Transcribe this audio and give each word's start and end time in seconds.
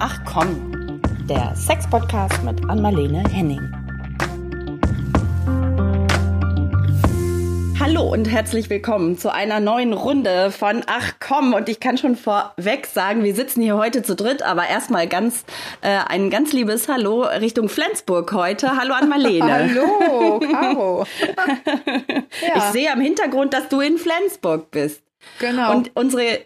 Ach 0.00 0.20
komm, 0.24 1.00
der 1.28 1.56
Sex-Podcast 1.56 2.44
mit 2.44 2.70
Anmalene 2.70 3.24
Henning. 3.32 3.60
Hallo 7.80 8.02
und 8.02 8.30
herzlich 8.30 8.70
willkommen 8.70 9.18
zu 9.18 9.32
einer 9.34 9.58
neuen 9.58 9.92
Runde 9.92 10.52
von 10.52 10.84
Ach 10.86 11.14
komm. 11.18 11.52
Und 11.52 11.68
ich 11.68 11.80
kann 11.80 11.98
schon 11.98 12.14
vorweg 12.14 12.86
sagen, 12.86 13.24
wir 13.24 13.34
sitzen 13.34 13.60
hier 13.60 13.76
heute 13.76 14.04
zu 14.04 14.14
dritt, 14.14 14.42
aber 14.42 14.68
erstmal 14.68 15.08
ganz 15.08 15.44
äh, 15.80 15.98
ein 16.06 16.30
ganz 16.30 16.52
liebes 16.52 16.86
Hallo 16.86 17.22
Richtung 17.22 17.68
Flensburg 17.68 18.32
heute. 18.32 18.76
Hallo 18.76 18.94
an 18.94 19.08
Marlene. 19.08 19.52
Hallo, 19.52 20.38
Caro. 20.38 21.06
ja. 22.46 22.56
Ich 22.56 22.62
sehe 22.72 22.92
am 22.92 23.00
Hintergrund, 23.00 23.52
dass 23.52 23.68
du 23.68 23.80
in 23.80 23.98
Flensburg 23.98 24.70
bist. 24.70 25.02
Genau. 25.40 25.72
Und 25.72 25.90
unsere 25.94 26.38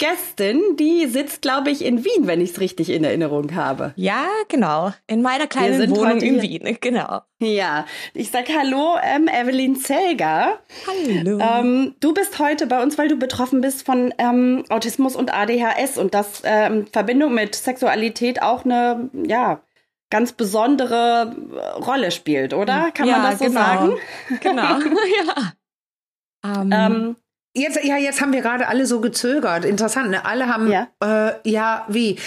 Gästin, 0.00 0.62
die 0.78 1.06
sitzt, 1.06 1.42
glaube 1.42 1.70
ich, 1.70 1.84
in 1.84 2.06
Wien, 2.06 2.26
wenn 2.26 2.40
ich 2.40 2.52
es 2.52 2.60
richtig 2.60 2.88
in 2.88 3.04
Erinnerung 3.04 3.54
habe. 3.54 3.92
Ja, 3.96 4.26
genau. 4.48 4.94
In 5.06 5.20
meiner 5.20 5.46
kleinen 5.46 5.90
Wohnung 5.94 6.22
in 6.22 6.40
Wien, 6.40 6.78
genau. 6.80 7.20
Ja, 7.38 7.84
ich 8.14 8.30
sag 8.30 8.46
Hallo, 8.48 8.96
ähm, 9.02 9.28
Evelyn 9.28 9.76
Zelger. 9.76 10.58
Hallo. 10.86 11.38
Ähm, 11.38 11.94
du 12.00 12.14
bist 12.14 12.38
heute 12.38 12.66
bei 12.66 12.82
uns, 12.82 12.96
weil 12.96 13.08
du 13.08 13.16
betroffen 13.16 13.60
bist 13.60 13.84
von 13.84 14.14
ähm, 14.16 14.64
Autismus 14.70 15.16
und 15.16 15.34
ADHS 15.34 15.98
und 15.98 16.14
das 16.14 16.40
ähm, 16.44 16.86
Verbindung 16.90 17.34
mit 17.34 17.54
Sexualität 17.54 18.40
auch 18.40 18.64
eine, 18.64 19.10
ja, 19.12 19.60
ganz 20.08 20.32
besondere 20.32 21.36
Rolle 21.76 22.10
spielt, 22.10 22.54
oder? 22.54 22.90
Kann 22.90 23.06
ja, 23.06 23.18
man 23.18 23.30
das 23.32 23.38
so 23.38 23.44
genau. 23.44 23.60
sagen? 23.60 23.96
Genau, 24.40 24.78
ja. 25.26 26.62
Um, 26.62 26.72
ähm, 26.72 27.16
Jetzt, 27.60 27.84
ja, 27.84 27.96
jetzt 27.98 28.22
haben 28.22 28.32
wir 28.32 28.40
gerade 28.40 28.68
alle 28.68 28.86
so 28.86 29.00
gezögert. 29.00 29.66
Interessant, 29.66 30.10
ne? 30.10 30.24
Alle 30.24 30.46
haben, 30.48 30.70
ja, 30.70 30.88
äh, 31.04 31.32
ja 31.44 31.84
wie? 31.88 32.18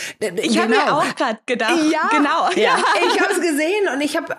Ich 0.41 0.59
habe 0.59 0.69
mir 0.69 0.93
auch 0.93 1.15
gerade 1.15 1.39
gedacht. 1.47 1.73
Ja, 1.91 2.07
genau. 2.11 2.49
Ja. 2.55 2.77
ich 3.11 3.19
habe 3.19 3.33
es 3.33 3.41
gesehen 3.41 3.87
und 3.91 4.01
ich 4.01 4.15
habe, 4.15 4.35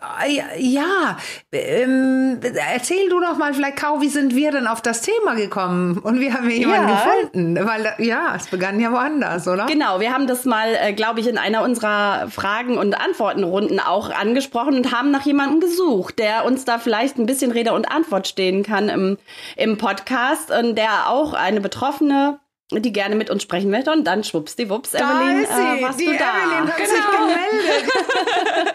ja, 0.59 1.17
ähm, 1.53 2.39
erzähl 2.73 3.09
du 3.09 3.19
doch 3.21 3.37
mal 3.37 3.53
vielleicht, 3.55 3.77
Kau, 3.77 4.01
wie 4.01 4.09
sind 4.09 4.37
wir 4.37 4.53
denn 4.53 4.69
auf 4.69 4.83
das 4.83 5.01
Thema 5.03 5.35
gekommen? 5.35 5.99
Und 5.99 6.21
wie 6.21 6.33
haben 6.33 6.49
wir 6.49 6.57
jemanden 6.57 6.89
Ja. 6.89 6.95
gefunden? 6.95 7.67
Weil, 7.67 7.95
ja, 7.99 8.35
es 8.37 8.47
begann 8.47 8.79
ja 8.79 8.93
woanders, 8.93 9.49
oder? 9.49 9.67
Genau, 9.67 9.99
wir 9.99 10.13
haben 10.13 10.29
das 10.29 10.45
mal, 10.45 10.69
äh, 10.81 10.93
glaube 10.93 11.19
ich, 11.19 11.27
in 11.27 11.39
einer 11.39 11.63
unserer 11.63 12.29
Fragen- 12.31 12.79
und 12.79 13.01
Antwortenrunden 13.01 13.81
auch 13.81 14.11
angesprochen 14.11 14.77
und 14.77 14.93
haben 14.97 15.11
nach 15.11 15.27
jemandem 15.27 15.59
gesucht, 15.61 16.21
der 16.21 16.45
uns 16.45 16.65
da 16.65 16.79
vielleicht 16.79 17.19
ein 17.19 17.27
bisschen 17.27 17.51
Rede 17.51 17.73
und 17.73 17.91
Antwort 17.91 18.29
stehen 18.29 18.63
kann 18.63 18.89
im, 18.89 19.19
im 19.57 19.77
Podcast 19.77 20.53
und 20.53 20.77
der 20.77 20.84
auch 21.07 21.33
eine 21.33 21.61
Betroffene, 21.61 22.41
die 22.73 22.93
gerne 22.93 23.15
mit 23.15 23.31
uns 23.31 23.43
sprechen 23.43 23.71
möchte. 23.71 23.93
Und 23.93 24.05
dann 24.05 24.25
schwuppsdiwupps, 24.25 24.93
Da 24.93 25.21
Evelyn, 25.23 25.43
ist 25.43 25.53
sie. 25.55 25.61
äh, 25.63 25.83
warst 25.83 26.01
die 26.01 26.05
du 26.07 26.17
da. 26.17 26.45
Evelyn 26.45 26.69
hat 26.73 26.79
sich 26.79 27.05
gemeldet. 27.19 27.93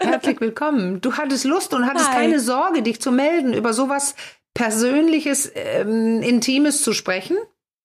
Herzlich 0.00 0.40
willkommen. 0.40 1.00
Du 1.00 1.14
hattest 1.16 1.44
Lust 1.44 1.74
und 1.74 1.86
hattest 1.86 2.08
Hi. 2.10 2.16
keine 2.16 2.40
Sorge, 2.40 2.82
dich 2.82 3.00
zu 3.00 3.10
melden, 3.12 3.52
über 3.54 3.72
sowas 3.72 4.14
Persönliches, 4.54 5.50
ähm, 5.54 6.22
Intimes 6.22 6.82
zu 6.82 6.92
sprechen, 6.92 7.36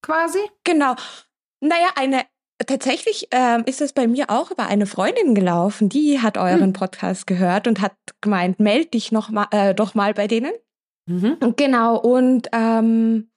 quasi? 0.01 0.39
Genau. 0.63 0.95
Naja, 1.61 1.87
eine, 1.95 2.23
tatsächlich 2.65 3.27
ähm, 3.31 3.63
ist 3.65 3.81
es 3.81 3.93
bei 3.93 4.07
mir 4.07 4.29
auch 4.29 4.51
über 4.51 4.67
eine 4.67 4.85
Freundin 4.85 5.35
gelaufen, 5.35 5.89
die 5.89 6.21
hat 6.21 6.37
euren 6.37 6.61
Hm. 6.61 6.73
Podcast 6.73 7.27
gehört 7.27 7.67
und 7.67 7.81
hat 7.81 7.93
gemeint, 8.21 8.59
meld 8.59 8.93
dich 8.93 9.11
noch 9.11 9.29
mal, 9.29 9.47
äh, 9.51 9.73
doch 9.73 9.93
mal 9.95 10.13
bei 10.13 10.27
denen. 10.27 10.51
Mhm. 11.07 11.37
Genau, 11.55 11.97
und 11.97 12.47
ähm, 12.51 13.29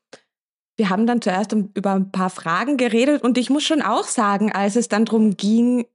wir 0.79 0.89
haben 0.91 1.07
dann 1.07 1.21
zuerst 1.21 1.53
über 1.75 1.93
ein 1.93 2.11
paar 2.11 2.31
Fragen 2.31 2.77
geredet 2.79 3.23
und 3.23 3.37
ich 3.37 3.51
muss 3.51 3.65
schon 3.65 3.83
auch 3.83 4.05
sagen, 4.05 4.53
als 4.53 4.77
es 4.77 4.89
dann 4.89 5.05
darum 5.05 5.37
ging, 5.37 5.87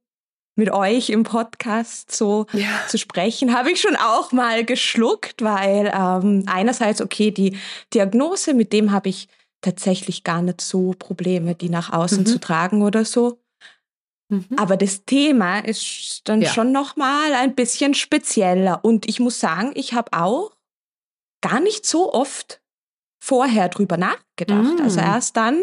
mit 0.56 0.70
euch 0.70 1.10
im 1.10 1.24
Podcast 1.24 2.12
so 2.14 2.46
Ja. 2.52 2.68
zu 2.86 2.96
sprechen, 2.98 3.54
habe 3.56 3.72
ich 3.72 3.80
schon 3.80 3.96
auch 3.96 4.30
mal 4.30 4.64
geschluckt, 4.64 5.42
weil 5.42 5.92
ähm, 5.92 6.44
einerseits, 6.46 7.00
okay, 7.00 7.32
die 7.32 7.56
Diagnose, 7.92 8.54
mit 8.54 8.72
dem 8.72 8.92
habe 8.92 9.08
ich 9.08 9.26
tatsächlich 9.62 10.22
gar 10.22 10.42
nicht 10.42 10.60
so 10.60 10.94
Probleme, 10.96 11.54
die 11.56 11.70
nach 11.70 11.92
außen 11.92 12.20
Mhm. 12.20 12.26
zu 12.26 12.38
tragen 12.38 12.82
oder 12.82 13.04
so. 13.04 13.40
Mhm. 14.28 14.46
Aber 14.56 14.76
das 14.76 15.04
Thema 15.06 15.58
ist 15.60 16.20
dann 16.28 16.42
Ja. 16.42 16.50
schon 16.52 16.70
noch 16.70 16.94
mal 16.96 17.32
ein 17.32 17.54
bisschen 17.54 17.94
spezieller. 17.94 18.84
Und 18.84 19.08
ich 19.08 19.18
muss 19.20 19.40
sagen, 19.40 19.72
ich 19.74 19.94
habe 19.94 20.12
auch 20.12 20.52
gar 21.40 21.58
nicht 21.60 21.84
so 21.84 22.12
oft 22.12 22.60
vorher 23.24 23.68
drüber 23.68 23.96
nachgedacht. 23.96 24.78
Mm. 24.78 24.82
Also 24.82 25.00
erst 25.00 25.36
dann 25.36 25.62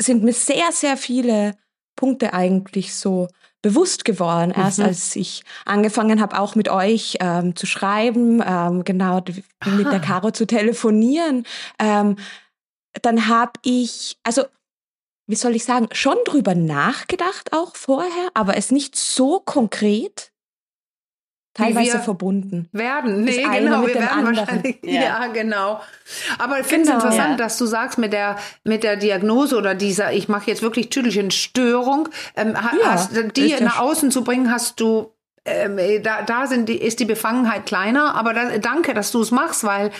sind 0.00 0.22
mir 0.22 0.32
sehr, 0.34 0.72
sehr 0.72 0.96
viele 0.96 1.56
Punkte 1.96 2.34
eigentlich 2.34 2.94
so 2.94 3.28
bewusst 3.62 4.04
geworden, 4.04 4.50
erst 4.54 4.78
Mhm. 4.78 4.84
als 4.84 5.16
ich 5.16 5.42
angefangen 5.64 6.20
habe, 6.20 6.38
auch 6.38 6.54
mit 6.54 6.68
euch 6.68 7.16
ähm, 7.20 7.56
zu 7.56 7.64
schreiben, 7.66 8.42
ähm, 8.46 8.84
genau 8.84 9.20
d- 9.20 9.42
mit 9.64 9.86
der 9.86 9.94
Aha. 9.94 9.98
Caro 10.00 10.30
zu 10.32 10.46
telefonieren. 10.46 11.46
Ähm, 11.78 12.16
dann 13.00 13.26
habe 13.28 13.52
ich, 13.62 14.18
also 14.22 14.42
wie 15.26 15.36
soll 15.36 15.56
ich 15.56 15.64
sagen, 15.64 15.88
schon 15.92 16.18
drüber 16.26 16.54
nachgedacht 16.54 17.54
auch 17.54 17.74
vorher, 17.74 18.28
aber 18.34 18.58
es 18.58 18.70
nicht 18.70 18.96
so 18.96 19.40
konkret 19.40 20.30
teilweise 21.54 21.94
wir- 21.94 22.00
verbunden. 22.00 22.68
Werden, 22.72 23.24
nee, 23.24 23.42
genau, 23.42 23.86
wir 23.86 23.94
werden 23.94 24.08
anderen. 24.08 24.36
wahrscheinlich, 24.36 24.78
Ja. 24.82 25.02
ja, 25.02 25.26
genau. 25.28 25.80
Aber 26.38 26.60
ich 26.60 26.66
finde 26.66 26.82
es 26.82 26.88
Genau. 26.90 27.04
interessant, 27.04 27.30
Ja. 27.32 27.36
dass 27.36 27.56
du 27.58 27.66
sagst, 27.66 27.96
mit 27.98 28.12
der, 28.12 28.36
mit 28.64 28.82
der 28.82 28.96
Diagnose 28.96 29.56
oder 29.56 29.74
dieser, 29.74 30.12
ich 30.12 30.28
mache 30.28 30.50
jetzt 30.50 30.62
wirklich 30.62 30.90
Tüdelchen 30.90 31.30
Störung, 31.30 32.08
ähm, 32.36 32.54
Ja, 32.54 32.90
hast, 32.92 33.12
die 33.36 33.54
nach 33.60 33.78
außen 33.78 34.10
zu 34.10 34.24
bringen, 34.24 34.50
hast 34.50 34.80
du, 34.80 35.12
ähm, 35.44 35.78
da, 36.02 36.22
da 36.22 36.46
sind 36.46 36.68
die, 36.68 36.76
ist 36.76 37.00
die 37.00 37.04
Befangenheit 37.04 37.66
kleiner, 37.66 38.14
aber 38.14 38.34
da, 38.34 38.58
danke, 38.58 38.92
dass 38.94 39.12
du 39.12 39.20
es 39.20 39.30
machst, 39.30 39.62
weil 39.64 39.90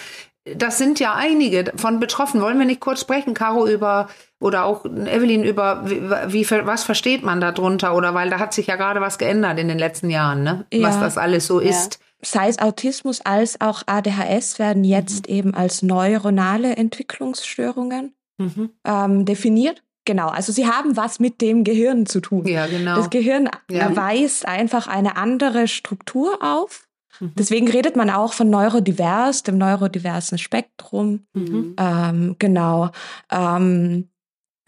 das 0.56 0.78
sind 0.78 1.00
ja 1.00 1.15
einige 1.15 1.72
von 1.77 2.00
betroffen. 2.00 2.41
Wollen 2.43 2.59
wir 2.59 2.66
nicht 2.66 2.81
kurz 2.81 3.00
sprechen, 3.00 3.32
Caro, 3.34 3.66
über 3.66 4.09
oder 4.41 4.65
auch 4.65 4.84
Evelyn 4.84 5.43
über 5.44 5.84
wie, 5.87 6.49
was 6.50 6.84
versteht 6.84 7.22
man 7.22 7.41
darunter 7.41 7.94
oder 7.97 8.12
weil 8.15 8.28
da 8.31 8.38
hat 8.38 8.53
sich 8.53 8.66
ja 8.66 8.77
gerade 8.77 9.00
was 9.00 9.16
geändert 9.19 9.59
in 9.59 9.69
den 9.69 9.78
letzten 9.78 10.10
Jahren, 10.10 10.43
ne? 10.43 10.66
Ja. 10.72 10.88
Was 10.88 11.00
das 11.00 11.16
alles 11.19 11.47
so 11.47 11.60
Ja. 11.60 11.71
ist. 11.71 11.99
sei 12.22 12.49
es 12.49 12.59
Autismus 12.59 13.21
als 13.22 13.60
auch 13.60 13.83
ADHS 13.87 14.59
werden 14.59 14.83
jetzt 14.84 15.27
eben 15.28 15.54
als 15.54 15.83
neuronale 15.83 16.75
Entwicklungsstörungen 16.77 18.15
Mhm. 18.38 18.71
ähm, 18.84 19.25
definiert. 19.25 19.83
Genau, 20.06 20.28
also 20.28 20.53
sie 20.53 20.66
haben 20.66 20.97
was 20.97 21.21
mit 21.21 21.41
dem 21.41 21.65
Gehirn 21.65 22.04
zu 22.06 22.21
tun. 22.21 22.47
Ja, 22.47 22.66
genau. 22.66 22.97
Das 22.97 23.09
Gehirn 23.10 23.49
Ja. 23.71 23.94
weist 23.97 24.47
einfach 24.47 24.87
eine 24.88 25.16
andere 25.16 25.69
Struktur 25.69 26.38
auf. 26.43 26.87
Mhm. 27.21 27.33
Deswegen 27.37 27.69
redet 27.69 27.97
man 27.97 28.11
auch 28.11 28.33
von 28.33 28.51
neurodivers, 28.51 29.43
dem 29.43 29.59
neurodiversen 29.59 30.39
Spektrum. 30.39 31.27
Mhm. 31.33 31.75
Ähm, 31.79 32.37
genau. 32.39 32.91
Ähm, 33.31 34.09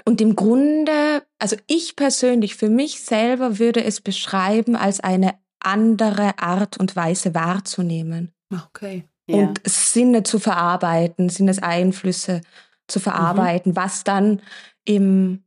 und 0.05 0.21
im 0.21 0.37
Grunde, 0.37 1.25
also 1.39 1.57
ich 1.67 1.97
persönlich 1.97 2.57
für 2.57 2.69
mich 2.69 3.01
selber 3.01 3.59
würde 3.59 3.83
es 3.83 4.01
beschreiben 4.01 4.77
als 4.77 5.01
eine 5.01 5.35
andere 5.61 6.39
Art 6.39 6.77
und 6.79 6.95
Weise 6.95 7.35
wahrzunehmen 7.35 8.33
Okay. 8.53 9.05
Ja. 9.29 9.39
und 9.39 9.61
Sinne 9.67 10.23
zu 10.23 10.39
verarbeiten, 10.39 11.29
Sinneseinflüsse 11.29 12.43
zu 12.87 13.01
verarbeiten, 13.01 13.75
was 13.75 14.05
dann 14.05 14.41
im, 14.85 15.43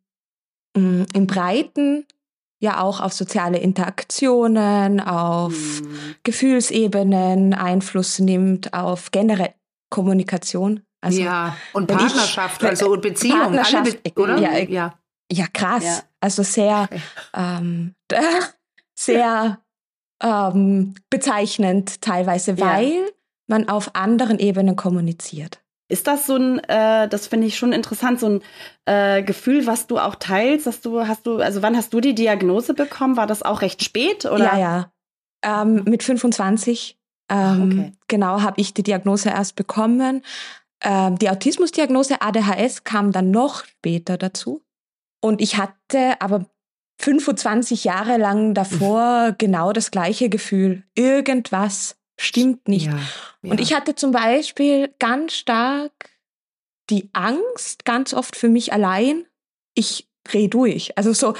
mm, 0.75 1.03
im 1.13 1.27
Breiten 1.27 2.05
ja 2.59 2.81
auch 2.81 2.99
auf 2.99 3.13
soziale 3.13 3.57
Interaktionen, 3.59 4.99
auf 4.99 5.53
Mhm. 5.81 6.15
Gefühlsebenen 6.23 7.53
Einfluss 7.53 8.19
nimmt, 8.19 8.73
auf 8.73 9.11
generelle 9.11 9.53
Kommunikation. 9.89 10.83
Also 11.01 11.21
ja, 11.21 11.55
und 11.73 11.89
ich- 11.89 11.97
Partnerschaft, 11.97 12.61
wenn- 12.61 12.69
also 12.71 12.91
und 12.91 13.01
Beziehung, 13.01 13.39
Partnerschaft, 13.39 14.03
Be 14.03 14.21
oder? 14.21 14.37
ja, 14.37 14.57
ja. 14.57 14.93
Ja, 15.31 15.45
krass. 15.53 15.83
Ja. 15.85 15.99
Also 16.21 16.43
sehr, 16.43 16.89
ähm, 17.33 17.93
sehr 18.95 19.59
ähm, 20.21 20.95
bezeichnend 21.09 22.01
teilweise, 22.01 22.59
weil 22.59 23.09
man 23.47 23.69
auf 23.69 23.95
anderen 23.95 24.37
Ebenen 24.39 24.75
kommuniziert. 24.75 25.61
Ist 25.89 26.05
das 26.05 26.27
so 26.27 26.35
ein, 26.35 26.59
äh, 26.59 27.07
das 27.09 27.27
finde 27.27 27.47
ich 27.47 27.57
schon 27.57 27.73
interessant, 27.73 28.19
so 28.19 28.29
ein 28.29 28.41
äh, 28.85 29.23
Gefühl, 29.23 29.65
was 29.65 29.87
du 29.87 29.97
auch 29.97 30.15
teilst, 30.15 30.67
dass 30.67 30.81
du, 30.81 31.07
hast 31.07 31.25
du, 31.25 31.39
also 31.39 31.63
wann 31.63 31.75
hast 31.75 31.93
du 31.93 31.99
die 31.99 32.13
Diagnose 32.13 32.75
bekommen? 32.75 33.17
War 33.17 33.25
das 33.25 33.41
auch 33.41 33.61
recht 33.61 33.83
spät? 33.83 34.25
Oder? 34.25 34.55
Ja, 34.55 34.57
ja. 34.57 34.91
Ähm, 35.43 35.83
mit 35.85 36.03
25, 36.03 36.99
ähm, 37.31 37.63
Okay. 37.63 37.91
genau, 38.07 38.41
habe 38.41 38.61
ich 38.61 38.73
die 38.75 38.83
Diagnose 38.83 39.29
erst 39.29 39.55
bekommen. 39.55 40.21
Ähm, 40.81 41.17
die 41.17 41.29
Autismusdiagnose 41.29 42.21
ADHS 42.21 42.83
kam 42.83 43.11
dann 43.11 43.31
noch 43.31 43.65
später 43.65 44.17
dazu. 44.17 44.61
Und 45.21 45.41
ich 45.41 45.57
hatte 45.57 46.21
aber 46.21 46.45
25 47.01 47.83
Jahre 47.83 48.17
lang 48.17 48.53
davor 48.53 49.33
genau 49.37 49.73
das 49.73 49.89
gleiche 49.89 50.29
Gefühl. 50.29 50.83
Irgendwas 50.95 51.95
stimmt 52.19 52.67
nicht. 52.67 52.87
Ja, 52.87 52.97
ja. 53.41 53.51
Und 53.51 53.59
ich 53.59 53.73
hatte 53.73 53.95
zum 53.95 54.11
Beispiel 54.11 54.93
ganz 54.99 55.33
stark 55.33 55.91
die 56.89 57.09
Angst, 57.13 57.85
ganz 57.85 58.13
oft 58.13 58.35
für 58.35 58.49
mich 58.49 58.73
allein, 58.73 59.25
ich 59.75 60.09
dreh 60.23 60.47
durch. 60.47 60.97
Also 60.97 61.13
so, 61.13 61.35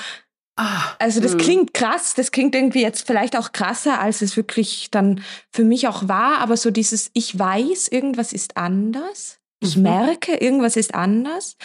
Ah, 0.61 0.93
Also 0.99 1.21
das 1.21 1.35
Mhm. 1.35 1.37
klingt 1.37 1.73
krass, 1.73 2.15
das 2.15 2.31
klingt 2.31 2.53
irgendwie 2.53 2.81
jetzt 2.81 3.07
vielleicht 3.07 3.37
auch 3.37 3.53
krasser, 3.53 4.01
als 4.01 4.21
es 4.21 4.35
wirklich 4.35 4.91
dann 4.91 5.23
für 5.53 5.63
mich 5.63 5.87
auch 5.87 6.09
war, 6.09 6.39
aber 6.39 6.57
so 6.57 6.69
dieses, 6.69 7.11
ich 7.13 7.39
weiß, 7.39 7.87
irgendwas 7.87 8.33
ist 8.33 8.57
anders, 8.57 9.39
ich 9.61 9.77
Mhm. 9.77 9.83
merke, 9.83 10.35
irgendwas 10.35 10.75
ist 10.75 10.93
anders, 10.93 11.55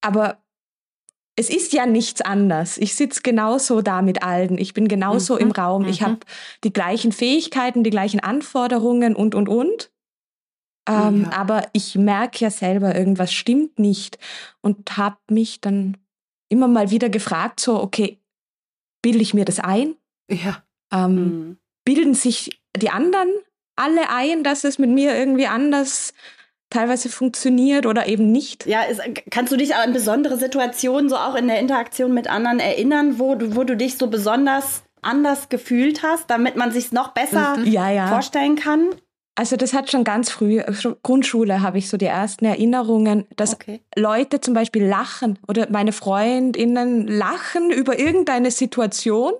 aber 0.00 0.43
es 1.36 1.50
ist 1.50 1.72
ja 1.72 1.86
nichts 1.86 2.20
anders. 2.20 2.78
Ich 2.78 2.94
sitze 2.94 3.22
genauso 3.22 3.82
da 3.82 4.02
mit 4.02 4.22
allen, 4.22 4.56
ich 4.58 4.72
bin 4.72 4.86
genauso 4.88 5.34
Mhm, 5.34 5.40
im 5.40 5.50
Raum, 5.50 5.84
ich 5.86 6.00
mhm. 6.00 6.04
habe 6.06 6.18
die 6.62 6.72
gleichen 6.72 7.12
Fähigkeiten, 7.12 7.82
die 7.82 7.90
gleichen 7.90 8.20
Anforderungen 8.20 9.16
und, 9.16 9.34
und, 9.34 9.48
und. 9.48 9.90
Ähm, 10.88 11.22
Ja. 11.22 11.32
Aber 11.32 11.66
ich 11.72 11.96
merke 11.96 12.38
ja 12.40 12.50
selber, 12.50 12.94
irgendwas 12.94 13.32
stimmt 13.32 13.78
nicht 13.78 14.18
und 14.60 14.96
habe 14.96 15.16
mich 15.30 15.60
dann 15.60 15.96
immer 16.48 16.68
mal 16.68 16.90
wieder 16.90 17.08
gefragt, 17.08 17.58
so, 17.58 17.80
okay, 17.82 18.18
bilde 19.02 19.22
ich 19.22 19.34
mir 19.34 19.44
das 19.44 19.60
ein? 19.60 19.96
ja. 20.30 20.62
Ähm, 20.92 21.14
Mhm. 21.14 21.58
Bilden 21.84 22.14
sich 22.14 22.60
die 22.76 22.90
anderen 22.90 23.28
alle 23.76 24.08
ein, 24.08 24.42
dass 24.44 24.64
es 24.64 24.78
mit 24.78 24.88
mir 24.90 25.14
irgendwie 25.14 25.46
anders 25.46 26.14
teilweise 26.74 27.08
funktioniert 27.08 27.86
oder 27.86 28.06
eben 28.08 28.30
nicht? 28.32 28.66
Ja, 28.66 28.82
ist, 28.82 29.00
kannst 29.30 29.52
du 29.52 29.56
dich 29.56 29.74
an 29.74 29.92
besondere 29.92 30.36
Situationen, 30.36 31.08
so 31.08 31.16
auch 31.16 31.34
in 31.34 31.46
der 31.46 31.60
Interaktion 31.60 32.12
mit 32.12 32.28
anderen 32.28 32.58
erinnern, 32.60 33.18
wo 33.18 33.34
du, 33.34 33.56
wo 33.56 33.64
du 33.64 33.76
dich 33.76 33.96
so 33.96 34.08
besonders 34.08 34.82
anders 35.02 35.48
gefühlt 35.48 36.02
hast, 36.02 36.30
damit 36.30 36.56
man 36.56 36.72
sich 36.72 36.92
noch 36.92 37.08
besser 37.08 37.58
Ja, 37.64 37.90
ja. 37.90 38.06
vorstellen 38.08 38.56
kann? 38.56 38.88
Also 39.36 39.56
das 39.56 39.72
hat 39.72 39.90
schon 39.90 40.04
ganz 40.04 40.30
früh, 40.30 40.62
Grundschule 41.02 41.60
habe 41.60 41.78
ich 41.78 41.88
so 41.88 41.96
die 41.96 42.06
ersten 42.06 42.44
Erinnerungen, 42.44 43.26
dass 43.36 43.54
Okay. 43.54 43.80
Leute 43.96 44.40
zum 44.40 44.54
Beispiel 44.54 44.84
lachen 44.84 45.38
oder 45.48 45.66
meine 45.70 45.90
Freundinnen 45.92 47.08
lachen 47.08 47.70
über 47.70 47.98
irgendeine 47.98 48.52
Situation 48.52 49.32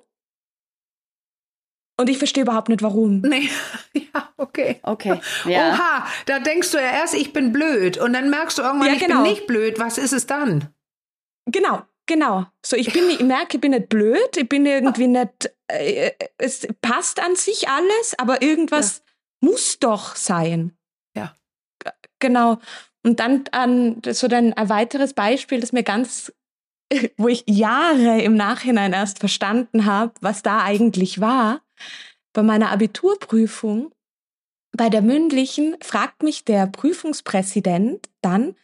und 1.97 2.09
ich 2.09 2.19
verstehe 2.19 2.43
überhaupt 2.43 2.69
nicht 2.69 2.83
warum. 2.83 3.21
Nee, 3.21 3.49
ja, 3.95 4.29
okay. 4.37 4.81
Okay. 4.83 5.21
Ja. 5.47 5.73
Oha, 5.75 6.07
da 6.27 6.39
denkst 6.41 6.71
du 6.73 6.79
ja 6.79 6.91
erst, 6.91 7.15
ich 7.15 7.33
bin 7.33 7.53
blöd. 7.53 7.99
Und 7.99 8.13
dann 8.13 8.31
merkst 8.31 8.59
du 8.59 8.63
irgendwann, 8.63 8.89
Ja, 8.89 8.95
ich 8.95 9.01
genau. 9.01 9.23
bin 9.23 9.31
nicht 9.33 9.47
blöd. 9.47 9.79
Was 9.79 9.99
ist 9.99 10.13
es 10.13 10.27
dann? 10.27 10.69
Genau, 11.47 11.83
genau. 12.07 12.47
So, 12.65 12.77
ich 12.77 12.93
bin, 12.93 13.09
ich 13.11 13.21
merke, 13.21 13.57
ich 13.57 13.61
bin 13.61 13.73
nicht 13.73 13.89
blöd, 13.89 14.37
ich 14.37 14.49
bin 14.49 14.65
irgendwie 14.67 15.07
nicht, 15.09 15.53
äh, 15.69 16.11
es 16.39 16.67
passt 16.83 17.21
an 17.21 17.37
sich 17.37 17.69
alles, 17.69 18.15
aber 18.19 18.43
irgendwas 18.43 19.03
muss 19.41 19.79
doch 19.79 20.17
sein. 20.17 20.73
Ja. 21.17 21.35
G- 21.85 21.91
Genau. 22.21 22.59
Und 23.07 23.21
dann 23.21 23.45
an 23.53 24.01
so 24.09 24.29
dann 24.29 24.55
ein 24.55 24.69
weiteres 24.71 25.13
Beispiel, 25.13 25.61
das 25.61 25.73
mir 25.73 25.83
ganz, 25.83 26.33
wo 27.19 27.29
ich 27.29 27.45
Jahre 27.47 28.23
im 28.23 28.35
Nachhinein 28.35 28.95
erst 28.95 29.19
verstanden 29.19 29.85
habe, 29.85 30.13
was 30.23 30.43
da 30.43 30.63
eigentlich 30.63 31.21
war. 31.21 31.61
Bei 32.35 32.43
meiner 32.43 32.71
Abiturprüfung, 32.73 33.95
bei 34.77 34.91
der 34.91 35.01
mündlichen, 35.03 35.77
fragt 35.83 36.23
mich 36.23 36.45
der 36.45 36.67
Prüfungspräsident 36.67 38.11
dann, 38.21 38.57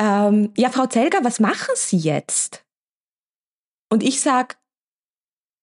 ähm, 0.00 0.52
ja, 0.56 0.70
Frau 0.70 0.86
Zelger, 0.86 1.22
was 1.22 1.38
machen 1.38 1.74
Sie 1.76 1.98
jetzt? 1.98 2.64
Und 3.90 4.02
ich 4.02 4.20
sag, 4.20 4.58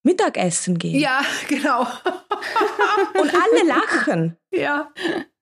Mittagessen 0.04 0.78
gehen. 0.78 0.98
Ja, 1.00 1.20
genau. 1.48 1.80
Und 3.20 3.34
alle 3.34 3.64
lachen. 3.66 4.36
ja. 4.52 4.92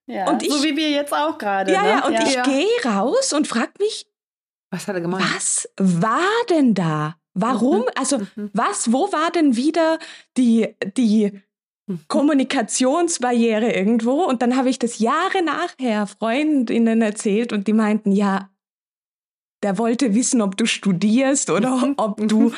ja. 0.07 0.31
und 0.31 0.43
so 0.43 0.57
ich- 0.57 0.63
wie 0.63 0.77
wir 0.77 0.91
jetzt 0.91 1.13
auch 1.13 1.37
gerade. 1.39 1.73
Ja, 1.73 1.83
ne? 1.83 1.89
ja, 1.91 2.07
und 2.07 2.15
ich 2.15 2.35
Ja. 2.35 2.43
gehe 2.45 2.67
raus 2.85 3.33
und 3.33 3.47
frag 3.47 3.79
mich, 3.79 4.07
Was 4.71 4.89
hat 4.89 4.95
er 4.95 5.01
gemeint? 5.03 5.25
was 5.35 5.69
war 5.79 6.31
denn 6.49 6.73
da? 6.75 7.17
Warum? 7.35 7.85
Also, 7.97 8.19
Mhm. 8.37 8.51
was, 8.55 8.93
wo 8.93 9.13
war 9.13 9.31
denn 9.33 9.57
wieder 9.57 9.99
die, 10.37 10.75
die 10.97 11.31
Mhm. 11.33 11.43
Kommunikationsbarriere 12.09 13.73
irgendwo? 13.73 14.25
Und 14.25 14.43
dann 14.43 14.57
habe 14.57 14.71
ich 14.71 14.79
das 14.79 14.99
Jahre 14.99 15.43
nachher 15.43 16.07
Freundinnen 16.07 17.03
erzählt 17.03 17.53
und 17.53 17.67
die 17.67 17.73
meinten, 17.73 18.13
ja, 18.13 18.51
der 19.63 19.79
wollte 19.79 20.15
wissen, 20.15 20.43
ob 20.43 20.57
du 20.57 20.67
studierst 20.67 21.51
oder 21.51 21.71
Mhm. 21.71 21.95
ob 21.97 22.27
du, 22.29 22.53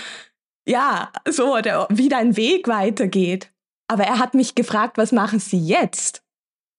ja, 0.67 1.11
so, 1.29 1.57
oder 1.57 1.87
wie 1.91 2.09
dein 2.09 2.37
Weg 2.37 2.69
weitergeht. 2.69 3.53
Aber 3.89 4.05
er 4.05 4.19
hat 4.19 4.35
mich 4.35 4.55
gefragt, 4.57 4.99
was 4.99 5.13
machen 5.13 5.39
Sie 5.39 5.59
jetzt? 5.59 6.23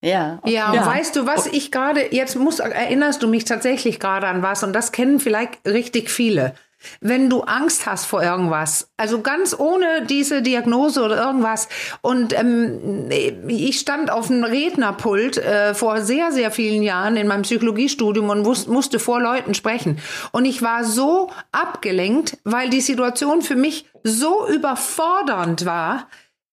Ja. 0.03 0.39
okay. 0.43 0.53
Ja, 0.53 0.69
und 0.69 0.75
Ja. 0.75 0.85
weißt 0.85 1.15
du, 1.15 1.25
was 1.25 1.47
ich 1.47 1.71
gerade, 1.71 2.13
jetzt 2.13 2.35
muss, 2.35 2.59
erinnerst 2.59 3.23
du 3.23 3.27
mich 3.27 3.45
tatsächlich 3.45 3.99
gerade 3.99 4.27
an 4.27 4.41
was, 4.43 4.63
und 4.63 4.73
das 4.73 4.91
kennen 4.91 5.19
vielleicht 5.19 5.65
richtig 5.65 6.09
viele. 6.11 6.53
Wenn 7.01 7.29
du 7.29 7.41
Angst 7.41 7.85
hast 7.85 8.05
vor 8.05 8.21
irgendwas, 8.21 8.89
also 8.97 9.21
ganz 9.21 9.57
ohne 9.57 10.05
diese 10.05 10.41
Diagnose 10.41 11.01
oder 11.03 11.17
irgendwas, 11.17 11.67
und 12.01 12.37
ähm, 12.37 13.09
ich 13.47 13.79
stand 13.79 14.11
auf 14.11 14.29
einem 14.29 14.43
Rednerpult 14.43 15.37
äh, 15.37 15.73
vor 15.73 16.01
sehr, 16.01 16.31
sehr 16.31 16.51
vielen 16.51 16.83
Jahren 16.83 17.17
in 17.17 17.27
meinem 17.27 17.41
Psychologiestudium 17.41 18.29
und 18.29 18.45
wus- 18.45 18.69
musste 18.69 18.99
vor 18.99 19.19
Leuten 19.21 19.53
sprechen. 19.53 19.99
Und 20.31 20.45
ich 20.45 20.61
war 20.61 20.83
so 20.83 21.31
abgelenkt, 21.51 22.37
weil 22.43 22.69
die 22.69 22.81
Situation 22.81 23.41
für 23.41 23.55
mich 23.55 23.85
so 24.03 24.47
überfordernd 24.47 25.65
war, 25.65 26.07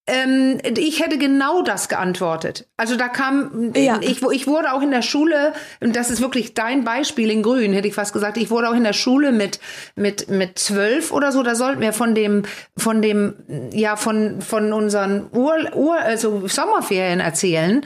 ähm, 0.07 0.59
ich 0.77 1.01
hätte 1.03 1.17
genau 1.17 1.63
das 1.63 1.89
geantwortet. 1.89 2.67
Also 2.77 2.95
da 2.95 3.07
kam, 3.07 3.71
Ja. 3.75 3.97
ich, 4.01 4.21
ich 4.21 4.45
wurde 4.47 4.71
auch 4.73 4.81
in 4.81 4.91
der 4.91 5.01
Schule, 5.01 5.53
und 5.81 5.95
das 5.95 6.11
ist 6.11 6.21
wirklich 6.21 6.53
dein 6.53 6.83
Beispiel 6.83 7.31
in 7.31 7.41
Grün, 7.41 7.73
hätte 7.73 7.87
ich 7.87 7.95
fast 7.95 8.13
gesagt, 8.13 8.37
ich 8.37 8.51
wurde 8.51 8.69
auch 8.69 8.75
in 8.75 8.83
der 8.83 8.93
Schule 8.93 9.31
mit, 9.31 9.59
mit, 9.95 10.29
mit 10.29 10.59
zwölf 10.59 11.11
oder 11.11 11.31
so, 11.31 11.41
da 11.41 11.55
sollten 11.55 11.81
wir 11.81 11.91
von 11.93 12.13
dem, 12.13 12.43
von 12.77 13.01
dem, 13.01 13.33
ja, 13.71 13.95
von, 13.95 14.41
von 14.41 14.73
unseren 14.73 15.27
Ur, 15.31 15.55
Ur, 15.73 15.97
also 15.97 16.47
Sommerferien 16.47 17.19
erzählen. 17.19 17.83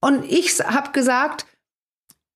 Und 0.00 0.24
ich 0.28 0.58
habe 0.60 0.90
gesagt, 0.92 1.46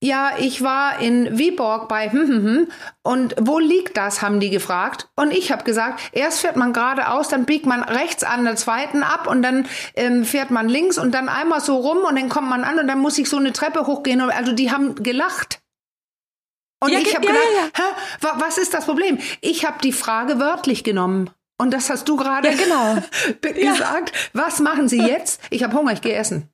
ja, 0.04 0.32
ich 0.38 0.62
war 0.62 1.00
in 1.00 1.38
Viborg 1.38 1.88
bei 1.88 2.10
hm, 2.10 2.28
hm, 2.28 2.44
hm. 2.44 2.68
und 3.02 3.34
wo 3.40 3.58
liegt 3.58 3.96
das, 3.96 4.20
haben 4.20 4.38
die 4.38 4.50
gefragt. 4.50 5.08
Und 5.16 5.32
ich 5.32 5.50
habe 5.50 5.64
gesagt, 5.64 5.98
erst 6.12 6.40
fährt 6.40 6.56
man 6.56 6.74
geradeaus, 6.74 7.28
dann 7.28 7.46
biegt 7.46 7.64
man 7.64 7.82
rechts 7.82 8.22
an 8.22 8.44
der 8.44 8.56
zweiten 8.56 9.02
ab 9.02 9.26
und 9.26 9.40
dann 9.40 9.66
ähm, 9.94 10.26
fährt 10.26 10.50
man 10.50 10.68
links 10.68 10.98
und 10.98 11.12
dann 11.12 11.30
einmal 11.30 11.62
so 11.62 11.76
rum 11.76 11.98
und 12.06 12.16
dann 12.16 12.28
kommt 12.28 12.50
man 12.50 12.64
an 12.64 12.78
und 12.78 12.86
dann 12.86 12.98
muss 12.98 13.16
ich 13.16 13.30
so 13.30 13.38
eine 13.38 13.54
Treppe 13.54 13.86
hochgehen. 13.86 14.20
Und, 14.20 14.30
also 14.30 14.52
die 14.52 14.70
haben 14.70 14.94
gelacht. 14.96 15.62
Und 16.82 16.92
Ja, 16.92 16.98
ich 16.98 17.16
habe 17.16 17.24
ja, 17.24 17.32
gedacht, 17.32 17.48
ja, 17.56 17.82
Hä, 17.82 17.92
wa, 18.20 18.34
was 18.40 18.58
ist 18.58 18.74
das 18.74 18.84
Problem? 18.84 19.18
Ich 19.40 19.64
habe 19.64 19.78
die 19.82 19.92
Frage 19.92 20.38
wörtlich 20.38 20.84
genommen. 20.84 21.30
Und 21.56 21.72
das 21.72 21.88
hast 21.88 22.10
du 22.10 22.16
gerade 22.16 22.50
genau. 22.54 23.02
gesagt. 23.40 24.12
Was 24.34 24.60
machen 24.60 24.86
Sie 24.86 25.00
jetzt? 25.00 25.40
Ich 25.48 25.62
habe 25.62 25.74
Hunger, 25.74 25.92
ich 25.92 26.02
gehe 26.02 26.14
essen. 26.14 26.50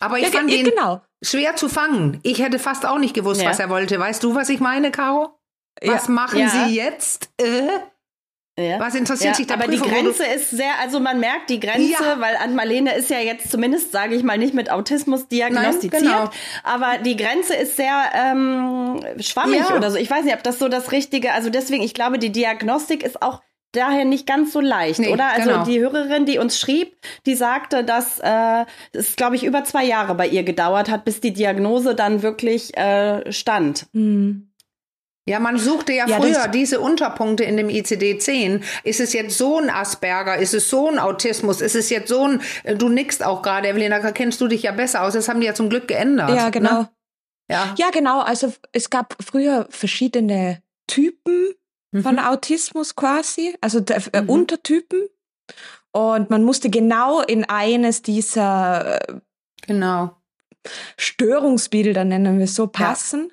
Aber 0.00 0.18
ich 0.18 0.24
Ja, 0.24 0.30
fand 0.30 0.48
ge- 0.50 0.58
ihn 0.60 0.64
genau. 0.70 1.00
schwer 1.22 1.56
zu 1.56 1.68
fangen. 1.68 2.20
Ich 2.22 2.40
hätte 2.42 2.58
fast 2.58 2.84
auch 2.86 2.98
nicht 2.98 3.14
gewusst, 3.14 3.42
Ja. 3.42 3.50
was 3.50 3.58
er 3.58 3.70
wollte. 3.70 3.98
Weißt 3.98 4.22
du, 4.22 4.34
was 4.34 4.48
ich 4.48 4.60
meine, 4.60 4.90
Caro? 4.90 5.30
Was 5.82 6.06
Ja. 6.06 6.12
machen 6.12 6.38
Ja. 6.40 6.48
Sie 6.48 6.74
jetzt? 6.74 7.30
Äh? 7.40 7.68
Ja. 8.58 8.80
Was 8.80 8.94
interessiert 8.94 9.32
Ja, 9.32 9.34
sich 9.34 9.46
der 9.46 9.56
aber 9.58 9.68
die 9.68 9.78
wo 9.78 9.84
du- 9.84 9.90
Grenze 9.90 10.24
ist 10.24 10.48
sehr, 10.48 10.78
also 10.80 10.98
man 10.98 11.20
merkt 11.20 11.50
die 11.50 11.60
Grenze, 11.60 11.92
Ja. 12.02 12.20
weil 12.20 12.36
Ann-Marlene 12.36 12.94
ist 12.94 13.10
ja 13.10 13.18
jetzt 13.18 13.50
zumindest, 13.50 13.92
sage 13.92 14.14
ich 14.14 14.22
mal, 14.22 14.38
nicht 14.38 14.54
mit 14.54 14.70
Autismus 14.70 15.28
diagnostiziert, 15.28 16.02
genau. 16.02 16.30
aber 16.64 16.96
die 17.04 17.16
Grenze 17.18 17.54
ist 17.54 17.76
sehr 17.76 18.02
ähm, 18.14 19.02
schwammig 19.20 19.60
Ja. 19.68 19.76
oder 19.76 19.90
so. 19.90 19.98
Ich 19.98 20.10
weiß 20.10 20.24
nicht, 20.24 20.34
ob 20.34 20.42
das 20.42 20.58
so 20.58 20.68
das 20.68 20.90
Richtige, 20.90 21.32
also 21.34 21.50
deswegen, 21.50 21.82
ich 21.82 21.92
glaube, 21.92 22.18
die 22.18 22.32
Diagnostik 22.32 23.02
ist 23.02 23.20
auch 23.20 23.42
daher 23.76 24.04
nicht 24.04 24.26
ganz 24.26 24.52
so 24.52 24.60
leicht, 24.60 24.98
Nee, 24.98 25.12
oder? 25.12 25.32
Also 25.32 25.50
genau. 25.50 25.64
die 25.64 25.80
Hörerin, 25.80 26.26
die 26.26 26.38
uns 26.38 26.58
schrieb, 26.58 26.96
die 27.26 27.34
sagte, 27.34 27.84
dass 27.84 28.18
äh, 28.18 28.64
es, 28.92 29.14
glaube 29.14 29.36
ich, 29.36 29.44
über 29.44 29.62
zwei 29.64 29.84
Jahre 29.84 30.14
bei 30.14 30.26
ihr 30.26 30.42
gedauert 30.42 30.90
hat, 30.90 31.04
bis 31.04 31.20
die 31.20 31.32
Diagnose 31.32 31.94
dann 31.94 32.22
wirklich 32.22 32.76
äh, 32.76 33.30
stand. 33.30 33.86
Hm. 33.92 34.50
Ja, 35.28 35.40
man 35.40 35.58
suchte 35.58 35.92
ja, 35.92 36.06
Ja, 36.06 36.18
früher 36.18 36.46
diese 36.46 36.78
Unterpunkte 36.80 37.42
in 37.42 37.56
dem 37.56 37.68
ICD-10. 37.68 38.62
Ist 38.84 39.00
es 39.00 39.12
jetzt 39.12 39.36
so 39.36 39.58
ein 39.58 39.70
Asperger? 39.70 40.36
Ist 40.36 40.54
es 40.54 40.70
so 40.70 40.88
ein 40.88 41.00
Autismus? 41.00 41.60
Ist 41.60 41.74
es 41.74 41.90
jetzt 41.90 42.08
so 42.08 42.22
ein, 42.28 42.40
äh, 42.62 42.76
du 42.76 42.88
nickst 42.88 43.24
auch 43.24 43.42
gerade, 43.42 43.68
Evelina, 43.68 43.98
da 43.98 44.12
kennst 44.12 44.40
du 44.40 44.46
dich 44.46 44.62
ja 44.62 44.72
besser 44.72 45.02
aus. 45.02 45.14
Das 45.14 45.28
haben 45.28 45.40
die 45.40 45.46
ja 45.46 45.54
zum 45.54 45.68
Glück 45.68 45.88
geändert. 45.88 46.30
Ja, 46.30 46.50
genau. 46.50 46.82
Ne? 46.82 46.88
Ja. 47.50 47.74
Ja, 47.76 47.90
genau. 47.90 48.20
Also 48.20 48.52
es 48.72 48.88
gab 48.88 49.16
früher 49.20 49.66
verschiedene 49.70 50.62
Typen 50.86 51.54
von 51.92 52.14
Mhm. 52.16 52.18
Autismus 52.20 52.94
quasi, 52.96 53.56
also 53.60 53.80
der, 53.80 54.02
äh, 54.12 54.22
Mhm. 54.22 54.30
Untertypen. 54.30 55.08
Und 55.92 56.28
man 56.30 56.42
musste 56.44 56.68
genau 56.70 57.20
in 57.22 57.44
eines 57.44 58.02
dieser 58.02 59.00
äh, 59.08 59.14
Genau. 59.66 60.10
Störungsbilder, 60.98 62.04
nennen 62.04 62.38
wir 62.38 62.44
es 62.44 62.54
so, 62.54 62.66
passen. 62.66 63.30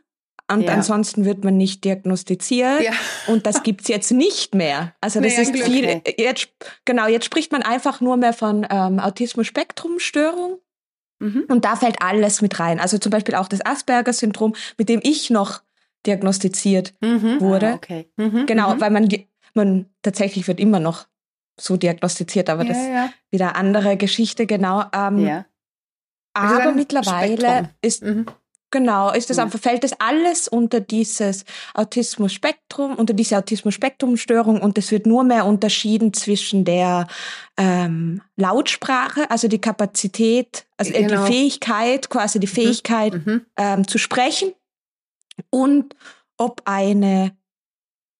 Und 0.51 0.61
Ja. 0.63 0.73
ansonsten 0.73 1.25
wird 1.25 1.43
man 1.43 1.55
nicht 1.57 1.83
diagnostiziert. 1.85 2.81
Ja. 2.81 2.91
Und 3.27 3.45
das 3.45 3.63
gibt's 3.63 3.87
jetzt 3.87 4.11
nicht 4.11 4.53
mehr. 4.53 4.93
Also 5.01 5.21
das 5.21 5.37
Nee, 5.37 5.41
ist 5.43 5.53
Glück. 5.53 5.65
viel. 5.65 5.89
Okay. 5.89 6.15
Jetzt, 6.17 6.49
genau, 6.85 7.07
jetzt 7.07 7.25
spricht 7.25 7.51
man 7.51 7.63
einfach 7.63 8.01
nur 8.01 8.17
mehr 8.17 8.33
von 8.33 8.67
ähm, 8.69 8.99
Autismus-Spektrum-Störung. 8.99 10.59
Mhm. 11.19 11.45
Und 11.47 11.63
da 11.65 11.75
fällt 11.77 12.01
alles 12.01 12.41
mit 12.41 12.59
rein. 12.59 12.79
Also 12.79 12.97
zum 12.97 13.09
Beispiel 13.09 13.35
auch 13.35 13.47
das 13.47 13.65
Asperger-Syndrom, 13.65 14.53
mit 14.77 14.89
dem 14.89 14.99
ich 15.03 15.29
noch 15.29 15.61
diagnostiziert 16.05 16.93
Mhm. 17.01 17.39
wurde. 17.41 17.69
Ah, 17.69 17.75
okay. 17.75 18.09
Mhm. 18.17 18.45
Genau, 18.45 18.75
Mhm. 18.75 18.81
weil 18.81 18.91
man, 18.91 19.07
man 19.53 19.85
tatsächlich 20.01 20.47
wird 20.47 20.59
immer 20.59 20.79
noch 20.79 21.07
so 21.59 21.77
diagnostiziert, 21.77 22.49
aber 22.49 22.63
Ja, 22.63 22.69
das 22.69 22.77
ja. 22.87 23.09
wieder 23.31 23.55
andere 23.55 23.95
Geschichte, 23.97 24.45
genau. 24.45 24.83
Ähm, 24.93 25.19
Ja. 25.19 25.45
Aber 26.35 26.71
mittlerweile 26.71 27.37
Spektrum. 27.37 27.67
ist 27.81 28.03
Mhm. 28.03 28.25
Genau, 28.71 29.11
ist 29.11 29.29
das 29.29 29.37
Ja. 29.37 29.43
einfach, 29.43 29.59
fällt 29.59 29.83
das 29.83 29.93
alles 29.99 30.47
unter 30.47 30.79
dieses 30.79 31.45
Autismus-Spektrum, 31.75 32.95
unter 32.95 33.13
diese 33.13 33.37
Autismus-Spektrum-Störung 33.37 34.59
und 34.61 34.79
es 34.79 34.91
wird 34.91 35.05
nur 35.05 35.23
mehr 35.23 35.45
unterschieden 35.45 36.11
zwischen 36.13 36.65
der 36.65 37.07
ähm, 37.57 38.21
Lautsprache, 38.35 39.29
also 39.29 39.47
die 39.47 39.61
Kapazität, 39.61 40.65
also 40.77 40.91
äh, 40.91 41.03
Genau. 41.03 41.25
die 41.27 41.31
Fähigkeit, 41.31 42.09
quasi 42.09 42.39
die 42.39 42.47
Fähigkeit 42.47 43.13
Mhm. 43.25 43.45
ähm, 43.57 43.87
zu 43.87 43.99
sprechen 43.99 44.53
und 45.49 45.95
ob 46.37 46.61
eine 46.65 47.35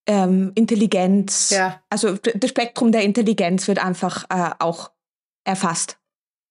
ähm, 0.05 0.51
Intelligenz, 0.55 1.49
Ja. 1.51 1.81
also 1.89 2.17
das 2.17 2.49
Spektrum 2.49 2.91
der 2.91 3.03
Intelligenz 3.03 3.67
wird 3.67 3.83
einfach 3.83 4.25
äh, 4.29 4.51
auch 4.59 4.91
erfasst 5.45 5.97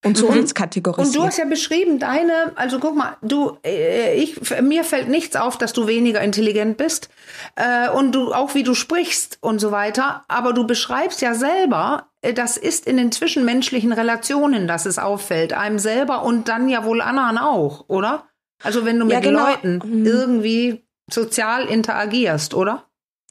und 0.04 0.16
so 0.16 0.30
Mhm. 0.30 0.34
wird's 0.36 0.54
kategorisiert. 0.54 1.06
Und 1.06 1.14
du 1.14 1.26
hast 1.26 1.36
ja 1.38 1.44
beschrieben, 1.44 1.98
deine, 1.98 2.52
also 2.56 2.78
guck 2.80 2.96
mal, 2.96 3.16
du, 3.22 3.58
äh, 3.64 4.14
ich, 4.14 4.40
mir 4.62 4.84
fällt 4.84 5.08
nichts 5.08 5.36
auf, 5.36 5.58
dass 5.58 5.72
du 5.74 5.86
weniger 5.86 6.20
intelligent 6.22 6.76
bist 6.78 7.10
äh, 7.56 7.90
und 7.90 8.12
du 8.12 8.32
auch 8.32 8.54
wie 8.54 8.62
du 8.62 8.74
sprichst 8.74 9.36
und 9.42 9.58
so 9.60 9.70
weiter. 9.70 10.24
Aber 10.28 10.54
du 10.54 10.66
beschreibst 10.66 11.20
ja 11.20 11.34
selber, 11.34 12.08
äh, 12.22 12.32
das 12.32 12.56
ist 12.56 12.86
in 12.86 12.96
den 12.96 13.12
zwischenmenschlichen 13.12 13.92
Relationen, 13.92 14.66
dass 14.66 14.86
es 14.86 14.98
auffällt, 14.98 15.52
einem 15.52 15.78
selber 15.78 16.22
und 16.24 16.48
dann 16.48 16.68
ja 16.70 16.84
wohl 16.84 17.00
anderen 17.02 17.36
auch, 17.38 17.84
oder? 17.88 18.24
Also 18.62 18.84
wenn 18.84 18.98
du 18.98 19.04
mit 19.04 19.14
Ja, 19.14 19.20
genau. 19.20 19.46
Leuten 19.46 19.80
Mhm. 19.84 20.06
irgendwie 20.06 20.84
sozial 21.10 21.66
interagierst, 21.66 22.54
oder? 22.54 22.84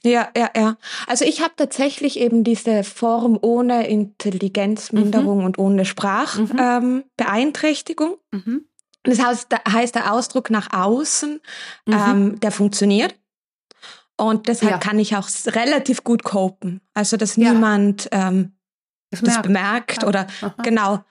Ja, 0.04 0.30
ja, 0.36 0.50
ja. 0.56 0.78
Also 1.08 1.26
ich 1.26 1.42
habe 1.42 1.54
tatsächlich 1.56 2.20
eben 2.20 2.44
diese 2.44 2.84
Form 2.84 3.38
ohne 3.42 3.88
Intelligenzminderung 3.88 5.46
und 5.46 5.60
ohne 5.60 5.86
Sprachbeeinträchtigung. 5.86 6.60
Ähm, 6.60 7.04
Beeinträchtigung. 7.18 8.18
Mhm. 8.32 8.66
das 9.04 9.20
heißt, 9.20 9.48
da 9.50 9.58
heißt 9.72 9.96
der 9.96 10.14
Ausdruck 10.14 10.50
nach 10.52 10.74
außen, 10.74 11.40
Mhm. 11.88 11.94
ähm, 11.94 12.40
der 12.40 12.52
funktioniert. 12.52 13.16
Und 14.18 14.48
deshalb 14.48 14.72
Ja. 14.74 14.78
kann 14.78 15.00
ich 15.00 15.16
auch 15.16 15.28
relativ 15.48 16.04
gut 16.04 16.24
copen. 16.24 16.82
Also 16.94 17.18
dass 17.18 17.36
Ja. 17.36 17.52
niemand 17.54 18.08
ähm, 18.12 18.54
Das 19.10 19.22
das 19.22 19.30
merkt. 19.30 19.44
bemerkt 19.44 20.02
Ja. 20.04 20.08
oder 20.08 20.28
Aha. 20.42 20.54
genau. 20.64 21.04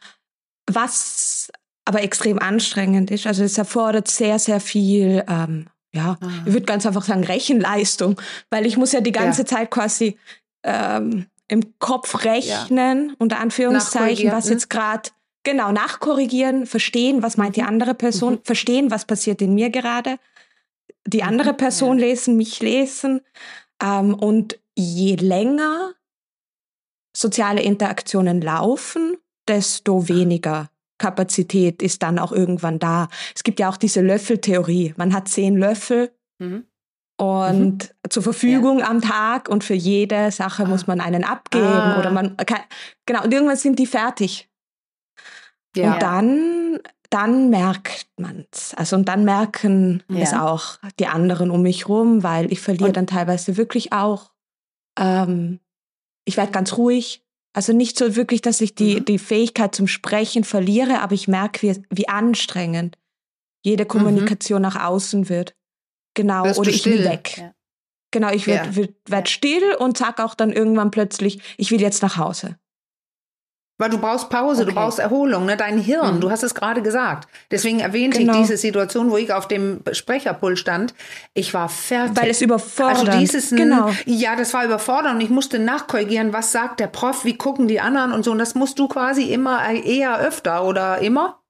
Was 0.69 1.51
aber 1.91 2.05
extrem 2.05 2.39
anstrengend 2.39 3.11
ist. 3.11 3.27
Also 3.27 3.43
es 3.43 3.59
erfordert 3.59 4.07
sehr, 4.07 4.39
sehr 4.39 4.61
viel, 4.61 5.25
ähm, 5.29 5.67
ja, 5.93 6.17
Ah. 6.21 6.29
ich 6.47 6.53
würde 6.53 6.67
ganz 6.67 6.87
einfach 6.87 7.03
sagen 7.03 7.25
Rechenleistung, 7.25 8.21
weil 8.49 8.65
ich 8.65 8.77
muss 8.77 8.93
ja 8.93 9.01
die 9.01 9.11
ganze 9.11 9.43
Ja. 9.43 9.47
Zeit 9.47 9.73
quasi 9.73 10.17
ähm, 10.63 11.27
im 11.49 11.77
Kopf 11.81 12.25
rechnen, 12.25 13.17
unter 13.19 13.41
Anführungszeichen, 13.41 14.31
was 14.31 14.45
mhm. 14.45 14.53
jetzt 14.53 14.71
gerade, 14.71 15.11
genau, 15.43 15.73
nachkorrigieren, 15.73 16.67
verstehen, 16.67 17.25
was 17.25 17.37
meint 17.37 17.57
die 17.57 17.65
andere 17.65 17.95
Person, 17.95 18.35
Mhm. 18.35 18.41
verstehen, 18.45 18.91
was 18.93 19.05
passiert 19.05 19.43
in 19.43 19.55
mir 19.55 19.71
gerade, 19.71 20.19
die 21.09 21.25
andere 21.25 21.55
Mhm, 21.55 21.57
Person 21.57 21.99
lesen, 21.99 22.37
mich 22.37 22.61
lesen. 22.61 23.21
Ähm, 23.83 24.15
und 24.15 24.61
je 24.77 25.17
länger 25.17 25.95
soziale 27.17 27.63
Interaktionen 27.63 28.41
laufen, 28.41 29.17
desto 29.49 30.07
weniger 30.09 30.71
Kapazität 31.01 31.83
ist 31.83 32.03
dann 32.05 32.19
auch 32.21 32.31
irgendwann 32.31 32.79
da. 32.79 33.09
Es 33.35 33.43
gibt 33.43 33.59
ja 33.59 33.69
auch 33.69 33.77
diese 33.79 34.03
Löffeltheorie. 34.03 34.95
Man 34.97 35.13
hat 35.15 35.27
zehn 35.29 35.57
Löffel 35.57 36.13
Mhm. 36.39 36.65
und 37.19 37.95
zur 38.09 38.23
Verfügung 38.23 38.83
am 38.83 39.01
Tag 39.01 39.49
und 39.49 39.65
für 39.65 39.75
jede 39.75 40.31
Sache 40.31 40.63
Ah. 40.65 40.67
muss 40.69 40.87
man 40.87 41.01
einen 41.01 41.25
abgeben 41.25 41.67
Ah. 41.67 41.99
oder 41.99 42.11
man 42.11 42.37
kann, 42.37 42.61
genau, 43.07 43.25
und 43.25 43.33
irgendwann 43.33 43.57
sind 43.57 43.79
die 43.79 43.87
fertig. 43.87 44.49
Ja. 45.77 45.95
Und 45.95 46.03
dann, 46.03 46.79
dann 47.11 47.51
merkt 47.51 48.07
man's. 48.19 48.75
Also 48.77 48.97
und 48.97 49.07
dann 49.09 49.25
merken 49.25 50.03
Ja. 50.09 50.21
es 50.21 50.33
auch 50.35 50.79
die 50.99 51.07
anderen 51.07 51.51
um 51.51 51.63
mich 51.63 51.89
rum, 51.89 52.23
weil 52.23 52.53
ich 52.53 52.61
verliere 52.61 52.89
Und- 52.89 52.97
dann 52.97 53.07
teilweise 53.07 53.57
wirklich 53.57 53.93
auch. 53.93 54.33
Ähm, 54.99 55.61
ich 56.27 56.37
werde 56.37 56.53
ganz 56.53 56.77
ruhig. 56.77 57.25
Also 57.53 57.73
nicht 57.73 57.99
so 57.99 58.15
wirklich, 58.15 58.43
dass 58.43 58.61
ich 58.61 58.75
die, 58.75 58.97
Mhm. 59.01 59.05
die 59.07 59.19
Fähigkeit 59.19 59.75
zum 59.75 59.89
Sprechen 59.89 60.45
verliere, 60.45 61.01
aber 61.01 61.15
ich 61.15 61.27
merke, 61.27 61.63
wie, 61.63 61.83
wie 61.91 62.09
anstrengend 62.09 62.97
jede 63.65 63.85
Kommunikation 63.87 64.63
nach 64.63 64.81
außen 64.83 65.29
wird. 65.29 65.55
Genau. 66.15 66.45
Mhm. 66.45 66.49
Wirst 66.49 66.59
Oder 66.61 66.71
ich 66.71 66.87
will 66.87 67.05
weg. 67.05 67.37
Ja. 67.39 67.55
Genau, 68.13 68.31
ich 68.31 68.47
werde 68.47 68.71
Ja. 68.71 68.77
werd, 68.77 68.95
werd 69.07 69.29
still 69.29 69.75
und 69.79 69.99
sag 69.99 70.21
auch 70.21 70.35
dann 70.35 70.53
irgendwann 70.53 70.91
plötzlich, 70.93 71.41
ich 71.57 71.71
will 71.73 71.81
jetzt 71.81 72.03
nach 72.03 72.17
Hause. 72.17 72.59
Weil 73.81 73.91
du 73.91 73.99
brauchst 73.99 74.29
Pause, 74.29 74.65
du 74.65 74.71
Okay. 74.73 74.79
brauchst 74.81 74.99
Erholung, 74.99 75.47
ne? 75.47 75.57
dein 75.57 75.79
Hirn, 75.79 76.17
Mhm. 76.17 76.21
du 76.21 76.31
hast 76.31 76.43
es 76.43 76.55
gerade 76.55 76.83
gesagt. 76.83 77.29
Deswegen 77.51 77.81
erwähnte 77.81 78.19
Genau. 78.19 78.35
ich 78.35 78.39
diese 78.41 78.57
Situation, 78.59 79.11
wo 79.11 79.17
ich 79.17 79.33
auf 79.33 79.49
dem 79.49 79.81
Sprecherpult 79.91 80.59
stand. 80.59 80.95
Ich 81.35 81.55
war 81.55 81.69
fertig. 81.71 82.23
Weil 82.23 82.31
es 82.31 82.43
überfordert. 82.43 83.09
also 83.09 83.19
dieses, 83.19 83.51
genau. 83.51 83.91
ja, 84.05 84.37
das 84.37 84.53
war 84.55 84.65
überfordernd 84.67 85.15
und 85.17 85.21
ich 85.23 85.31
musste 85.31 85.59
nachkorrigieren, 85.59 86.33
was 86.35 86.53
sagt 86.53 86.79
der 86.79 86.89
Prof, 86.89 87.25
wie 87.25 87.37
gucken 87.39 87.69
die 87.69 87.81
anderen 87.81 88.13
und 88.13 88.23
so. 88.25 88.33
Und 88.33 88.39
das 88.39 88.55
musst 88.55 88.79
du 88.79 88.87
quasi 88.87 89.33
immer 89.33 89.67
äh, 89.71 89.81
eher 89.81 90.19
öfter 90.21 90.65
oder 90.65 90.99
immer 90.99 91.41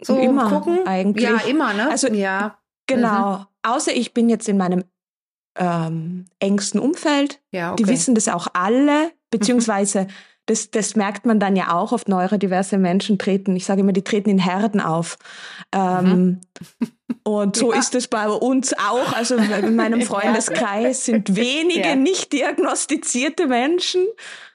so 0.00 0.16
Immer, 0.18 0.48
gucken. 0.48 0.86
eigentlich. 0.86 1.28
Ja, 1.28 1.36
immer, 1.48 1.72
ne? 1.74 1.90
Also- 1.90 2.08
ja, 2.08 2.56
Genau. 2.86 3.46
Außer 3.62 3.92
ich 3.92 4.12
bin 4.14 4.28
jetzt 4.28 4.48
in 4.48 4.56
meinem 4.56 4.84
ähm, 5.56 6.24
engsten 6.38 6.80
Umfeld. 6.80 7.40
ja, 7.50 7.72
okay. 7.72 7.82
Die 7.84 7.88
wissen 7.90 8.14
das 8.14 8.28
auch 8.28 8.48
alle, 8.54 9.12
beziehungsweise 9.30 10.06
das, 10.52 10.70
das 10.70 10.94
merkt 10.96 11.24
man 11.26 11.40
dann 11.40 11.56
ja 11.56 11.72
auch, 11.72 11.92
oft 11.92 12.08
neurodiverse 12.08 12.76
Menschen 12.78 13.18
treten, 13.18 13.56
ich 13.56 13.64
sage 13.64 13.80
immer, 13.80 13.92
die 13.92 14.02
treten 14.04 14.28
in 14.30 14.38
Herden 14.38 14.80
auf. 14.80 15.18
Ähm, 15.74 16.40
Und 17.24 17.56
so 17.56 17.72
Ja. 17.72 17.78
ist 17.78 17.94
es 17.94 18.08
bei 18.08 18.28
uns 18.28 18.72
auch. 18.74 19.12
Also 19.14 19.36
in 19.66 19.76
meinem 19.76 20.02
Freundeskreis 20.02 21.04
sind 21.06 21.34
wenige 21.36 21.88
Ja. 21.90 21.96
nicht 21.96 22.32
diagnostizierte 22.32 23.46
Menschen. 23.46 24.06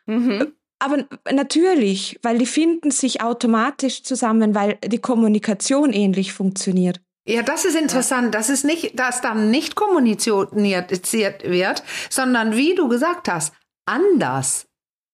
Mhm. 0.06 0.54
Aber 0.80 1.06
natürlich, 1.32 2.20
weil 2.22 2.38
die 2.38 2.46
finden 2.46 2.92
sich 2.92 3.22
automatisch 3.22 4.04
zusammen, 4.04 4.54
weil 4.54 4.75
die 4.86 5.00
Kommunikation 5.00 5.92
ähnlich 5.92 6.34
funktioniert. 6.34 7.01
Ja, 7.27 7.42
das 7.42 7.66
ist 7.66 7.75
interessant. 7.75 8.36
Das 8.36 8.50
ist 8.50 8.63
nicht, 8.63 8.98
dass 9.00 9.22
dann 9.22 9.50
nicht 9.50 9.75
kommuniziert 9.75 10.54
wird, 10.54 11.84
sondern 12.10 12.56
wie 12.56 12.75
du 12.75 12.88
gesagt 12.88 13.27
hast, 13.27 13.54
anders. 13.86 14.67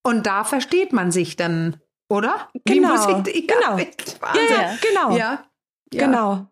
Und 0.04 0.28
da 0.28 0.44
versteht 0.44 0.94
man 0.94 1.12
sich 1.12 1.36
dann, 1.36 1.78
oder? 2.10 2.50
Genau, 2.66 2.90
muss 2.90 3.08
ich, 3.28 3.50
ja, 3.50 3.56
genau. 3.56 3.78
Ja, 3.78 4.76
genau. 4.82 5.18
Ja, 5.18 5.46
ja. 5.94 6.06
Genau. 6.06 6.48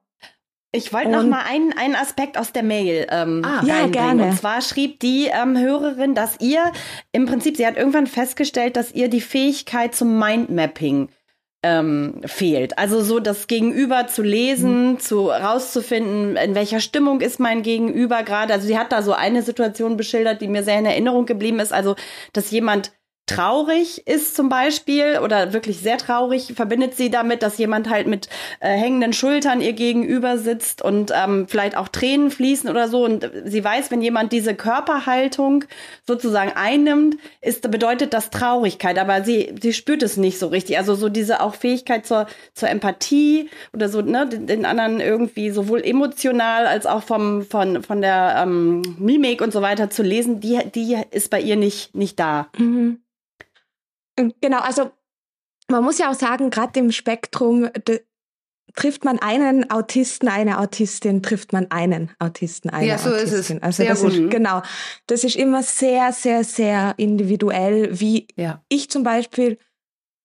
Ich 0.74 0.93
wollte 0.93 1.10
noch 1.10 1.24
mal 1.24 1.43
einen, 1.46 1.74
einen 1.74 1.96
Aspekt 1.96 2.38
aus 2.38 2.53
der 2.53 2.63
Mail 2.63 3.05
ähm, 3.10 3.43
Ah. 3.43 3.62
Ja, 3.65 3.88
gerne. 3.88 4.27
Und 4.27 4.38
zwar 4.38 4.62
schrieb 4.62 5.01
die 5.01 5.25
ähm, 5.25 5.58
Hörerin, 5.58 6.15
dass 6.15 6.39
ihr 6.39 6.72
im 7.12 7.25
Prinzip, 7.25 7.58
sie 7.58 7.67
hat 7.67 7.75
irgendwann 7.75 8.08
festgestellt, 8.08 8.77
dass 8.77 8.93
ihr 8.93 9.10
die 9.10 9.20
Fähigkeit 9.20 9.93
zum 9.93 10.17
Mindmapping 10.17 11.10
ähm, 11.63 12.22
fehlt. 12.25 12.77
Also 12.77 13.01
so 13.01 13.20
das 13.20 13.48
Gegenüber 13.48 14.08
zu 14.08 14.24
lesen, 14.24 14.98
zu 15.00 15.29
rauszufinden, 15.29 16.38
in 16.38 16.55
welcher 16.55 16.79
Stimmung 16.79 17.20
ist 17.20 17.41
mein 17.41 17.63
Gegenüber 17.63 18.24
gerade. 18.24 18.53
Also 18.53 18.65
sie 18.65 18.79
hat 18.79 18.93
da 18.93 19.01
so 19.01 19.12
eine 19.12 19.43
Situation 19.43 19.98
beschildert, 19.98 20.41
die 20.41 20.48
mir 20.48 20.63
sehr 20.63 20.79
in 20.79 20.86
Erinnerung 20.86 21.25
geblieben 21.25 21.60
ist. 21.60 21.74
Also, 21.74 21.96
dass 22.31 22.50
jemand 22.50 22.93
traurig 23.31 24.07
ist 24.07 24.35
zum 24.35 24.50
Beispiel 24.50 25.19
oder 25.23 25.53
wirklich 25.53 25.79
sehr 25.79 25.97
traurig, 25.97 26.53
verbindet 26.55 26.95
sie 26.95 27.09
damit, 27.09 27.43
dass 27.43 27.57
jemand 27.57 27.89
halt 27.89 28.07
mit 28.07 28.27
äh, 28.59 28.69
hängenden 28.69 29.13
Schultern 29.13 29.61
ihr 29.61 29.73
gegenüber 29.73 30.38
sitzt 30.38 30.81
und 30.81 31.11
ähm, 31.15 31.47
vielleicht 31.47 31.77
auch 31.77 31.88
Tränen 31.88 32.31
fließen 32.31 32.69
oder 32.69 32.88
so. 32.88 33.05
Und 33.05 33.29
sie 33.45 33.63
weiß, 33.63 33.91
wenn 33.91 34.01
jemand 34.01 34.31
diese 34.31 34.55
Körperhaltung 34.55 35.65
sozusagen 36.05 36.51
einnimmt, 36.55 37.17
ist, 37.41 37.69
bedeutet 37.69 38.13
das 38.13 38.29
Traurigkeit. 38.29 38.97
Aber 38.97 39.23
sie, 39.23 39.55
sie 39.61 39.73
spürt 39.73 40.03
es 40.03 40.17
nicht 40.17 40.39
so 40.39 40.47
richtig. 40.47 40.77
Also 40.77 40.95
so 40.95 41.09
diese 41.09 41.41
auch 41.41 41.55
Fähigkeit 41.55 42.05
zur, 42.05 42.27
zur 42.53 42.69
Empathie 42.69 43.50
oder 43.73 43.89
so, 43.89 44.01
ne, 44.01 44.27
den, 44.27 44.65
anderen 44.65 45.00
irgendwie 45.00 45.50
sowohl 45.51 45.81
emotional 45.81 46.67
als 46.67 46.85
auch 46.85 47.03
vom, 47.03 47.43
von, 47.43 47.83
von 47.83 48.01
der 48.01 48.41
ähm, 48.43 48.81
Mimik 49.00 49.41
und 49.41 49.53
so 49.53 49.61
weiter 49.61 49.89
zu 49.89 50.03
lesen, 50.03 50.39
die, 50.39 50.59
die 50.73 50.97
ist 51.11 51.29
bei 51.29 51.41
ihr 51.41 51.55
nicht, 51.55 51.95
nicht 51.95 52.19
da. 52.19 52.47
Mhm. 52.57 53.00
Und 54.20 54.36
Genau, 54.41 54.60
also 54.60 54.91
man 55.70 55.84
muss 55.84 55.98
ja 56.00 56.10
auch 56.10 56.15
sagen, 56.15 56.50
gerade 56.50 56.80
im 56.80 56.91
Spektrum 56.91 57.70
trifft 58.75 59.03
man 59.03 59.20
einen 59.20 59.70
Autisten, 59.70 60.27
eine 60.30 60.60
Autistin, 60.60 61.22
trifft 61.22 61.51
man 61.53 61.70
einen 61.72 62.12
Autisten, 62.20 62.70
eine 62.70 62.88
Ja, 62.88 62.98
so 62.98 63.10
ist 63.13 63.24
es. 63.24 63.34
Autistin. 63.34 63.63
Also 63.63 63.84
Sehr 63.84 63.91
das 63.91 64.01
gut. 64.01 64.13
ist 64.13 64.30
genau, 64.32 64.62
das 65.08 65.24
ist 65.24 65.36
immer 65.36 65.62
sehr, 65.63 66.13
sehr, 66.13 66.44
sehr 66.44 66.94
individuell. 66.98 68.00
Wie 68.00 68.27
Ja. 68.36 68.63
ich 68.70 68.89
zum 68.89 69.03
Beispiel 69.03 69.58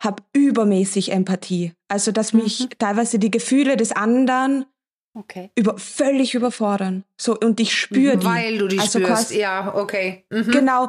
habe 0.03 0.23
übermäßig 0.33 1.11
Empathie. 1.13 1.73
Also 1.89 2.13
dass 2.13 2.33
mich 2.33 2.61
Mhm. 2.61 2.69
teilweise 2.79 3.19
die 3.19 3.31
Gefühle 3.31 3.77
des 3.77 3.93
anderen 3.93 4.67
Okay. 5.15 5.51
über, 5.57 5.79
völlig 5.79 6.35
überfordern. 6.35 7.05
So 7.21 7.37
und 7.39 7.59
ich 7.59 7.75
spüre 7.75 8.19
die. 8.19 8.27
Weil 8.27 8.59
du 8.59 8.69
die 8.69 8.79
Also 8.79 8.99
spürst. 9.01 9.29
quasi- 9.31 9.41
Ja, 9.41 9.75
okay. 9.75 10.25
Mhm. 10.31 10.51
Genau. 10.51 10.89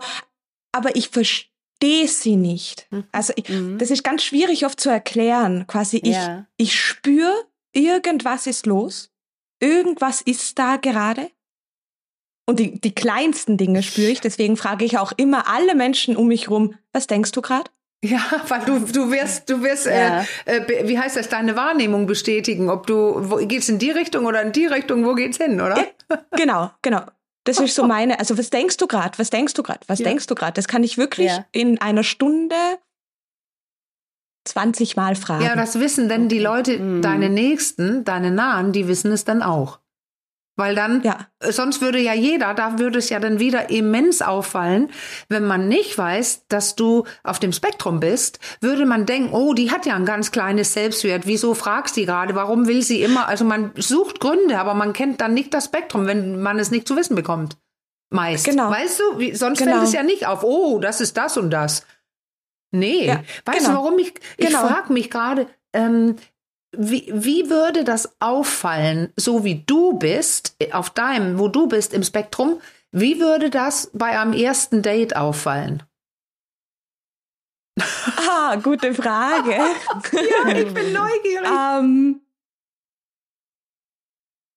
aber 0.74 0.96
ich 0.96 1.10
verstehe 1.10 1.50
sie 1.82 2.36
nicht. 2.36 2.88
Mhm. 2.92 3.04
Also 3.12 3.34
ich, 3.36 3.50
Mhm. 3.50 3.78
das 3.78 3.92
ist 3.92 4.04
ganz 4.04 4.24
schwierig 4.24 4.66
oft 4.66 4.80
zu 4.80 4.90
erklären. 4.90 5.66
Quasi 5.68 5.98
ich, 5.98 6.16
Ja. 6.16 6.46
ich 6.58 6.80
spüre, 6.80 7.34
irgendwas 7.74 8.48
ist 8.48 8.66
los. 8.66 9.12
Irgendwas 9.60 10.22
ist 10.22 10.58
da 10.60 10.78
gerade. 10.78 11.30
Und 12.50 12.60
die, 12.60 12.80
die 12.80 12.96
kleinsten 12.96 13.58
Dinge 13.58 13.84
spüre 13.84 14.10
ich. 14.12 14.22
Deswegen 14.22 14.56
frage 14.56 14.86
ich 14.86 14.98
auch 14.98 15.12
immer 15.18 15.48
alle 15.48 15.76
Menschen 15.76 16.16
um 16.16 16.28
mich 16.28 16.50
rum, 16.50 16.76
was 16.94 17.08
denkst 17.08 17.32
du 17.32 17.42
gerade? 17.42 17.70
Ja, 18.04 18.22
weil 18.48 18.62
du, 18.66 18.80
du 18.80 19.12
wirst, 19.12 19.50
du 19.50 19.62
wirst, 19.64 19.86
Ja. 19.88 20.22
äh, 20.22 20.58
äh, 20.58 20.60
be- 20.62 20.88
wie 20.88 20.98
heißt 21.00 21.18
das, 21.18 21.30
deine 21.30 21.56
Wahrnehmung 21.56 22.06
bestätigen, 22.06 22.70
ob 22.70 22.86
du, 22.88 22.96
wo, 23.30 23.38
geht's 23.46 23.68
in 23.70 23.80
die 23.80 23.92
Richtung 23.92 24.26
oder 24.26 24.42
in 24.44 24.52
die 24.52 24.68
Richtung, 24.68 25.04
wo 25.06 25.14
geht's 25.16 25.38
hin, 25.38 25.60
oder? 25.60 25.86
Genau, 26.38 26.72
genau. 26.82 27.02
Das 27.48 27.60
ist 27.60 27.76
so 27.76 27.86
meine, 27.86 28.20
also 28.20 28.38
was 28.38 28.50
denkst 28.50 28.78
du 28.78 28.88
gerade? 28.88 29.18
Was 29.18 29.30
denkst 29.30 29.54
du 29.54 29.64
gerade? 29.64 29.80
Was 29.88 30.00
Ja. 30.00 30.06
denkst 30.06 30.28
du 30.28 30.36
gerade? 30.36 30.54
Das 30.54 30.68
kann 30.68 30.84
ich 30.84 30.98
wirklich 30.98 31.28
Ja. 31.28 31.46
in 31.52 31.80
einer 31.80 32.04
Stunde 32.04 32.56
20 34.46 34.96
Mal 34.96 35.16
fragen. 35.16 35.44
Ja, 35.44 35.56
das 35.56 35.80
wissen 35.80 36.08
denn 36.10 36.30
die 36.30 36.40
Leute, 36.40 36.80
Mhm. 36.80 37.02
deine 37.02 37.30
Nächsten, 37.30 38.04
deine 38.06 38.32
Nahen, 38.32 38.72
die 38.72 38.88
wissen 38.88 39.12
es 39.12 39.24
dann 39.26 39.42
auch. 39.42 39.80
Weil 40.58 40.74
dann, 40.76 41.04
ja. 41.04 41.20
äh, 41.40 41.52
sonst 41.52 41.82
würde 41.82 42.00
ja 42.00 42.14
jeder, 42.14 42.54
da 42.56 42.80
würde 42.80 42.98
es 42.98 43.10
ja 43.10 43.20
dann 43.20 43.40
wieder 43.40 43.70
immens 43.70 44.22
auffallen, 44.24 44.90
wenn 45.30 45.46
man 45.46 45.68
nicht 45.68 45.98
weiß, 45.98 46.48
dass 46.50 46.76
du 46.76 47.06
auf 47.24 47.38
dem 47.40 47.54
Spektrum 47.54 48.00
bist, 48.00 48.40
würde 48.60 48.86
man 48.88 49.06
denken, 49.06 49.34
oh, 49.34 49.54
die 49.54 49.72
hat 49.72 49.86
ja 49.86 49.96
ein 49.96 50.06
ganz 50.06 50.32
kleines 50.32 50.74
Selbstwert. 50.74 51.28
Wieso 51.28 51.54
fragst 51.54 51.96
die 51.96 52.06
gerade? 52.06 52.34
Warum 52.36 52.68
will 52.68 52.82
sie 52.82 53.04
immer? 53.04 53.28
Also 53.28 53.46
man 53.46 53.72
sucht 53.78 54.20
Gründe, 54.20 54.60
aber 54.60 54.74
man 54.74 54.94
kennt 54.94 55.22
dann 55.22 55.36
nicht 55.36 55.54
das 55.54 55.66
Spektrum, 55.66 56.08
wenn 56.08 56.42
man 56.42 56.58
es 56.58 56.72
nicht 56.72 56.88
zu 56.88 56.96
wissen 56.98 57.16
bekommt. 57.16 57.58
Meist. 58.10 58.46
Genau. 58.46 58.72
Weißt 58.72 59.00
du, 59.00 59.20
wie, 59.20 59.36
sonst 59.36 59.60
Genau. 59.60 59.74
fällt 59.74 59.84
es 59.84 59.94
ja 59.94 60.02
nicht 60.02 60.26
auf, 60.26 60.44
oh, 60.44 60.80
das 60.80 61.02
ist 61.02 61.18
das 61.18 61.38
und 61.38 61.52
das. 61.52 61.86
Nee. 62.72 63.06
Ja, 63.06 63.24
weißt 63.46 63.60
genau. 63.60 63.70
du, 63.70 63.76
warum 63.76 64.00
ich, 64.00 64.14
ich 64.38 64.48
Genau. 64.48 64.68
frage 64.68 64.92
mich 64.92 65.10
gerade, 65.12 65.48
ähm, 65.74 66.16
wie, 66.78 67.10
wie 67.14 67.50
würde 67.50 67.84
das 67.84 68.10
auffallen, 68.20 69.12
so 69.16 69.44
wie 69.44 69.64
du 69.66 69.94
bist, 69.98 70.56
äh, 70.60 70.72
auf 70.72 70.90
deinem, 70.90 71.40
wo 71.40 71.48
du 71.48 71.68
bist 71.68 71.94
im 71.94 72.04
Spektrum, 72.04 72.62
wie 72.92 73.20
würde 73.20 73.50
das 73.50 73.90
bei 73.94 74.20
einem 74.20 74.34
ersten 74.34 74.82
Date 74.82 75.16
auffallen? 75.16 75.84
Ah, 78.18 78.56
gute 78.56 78.94
Frage. 78.94 79.56
Ja, 80.14 80.56
ich 80.56 80.74
bin 80.74 80.94
neugierig. 80.94 81.50
ähm, 81.50 82.22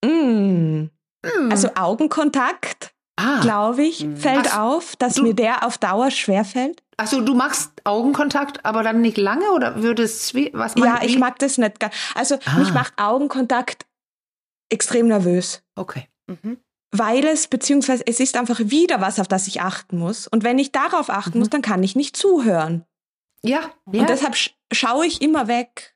mm, 0.03 0.89
Hm. 1.23 1.51
also 1.51 1.69
Augenkontakt, 1.75 2.93
ah, 3.21 3.39
glaube 3.41 3.83
ich, 3.83 4.03
Mhm. 4.05 4.17
fällt 4.17 4.47
Ach, 4.53 4.59
auf, 4.59 4.95
dass 4.97 5.15
du- 5.15 5.23
mir 5.23 5.33
der 5.33 5.65
auf 5.65 5.77
Dauer 5.77 6.11
schwerfällt. 6.11 6.81
also 6.97 7.21
du 7.21 7.33
machst 7.33 7.71
Augenkontakt, 7.83 8.65
aber 8.65 8.83
dann 8.83 9.01
nicht 9.01 9.17
lange 9.17 9.51
oder 9.51 9.81
würde 9.83 10.03
es, 10.03 10.33
was 10.53 10.75
Ja, 10.75 10.99
ich 11.03 11.17
mag 11.19 11.39
das 11.39 11.57
nicht. 11.57 11.77
Also 12.15 12.37
Ah. 12.45 12.57
mich 12.59 12.73
macht 12.73 12.93
Augenkontakt 12.97 13.85
extrem 14.69 15.07
nervös. 15.07 15.61
Okay. 15.75 16.07
Mhm. 16.27 16.57
weil 16.93 17.25
es, 17.25 17.47
beziehungsweise 17.47 18.03
es 18.05 18.19
ist 18.19 18.35
einfach 18.35 18.59
wieder 18.59 18.99
was, 18.99 19.17
auf 19.17 19.27
das 19.29 19.47
ich 19.47 19.61
achten 19.61 19.97
muss. 19.97 20.27
Und 20.27 20.43
wenn 20.43 20.59
ich 20.59 20.73
darauf 20.73 21.09
achten 21.09 21.35
Mhm. 21.37 21.39
muss, 21.39 21.49
dann 21.49 21.61
kann 21.61 21.81
ich 21.83 21.95
nicht 21.95 22.17
zuhören. 22.17 22.83
Ja, 23.43 23.61
ja. 23.91 24.01
Und 24.01 24.09
deshalb 24.09 24.35
sch 24.35 24.51
schaue 24.73 25.05
ich 25.05 25.21
immer 25.21 25.47
weg. 25.47 25.90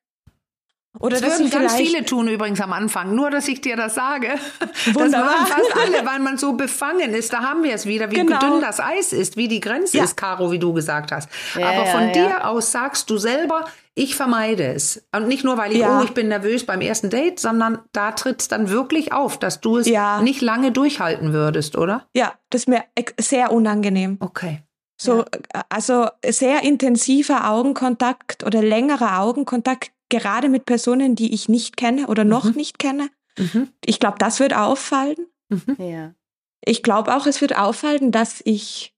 Oder 0.99 1.19
das 1.19 1.39
würden 1.39 1.49
ganz 1.49 1.75
viele 1.75 2.05
tun 2.05 2.27
übrigens 2.27 2.61
am 2.61 2.71
Anfang. 2.73 3.13
Nur, 3.15 3.29
dass 3.29 3.47
ich 3.47 3.61
dir 3.61 3.75
das 3.75 3.95
sage. 3.95 4.29
Das 4.85 4.95
Wunderbar. 4.95 5.25
machen 5.31 5.47
fast 5.47 5.75
alle, 5.81 6.05
weil 6.05 6.19
man 6.19 6.37
so 6.37 6.53
befangen 6.53 7.13
ist. 7.13 7.33
Da 7.33 7.39
haben 7.41 7.63
wir 7.63 7.73
es 7.73 7.85
wieder, 7.85 8.11
wie 8.11 8.15
Genau. 8.15 8.39
dünn 8.39 8.61
das 8.61 8.79
Eis 8.79 9.13
ist, 9.13 9.35
wie 9.37 9.47
die 9.47 9.59
Grenze 9.59 9.97
Ja. 9.97 10.03
ist, 10.03 10.15
Caro, 10.15 10.51
wie 10.51 10.59
du 10.59 10.73
gesagt 10.73 11.11
hast. 11.11 11.29
Ja, 11.59 11.69
Aber 11.69 11.85
von 11.87 12.01
ja. 12.07 12.11
dir 12.11 12.47
aus 12.47 12.71
sagst 12.71 13.09
du 13.09 13.17
selber, 13.17 13.65
ich 13.95 14.15
vermeide 14.15 14.65
es. 14.73 15.05
Und 15.15 15.27
nicht 15.27 15.43
nur, 15.43 15.57
weil 15.57 15.71
ich, 15.73 15.83
oh, 15.83 16.01
ich 16.03 16.11
bin 16.13 16.27
nervös 16.27 16.65
beim 16.65 16.81
ersten 16.81 17.09
Date, 17.09 17.39
sondern 17.39 17.79
da 17.93 18.11
tritt 18.11 18.41
es 18.41 18.47
dann 18.47 18.69
wirklich 18.69 19.11
auf, 19.13 19.37
dass 19.39 19.61
du 19.61 19.77
es 19.77 19.87
Ja. 19.87 20.21
nicht 20.21 20.41
lange 20.41 20.71
durchhalten 20.71 21.33
würdest, 21.33 21.77
oder? 21.77 22.05
ja, 22.13 22.33
das 22.49 22.61
ist 22.63 22.67
mir 22.67 22.83
sehr 23.19 23.51
unangenehm. 23.51 24.17
Okay. 24.19 24.61
So, 24.97 25.21
äh, 25.21 25.39
also 25.69 26.07
sehr 26.25 26.63
intensiver 26.63 27.49
Augenkontakt 27.49 28.43
oder 28.45 28.61
längerer 28.61 29.19
Augenkontakt, 29.19 29.91
gerade 30.09 30.49
mit 30.49 30.65
Personen, 30.65 31.15
die 31.15 31.33
ich 31.33 31.49
nicht 31.49 31.77
kenne 31.77 32.07
oder 32.07 32.23
noch 32.23 32.45
Mhm. 32.45 32.51
nicht 32.55 32.79
kenne. 32.79 33.09
Mhm. 33.37 33.69
Ich 33.85 33.99
glaube, 33.99 34.17
das 34.19 34.39
wird 34.39 34.53
auffallen. 34.55 35.17
Ja. 35.77 36.13
Ich 36.65 36.81
glaube 36.83 37.15
auch, 37.15 37.27
es 37.27 37.41
wird 37.41 37.57
auffallen, 37.57 38.11
dass 38.11 38.41
ich 38.45 38.93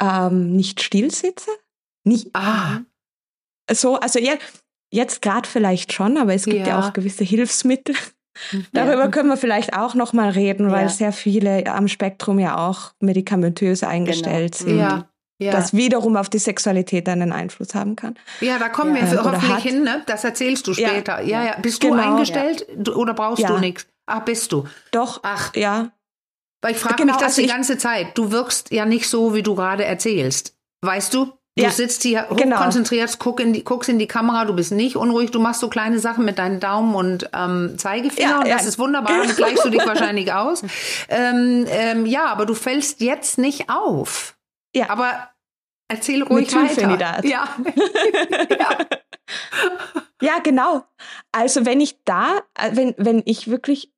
ähm, 0.00 0.54
nicht 0.54 0.82
still 0.82 1.10
sitze. 1.10 1.50
Nicht, 2.04 2.28
Ah, 2.34 2.80
so, 3.70 3.96
also 3.96 4.18
ja, 4.18 4.34
jetzt 4.92 5.22
gerade 5.22 5.48
vielleicht 5.48 5.92
schon, 5.92 6.16
aber 6.16 6.34
es 6.34 6.44
gibt 6.44 6.66
ja, 6.66 6.66
Ja. 6.68 6.80
auch 6.80 6.92
gewisse 6.92 7.24
Hilfsmittel. 7.24 7.94
Darüber 8.72 9.08
können 9.10 9.28
wir 9.28 9.36
vielleicht 9.36 9.74
auch 9.76 9.94
noch 9.94 10.12
mal 10.12 10.30
reden, 10.30 10.70
weil 10.70 10.82
Ja. 10.84 10.88
sehr 10.88 11.12
viele 11.12 11.66
am 11.66 11.88
Spektrum 11.88 12.38
ja 12.38 12.68
auch 12.68 12.92
medikamentös 13.00 13.82
eingestellt 13.82 14.58
Genau. 14.58 14.68
sind. 14.70 14.78
ja. 14.78 15.10
Ja. 15.40 15.52
Das 15.52 15.72
wiederum 15.72 16.16
auf 16.16 16.28
die 16.28 16.38
Sexualität 16.38 17.08
einen 17.08 17.32
Einfluss 17.32 17.74
haben 17.74 17.94
kann. 17.94 18.16
ja, 18.40 18.58
da 18.58 18.68
kommen 18.68 18.96
Ja. 18.96 19.10
wir 19.10 19.22
hoffentlich 19.24 19.50
hat. 19.52 19.62
hin, 19.62 19.84
ne? 19.84 20.02
Das 20.06 20.24
erzählst 20.24 20.66
du 20.66 20.72
Ja. 20.72 20.88
später. 20.88 21.20
Ja, 21.22 21.44
ja. 21.44 21.56
Bist 21.62 21.82
du 21.82 21.90
Genau. 21.90 22.02
eingestellt 22.14 22.66
du, 22.76 22.94
oder 22.94 23.14
brauchst 23.14 23.42
Ja. 23.42 23.48
du 23.48 23.58
nichts? 23.58 23.86
Ach, 24.06 24.20
bist 24.24 24.50
du. 24.52 24.66
Doch, 24.90 25.20
Ach, 25.22 25.54
ja. 25.54 25.90
Weil 26.60 26.72
ich 26.72 26.78
frage 26.78 26.96
Genau, 26.96 27.12
mich 27.12 27.20
das 27.22 27.32
also 27.36 27.42
die 27.42 27.48
ganze 27.48 27.78
Zeit. 27.78 28.18
Du 28.18 28.32
wirkst 28.32 28.72
ja 28.72 28.84
nicht 28.84 29.08
so, 29.08 29.32
wie 29.34 29.44
du 29.44 29.54
gerade 29.54 29.84
erzählst. 29.84 30.56
Weißt 30.80 31.14
du? 31.14 31.26
Du 31.26 31.64
Ja, 31.64 31.70
sitzt 31.70 32.02
hier 32.02 32.26
genau. 32.36 32.56
hochkonzentriert, 32.56 33.18
guck 33.20 33.38
in 33.40 33.52
die, 33.52 33.62
guckst 33.64 33.88
in 33.88 33.98
die 33.98 34.06
Kamera, 34.06 34.44
du 34.44 34.54
bist 34.54 34.70
nicht 34.72 34.96
unruhig, 34.96 35.30
du 35.32 35.40
machst 35.40 35.60
so 35.60 35.68
kleine 35.68 35.98
Sachen 36.00 36.24
mit 36.24 36.38
deinen 36.38 36.58
Daumen 36.60 36.94
und 36.96 37.30
ähm, 37.34 37.74
Zeigefinger 37.76 38.28
Ja, 38.30 38.38
und 38.40 38.46
ja. 38.46 38.56
das 38.56 38.66
ist 38.66 38.78
wunderbar, 38.78 39.12
damit 39.18 39.36
gleichst 39.36 39.64
du 39.64 39.68
dich 39.70 39.84
wahrscheinlich 39.86 40.32
aus. 40.32 40.62
Ähm, 41.08 41.66
ähm, 41.68 42.06
ja, 42.06 42.26
aber 42.26 42.46
du 42.46 42.54
fällst 42.54 43.00
jetzt 43.00 43.38
nicht 43.38 43.70
auf. 43.70 44.34
Ja. 44.74 44.90
Aber 44.90 45.30
erzähl 45.88 46.22
ruhig 46.22 46.50
Hilfe 46.52 46.82
weiter. 46.88 47.24
Ja. 47.24 47.56
ja. 48.50 48.78
Ja, 50.20 50.38
genau. 50.40 50.84
Also 51.32 51.64
wenn 51.66 51.80
ich 51.80 52.02
da, 52.04 52.38
äh, 52.54 52.70
wenn, 52.74 52.94
wenn 52.98 53.22
ich 53.24 53.48
wirklich 53.48 53.92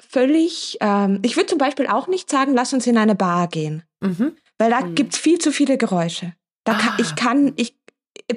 völlig, 0.00 0.78
ähm, 0.80 1.20
ich 1.22 1.36
würde 1.36 1.46
zum 1.48 1.58
Beispiel 1.58 1.86
auch 1.86 2.08
nicht 2.08 2.30
sagen, 2.30 2.54
lass 2.54 2.72
uns 2.72 2.86
in 2.86 2.98
eine 2.98 3.14
Bar 3.14 3.48
gehen, 3.48 3.82
Mhm. 4.02 4.36
weil 4.58 4.70
da 4.70 4.80
Mhm. 4.80 4.94
gibt's 4.94 5.18
viel 5.18 5.38
zu 5.38 5.52
viele 5.52 5.76
Geräusche. 5.78 6.34
Da 6.64 6.74
kann, 6.74 6.88
Ah. 6.90 6.96
ich 6.98 7.14
kann, 7.14 7.52
ich 7.56 7.76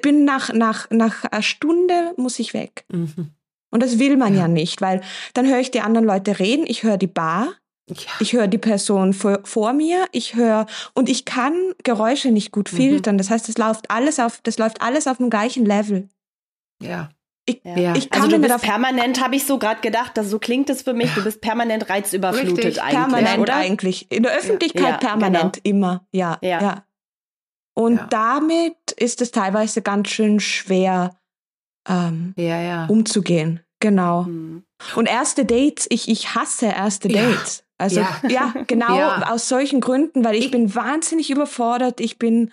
bin 0.01 0.25
nach, 0.25 0.51
nach, 0.53 0.89
nach 0.91 1.23
einer 1.25 1.41
Stunde 1.41 2.13
muss 2.17 2.39
ich 2.39 2.53
weg. 2.53 2.85
Mhm. 2.91 3.31
Und 3.71 3.83
das 3.83 3.99
will 3.99 4.15
man 4.17 4.33
ja, 4.33 4.41
Ja. 4.41 4.47
nicht, 4.47 4.81
weil 4.81 5.01
dann 5.33 5.47
höre 5.47 5.59
ich 5.59 5.71
die 5.71 5.81
anderen 5.81 6.05
Leute 6.05 6.39
reden, 6.39 6.65
ich 6.67 6.83
höre 6.83 6.97
die 6.97 7.07
Bar, 7.07 7.53
Ja. 7.87 7.95
ich 8.19 8.33
höre 8.33 8.47
die 8.47 8.57
Person 8.57 9.13
vor, 9.13 9.41
vor 9.43 9.73
mir, 9.73 10.05
ich 10.11 10.35
höre 10.35 10.65
und 10.95 11.07
ich 11.07 11.23
kann 11.25 11.53
Geräusche 11.83 12.31
nicht 12.31 12.51
gut 12.51 12.71
Mhm. 12.73 12.77
filtern. 12.77 13.17
Das 13.19 13.29
heißt, 13.29 13.47
das 13.47 13.57
läuft 13.59 13.91
alles 13.91 14.19
auf, 14.19 14.39
das 14.41 14.57
läuft 14.57 14.81
alles 14.81 15.05
auf 15.07 15.17
dem 15.17 15.29
gleichen 15.29 15.65
Level. 15.65 16.09
ja. 16.81 17.09
Ich, 17.47 17.61
Ja. 17.63 17.93
ich 17.95 18.09
kann 18.09 18.23
Also 18.23 18.37
du 18.37 18.41
bist 18.41 18.59
permanent, 18.63 19.23
habe 19.23 19.35
ich 19.35 19.45
so 19.45 19.59
gerade 19.59 19.79
gedacht, 19.81 20.17
dass 20.17 20.31
so 20.31 20.39
klingt 20.39 20.67
es 20.71 20.81
für 20.81 20.95
mich, 20.95 21.13
du 21.13 21.23
bist 21.23 21.41
permanent 21.41 21.87
reizüberflutet 21.91 22.57
Richtig, 22.57 22.81
eigentlich, 22.81 22.95
permanent 22.97 23.37
oder? 23.39 23.55
eigentlich. 23.57 24.11
In 24.11 24.23
der 24.23 24.31
Öffentlichkeit 24.35 24.81
Ja, 24.83 24.97
permanent 24.97 25.59
immer. 25.61 26.07
Ja, 26.11 26.39
Ja. 26.41 26.59
ja. 26.59 26.85
Und 27.75 28.01
damit 28.09 28.93
ist 28.97 29.21
es 29.21 29.29
teilweise 29.29 29.83
ganz 29.83 30.09
schön 30.09 30.39
schwer 30.39 31.15
ähm, 31.87 32.33
umzugehen. 32.89 33.59
Genau. 33.79 34.25
Hm. 34.25 34.63
Und 34.95 35.07
erste 35.07 35.45
Dates, 35.45 35.85
ich, 35.91 36.07
ich 36.09 36.33
hasse 36.33 36.65
erste. 36.67 37.09
Dates. 37.09 37.63
Also 37.77 37.99
Ja. 38.01 38.09
ja, 38.29 38.53
genau 38.67 38.97
Ja. 38.97 39.31
aus 39.31 39.49
solchen 39.49 39.81
Gründen, 39.81 40.23
weil 40.23 40.35
ich, 40.35 40.45
Ich- 40.45 40.51
bin 40.51 40.73
wahnsinnig 40.75 41.29
überfordert. 41.29 41.99
Ich 41.99 42.17
bin, 42.19 42.51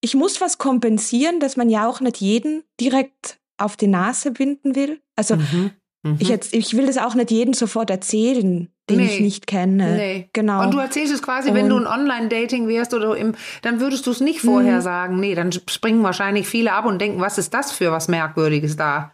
ich 0.00 0.14
muss 0.14 0.40
was 0.40 0.58
kompensieren, 0.58 1.40
dass 1.40 1.56
man 1.56 1.68
ja 1.70 1.88
auch 1.88 2.00
nicht 2.00 2.18
jeden 2.18 2.64
direkt 2.80 3.38
auf 3.58 3.76
die 3.76 3.86
Nase 3.88 4.30
binden 4.30 4.74
will. 4.76 5.00
Also 5.16 5.36
Mhm. 5.36 5.70
Mhm. 6.04 6.16
ich 6.20 6.28
jetzt, 6.28 6.54
ich 6.54 6.76
will 6.76 6.86
das 6.86 6.98
auch 6.98 7.14
nicht 7.14 7.30
jedem 7.30 7.54
sofort 7.54 7.90
erzählen, 7.90 8.68
den 8.88 9.00
ich 9.00 9.18
Nee. 9.18 9.20
nicht 9.20 9.46
kenne. 9.48 9.96
Nee. 9.96 10.28
Genau. 10.32 10.62
Und 10.62 10.72
du 10.72 10.78
erzählst 10.78 11.12
es 11.12 11.22
quasi, 11.22 11.52
wenn 11.54 11.68
du 11.68 11.76
ein 11.76 11.86
Und- 11.86 11.92
Online-Dating 11.92 12.68
wärst 12.68 12.94
oder 12.94 13.16
im, 13.16 13.34
dann 13.62 13.80
würdest 13.80 14.06
du 14.06 14.12
es 14.12 14.20
nicht 14.20 14.40
vorher 14.40 14.76
Mhm. 14.76 14.80
sagen. 14.82 15.18
Nee, 15.20 15.34
dann 15.34 15.50
springen 15.50 16.02
wahrscheinlich 16.04 16.46
viele 16.46 16.72
ab 16.72 16.84
und 16.86 17.00
denken, 17.00 17.20
was 17.20 17.36
ist 17.38 17.52
das 17.52 17.72
für 17.72 17.90
was 17.90 18.06
Merkwürdiges 18.06 18.76
da, 18.76 19.12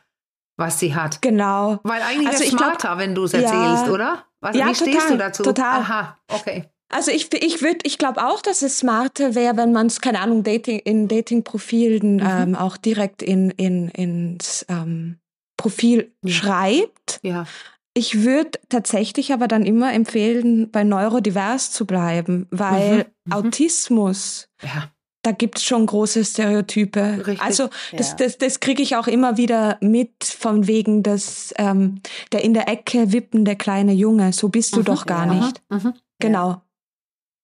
was 0.58 0.78
sie 0.78 0.94
hat. 0.94 1.22
Genau. 1.22 1.80
Weil 1.84 2.02
eigentlich 2.02 2.28
Also 2.28 2.42
ist 2.42 2.48
es 2.48 2.52
ich 2.52 2.56
glaub- 2.58 2.80
smarter, 2.80 2.98
wenn 2.98 3.14
du 3.14 3.24
es 3.24 3.32
Ja. 3.32 3.40
erzählst, 3.40 3.88
oder? 3.90 4.24
Was, 4.44 4.56
Ja, 4.56 4.68
wie 4.68 4.74
stehst 4.74 4.92
total, 4.98 5.10
du 5.12 5.16
dazu? 5.16 5.42
total. 5.42 5.80
Aha, 5.80 6.18
okay. 6.28 6.64
Also 6.90 7.10
ich, 7.10 7.32
ich 7.32 7.62
würde, 7.62 7.78
ich 7.84 7.96
glaube 7.98 8.24
auch, 8.24 8.42
dass 8.42 8.60
es 8.62 8.78
smarter 8.78 9.34
wäre, 9.34 9.56
wenn 9.56 9.72
man 9.72 9.86
es, 9.86 10.00
keine 10.02 10.20
Ahnung, 10.20 10.42
Dating, 10.44 10.78
in 10.80 11.08
Dating-Profilen 11.08 12.16
Mhm. 12.16 12.22
ähm, 12.22 12.54
auch 12.54 12.76
direkt 12.76 13.22
in, 13.22 13.50
in, 13.52 13.88
ins 13.88 14.66
ähm, 14.68 15.18
Profil 15.56 16.12
Ja. 16.22 16.30
schreibt. 16.34 17.20
Ja. 17.22 17.46
Ich 17.94 18.22
würde 18.22 18.58
tatsächlich 18.68 19.32
aber 19.32 19.48
dann 19.48 19.64
immer 19.64 19.92
empfehlen, 19.92 20.70
bei 20.70 20.84
Neurodivers 20.84 21.70
zu 21.70 21.86
bleiben, 21.86 22.46
weil 22.50 22.98
Mhm, 22.98 23.04
mhm. 23.26 23.32
Autismus 23.32 24.48
Ja. 24.62 24.90
Da 25.24 25.32
gibt's 25.32 25.64
schon 25.64 25.86
große 25.86 26.24
Stereotype. 26.24 27.18
Richtig. 27.26 27.40
Also 27.40 27.68
das, 27.92 28.10
Ja. 28.10 28.16
das, 28.18 28.38
das 28.38 28.60
kriege 28.60 28.82
ich 28.82 28.94
auch 28.96 29.06
immer 29.08 29.36
wieder 29.36 29.78
mit 29.80 30.22
von 30.22 30.66
wegen 30.66 31.02
des 31.02 31.52
ähm, 31.56 32.00
der 32.32 32.44
in 32.44 32.54
der 32.54 32.68
Ecke 32.68 33.12
wippende 33.12 33.56
kleine 33.56 33.92
Junge. 33.92 34.32
So 34.32 34.48
bist 34.48 34.76
du 34.76 34.80
Mhm. 34.80 34.84
doch 34.84 35.06
gar 35.06 35.26
Ja. 35.26 35.34
nicht. 35.34 35.62
Mhm. 35.70 35.94
Genau. 36.20 36.62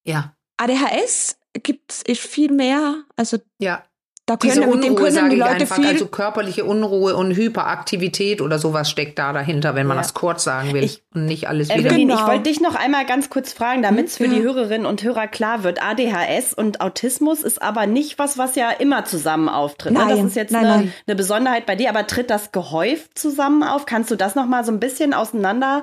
Ja. 0.05 0.35
ADHS 0.59 1.37
gibt's 1.63 2.03
ist 2.03 2.21
viel 2.21 2.53
mehr. 2.53 3.03
Also 3.17 3.39
Ja. 3.59 3.83
Da 4.31 4.37
Diese 4.37 4.61
können 4.61 4.71
mit 4.75 4.85
dem 4.85 4.91
Unruhe, 4.93 5.03
können 5.05 5.15
sage 5.15 5.29
die 5.31 5.35
ich 5.37 5.41
Leute 5.41 5.53
einfach, 5.55 5.77
viel. 5.77 5.87
also 5.89 6.07
körperliche 6.07 6.65
Unruhe 6.65 7.17
und 7.17 7.35
Hyperaktivität 7.35 8.41
oder 8.41 8.59
sowas 8.59 8.89
steckt 8.91 9.19
da 9.19 9.33
dahinter, 9.33 9.75
wenn 9.75 9.87
man 9.87 9.97
Ja. 9.97 10.03
das 10.03 10.15
kurz 10.15 10.45
sagen 10.45 10.73
will 10.73 10.85
Ich- 10.85 11.03
und 11.15 11.25
nicht 11.27 11.49
alles 11.49 11.69
wieder. 11.69 11.91
Evelyn, 11.91 12.09
Genau. 12.09 12.21
ich 12.21 12.27
wollte 12.27 12.43
dich 12.45 12.61
noch 12.61 12.75
einmal 12.75 13.05
ganz 13.07 13.31
kurz 13.31 13.53
fragen, 13.53 13.83
damit 13.83 14.07
es 14.07 14.17
für 14.17 14.27
Ja. 14.27 14.31
die 14.35 14.43
Hörerinnen 14.43 14.87
und 14.87 15.03
Hörer 15.03 15.27
klar 15.27 15.65
wird. 15.65 15.83
ADHS 15.83 16.55
und 16.55 16.81
Autismus 16.81 17.43
ist 17.43 17.61
aber 17.61 17.87
nicht 17.87 18.19
was, 18.19 18.39
was 18.39 18.55
ja 18.55 18.71
immer 18.71 19.05
zusammen 19.05 19.49
auftritt. 19.49 19.93
ne? 19.93 19.99
Das 20.01 20.09
Nein, 20.17 20.27
ist 20.27 20.37
jetzt 20.37 20.53
nein, 20.53 20.65
eine, 20.67 20.77
nein. 20.77 20.93
eine 21.07 21.17
Besonderheit 21.17 21.67
bei 21.67 21.75
dir, 21.77 21.89
aber 21.91 22.07
tritt 22.07 22.31
das 22.31 22.53
gehäuft 22.53 23.19
zusammen 23.19 23.63
auf? 23.63 23.87
Kannst 23.87 24.11
du 24.11 24.17
das 24.17 24.35
noch 24.35 24.47
mal 24.47 24.65
so 24.65 24.73
ein 24.73 24.81
bisschen 24.81 25.13
auseinander 25.15 25.83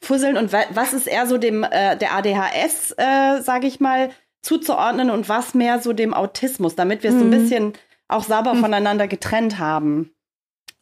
fusseln? 0.00 0.36
Und 0.36 0.52
wa- 0.52 0.64
was 0.74 0.92
ist 0.92 1.06
eher 1.06 1.26
so 1.26 1.38
dem 1.38 1.62
äh, 1.62 1.96
der 1.96 2.14
ADHS, 2.14 2.92
äh, 2.96 3.40
sage 3.42 3.66
ich 3.66 3.80
mal, 3.80 4.10
zuzuordnen 4.46 5.10
und 5.10 5.28
was 5.28 5.54
mehr 5.54 5.80
so 5.80 5.92
dem 5.92 6.14
Autismus, 6.14 6.74
damit 6.76 7.02
wir 7.02 7.10
es 7.10 7.16
so 7.16 7.24
ein 7.24 7.30
Mhm. 7.30 7.42
bisschen 7.42 7.72
auch 8.08 8.22
sauber 8.24 8.54
voneinander 8.54 9.08
getrennt 9.08 9.58
haben? 9.58 10.12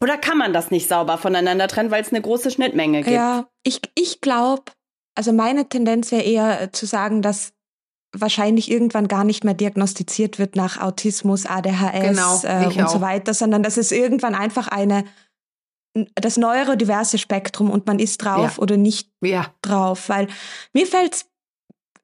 Oder 0.02 0.18
kann 0.18 0.36
man 0.36 0.52
das 0.52 0.70
nicht 0.70 0.88
sauber 0.88 1.16
voneinander 1.18 1.66
trennen, 1.68 1.90
weil 1.90 2.02
es 2.02 2.10
eine 2.10 2.20
große 2.20 2.50
Schnittmenge 2.50 2.98
gibt? 3.02 3.14
Ja, 3.14 3.46
ich, 3.62 3.80
ich 3.94 4.20
glaube, 4.20 4.64
also 5.14 5.32
meine 5.32 5.68
Tendenz 5.68 6.12
wäre 6.12 6.22
eher 6.22 6.60
äh, 6.60 6.70
zu 6.72 6.84
sagen, 6.86 7.22
dass 7.22 7.52
wahrscheinlich 8.16 8.70
irgendwann 8.70 9.08
gar 9.08 9.24
nicht 9.24 9.42
mehr 9.44 9.54
diagnostiziert 9.54 10.38
wird 10.38 10.54
nach 10.56 10.80
Autismus, 10.80 11.46
ADHS 11.46 12.00
Genau, 12.00 12.40
äh, 12.44 12.66
und 12.66 12.88
so 12.90 12.98
auch. 12.98 13.00
weiter, 13.00 13.32
sondern 13.34 13.62
dass 13.62 13.76
es 13.76 13.90
irgendwann 13.92 14.34
einfach 14.34 14.68
eine 14.68 15.04
das 16.16 16.36
neurodiverse 16.36 17.18
Spektrum 17.18 17.70
und 17.70 17.86
man 17.86 17.98
ist 18.00 18.18
drauf 18.18 18.56
Ja. 18.56 18.62
oder 18.62 18.76
nicht 18.76 19.10
ja. 19.22 19.46
drauf, 19.62 20.08
weil 20.08 20.26
mir 20.72 20.86
fällt's 20.86 21.26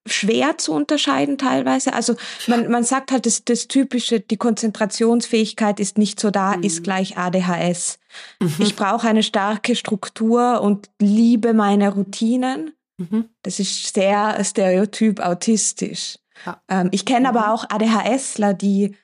schwer 0.07 0.57
zu 0.59 0.73
unterscheiden 0.73 1.37
teilweise. 1.39 1.93
Also 1.93 2.17
man, 2.47 2.71
man 2.71 2.85
sagt 2.85 3.13
halt, 3.13 3.27
das, 3.27 3.45
das 3.45 3.69
Typische, 3.69 4.21
die 4.21 4.37
Konzentrationsfähigkeit 4.39 5.79
ist 5.81 5.99
nicht 5.99 6.19
so 6.21 6.31
da, 6.31 6.57
Mhm. 6.57 6.63
ist 6.63 6.83
gleich 6.85 7.17
ADHS. 7.19 7.99
Mhm. 8.41 8.55
Ich 8.61 8.77
brauche 8.77 9.07
eine 9.09 9.23
starke 9.23 9.77
Struktur 9.77 10.61
und 10.63 10.91
liebe 11.01 11.53
meine 11.55 11.93
Routinen. 11.93 12.73
Mhm. 12.99 13.29
Das 13.43 13.61
ist 13.61 13.95
sehr 13.95 14.43
stereotyp 14.45 15.21
autistisch. 15.21 16.19
Ja. 16.47 16.63
Ähm, 16.69 16.89
ich 16.93 17.05
kenne 17.05 17.31
Mhm. 17.31 17.37
aber 17.37 17.53
auch 17.53 17.65
ADHSler, 17.69 18.55
die, 18.55 18.97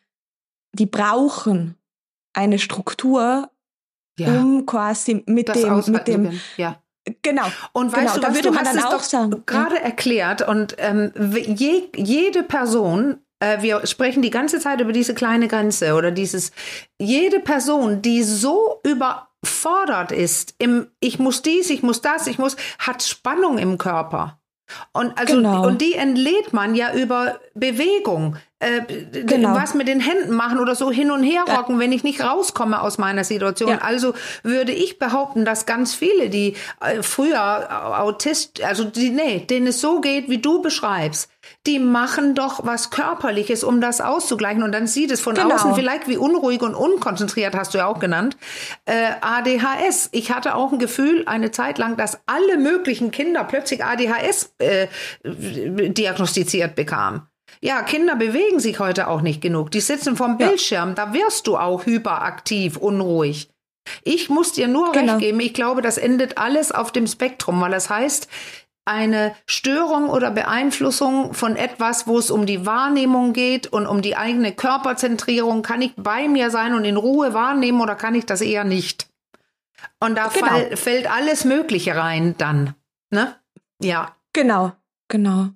die 0.72 0.86
brauchen 0.86 1.76
eine 2.32 2.58
Struktur, 2.58 3.50
ja. 4.18 4.28
um 4.40 4.64
quasi 4.66 5.22
mit 5.26 5.48
das 5.50 5.60
dem, 5.60 5.92
mit 5.92 6.08
dem. 6.08 6.40
Ja. 6.56 6.82
Genau. 7.22 7.46
Und 7.72 7.92
Genau, 7.92 8.04
weißt 8.04 8.16
da 8.16 8.20
du, 8.20 8.26
was 8.26 8.34
würde 8.34 8.48
du 8.48 8.54
man 8.54 8.64
hast 8.64 8.74
dann 8.74 8.78
es 8.78 8.84
auch 8.84 8.92
doch 8.92 9.02
sagen, 9.02 9.42
gerade 9.46 9.80
erklärt 9.80 10.46
und 10.46 10.76
ähm, 10.78 11.12
je, 11.32 11.88
jede 11.94 12.42
Person, 12.42 13.18
äh, 13.40 13.62
wir 13.62 13.86
sprechen 13.86 14.22
die 14.22 14.30
ganze 14.30 14.60
Zeit 14.60 14.80
über 14.80 14.92
diese 14.92 15.14
kleine 15.14 15.48
Grenze 15.48 15.94
oder 15.94 16.10
dieses, 16.10 16.52
jede 16.98 17.40
Person, 17.40 18.02
die 18.02 18.22
so 18.22 18.80
überfordert 18.84 20.12
ist 20.12 20.54
im 20.58 20.88
Ich 21.00 21.18
muss 21.18 21.42
dies, 21.42 21.70
ich 21.70 21.82
muss 21.82 22.00
das, 22.00 22.26
ich 22.26 22.38
muss, 22.38 22.56
hat 22.78 23.02
Spannung 23.02 23.58
im 23.58 23.78
Körper. 23.78 24.38
Und 24.92 25.18
also 25.18 25.34
Genau. 25.36 25.66
und 25.66 25.80
die 25.80 25.94
entlädt 25.94 26.52
man 26.52 26.74
ja 26.74 26.92
über 26.94 27.38
Bewegung. 27.54 28.36
Äh, 28.58 28.80
Genau. 29.12 29.54
Was 29.54 29.74
mit 29.74 29.86
den 29.86 30.00
Händen 30.00 30.34
machen 30.34 30.58
oder 30.58 30.74
so 30.74 30.90
hin 30.90 31.10
und 31.10 31.22
her 31.22 31.44
Ja. 31.46 31.56
rocken, 31.56 31.78
wenn 31.78 31.92
ich 31.92 32.02
nicht 32.04 32.22
rauskomme 32.22 32.80
aus 32.80 32.96
meiner 32.98 33.22
Situation. 33.24 33.68
Ja. 33.70 33.78
Also 33.78 34.14
würde 34.42 34.72
ich 34.72 34.98
behaupten, 34.98 35.44
dass 35.44 35.66
ganz 35.66 35.94
viele, 35.94 36.30
die 36.30 36.56
äh, 36.80 37.02
früher 37.02 38.00
Autist, 38.00 38.62
also 38.64 38.84
die, 38.84 39.10
nee, 39.10 39.40
denen 39.40 39.66
es 39.68 39.80
so 39.80 40.00
geht, 40.00 40.30
wie 40.30 40.38
du 40.38 40.62
beschreibst, 40.62 41.30
die 41.66 41.78
machen 41.78 42.34
doch 42.34 42.64
was 42.64 42.90
Körperliches, 42.90 43.64
um 43.64 43.80
das 43.80 44.00
auszugleichen. 44.00 44.62
Und 44.62 44.72
dann 44.72 44.86
sieht 44.86 45.10
es 45.10 45.20
von 45.20 45.34
Genau. 45.34 45.54
außen 45.54 45.74
vielleicht 45.74 46.08
wie 46.08 46.16
unruhig 46.16 46.62
und 46.62 46.74
unkonzentriert, 46.74 47.54
hast 47.54 47.74
du 47.74 47.78
ja 47.78 47.86
auch 47.86 47.98
genannt. 47.98 48.36
Äh, 48.84 49.10
ADHS. 49.20 50.08
Ich 50.12 50.30
hatte 50.32 50.54
auch 50.54 50.72
ein 50.72 50.78
Gefühl 50.78 51.24
eine 51.26 51.50
Zeit 51.50 51.78
lang, 51.78 51.96
dass 51.96 52.18
alle 52.26 52.56
möglichen 52.56 53.10
Kinder 53.10 53.44
plötzlich 53.44 53.84
ADHS 53.84 54.54
äh, 54.58 54.86
diagnostiziert 55.24 56.74
bekamen. 56.74 57.22
Ja, 57.60 57.82
Kinder 57.82 58.16
bewegen 58.16 58.60
sich 58.60 58.78
heute 58.80 59.08
auch 59.08 59.22
nicht 59.22 59.40
genug. 59.40 59.70
Die 59.70 59.80
sitzen 59.80 60.16
vorm 60.16 60.36
Ja. 60.38 60.48
Bildschirm. 60.48 60.94
Da 60.94 61.12
wirst 61.14 61.46
du 61.46 61.56
auch 61.56 61.86
hyperaktiv, 61.86 62.76
unruhig. 62.76 63.48
Ich 64.02 64.28
muss 64.28 64.52
dir 64.52 64.66
nur 64.68 64.92
Genau. 64.92 65.12
recht 65.14 65.22
geben. 65.24 65.40
Ich 65.40 65.54
glaube, 65.54 65.80
das 65.80 65.96
endet 65.96 66.38
alles 66.38 66.72
auf 66.72 66.90
dem 66.92 67.06
Spektrum, 67.06 67.60
weil 67.60 67.70
das 67.70 67.88
heißt, 67.88 68.28
eine 68.86 69.34
Störung 69.46 70.08
oder 70.08 70.30
Beeinflussung 70.30 71.34
von 71.34 71.56
etwas, 71.56 72.06
wo 72.06 72.18
es 72.18 72.30
um 72.30 72.46
die 72.46 72.64
Wahrnehmung 72.64 73.32
geht 73.32 73.66
und 73.66 73.86
um 73.86 74.00
die 74.00 74.16
eigene 74.16 74.52
Körperzentrierung. 74.52 75.62
Kann 75.62 75.82
ich 75.82 75.92
bei 75.96 76.28
mir 76.28 76.50
sein 76.50 76.74
und 76.74 76.84
in 76.84 76.96
Ruhe 76.96 77.34
wahrnehmen 77.34 77.80
oder 77.80 77.96
kann 77.96 78.14
ich 78.14 78.24
das 78.26 78.40
eher 78.40 78.64
nicht? 78.64 79.08
Und 80.00 80.16
da 80.16 80.28
Genau. 80.28 80.46
fall, 80.46 80.76
fällt 80.76 81.10
alles 81.10 81.44
Mögliche 81.44 81.96
rein 81.96 82.34
dann. 82.38 82.74
Ne? 83.10 83.34
Ja. 83.82 84.14
Genau, 84.32 84.72
genau. 85.08 85.48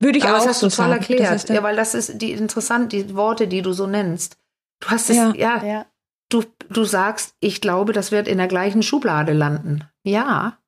Würde 0.00 0.18
ich 0.18 0.24
Aber 0.24 0.34
auch 0.34 0.38
das 0.38 0.48
hast 0.48 0.60
so 0.60 0.68
du 0.68 0.74
toll 0.74 0.86
sagen. 0.88 0.98
erklärt. 1.00 1.20
Das 1.30 1.34
ist 1.36 1.48
der- 1.48 1.56
ja, 1.56 1.62
weil 1.62 1.76
das 1.76 1.94
ist 1.94 2.20
die 2.20 2.32
interessant, 2.32 2.92
die 2.92 3.14
Worte, 3.14 3.46
die 3.48 3.62
du 3.62 3.72
so 3.72 3.86
nennst. 3.86 4.36
Du 4.80 4.88
hast 4.88 5.10
es, 5.10 5.16
Ja. 5.16 5.32
ja, 5.34 5.64
Ja. 5.64 5.86
du, 6.28 6.42
du 6.70 6.84
sagst, 6.84 7.34
ich 7.40 7.60
glaube, 7.60 7.92
das 7.92 8.10
wird 8.12 8.26
in 8.28 8.38
der 8.38 8.48
gleichen 8.48 8.82
Schublade 8.82 9.32
landen. 9.32 9.84
Ja. 10.04 10.58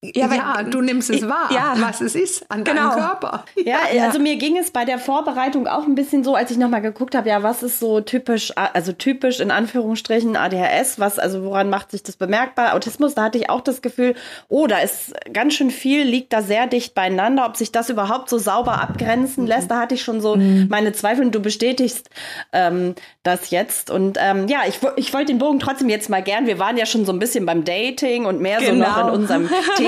Ja, 0.00 0.32
Ja, 0.32 0.62
du 0.62 0.80
nimmst 0.80 1.10
es 1.10 1.16
ich- 1.16 1.28
wahr, 1.28 1.50
ja. 1.50 1.74
was 1.78 2.00
es 2.00 2.14
ist 2.14 2.48
an 2.52 2.62
Genau. 2.62 2.90
deinem 2.90 2.98
Körper. 3.00 3.44
Ja, 3.56 3.78
Ja. 3.92 4.04
also 4.04 4.20
mir 4.20 4.36
ging 4.36 4.56
es 4.56 4.70
bei 4.70 4.84
der 4.84 4.98
Vorbereitung 5.00 5.66
auch 5.66 5.86
ein 5.86 5.96
bisschen 5.96 6.22
so, 6.22 6.36
als 6.36 6.52
ich 6.52 6.56
nochmal 6.56 6.82
geguckt 6.82 7.16
habe, 7.16 7.28
ja, 7.28 7.42
was 7.42 7.64
ist 7.64 7.80
so 7.80 8.00
typisch, 8.00 8.52
also 8.56 8.92
typisch 8.92 9.40
in 9.40 9.50
Anführungsstrichen 9.50 10.36
ADHS, 10.36 11.00
was, 11.00 11.18
also 11.18 11.42
woran 11.42 11.68
macht 11.68 11.90
sich 11.90 12.04
das 12.04 12.14
bemerkbar? 12.14 12.74
Autismus, 12.74 13.14
da 13.16 13.24
hatte 13.24 13.38
ich 13.38 13.50
auch 13.50 13.60
das 13.60 13.82
Gefühl, 13.82 14.14
oh, 14.48 14.68
da 14.68 14.78
ist 14.78 15.14
ganz 15.32 15.54
schön 15.54 15.72
viel, 15.72 16.04
liegt 16.04 16.32
da 16.32 16.42
sehr 16.42 16.68
dicht 16.68 16.94
beieinander, 16.94 17.44
ob 17.46 17.56
sich 17.56 17.72
das 17.72 17.90
überhaupt 17.90 18.30
so 18.30 18.38
sauber 18.38 18.80
abgrenzen 18.80 19.48
lässt, 19.48 19.68
da 19.68 19.80
hatte 19.80 19.96
ich 19.96 20.02
schon 20.02 20.20
so 20.20 20.36
meine 20.36 20.92
Zweifel 20.92 21.24
und 21.24 21.34
du 21.34 21.40
bestätigst 21.40 22.08
ähm, 22.52 22.94
das 23.24 23.50
jetzt. 23.50 23.90
Und 23.90 24.16
ähm, 24.22 24.46
ja, 24.46 24.60
ich, 24.68 24.78
ich 24.94 25.12
wollte 25.12 25.26
den 25.32 25.38
Bogen 25.38 25.58
trotzdem 25.58 25.88
jetzt 25.88 26.08
mal 26.08 26.22
gern, 26.22 26.46
wir 26.46 26.60
waren 26.60 26.76
ja 26.76 26.86
schon 26.86 27.04
so 27.04 27.10
ein 27.12 27.18
bisschen 27.18 27.44
beim 27.46 27.64
Dating 27.64 28.26
und 28.26 28.40
mehr 28.40 28.60
so 28.60 28.72
noch 28.72 28.94
Genau. 28.94 29.08
in 29.08 29.14
unserem 29.14 29.48
Thema, 29.76 29.87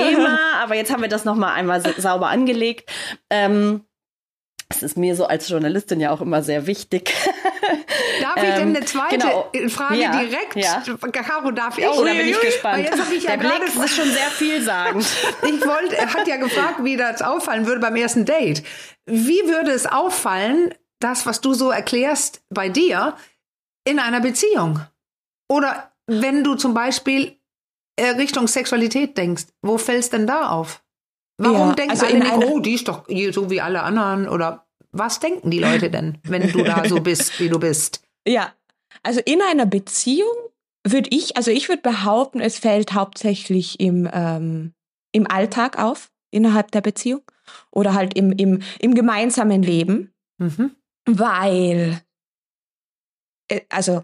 aber 0.61 0.75
jetzt 0.75 0.91
haben 0.91 1.01
wir 1.01 1.09
das 1.09 1.25
nochmal 1.25 1.53
einmal 1.53 1.81
sa- 1.81 1.93
sauber 1.97 2.27
angelegt. 2.29 2.89
Ähm, 3.29 3.83
es 4.69 4.83
ist 4.83 4.97
mir 4.97 5.15
so 5.15 5.25
als 5.25 5.49
Journalistin 5.49 5.99
ja 5.99 6.11
auch 6.11 6.21
immer 6.21 6.43
sehr 6.43 6.65
wichtig. 6.67 7.13
Darf 8.21 8.35
ich 8.37 8.41
denn 8.53 8.69
Ähm, 8.69 8.75
eine 8.75 8.85
zweite 8.85 9.17
genau. 9.17 9.69
Frage 9.69 9.95
Ja, 9.99 10.11
direkt? 10.23 10.55
ja. 10.55 10.81
Caro, 11.11 11.51
darf 11.51 11.77
ich? 11.77 11.85
Oh, 11.87 12.03
da 12.05 12.11
bin 12.13 12.27
ich 12.27 12.39
gespannt. 12.39 12.87
Ich 13.13 13.23
ja 13.23 13.31
Der 13.31 13.37
Blick 13.37 13.51
gerade 13.51 13.65
ist 13.65 13.95
schon 13.95 14.09
sehr 14.11 14.27
vielsagend. 14.29 15.05
Ich 15.43 15.65
wollte, 15.65 15.97
er 15.97 16.13
hat 16.13 16.27
ja 16.27 16.37
gefragt, 16.37 16.83
wie 16.83 16.95
das 16.97 17.21
auffallen 17.21 17.65
würde 17.65 17.81
beim 17.81 17.95
ersten 17.95 18.25
Date. 18.25 18.63
Wie 19.05 19.41
würde 19.47 19.71
es 19.71 19.85
auffallen, 19.85 20.73
das, 20.99 21.25
was 21.25 21.41
du 21.41 21.53
so 21.53 21.71
erklärst 21.71 22.41
bei 22.49 22.69
dir, 22.69 23.15
in 23.85 23.99
einer 23.99 24.19
Beziehung? 24.21 24.79
Oder 25.49 25.91
wenn 26.07 26.43
du 26.43 26.55
zum 26.55 26.73
Beispiel 26.73 27.37
Richtung 27.99 28.47
Sexualität 28.47 29.17
denkst, 29.17 29.45
wo 29.61 29.77
fällst 29.77 30.13
denn 30.13 30.27
da 30.27 30.49
auf? 30.49 30.83
Warum 31.37 31.69
Ja, 31.69 31.73
denken 31.73 31.91
also 31.91 32.05
alle 32.05 32.19
nicht, 32.19 32.31
oh, 32.33 32.59
die 32.59 32.73
ist 32.73 32.87
doch 32.87 33.05
so 33.31 33.49
wie 33.49 33.61
alle 33.61 33.83
anderen? 33.83 34.27
Oder 34.27 34.67
was 34.91 35.19
denken 35.19 35.49
die 35.51 35.59
Leute 35.59 35.89
denn, 35.89 36.17
wenn 36.23 36.51
du 36.51 36.63
da 36.63 36.87
so 36.87 36.99
bist, 37.01 37.39
wie 37.39 37.49
du 37.49 37.59
bist? 37.59 38.03
Ja, 38.27 38.53
also 39.03 39.21
in 39.25 39.41
einer 39.41 39.65
Beziehung 39.65 40.29
würde 40.85 41.09
ich, 41.11 41.37
also 41.37 41.51
ich 41.51 41.69
würde 41.69 41.81
behaupten, 41.81 42.39
es 42.39 42.59
fällt 42.59 42.93
hauptsächlich 42.93 43.79
im, 43.79 44.09
ähm, 44.11 44.73
im 45.11 45.29
Alltag 45.29 45.79
auf, 45.79 46.11
innerhalb 46.31 46.71
der 46.71 46.81
Beziehung 46.81 47.21
oder 47.71 47.93
halt 47.93 48.15
im, 48.15 48.31
im, 48.31 48.61
im 48.79 48.93
gemeinsamen 48.95 49.63
Leben, 49.63 50.13
Mhm. 50.39 50.75
weil, 51.05 52.01
äh, 53.47 53.61
also 53.69 54.03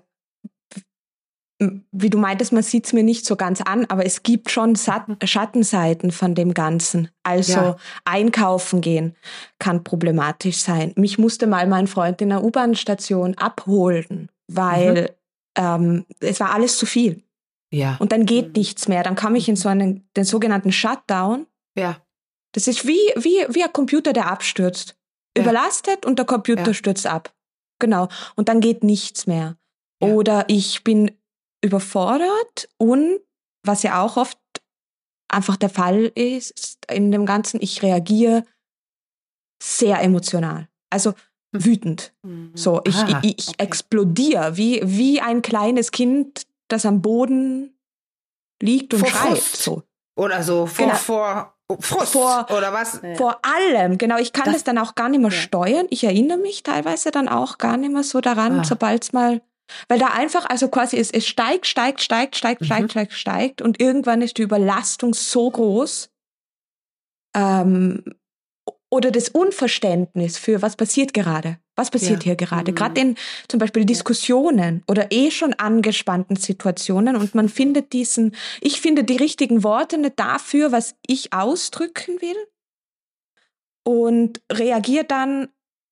wie 1.60 2.10
du 2.12 2.20
meintest, 2.20 2.54
man 2.54 2.62
sieht 2.62 2.86
es 2.86 2.94
mir 2.94 3.02
nicht 3.04 3.26
so 3.26 3.36
ganz 3.36 3.62
an, 3.62 3.86
aber 3.86 4.06
es 4.06 4.22
gibt 4.22 4.52
schon 4.52 4.76
Sat 4.76 5.06
Schattenseiten 5.24 6.12
von 6.12 6.36
dem 6.36 6.54
Ganzen. 6.54 7.10
Also 7.24 7.54
Ja. 7.54 7.78
einkaufen 8.06 8.82
gehen 8.82 9.16
kann 9.58 9.84
problematisch 9.84 10.58
sein. 10.58 10.94
Mich 10.96 11.18
musste 11.18 11.48
mal 11.48 11.66
mein 11.68 11.88
Freund 11.88 12.22
in 12.22 12.30
der 12.30 12.44
U-Bahn-Station 12.44 13.36
abholen, 13.38 14.30
weil 14.48 15.16
ähm, 15.58 16.06
es 16.20 16.40
war 16.40 16.54
alles 16.54 16.78
zu 16.78 16.86
viel. 16.86 17.24
Ja, 17.74 17.98
Und 18.00 18.12
dann 18.12 18.26
geht 18.28 18.48
Mhm. 18.48 18.54
nichts 18.56 18.88
mehr. 18.88 19.02
Dann 19.04 19.16
kam 19.16 19.34
ich 19.36 19.50
in 19.50 19.56
so 19.56 19.68
einen, 19.68 20.08
den 20.16 20.24
sogenannten 20.24 20.72
Shutdown. 20.72 21.48
ja, 21.76 21.98
Das 22.54 22.68
ist 22.68 22.88
wie, 22.88 23.00
wie, 23.18 23.46
wie 23.50 23.64
ein 23.64 23.74
Computer, 23.74 24.14
der 24.14 24.32
abstürzt. 24.32 24.96
Ja. 25.36 25.44
Überlastet 25.44 26.06
und 26.06 26.18
der 26.20 26.26
Computer 26.26 26.68
Ja. 26.68 26.74
stürzt 26.74 27.08
ab. 27.08 27.34
genau. 27.80 28.08
Und 28.36 28.48
dann 28.50 28.60
geht 28.62 28.84
nichts 28.84 29.28
mehr. 29.28 29.58
Ja. 30.02 30.10
Oder 30.10 30.46
ich 30.48 30.84
bin 30.84 31.12
überfordert 31.64 32.70
und 32.78 33.20
was 33.64 33.84
ja 33.84 34.02
auch 34.02 34.18
oft 34.18 34.38
einfach 35.30 35.58
der 35.58 35.70
Fall 35.70 36.12
ist 36.16 36.78
in 36.90 37.12
dem 37.12 37.26
Ganzen, 37.26 37.62
ich 37.62 37.82
reagiere 37.84 38.44
sehr 39.62 40.02
emotional. 40.02 40.70
Also 40.90 41.14
wütend. 41.52 42.14
So, 42.54 42.82
ich, 42.86 42.96
Ah, 42.96 43.20
ich, 43.24 43.38
ich 43.40 43.48
okay. 43.50 43.64
explodiere 43.64 44.58
wie, 44.58 44.82
wie 44.84 45.20
ein 45.22 45.42
kleines 45.42 45.92
Kind, 45.92 46.44
das 46.70 46.86
am 46.86 47.02
Boden 47.02 47.78
liegt 48.62 48.94
und 48.94 49.02
Vor 49.02 49.10
schreit. 49.10 49.38
Frust. 49.40 49.56
So. 49.58 49.84
Oder 50.18 50.44
so 50.44 50.66
vor, 50.66 50.86
Genau. 50.86 50.98
vor 50.98 51.54
Frust 51.80 52.14
Vor- 52.14 52.48
oder 52.56 52.72
was? 52.72 53.02
Ja. 53.04 53.16
Vor 53.16 53.40
allem, 53.44 53.98
genau. 53.98 54.18
Ich 54.18 54.32
kann 54.32 54.46
das, 54.46 54.56
Das- 54.56 54.64
dann 54.64 54.78
auch 54.78 54.96
gar 54.96 55.10
nicht 55.10 55.20
mehr 55.20 55.32
ja. 55.32 55.36
steuern. 55.38 55.88
Ich 55.90 56.04
erinnere 56.06 56.38
mich 56.38 56.64
teilweise 56.64 57.12
dann 57.12 57.28
auch 57.28 57.58
gar 57.58 57.76
nicht 57.78 57.92
mehr 57.92 58.04
so 58.04 58.22
daran, 58.22 58.62
Ah. 58.62 58.64
sobald 58.64 59.04
es 59.04 59.12
mal, 59.14 59.42
weil 59.88 60.00
da 60.00 60.08
einfach, 60.08 60.46
also 60.50 60.68
quasi 60.70 60.98
es, 60.98 61.12
es 61.12 61.28
steigt, 61.28 61.68
steigt, 61.68 62.02
steigt, 62.02 62.36
steigt, 62.36 62.62
Mhm. 62.62 62.66
steigt, 62.66 62.92
steigt, 62.92 63.14
steigt 63.14 63.62
und 63.62 63.80
irgendwann 63.80 64.22
ist 64.22 64.38
die 64.38 64.44
Überlastung 64.44 65.14
so 65.14 65.50
groß 65.50 66.10
ähm, 67.36 68.04
oder 68.90 69.12
das 69.12 69.30
Unverständnis 69.30 70.38
für 70.38 70.62
was 70.62 70.76
passiert 70.76 71.14
gerade. 71.14 71.60
Was 71.76 71.92
passiert 71.92 72.24
Ja. 72.24 72.30
hier 72.30 72.36
gerade? 72.38 72.72
Mhm. 72.72 72.76
Gerade 72.76 73.02
in 73.02 73.16
zum 73.50 73.60
Beispiel 73.60 73.86
Diskussionen 73.86 74.84
oder 74.88 75.12
eh 75.12 75.30
schon 75.30 75.54
angespannten 75.54 76.36
Situationen 76.38 77.16
und 77.16 77.36
man 77.36 77.50
findet 77.50 77.94
diesen, 77.94 78.36
ich 78.62 78.82
finde 78.82 79.04
die 79.04 79.18
richtigen 79.18 79.64
Worte 79.64 79.98
nicht 79.98 80.18
dafür, 80.18 80.72
was 80.72 80.96
ich 81.06 81.34
ausdrücken 81.34 82.20
will 82.22 82.38
und 83.86 84.42
reagiert 84.52 85.12
dann 85.12 85.50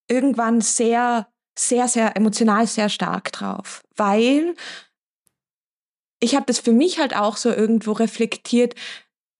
irgendwann 0.09 0.61
sehr, 0.61 1.27
sehr, 1.57 1.87
sehr 1.87 2.15
emotional 2.17 2.67
sehr 2.67 2.89
stark 2.89 3.31
drauf, 3.31 3.83
weil 3.95 4.55
ich 6.19 6.35
habe 6.35 6.45
das 6.47 6.59
für 6.59 6.71
mich 6.71 6.99
halt 6.99 7.15
auch 7.15 7.37
so 7.37 7.49
irgendwo 7.49 7.91
reflektiert. 7.91 8.75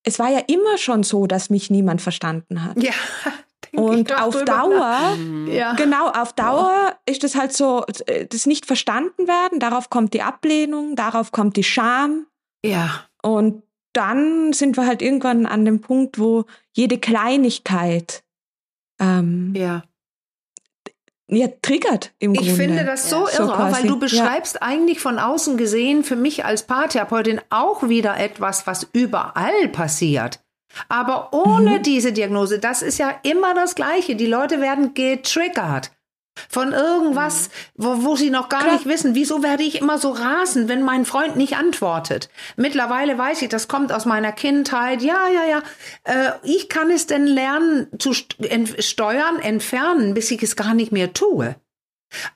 Es 0.03 0.19
war 0.19 0.29
ja 0.29 0.39
immer 0.47 0.77
schon 0.77 1.03
so, 1.03 1.25
dass 1.27 1.49
mich 1.49 1.69
niemand 1.69 2.01
verstanden 2.01 2.63
hat. 2.63 2.81
Ja. 2.81 2.93
Und 3.73 4.13
auf. 4.15 4.41
Dauer, 4.45 5.17
Ja. 5.47 5.73
genau, 5.73 6.07
auf 6.09 6.31
Dauer 6.33 6.95
ist 7.05 7.23
es 7.25 7.35
halt 7.35 7.51
so, 7.51 7.83
äh, 8.05 8.25
das 8.25 8.45
nicht 8.45 8.65
verstanden 8.65 9.27
werden, 9.27 9.59
darauf 9.59 9.89
kommt 9.89 10.13
die 10.13 10.21
Ablehnung, 10.21 10.95
darauf 10.95 11.33
kommt 11.33 11.57
die 11.57 11.63
Scham 11.63 12.25
Ja. 12.63 13.03
und 13.21 13.63
dann 13.91 14.53
sind 14.53 14.77
wir 14.77 14.85
halt 14.85 15.01
irgendwann 15.01 15.45
an 15.45 15.65
dem 15.65 15.81
Punkt, 15.81 16.19
wo 16.19 16.45
jede 16.73 16.97
Kleinigkeit 16.99 18.23
ähm, 18.99 19.53
Ja. 19.57 19.83
Ja, 21.27 21.47
triggert 21.61 22.13
im 22.19 22.33
Ich 22.33 22.39
Grunde. 22.41 22.53
finde 22.55 22.85
das 22.85 23.09
so 23.09 23.27
Ja. 23.27 23.31
So 23.33 23.43
irre, 23.43 23.53
quasi. 23.55 23.75
weil 23.75 23.87
du 23.87 23.93
Ja. 23.95 23.99
beschreibst 23.99 24.61
eigentlich 24.61 24.99
von 24.99 25.17
außen 25.19 25.57
gesehen 25.57 26.03
für 26.03 26.15
mich 26.15 26.45
als 26.45 26.63
Paartherapeutin 26.63 27.41
auch 27.49 27.87
wieder 27.89 28.17
etwas, 28.19 28.67
was 28.67 28.87
überall 28.93 29.67
passiert. 29.69 30.39
Aber 30.89 31.29
ohne 31.33 31.79
Mhm. 31.79 31.83
diese 31.83 32.11
Diagnose, 32.11 32.59
das 32.59 32.81
ist 32.81 32.97
ja 32.97 33.13
immer 33.23 33.53
das 33.53 33.75
Gleiche. 33.75 34.15
Die 34.15 34.25
Leute 34.27 34.59
werden 34.61 34.93
getriggert 34.93 35.91
von 36.49 36.73
irgendwas, 36.73 37.49
wo, 37.75 38.03
wo 38.03 38.15
sie 38.15 38.29
noch 38.29 38.49
gar 38.49 38.61
Klar. 38.61 38.73
nicht 38.73 38.85
wissen. 38.85 39.15
Wieso 39.15 39.43
werde 39.43 39.63
ich 39.63 39.79
immer 39.81 39.97
so 39.97 40.11
rasend, 40.11 40.67
wenn 40.69 40.83
mein 40.83 41.05
Freund 41.05 41.35
nicht 41.35 41.55
antwortet? 41.57 42.29
Mittlerweile 42.55 43.17
weiß 43.17 43.41
ich, 43.41 43.49
das 43.49 43.67
kommt 43.67 43.91
aus 43.91 44.05
meiner 44.05 44.31
Kindheit. 44.31 45.01
Ja, 45.01 45.27
ja, 45.27 45.45
ja. 45.45 45.63
Äh, 46.03 46.31
ich 46.43 46.69
kann 46.69 46.91
es 46.91 47.07
denn 47.07 47.25
lernen 47.25 47.87
zu 47.99 48.13
ent 48.39 48.83
steuern, 48.83 49.39
entfernen, 49.39 50.13
bis 50.13 50.31
ich 50.31 50.43
es 50.43 50.55
gar 50.55 50.73
nicht 50.73 50.91
mehr 50.91 51.13
tue. 51.13 51.55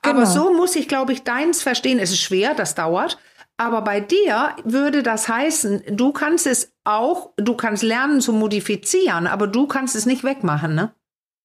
Aber 0.02 0.20
Genau. 0.20 0.30
so 0.30 0.52
muss 0.52 0.76
ich, 0.76 0.88
glaube 0.88 1.12
ich, 1.12 1.22
deins 1.22 1.62
verstehen. 1.62 1.98
Es 1.98 2.10
ist 2.10 2.20
schwer, 2.20 2.54
das 2.54 2.74
dauert. 2.74 3.18
Aber 3.56 3.82
bei 3.82 4.00
dir 4.00 4.56
würde 4.64 5.02
das 5.02 5.28
heißen, 5.28 5.82
du 5.90 6.12
kannst 6.12 6.46
es 6.46 6.72
auch, 6.84 7.32
du 7.36 7.54
kannst 7.54 7.82
lernen 7.82 8.22
zu 8.22 8.32
modifizieren, 8.32 9.26
aber 9.26 9.46
du 9.46 9.66
kannst 9.66 9.94
es 9.94 10.06
nicht 10.06 10.24
wegmachen, 10.24 10.74
ne? 10.74 10.94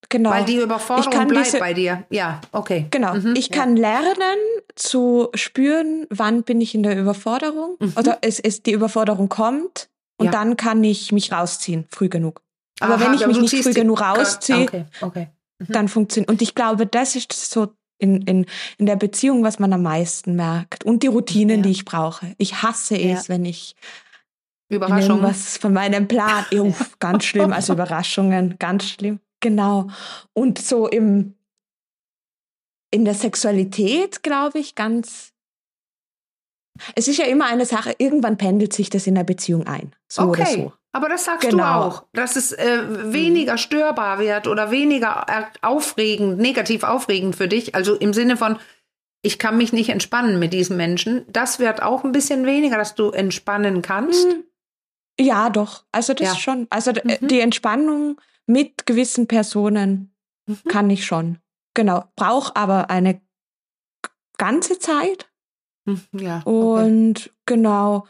Genau. 0.09 0.29
Weil 0.31 0.45
die 0.45 0.57
Überforderung 0.57 1.27
bleibt 1.27 1.47
diese- 1.47 1.59
bei 1.59 1.73
dir. 1.73 2.03
Ja, 2.09 2.41
okay. 2.51 2.87
Genau. 2.91 3.13
Mhm. 3.15 3.35
ich 3.35 3.51
kann 3.51 3.75
lernen 3.77 4.37
zu 4.75 5.29
spüren, 5.35 6.05
wann 6.09 6.43
bin 6.43 6.61
ich 6.61 6.75
in 6.75 6.83
der 6.83 6.97
Überforderung 6.99 7.77
Mhm. 7.79 7.93
oder 7.97 8.17
es, 8.21 8.39
es 8.39 8.61
die 8.63 8.71
Überforderung 8.71 9.29
kommt 9.29 9.89
und 10.17 10.25
Ja. 10.27 10.31
dann 10.31 10.57
kann 10.57 10.83
ich 10.83 11.11
mich 11.11 11.31
rausziehen, 11.31 11.85
früh 11.89 12.09
genug. 12.09 12.41
Aber 12.79 12.95
Aha, 12.95 13.05
wenn 13.05 13.13
ich 13.13 13.25
mich 13.25 13.39
nicht 13.39 13.63
früh 13.63 13.73
genug 13.73 14.01
rausziehe, 14.01 14.63
Okay, 14.63 14.85
okay. 15.01 15.27
dann 15.59 15.87
funktioniert. 15.87 16.29
Und 16.29 16.41
ich 16.41 16.55
glaube, 16.55 16.85
das 16.85 17.15
ist 17.15 17.31
so 17.33 17.69
in, 17.97 18.21
in, 18.23 18.45
in 18.77 18.85
der 18.87 18.97
Beziehung, 18.97 19.43
was 19.45 19.57
man 19.59 19.71
am 19.71 19.83
meisten 19.83 20.35
merkt. 20.35 20.83
Und 20.83 21.01
die 21.03 21.07
Routinen, 21.07 21.57
Ja. 21.57 21.61
die 21.63 21.71
ich 21.71 21.85
brauche. 21.85 22.33
Ich 22.37 22.61
hasse 22.61 22.97
es, 22.99 23.29
wenn 23.29 23.45
ich 23.45 23.75
Überraschung. 24.69 25.17
irgendwas 25.19 25.57
von 25.57 25.71
meinem 25.73 26.07
Plan. 26.09 26.43
Uff, 26.53 26.97
ganz 26.99 27.23
schlimm, 27.23 27.53
also 27.53 27.71
Überraschungen, 27.73 28.55
ganz 28.59 28.83
schlimm. 28.89 29.19
Genau. 29.49 29.87
Und 30.33 30.57
so 30.59 30.87
im 30.87 31.35
in 32.91 33.05
der 33.05 33.13
Sexualität, 33.13 34.23
glaube 34.23 34.57
ich, 34.59 34.73
ganz. 34.75 35.33
Es 36.95 37.07
ist 37.07 37.17
ja 37.17 37.25
immer 37.25 37.45
eine 37.45 37.65
Sache, 37.65 37.93
irgendwann 37.99 38.37
pendelt 38.37 38.73
sich 38.73 38.89
das 38.89 39.05
in 39.07 39.15
der 39.15 39.23
Beziehung 39.23 39.65
ein. 39.67 39.93
So 40.11 40.23
oder 40.23 40.41
okay. 40.43 40.53
so. 40.55 40.73
Aber 40.93 41.09
das 41.09 41.25
sagst 41.25 41.49
Genau. 41.49 41.57
du 41.57 41.85
auch, 41.87 42.03
dass 42.13 42.35
es 42.37 42.53
äh, 42.53 43.13
weniger 43.13 43.57
störbar 43.57 44.19
wird 44.19 44.47
oder 44.47 44.71
weniger 44.71 45.25
äh, 45.27 45.43
aufregend, 45.61 46.37
negativ 46.37 46.83
aufregend 46.83 47.35
für 47.35 47.47
dich. 47.49 47.75
Also 47.75 47.95
im 47.95 48.13
Sinne 48.13 48.35
von, 48.37 48.57
ich 49.21 49.39
kann 49.39 49.57
mich 49.57 49.73
nicht 49.73 49.89
entspannen 49.89 50.39
mit 50.39 50.53
diesem 50.53 50.77
Menschen. 50.77 51.25
Das 51.31 51.59
wird 51.59 51.81
auch 51.83 52.03
ein 52.03 52.11
bisschen 52.13 52.45
weniger, 52.45 52.77
dass 52.77 52.95
du 52.95 53.11
entspannen 53.11 53.81
kannst. 53.81 54.25
Hm. 54.25 54.43
Ja, 55.19 55.49
doch. 55.49 55.83
Also 55.91 56.13
das 56.13 56.29
Ja. 56.29 56.35
schon. 56.35 56.67
Also 56.69 56.91
d- 56.93 57.01
Mhm. 57.21 57.27
die 57.27 57.39
Entspannung 57.41 58.19
mit 58.47 58.85
gewissen 58.85 59.27
Personen 59.27 60.11
Mhm. 60.47 60.59
kann 60.69 60.89
ich 60.91 61.05
schon. 61.05 61.39
Genau. 61.73 62.05
Brauche 62.15 62.55
aber 62.55 62.89
eine 62.91 63.19
ganze 64.37 64.77
Zeit. 64.79 65.27
Hm, 65.87 66.01
Ja. 66.13 66.41
okay. 66.45 66.49
Und 66.49 67.33
genau. 67.47 68.07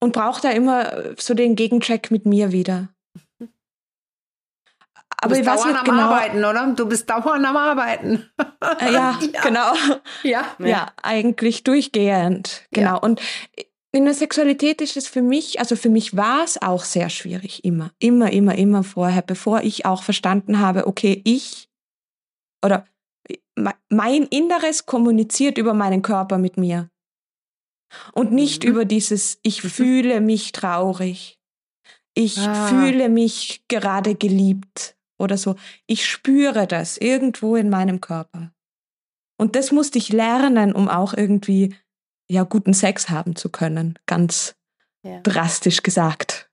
Und 0.00 0.12
braucht 0.12 0.44
da 0.44 0.50
immer 0.50 0.92
äh, 0.92 1.14
so 1.18 1.34
den 1.34 1.54
Gegencheck 1.56 2.10
mit 2.10 2.24
mir 2.26 2.52
wieder. 2.52 2.88
Du 3.38 3.48
Aber 5.18 5.28
bist 5.30 5.40
ich 5.40 5.46
dauernd 5.46 5.76
am 5.78 5.84
genau. 5.84 6.02
Arbeiten, 6.02 6.44
oder? 6.44 6.72
Du 6.74 6.86
bist 6.86 7.08
dauernd 7.08 7.44
am 7.44 7.56
Arbeiten. 7.56 8.30
Äh, 8.80 8.92
ja, 8.92 9.18
Ja. 9.32 9.40
genau. 9.42 9.72
Ja. 10.22 10.56
Ja. 10.58 10.92
eigentlich 11.02 11.64
durchgehend. 11.64 12.66
Genau. 12.70 12.94
Ja. 12.94 12.96
Und 12.96 13.20
in 13.96 14.04
der 14.04 14.14
Sexualität 14.14 14.80
ist 14.80 14.96
es 14.96 15.08
für 15.08 15.22
mich, 15.22 15.58
also 15.58 15.74
für 15.76 15.88
mich 15.90 16.16
war 16.16 16.44
es 16.44 16.60
auch 16.60 16.84
sehr 16.84 17.08
schwierig, 17.10 17.64
immer, 17.64 17.92
immer, 17.98 18.30
immer, 18.32 18.54
immer 18.56 18.84
vorher, 18.84 19.22
bevor 19.22 19.62
ich 19.62 19.86
auch 19.86 20.02
verstanden 20.02 20.60
habe, 20.60 20.86
okay, 20.86 21.20
ich 21.24 21.68
oder 22.64 22.86
me- 23.58 23.74
mein 23.88 24.24
Inneres 24.24 24.86
kommuniziert 24.86 25.58
über 25.58 25.74
meinen 25.74 26.02
Körper 26.02 26.38
mit 26.38 26.56
mir. 26.56 26.90
Und 28.12 28.32
nicht 28.32 28.64
Mhm. 28.64 28.70
über 28.70 28.84
dieses, 28.84 29.38
ich 29.42 29.62
Mhm. 29.64 29.68
fühle 29.68 30.20
mich 30.20 30.52
traurig. 30.52 31.38
Ich 32.14 32.38
Ah. 32.38 32.68
fühle 32.68 33.08
mich 33.08 33.62
gerade 33.68 34.14
geliebt 34.14 34.96
oder 35.18 35.36
so. 35.38 35.54
Ich 35.86 36.06
spüre 36.06 36.66
das 36.66 36.98
irgendwo 36.98 37.56
in 37.56 37.70
meinem 37.70 38.00
Körper. 38.00 38.52
Und 39.38 39.54
das 39.54 39.70
musste 39.70 39.98
ich 39.98 40.08
lernen, 40.12 40.72
um 40.72 40.88
auch 40.88 41.14
irgendwie 41.14 41.74
ja 42.28 42.42
guten 42.44 42.74
Sex 42.74 43.08
haben 43.08 43.36
zu 43.36 43.48
können. 43.50 43.98
Ganz 44.06 44.54
Ja. 45.02 45.20
drastisch 45.22 45.82
gesagt. 45.82 46.50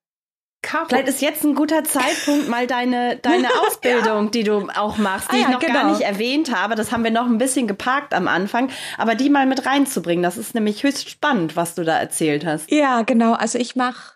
Caro, 0.61 0.85
Vielleicht 0.87 1.09
ist 1.09 1.21
jetzt 1.21 1.43
ein 1.43 1.55
guter 1.55 1.83
Zeitpunkt, 1.83 2.47
mal 2.47 2.67
deine, 2.67 3.17
deine 3.17 3.49
Ausbildung, 3.67 4.31
die 4.31 4.45
du 4.45 4.69
auch 4.73 4.97
machst, 4.97 5.29
die 5.31 5.35
Ah 5.35 5.39
ich 5.39 5.43
ja, 5.43 5.51
noch 5.51 5.59
gar 5.59 5.81
genau. 5.81 5.89
nicht 5.91 6.01
erwähnt 6.01 6.55
habe. 6.55 6.75
Das 6.75 6.93
haben 6.93 7.03
wir 7.03 7.11
noch 7.11 7.25
ein 7.25 7.37
bisschen 7.37 7.67
geparkt 7.67 8.13
am 8.13 8.29
Anfang, 8.29 8.69
aber 8.97 9.15
die 9.15 9.29
mal 9.29 9.45
mit 9.45 9.65
reinzubringen. 9.65 10.23
Das 10.23 10.37
ist 10.37 10.55
nämlich 10.55 10.83
höchst 10.83 11.09
spannend, 11.09 11.57
was 11.57 11.75
du 11.75 11.83
da 11.83 11.97
erzählt 11.97 12.45
hast. 12.45 12.71
Ja, 12.71 13.01
genau. 13.01 13.33
Also 13.33 13.57
ich 13.59 13.75
mache 13.75 14.13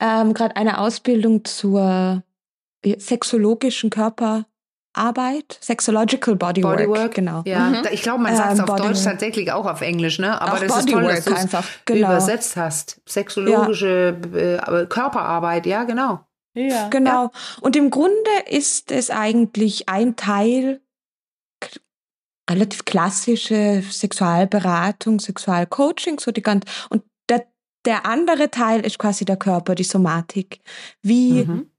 ähm, 0.00 0.34
gerade 0.34 0.54
eine 0.54 0.78
Ausbildung 0.78 1.44
zur 1.44 2.22
äh, 2.84 2.98
sexologischen 3.00 3.90
Körperarbeit, 4.94 5.58
Sexological 5.60 6.36
Bodywork. 6.36 6.78
Bodywork. 6.78 7.14
Genau. 7.14 7.42
Ja, 7.46 7.70
Mhm. 7.70 7.82
ich 7.92 8.02
glaube, 8.02 8.22
man 8.22 8.36
sagt 8.36 8.52
es 8.54 8.58
Ähm, 8.58 8.64
auf 8.64 8.70
Deutsch 8.76 8.80
Bodywork. 8.88 9.04
tatsächlich 9.04 9.52
auch 9.52 9.66
auf 9.66 9.80
Englisch, 9.80 10.18
ne? 10.18 10.40
Aber 10.40 10.54
Auch 10.54 10.60
das 10.60 10.78
ist 10.78 10.88
toll, 10.90 11.02
dass 11.04 11.24
du 11.24 11.32
es 11.32 11.38
einfach. 11.40 11.64
Genau. 11.84 12.08
übersetzt 12.08 12.56
hast. 12.56 13.00
Sexologische 13.06 14.16
äh, 14.34 14.86
Körperarbeit, 14.86 15.66
ja, 15.66 15.84
genau. 15.84 16.20
Ja. 16.54 16.88
Genau. 16.88 17.30
Und 17.60 17.76
im 17.76 17.90
Grunde 17.90 18.14
ist 18.48 18.90
es 18.90 19.10
eigentlich 19.10 19.88
ein 19.88 20.16
Teil 20.16 20.80
relativ 22.50 22.84
klassische 22.86 23.82
Sexualberatung, 23.88 25.20
Sexualcoaching, 25.20 26.18
so 26.18 26.32
die 26.32 26.40
ganz 26.42 26.64
und 26.88 27.02
der, 27.28 27.46
der 27.84 28.06
andere 28.06 28.50
Teil 28.50 28.84
ist 28.86 28.98
quasi 28.98 29.26
der 29.26 29.36
Körper, 29.36 29.74
die 29.74 29.84
Somatik. 29.84 30.60
Wie 31.02 31.44
Mhm. 31.44 31.70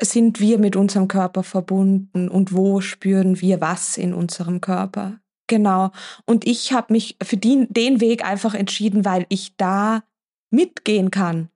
Sind 0.00 0.40
wir 0.40 0.58
mit 0.58 0.76
unserem 0.76 1.08
Körper 1.08 1.42
verbunden 1.42 2.28
und 2.28 2.52
wo 2.52 2.80
spüren 2.80 3.40
wir 3.40 3.60
was 3.60 3.98
in 3.98 4.14
unserem 4.14 4.60
Körper? 4.60 5.18
Genau. 5.48 5.90
Und 6.24 6.46
ich 6.46 6.72
habe 6.72 6.92
mich 6.92 7.16
für 7.22 7.36
die, 7.36 7.66
den 7.68 8.00
Weg 8.00 8.24
einfach 8.24 8.54
entschieden, 8.54 9.04
weil 9.04 9.26
ich 9.28 9.56
da 9.56 10.04
mitgehen 10.50 11.10
kann. 11.10 11.48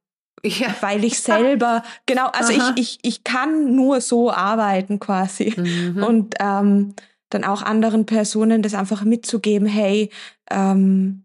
Ja. 0.44 0.74
Weil 0.80 1.04
ich 1.04 1.20
selber, 1.20 1.82
genau, 2.06 2.28
also 2.28 2.52
ich, 2.52 2.62
ich, 2.76 2.98
ich 3.02 3.24
kann 3.24 3.76
nur 3.76 4.00
so 4.00 4.32
arbeiten 4.32 4.98
quasi. 4.98 5.54
Mhm. 5.56 6.02
Und 6.02 6.34
ähm, 6.40 6.94
dann 7.28 7.44
auch 7.44 7.62
anderen 7.62 8.06
Personen 8.06 8.62
das 8.62 8.74
einfach 8.74 9.04
mitzugeben, 9.04 9.66
hey, 9.66 10.10
ähm, 10.50 11.24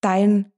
dein 0.00 0.52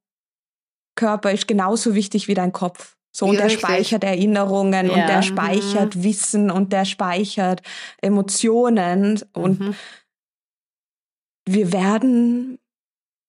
Körper 0.95 1.33
ist 1.33 1.49
genauso 1.49 1.95
wichtig 1.95 2.29
wie 2.29 2.35
dein 2.35 2.53
Kopf. 2.53 2.98
So, 3.11 3.27
und 3.27 3.37
der 3.37 3.47
richtig. 3.47 3.63
speichert 3.63 4.05
Erinnerungen 4.05 4.87
ja. 4.87 4.93
und 4.93 5.09
der 5.09 5.23
speichert 5.23 5.97
mhm. 5.97 6.05
Wissen 6.05 6.51
und 6.51 6.73
der 6.73 6.85
speichert 6.85 7.63
Emotionen. 8.01 9.21
Und 9.33 9.61
mhm. 9.61 9.75
wir 11.47 11.73
werden 11.73 12.59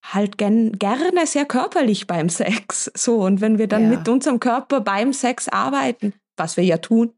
halt 0.04 0.38
gern, 0.38 0.74
gerne 0.74 1.26
sehr 1.26 1.46
körperlich 1.46 2.08
beim 2.08 2.30
Sex. 2.30 2.92
So, 2.96 3.22
und 3.22 3.42
wenn 3.42 3.58
wir 3.58 3.68
dann 3.68 3.84
ja. 3.84 3.98
mit 3.98 4.08
unserem 4.08 4.40
Körper 4.40 4.82
beim 4.82 5.14
Sex 5.14 5.48
arbeiten, 5.48 6.14
was 6.38 6.58
wir 6.58 6.64
ja 6.64 6.78
tun, 6.78 7.14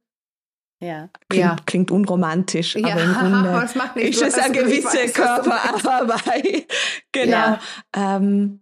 ja. 0.81 1.09
Klingt, 1.29 1.45
ja. 1.45 1.55
klingt 1.67 1.91
unromantisch, 1.91 2.75
ja, 2.75 2.93
aber 2.93 3.03
im 3.03 3.13
Grunde 3.19 4.01
ist 4.01 4.21
es 4.21 4.33
eine 4.33 4.51
gewisse 4.51 5.13
Körperarbeit. 5.13 6.65
genau. 7.11 7.37
Ja. 7.37 7.59
Ähm, 7.95 8.61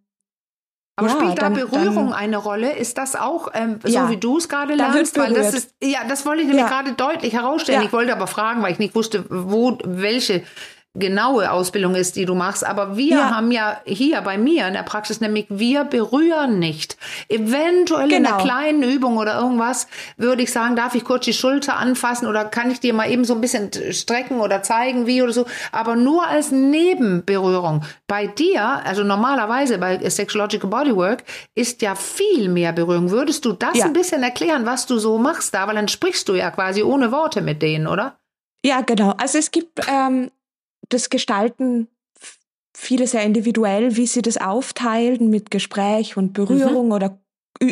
aber 1.00 1.08
ja, 1.08 1.16
spielt 1.16 1.38
da 1.38 1.50
dann, 1.50 1.54
Berührung 1.54 2.10
dann, 2.10 2.14
eine 2.14 2.38
Rolle? 2.38 2.76
Ist 2.76 2.98
das 2.98 3.16
auch 3.16 3.50
ähm, 3.54 3.80
so, 3.84 3.90
ja, 3.90 4.10
wie 4.10 4.18
du 4.18 4.38
es 4.38 4.48
gerade 4.48 4.76
lernst? 4.76 5.18
Weil 5.18 5.34
das 5.34 5.54
ist, 5.54 5.74
ja, 5.82 6.00
das 6.08 6.26
wollte 6.26 6.44
ich 6.44 6.48
nämlich 6.48 6.68
gerade 6.68 6.94
deutlich 6.94 7.34
herausstellen. 7.34 7.84
Ich 7.84 7.94
wollte 7.94 8.14
aber 8.14 8.28
fragen, 8.28 8.62
weil 8.62 8.72
ich 8.72 8.80
nicht 8.80 8.96
wusste, 8.96 9.26
wo, 9.30 9.78
welche 9.84 10.44
genaue 10.96 11.52
Ausbildung 11.52 11.94
ist, 11.94 12.16
die 12.16 12.26
du 12.26 12.34
machst. 12.34 12.66
Aber 12.66 12.98
wir 12.98 13.18
ja. 13.18 13.30
haben 13.30 13.52
ja 13.52 13.80
hier 13.86 14.22
bei 14.22 14.38
mir 14.38 14.68
in 14.68 14.74
der 14.74 14.84
Praxis 14.84 15.22
nämlich, 15.22 15.46
wir 15.50 15.84
berühren 15.84 16.58
nicht. 16.58 16.98
Eventuell 17.28 18.10
genau. 18.10 18.18
in 18.18 18.26
einer 18.26 18.44
kleinen 18.44 18.84
Übung 18.84 19.18
oder 19.18 19.40
irgendwas 19.40 19.88
würde 20.18 20.42
ich 20.42 20.52
sagen, 20.52 20.76
darf 20.76 20.96
ich 20.96 21.04
kurz 21.04 21.26
die 21.26 21.34
Schulter 21.34 21.78
anfassen 21.78 22.28
oder 22.28 22.46
kann 22.46 22.72
ich 22.72 22.80
dir 22.80 22.94
mal 22.94 23.10
eben 23.10 23.24
so 23.24 23.36
ein 23.36 23.42
bisschen 23.42 23.70
strecken 23.92 24.40
oder 24.40 24.64
zeigen, 24.64 25.06
wie 25.06 25.22
oder 25.22 25.34
so. 25.34 25.46
Aber 25.72 25.96
nur 25.96 26.28
als 26.28 26.52
Nebenberührung. 26.52 27.84
Bei 28.08 28.26
dir, 28.26 28.64
also 28.84 29.04
normalerweise 29.04 29.78
bei 29.78 30.10
Sexological 30.10 30.70
Bodywork, 30.70 31.24
ist 31.54 31.84
ja 31.84 31.94
viel 31.94 32.50
mehr 32.50 32.74
Berührung. 32.74 33.12
Würdest 33.12 33.46
du 33.46 33.54
das 33.54 33.78
ja. 33.78 33.86
ein 33.86 33.94
bisschen 33.94 34.24
erklären, 34.24 34.66
was 34.66 34.88
du 34.88 34.98
so 34.98 35.20
machst 35.20 35.54
da? 35.54 35.68
Weil 35.68 35.76
dann 35.76 35.88
sprichst 35.88 36.28
du 36.28 36.34
ja 36.34 36.50
quasi 36.50 36.82
ohne 36.82 37.12
Worte 37.12 37.42
mit 37.42 37.62
denen, 37.62 37.86
oder? 37.86 38.18
Ja, 38.66 38.82
genau. 38.82 39.14
Also 39.18 39.38
es 39.38 39.52
gibt 39.52 39.80
ähm, 39.88 40.32
das 40.90 41.10
gestalten 41.10 41.88
viele 42.76 43.08
sehr 43.08 43.24
individuell, 43.24 43.96
wie 43.98 44.08
sie 44.08 44.22
das 44.22 44.38
aufteilen 44.38 45.30
mit 45.30 45.52
Gespräch 45.52 46.18
und 46.18 46.34
Berührung 46.34 46.88
mhm. 46.88 46.92
oder 46.92 47.20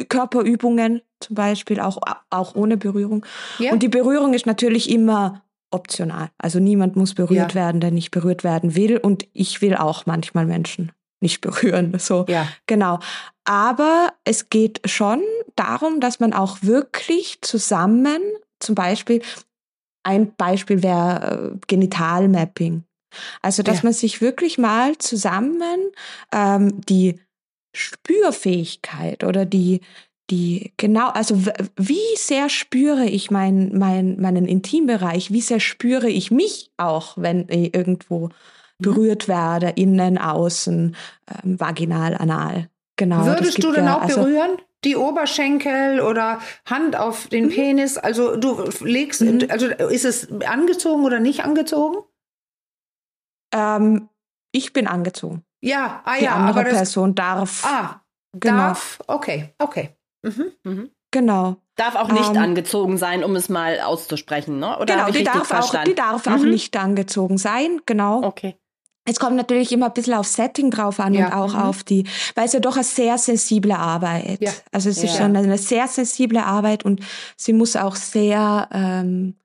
Körperübungen 0.09 1.01
zum 1.19 1.35
Beispiel, 1.35 1.79
auch, 1.79 1.97
auch 2.29 2.55
ohne 2.55 2.77
Berührung. 2.77 3.25
Ja. 3.57 3.71
Und 3.71 3.83
die 3.83 3.87
Berührung 3.87 4.33
ist 4.33 4.45
natürlich 4.45 4.89
immer 4.89 5.43
optional. 5.71 6.29
Also 6.37 6.59
niemand 6.59 6.95
muss 6.95 7.13
berührt 7.13 7.53
ja. 7.53 7.55
werden, 7.55 7.81
der 7.81 7.91
nicht 7.91 8.11
berührt 8.11 8.43
werden 8.43 8.75
will. 8.75 8.97
Und 8.97 9.27
ich 9.33 9.61
will 9.61 9.75
auch 9.75 10.05
manchmal 10.05 10.45
Menschen 10.45 10.91
nicht 11.19 11.41
berühren. 11.41 11.97
So, 11.99 12.25
ja. 12.27 12.47
genau. 12.67 12.99
Aber 13.45 14.13
es 14.23 14.49
geht 14.49 14.81
schon 14.85 15.21
darum, 15.55 15.99
dass 15.99 16.19
man 16.19 16.33
auch 16.33 16.57
wirklich 16.61 17.39
zusammen, 17.41 18.21
zum 18.59 18.75
Beispiel, 18.75 19.21
ein 20.03 20.33
Beispiel 20.35 20.83
wäre 20.83 21.53
äh, 21.55 21.57
Genitalmapping. 21.67 22.83
Also, 23.41 23.63
dass 23.63 23.77
ja. 23.77 23.83
man 23.85 23.93
sich 23.93 24.21
wirklich 24.21 24.57
mal 24.57 24.97
zusammen 24.97 25.91
ähm, 26.31 26.81
die 26.81 27.19
Spürfähigkeit 27.73 29.23
oder 29.23 29.45
die, 29.45 29.81
die, 30.29 30.73
genau, 30.77 31.09
also 31.09 31.41
wie 31.77 32.15
sehr 32.17 32.49
spüre 32.49 33.05
ich 33.05 33.31
mein, 33.31 33.77
mein, 33.77 34.19
meinen 34.19 34.45
Intimbereich, 34.45 35.31
wie 35.31 35.41
sehr 35.41 35.59
spüre 35.59 36.09
ich 36.09 36.31
mich 36.31 36.71
auch, 36.77 37.13
wenn 37.17 37.47
ich 37.49 37.73
irgendwo 37.73 38.27
mhm. 38.27 38.31
berührt 38.79 39.27
werde, 39.27 39.69
innen, 39.75 40.17
außen, 40.17 40.95
ähm, 41.43 41.59
vaginal, 41.59 42.15
anal. 42.15 42.69
Genau. 42.97 43.25
Würdest 43.25 43.63
du 43.63 43.71
denn 43.71 43.85
ja, 43.85 43.97
auch 43.97 44.01
also, 44.01 44.23
berühren? 44.23 44.57
Die 44.83 44.95
Oberschenkel 44.95 46.01
oder 46.01 46.39
Hand 46.65 46.95
auf 46.95 47.27
den 47.27 47.45
mhm. 47.45 47.49
Penis? 47.49 47.97
Also 47.97 48.35
du 48.35 48.63
legst, 48.81 49.21
mhm. 49.21 49.47
also 49.49 49.67
ist 49.67 50.05
es 50.05 50.29
angezogen 50.45 51.05
oder 51.05 51.19
nicht 51.19 51.43
angezogen? 51.43 51.97
Ähm, 53.53 54.09
ich 54.51 54.73
bin 54.73 54.87
angezogen. 54.87 55.43
Ja, 55.61 56.01
ah 56.05 56.17
Die 56.17 56.25
ja, 56.25 56.35
andere 56.35 56.61
aber 56.61 56.69
Person 56.69 57.15
darf. 57.15 57.65
Ah, 57.65 58.01
genau. 58.33 58.57
darf. 58.57 58.99
Okay, 59.07 59.53
okay. 59.59 59.95
Mhm. 60.23 60.51
Mhm. 60.63 60.91
Genau. 61.11 61.57
Darf 61.75 61.95
auch 61.95 62.11
nicht 62.11 62.29
ähm, 62.31 62.37
angezogen 62.37 62.97
sein, 62.97 63.23
um 63.23 63.35
es 63.35 63.49
mal 63.49 63.79
auszusprechen, 63.79 64.59
ne? 64.59 64.77
Oder 64.79 64.95
genau, 64.95 65.11
die 65.11 65.23
darf, 65.23 65.51
auch, 65.51 65.83
die 65.83 65.95
darf 65.95 66.25
mhm. 66.25 66.33
auch 66.33 66.43
nicht 66.43 66.75
angezogen 66.75 67.37
sein, 67.37 67.81
genau. 67.85 68.23
Okay. 68.23 68.55
Es 69.09 69.19
kommt 69.19 69.37
natürlich 69.37 69.71
immer 69.71 69.85
ein 69.85 69.93
bisschen 69.93 70.15
auf 70.15 70.27
Setting 70.27 70.69
drauf 70.69 70.99
an 70.99 71.13
ja. 71.13 71.27
und 71.27 71.33
auch 71.33 71.53
mhm. 71.53 71.61
auf 71.61 71.83
die, 71.83 72.05
weil 72.35 72.45
es 72.45 72.53
ja 72.53 72.59
doch 72.59 72.75
eine 72.75 72.83
sehr 72.83 73.17
sensible 73.17 73.73
Arbeit. 73.73 74.41
Ja. 74.41 74.51
Also 74.71 74.89
es 74.89 74.97
ist 74.97 75.13
ja. 75.17 75.21
schon 75.21 75.35
eine 75.35 75.57
sehr 75.57 75.87
sensible 75.87 76.43
Arbeit 76.43 76.83
und 76.83 76.99
sie 77.37 77.53
muss 77.53 77.77
auch 77.77 77.95
sehr 77.95 78.67
ähm, 78.71 79.35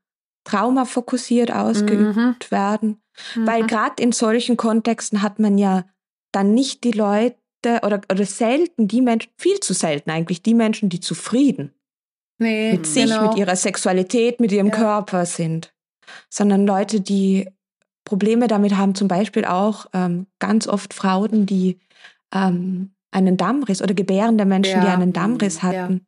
traumafokussiert 0.45 1.53
ausgeübt 1.53 2.17
mhm. 2.17 2.37
werden. 2.51 3.03
Mhm. 3.35 3.47
Weil 3.47 3.67
gerade 3.67 4.03
in 4.03 4.13
solchen 4.13 4.57
Kontexten 4.57 5.23
hat 5.23 5.39
man 5.39 5.59
ja 5.59 5.85
dann 6.33 6.55
nicht 6.55 6.85
die 6.85 6.93
Leute 6.93 7.37
oder, 7.83 8.01
oder 8.11 8.27
selten 8.27 8.89
die 8.89 9.03
Menschen, 9.03 9.31
viel 9.37 9.61
zu 9.61 9.75
selten 9.75 10.11
eigentlich, 10.11 10.43
die 10.43 10.55
Menschen, 10.55 10.89
die 10.89 11.01
zufrieden 11.01 11.73
nee, 12.39 12.73
mit 12.73 12.87
sich, 12.87 13.05
genau. 13.05 13.29
mit 13.29 13.37
ihrer 13.37 13.57
Sexualität, 13.57 14.41
mit 14.41 14.53
ihrem 14.53 14.69
ja. 14.69 14.75
Körper 14.75 15.27
sind, 15.27 15.73
sondern 16.29 16.67
Leute, 16.67 17.01
die 17.01 17.49
Probleme 18.05 18.49
damit 18.49 18.77
haben, 18.77 18.95
zum 18.95 19.09
Beispiel 19.09 19.45
auch 19.45 19.87
ähm, 19.93 20.27
ganz 20.39 20.67
oft 20.67 20.93
Frauen, 20.93 21.47
die 21.47 21.79
ähm, 22.35 22.95
einen 23.13 23.37
Dammriss 23.37 23.81
oder 23.81 23.95
gebärende 23.95 24.45
Menschen, 24.45 24.81
ja. 24.81 24.81
die 24.81 24.89
einen 24.89 25.13
Dammriss 25.13 25.63
hatten. 25.63 26.07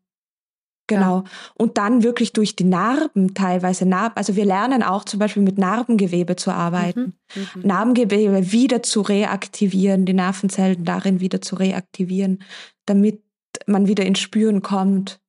Genau. 0.86 1.18
Ja. 1.18 1.24
Und 1.54 1.78
dann 1.78 2.02
wirklich 2.02 2.32
durch 2.32 2.56
die 2.56 2.64
Narben 2.64 3.34
teilweise 3.34 3.86
Narben. 3.86 4.16
Also 4.16 4.36
wir 4.36 4.44
lernen 4.44 4.82
auch 4.82 5.04
zum 5.04 5.18
Beispiel 5.18 5.42
mit 5.42 5.56
Narbengewebe 5.56 6.36
zu 6.36 6.50
arbeiten. 6.50 7.14
Mhm. 7.34 7.48
Mhm. 7.54 7.66
Narbengewebe 7.66 8.52
wieder 8.52 8.82
zu 8.82 9.00
reaktivieren, 9.00 10.04
die 10.04 10.12
Nervenzellen 10.12 10.84
darin 10.84 11.20
wieder 11.20 11.40
zu 11.40 11.56
reaktivieren, 11.56 12.42
damit 12.86 13.22
man 13.66 13.88
wieder 13.88 14.04
ins 14.04 14.20
Spüren 14.20 14.62
kommt. 14.62 15.20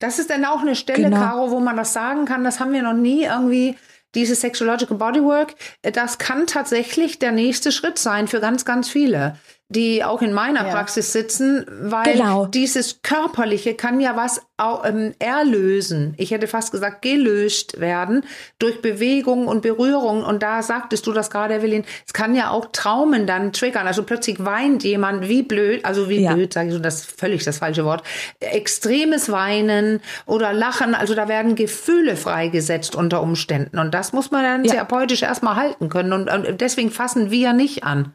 Das 0.00 0.18
ist 0.18 0.30
dann 0.30 0.44
auch 0.44 0.60
eine 0.60 0.76
Stelle, 0.76 1.04
genau. 1.04 1.16
Caro, 1.16 1.50
wo 1.50 1.60
man 1.60 1.76
das 1.76 1.92
sagen 1.92 2.24
kann. 2.24 2.44
Das 2.44 2.60
haben 2.60 2.72
wir 2.72 2.82
noch 2.82 2.94
nie 2.94 3.24
irgendwie 3.24 3.76
dieses 4.14 4.40
Sexological 4.40 4.96
Bodywork, 4.96 5.54
das 5.82 6.18
kann 6.18 6.46
tatsächlich 6.46 7.18
der 7.18 7.32
nächste 7.32 7.72
Schritt 7.72 7.98
sein 7.98 8.26
für 8.26 8.40
ganz, 8.40 8.64
ganz 8.64 8.88
viele 8.88 9.36
die 9.70 10.02
auch 10.02 10.22
in 10.22 10.32
meiner 10.32 10.66
ja. 10.66 10.72
Praxis 10.72 11.12
sitzen, 11.12 11.66
weil 11.82 12.14
genau. 12.14 12.46
dieses 12.46 13.02
Körperliche 13.02 13.74
kann 13.74 14.00
ja 14.00 14.16
was 14.16 14.40
ähm, 14.84 15.14
erlösen. 15.18 16.14
Ich 16.16 16.30
hätte 16.30 16.46
fast 16.46 16.72
gesagt, 16.72 17.02
gelöst 17.02 17.78
werden 17.78 18.24
durch 18.58 18.80
Bewegung 18.80 19.46
und 19.46 19.60
Berührung. 19.60 20.24
Und 20.24 20.42
da 20.42 20.62
sagtest 20.62 21.06
du 21.06 21.12
das 21.12 21.30
gerade, 21.30 21.54
Evelyn, 21.54 21.84
es 22.06 22.14
kann 22.14 22.34
ja 22.34 22.50
auch 22.50 22.66
Traumen 22.72 23.26
dann 23.26 23.52
triggern. 23.52 23.86
Also 23.86 24.04
plötzlich 24.04 24.42
weint 24.42 24.84
jemand 24.84 25.28
wie 25.28 25.42
blöd, 25.42 25.84
also 25.84 26.08
wie 26.08 26.22
ja. 26.22 26.32
blöd, 26.32 26.54
sage 26.54 26.68
ich 26.68 26.74
schon, 26.74 26.82
das 26.82 27.00
ist 27.00 27.20
völlig 27.20 27.44
das 27.44 27.58
falsche 27.58 27.84
Wort. 27.84 28.02
Extremes 28.40 29.30
Weinen 29.30 30.00
oder 30.24 30.54
Lachen, 30.54 30.94
also 30.94 31.14
da 31.14 31.28
werden 31.28 31.56
Gefühle 31.56 32.16
freigesetzt 32.16 32.96
unter 32.96 33.20
Umständen. 33.20 33.78
Und 33.78 33.92
das 33.92 34.14
muss 34.14 34.30
man 34.30 34.44
dann 34.44 34.64
ja. 34.64 34.72
therapeutisch 34.72 35.22
erstmal 35.22 35.56
halten 35.56 35.90
können. 35.90 36.14
Und, 36.14 36.30
und 36.30 36.62
deswegen 36.62 36.90
fassen 36.90 37.30
wir 37.30 37.52
nicht 37.52 37.84
an. 37.84 38.14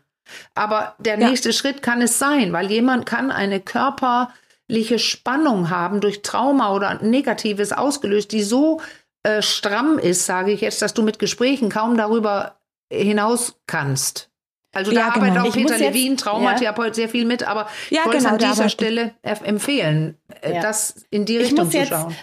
Aber 0.55 0.95
der 0.99 1.19
ja. 1.19 1.29
nächste 1.29 1.53
Schritt 1.53 1.81
kann 1.81 2.01
es 2.01 2.19
sein, 2.19 2.53
weil 2.53 2.71
jemand 2.71 3.05
kann 3.05 3.31
eine 3.31 3.59
körperliche 3.59 4.99
Spannung 4.99 5.69
haben 5.69 6.01
durch 6.01 6.21
Trauma 6.21 6.73
oder 6.73 7.01
Negatives 7.01 7.71
ausgelöst, 7.71 8.31
die 8.31 8.43
so 8.43 8.81
äh, 9.23 9.41
stramm 9.41 9.99
ist, 9.99 10.25
sage 10.25 10.51
ich 10.51 10.61
jetzt, 10.61 10.81
dass 10.81 10.93
du 10.93 11.03
mit 11.03 11.19
Gesprächen 11.19 11.69
kaum 11.69 11.97
darüber 11.97 12.57
hinaus 12.91 13.55
kannst. 13.67 14.29
Also 14.71 14.91
da 14.91 15.01
ja, 15.01 15.09
genau. 15.09 15.25
arbeitet 15.25 15.47
auch 15.47 15.53
Peter 15.53 15.77
Levin, 15.77 16.17
Traumatherapeut, 16.17 16.87
ja. 16.87 16.93
sehr 16.93 17.09
viel 17.09 17.25
mit, 17.25 17.47
aber 17.47 17.67
ja, 17.89 18.01
ich 18.01 18.05
wollte 18.05 18.17
genau, 18.19 18.29
an 18.31 18.37
dieser 18.39 18.69
Stelle 18.69 19.13
empfehlen, 19.21 20.17
äh, 20.41 20.55
ja. 20.55 20.61
das 20.61 21.05
in 21.11 21.25
die 21.25 21.37
Richtung 21.37 21.69
zu 21.69 21.85
schauen 21.85 22.15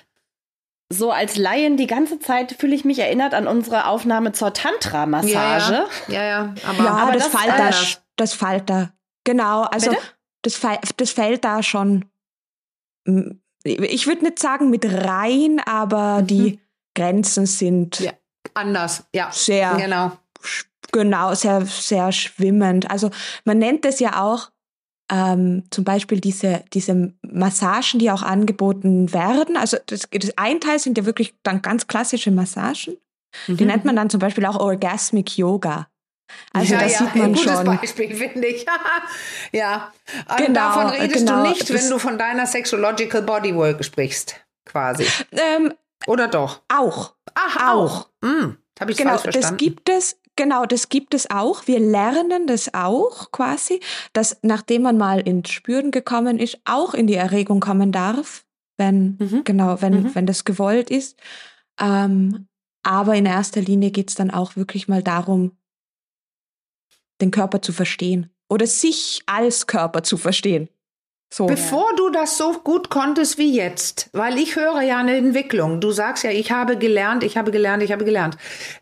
so 0.92 1.12
als 1.12 1.36
Laien 1.36 1.76
die 1.76 1.86
ganze 1.86 2.18
Zeit 2.18 2.56
fühle 2.58 2.74
ich 2.74 2.84
mich 2.84 2.98
erinnert 2.98 3.32
an 3.32 3.46
unsere 3.46 3.86
Aufnahme 3.86 4.32
zur 4.32 4.52
Tantra-Massage. 4.52 5.86
Ja, 6.08 6.12
ja, 6.14 6.24
ja, 6.24 6.54
aber, 6.66 6.84
ja, 6.84 6.90
aber 6.90 7.12
das, 7.12 7.30
das 7.30 7.40
fällt 7.40 7.58
da, 7.58 7.70
das 8.16 8.34
fällt 8.34 8.70
da. 8.70 8.90
Genau, 9.24 9.62
also 9.62 9.96
das, 10.42 10.60
das 10.96 11.10
fällt 11.12 11.44
da 11.44 11.62
schon. 11.62 12.06
Ich 13.62 14.06
würde 14.06 14.24
nicht 14.24 14.38
sagen 14.40 14.70
mit 14.70 14.84
rein, 14.84 15.60
aber 15.64 16.22
mhm. 16.22 16.26
die 16.26 16.60
Grenzen 16.94 17.46
sind 17.46 18.00
ja, 18.00 18.12
anders, 18.54 19.04
ja, 19.14 19.30
sehr 19.30 19.76
genau. 19.76 20.12
Genau, 20.92 21.34
sehr, 21.34 21.64
sehr 21.66 22.10
schwimmend. 22.10 22.90
Also 22.90 23.10
man 23.44 23.58
nennt 23.58 23.84
es 23.84 24.00
ja 24.00 24.22
auch 24.22 24.50
ähm, 25.10 25.64
zum 25.70 25.84
Beispiel 25.84 26.20
diese, 26.20 26.62
diese 26.72 27.12
Massagen, 27.22 27.98
die 27.98 28.10
auch 28.10 28.22
angeboten 28.22 29.12
werden. 29.12 29.56
Also 29.56 29.76
das, 29.86 30.08
das 30.10 30.32
ein 30.36 30.60
Teil 30.60 30.78
sind 30.78 30.96
ja 30.96 31.04
wirklich 31.04 31.34
dann 31.42 31.62
ganz 31.62 31.86
klassische 31.86 32.30
Massagen. 32.30 32.96
Mhm. 33.46 33.56
Die 33.56 33.64
nennt 33.64 33.84
man 33.84 33.96
dann 33.96 34.10
zum 34.10 34.20
Beispiel 34.20 34.46
auch 34.46 34.58
Orgasmic 34.58 35.36
Yoga. 35.36 35.88
Also 36.52 36.74
ja, 36.74 36.80
das 36.80 36.92
ja, 36.92 36.98
sieht 36.98 37.14
man 37.16 37.24
ein 37.24 37.32
gutes 37.34 37.52
schon. 37.52 37.64
Beispiel, 37.64 38.14
finde 38.14 38.46
ich. 38.46 38.64
ja, 39.52 39.92
also 40.26 40.44
genau, 40.44 40.60
davon 40.60 40.86
redest 40.88 41.26
genau, 41.26 41.42
du 41.42 41.48
nicht, 41.48 41.72
wenn 41.72 41.90
du 41.90 41.98
von 41.98 42.18
deiner 42.18 42.46
Sexological 42.46 43.22
Bodywork 43.22 43.84
sprichst, 43.84 44.36
quasi. 44.64 45.06
Ähm, 45.32 45.74
Oder 46.06 46.28
doch? 46.28 46.62
Auch. 46.68 47.14
Ach, 47.34 47.56
auch. 47.56 47.72
auch. 47.72 48.08
Hm, 48.24 48.58
Habe 48.78 48.92
ich 48.92 48.98
genau, 48.98 49.10
falsch 49.10 49.22
verstanden? 49.22 49.48
Das 49.48 49.56
gibt 49.56 49.88
es, 49.88 50.19
Genau, 50.36 50.64
das 50.64 50.88
gibt 50.88 51.14
es 51.14 51.30
auch. 51.30 51.66
Wir 51.66 51.80
lernen 51.80 52.46
das 52.46 52.72
auch 52.72 53.30
quasi, 53.30 53.80
dass 54.12 54.38
nachdem 54.42 54.82
man 54.82 54.96
mal 54.96 55.20
ins 55.20 55.50
Spüren 55.50 55.90
gekommen 55.90 56.38
ist, 56.38 56.58
auch 56.64 56.94
in 56.94 57.06
die 57.06 57.14
Erregung 57.14 57.60
kommen 57.60 57.92
darf, 57.92 58.46
wenn, 58.78 59.18
mhm. 59.18 59.44
genau, 59.44 59.82
wenn, 59.82 60.02
mhm. 60.02 60.14
wenn 60.14 60.26
das 60.26 60.44
gewollt 60.44 60.90
ist. 60.90 61.18
Ähm, 61.78 62.46
aber 62.82 63.14
in 63.14 63.26
erster 63.26 63.60
Linie 63.60 63.90
geht 63.90 64.08
es 64.08 64.14
dann 64.14 64.30
auch 64.30 64.56
wirklich 64.56 64.88
mal 64.88 65.02
darum, 65.02 65.56
den 67.20 67.30
Körper 67.30 67.60
zu 67.60 67.72
verstehen 67.72 68.30
oder 68.48 68.66
sich 68.66 69.22
als 69.26 69.66
Körper 69.66 70.02
zu 70.02 70.16
verstehen. 70.16 70.68
So. 71.32 71.46
Bevor 71.46 71.94
du 71.96 72.10
das 72.10 72.36
so 72.36 72.54
gut 72.54 72.90
konntest 72.90 73.38
wie 73.38 73.54
jetzt, 73.54 74.10
weil 74.12 74.36
ich 74.36 74.56
höre 74.56 74.82
ja 74.82 74.98
eine 74.98 75.16
Entwicklung. 75.16 75.80
Du 75.80 75.92
sagst 75.92 76.24
ja, 76.24 76.30
ich 76.30 76.50
habe 76.50 76.76
gelernt, 76.76 77.22
ich 77.22 77.36
habe 77.36 77.52
gelernt, 77.52 77.84
ich 77.84 77.92
habe 77.92 78.04
gelernt. 78.04 78.36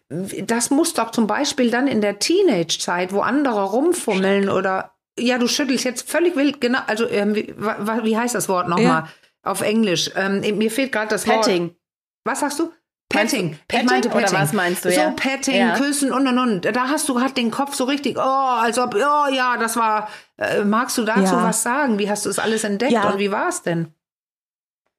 Das 0.09 0.71
muss 0.71 0.95
doch 0.95 1.11
zum 1.11 1.27
Beispiel 1.27 1.71
dann 1.71 1.87
in 1.87 2.01
der 2.01 2.19
Teenage-Zeit, 2.19 3.13
wo 3.13 3.21
andere 3.21 3.65
rumfummeln 3.65 4.49
oder 4.49 4.95
ja, 5.19 5.37
du 5.37 5.47
schüttelst 5.47 5.85
jetzt 5.85 6.09
völlig 6.09 6.37
wild, 6.37 6.61
genau, 6.61 6.79
also 6.87 7.07
ähm, 7.09 7.35
wie, 7.35 7.55
wie, 7.59 8.17
heißt 8.17 8.35
das 8.35 8.49
Wort 8.49 8.69
nochmal 8.69 8.85
ja. 8.85 9.09
auf 9.43 9.61
Englisch? 9.61 10.11
Ähm, 10.17 10.41
mir 10.57 10.71
fehlt 10.71 10.93
gerade 10.93 11.09
das 11.09 11.25
Petting. 11.25 11.65
Wort. 11.65 11.77
Was 12.25 12.41
sagst 12.41 12.61
du? 12.61 12.73
Petting. 13.09 13.59
Petting, 13.69 13.87
ich 13.87 13.91
meinte 13.91 14.09
Petting. 14.11 14.29
Oder 14.29 14.41
was 14.43 14.53
meinst 14.53 14.85
du? 14.85 14.91
So 14.91 15.01
ja. 15.01 15.11
Petting, 15.11 15.57
ja. 15.57 15.77
Küssen 15.77 16.13
und 16.13 16.27
und 16.27 16.39
und. 16.39 16.65
Da 16.65 16.89
hast 16.89 17.09
du 17.09 17.21
hat 17.21 17.37
den 17.37 17.51
Kopf 17.51 17.75
so 17.75 17.85
richtig, 17.85 18.19
oh, 18.19 18.21
als 18.21 18.79
ob, 18.79 18.95
oh 18.95 19.33
ja, 19.33 19.57
das 19.57 19.77
war. 19.77 20.09
Äh, 20.37 20.65
magst 20.65 20.99
du 20.99 21.05
dazu 21.05 21.35
ja. 21.35 21.43
was 21.43 21.63
sagen? 21.63 21.99
Wie 21.99 22.11
hast 22.11 22.27
du 22.27 22.31
es 22.31 22.39
alles 22.39 22.65
entdeckt 22.65 22.93
ja. 22.93 23.11
und 23.11 23.19
wie 23.19 23.31
war 23.31 23.49
es 23.49 23.63
denn? 23.63 23.95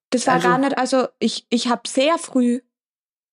Das 0.09 0.25
war 0.25 0.35
also, 0.35 0.47
gar 0.47 0.57
nicht, 0.57 0.77
also 0.77 1.07
ich, 1.19 1.45
ich 1.49 1.67
habe 1.69 1.81
sehr 1.87 2.17
früh 2.17 2.61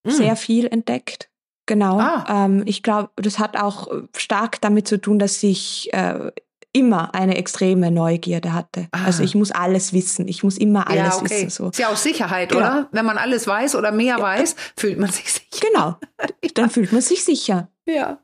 mh. 0.07 0.13
sehr 0.13 0.37
viel 0.37 0.67
entdeckt. 0.67 1.31
Genau. 1.67 1.99
Ah. 1.99 2.45
Ähm, 2.45 2.63
ich 2.67 2.83
glaube, 2.83 3.11
das 3.17 3.39
hat 3.39 3.57
auch 3.57 3.89
stark 4.17 4.61
damit 4.61 4.87
zu 4.87 5.01
tun, 5.01 5.19
dass 5.19 5.43
ich 5.43 5.93
äh, 5.93 6.31
immer 6.77 7.15
eine 7.15 7.39
extreme 7.39 7.91
Neugierde 7.91 8.53
hatte. 8.53 8.89
Ah. 8.93 9.07
Also 9.07 9.23
ich 9.23 9.35
muss 9.35 9.51
alles 9.51 9.95
wissen. 9.95 10.29
Ich 10.29 10.43
muss 10.43 10.59
immer 10.59 10.89
alles 10.89 11.15
ja, 11.15 11.17
okay. 11.17 11.31
wissen. 11.31 11.51
So. 11.51 11.71
Ist 11.71 11.79
ja 11.79 11.89
auch 11.89 11.97
Sicherheit, 11.97 12.51
genau. 12.51 12.61
oder? 12.61 12.89
Wenn 12.93 13.07
man 13.07 13.17
alles 13.17 13.47
weiß 13.47 13.77
oder 13.77 13.93
mehr 13.93 14.19
ja. 14.19 14.23
weiß, 14.23 14.55
fühlt 14.77 14.99
man 14.99 15.11
sich 15.11 15.33
sicher. 15.33 15.67
Genau. 15.73 15.97
Dann 16.55 16.69
fühlt 16.69 16.93
man 16.93 17.01
sich 17.01 17.25
sicher. 17.25 17.71
Ja. 17.87 18.19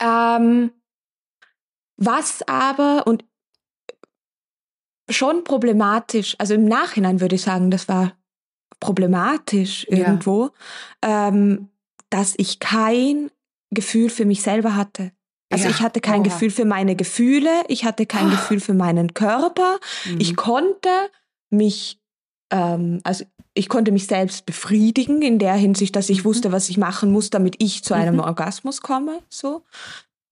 Ähm, 0.00 0.72
was 1.96 2.42
aber 2.48 3.06
und 3.06 3.24
schon 5.08 5.44
problematisch, 5.44 6.34
also 6.38 6.54
im 6.54 6.64
Nachhinein 6.64 7.20
würde 7.20 7.36
ich 7.36 7.42
sagen, 7.42 7.70
das 7.70 7.88
war 7.88 8.14
problematisch 8.80 9.86
irgendwo, 9.88 10.50
ja. 11.04 11.28
ähm, 11.28 11.68
dass 12.10 12.34
ich 12.36 12.58
kein 12.58 13.30
Gefühl 13.70 14.10
für 14.10 14.24
mich 14.24 14.42
selber 14.42 14.74
hatte. 14.74 15.12
Also 15.52 15.64
ja. 15.64 15.70
ich 15.70 15.80
hatte 15.80 16.00
kein 16.00 16.20
Oha. 16.20 16.24
Gefühl 16.24 16.50
für 16.50 16.64
meine 16.64 16.96
Gefühle, 16.96 17.50
ich 17.68 17.84
hatte 17.84 18.06
kein 18.06 18.28
oh. 18.28 18.30
Gefühl 18.32 18.60
für 18.60 18.74
meinen 18.74 19.14
Körper. 19.14 19.78
Mhm. 20.06 20.20
Ich 20.20 20.36
konnte 20.36 20.88
mich, 21.50 22.00
ähm, 22.50 23.00
also 23.04 23.24
ich 23.54 23.68
konnte 23.68 23.92
mich 23.92 24.06
selbst 24.06 24.46
befriedigen 24.46 25.20
in 25.20 25.38
der 25.38 25.54
Hinsicht, 25.54 25.94
dass 25.94 26.08
ich 26.08 26.20
mhm. 26.20 26.24
wusste, 26.24 26.52
was 26.52 26.68
ich 26.70 26.78
machen 26.78 27.12
muss, 27.12 27.30
damit 27.30 27.56
ich 27.58 27.84
zu 27.84 27.94
einem 27.94 28.14
mhm. 28.14 28.20
Orgasmus 28.20 28.80
komme. 28.80 29.20
So. 29.28 29.62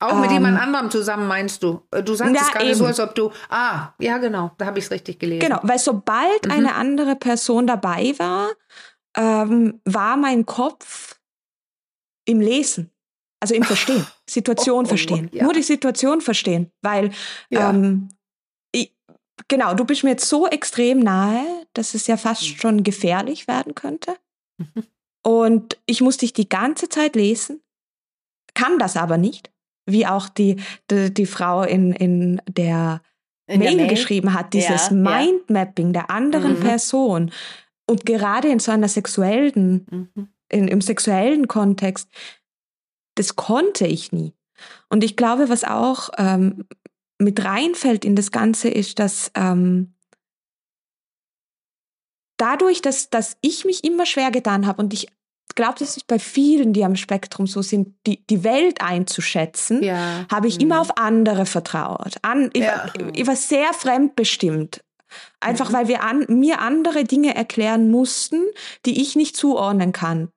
Auch 0.03 0.15
mit 0.15 0.31
ähm, 0.31 0.37
jemand 0.37 0.59
anderem 0.59 0.91
zusammen 0.91 1.29
meinst 1.29 1.63
du? 1.63 1.83
Äh, 1.91 2.03
du 2.03 2.15
sagst 2.15 2.35
es 2.35 2.51
gerade 2.53 2.75
so, 2.75 2.87
als 2.87 2.99
ob 2.99 3.15
du. 3.15 3.31
Ah, 3.51 3.91
ja, 3.99 4.17
genau, 4.17 4.53
da 4.57 4.65
habe 4.65 4.79
ich 4.79 4.87
es 4.87 4.91
richtig 4.91 5.19
gelesen. 5.19 5.41
Genau, 5.41 5.61
weil 5.63 5.79
sobald 5.79 6.47
mhm. 6.47 6.53
eine 6.53 6.75
andere 6.75 7.17
Person 7.17 7.67
dabei 7.67 8.15
war, 8.17 8.49
ähm, 9.15 9.81
war 9.85 10.17
mein 10.17 10.47
Kopf 10.47 11.19
im 12.25 12.41
Lesen. 12.41 12.91
Also 13.41 13.55
im 13.55 13.63
Verstehen, 13.63 14.07
Situation 14.29 14.85
oh, 14.85 14.87
oh, 14.87 14.89
verstehen. 14.89 15.31
Ja. 15.33 15.45
Nur 15.45 15.53
die 15.53 15.63
Situation 15.63 16.21
verstehen, 16.21 16.71
weil 16.83 17.11
ja. 17.49 17.71
ähm, 17.71 18.09
ich, 18.73 18.95
genau, 19.49 19.75
du 19.75 19.85
bist 19.85 20.05
mir 20.05 20.11
jetzt 20.11 20.29
so 20.29 20.47
extrem 20.47 21.01
nahe, 21.01 21.45
dass 21.73 21.95
es 21.95 22.07
ja 22.07 22.17
fast 22.17 22.43
mhm. 22.43 22.57
schon 22.57 22.83
gefährlich 22.83 23.49
werden 23.49 23.75
könnte. 23.75 24.17
Mhm. 24.59 24.85
Und 25.23 25.79
ich 25.85 26.01
muss 26.01 26.17
dich 26.17 26.33
die 26.33 26.49
ganze 26.49 26.89
Zeit 26.89 27.15
lesen, 27.15 27.61
kann 28.55 28.79
das 28.79 28.97
aber 28.97 29.19
nicht, 29.19 29.51
wie 29.87 30.07
auch 30.07 30.29
die, 30.29 30.57
die, 30.91 31.13
die 31.13 31.27
Frau 31.27 31.63
in, 31.63 31.93
in 31.93 32.41
der 32.49 33.03
in 33.47 33.59
Mail, 33.59 33.77
Mail, 33.77 33.89
geschrieben 33.89 34.33
hat, 34.33 34.55
dieses 34.55 34.89
ja, 34.89 34.97
Mindmapping 34.97 35.93
der 35.93 36.11
anderen 36.11 36.59
mhm. 36.59 36.63
Person. 36.63 37.33
Und 37.87 38.07
gerade 38.07 38.49
in 38.49 38.61
so 38.61 38.71
einer 38.73 38.89
sexuellen, 38.89 40.11
mhm. 40.15 40.29
in, 40.49 40.69
im 40.69 40.81
sexuellen 40.81 41.49
Kontext 41.49 42.09
das 43.21 43.37
konnte 43.37 43.87
ich 43.87 44.13
nie. 44.13 44.33
Und 44.89 45.05
ich 45.05 45.15
glaube, 45.15 45.51
was 45.51 45.63
auch 45.63 46.09
ähm, 46.17 46.65
mit 47.19 47.45
reinfällt 47.45 48.03
in 48.07 48.17
das 48.17 48.31
Ganze, 48.31 48.71
ist, 48.71 48.99
dass 48.99 49.31
ähm, 49.35 49.93
dadurch, 52.39 52.81
dass, 52.81 53.11
dass 53.11 53.37
ich 53.43 53.67
mich 53.67 53.85
immer 53.85 54.07
schwer 54.07 54.31
getan 54.31 54.67
habe 54.67 54.81
und 54.81 54.95
ich 54.95 55.09
glaube, 55.55 55.75
das 55.79 55.99
ist 55.99 56.07
bei 56.07 56.19
vielen, 56.19 56.73
die 56.73 56.83
am 56.83 56.97
Spektrum 56.97 57.47
so 57.47 57.61
sind, 57.61 57.95
die, 58.07 58.25
die 58.29 58.43
Welt 58.43 58.81
einzuschätzen, 58.81 59.83
ja. 59.83 60.25
habe 60.31 60.49
ich 60.49 60.57
mhm. 60.57 60.63
immer 60.63 60.81
auf 60.81 60.97
andere 60.97 61.45
vertraut. 61.45 62.15
An, 62.23 62.49
ich, 62.55 62.63
ja. 62.63 62.91
war, 62.95 63.15
ich 63.15 63.27
war 63.27 63.37
sehr 63.37 63.75
fremdbestimmt. 63.75 64.83
Einfach 65.41 65.69
mhm. 65.69 65.75
weil 65.75 65.89
wir 65.89 66.03
an, 66.03 66.25
mir 66.29 66.61
andere 66.61 67.05
Dinge 67.05 67.35
erklären 67.35 67.91
mussten, 67.91 68.45
die 68.87 69.03
ich 69.03 69.15
nicht 69.15 69.37
zuordnen 69.37 69.93
kann. 69.93 70.31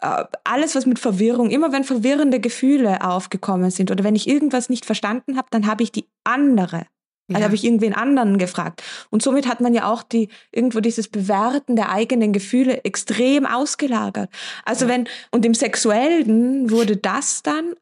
Äh, 0.00 0.24
alles, 0.44 0.74
was 0.74 0.86
mit 0.86 0.98
Verwirrung, 0.98 1.50
immer 1.50 1.72
wenn 1.72 1.84
verwirrende 1.84 2.40
Gefühle 2.40 3.04
aufgekommen 3.04 3.70
sind 3.70 3.90
oder 3.90 4.04
wenn 4.04 4.16
ich 4.16 4.28
irgendwas 4.28 4.68
nicht 4.68 4.84
verstanden 4.84 5.36
habe, 5.36 5.48
dann 5.50 5.66
habe 5.66 5.82
ich 5.82 5.92
die 5.92 6.06
andere. 6.24 6.86
Also 7.30 7.40
ja. 7.40 7.44
habe 7.44 7.54
ich 7.56 7.64
irgendwen 7.64 7.92
anderen 7.92 8.38
gefragt. 8.38 8.82
Und 9.10 9.22
somit 9.22 9.46
hat 9.46 9.60
man 9.60 9.74
ja 9.74 9.90
auch 9.92 10.02
die, 10.02 10.30
irgendwo 10.50 10.80
dieses 10.80 11.08
Bewerten 11.08 11.76
der 11.76 11.90
eigenen 11.90 12.32
Gefühle 12.32 12.84
extrem 12.84 13.44
ausgelagert. 13.44 14.30
Also 14.64 14.86
ja. 14.86 14.92
wenn, 14.92 15.08
und 15.30 15.44
im 15.44 15.52
Sexuellen 15.52 16.70
wurde 16.70 16.96
das 16.96 17.42
dann, 17.42 17.74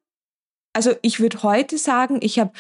also 0.72 0.94
ich 1.02 1.20
würde 1.20 1.44
heute 1.44 1.78
sagen, 1.78 2.18
ich 2.22 2.40
habe 2.40 2.50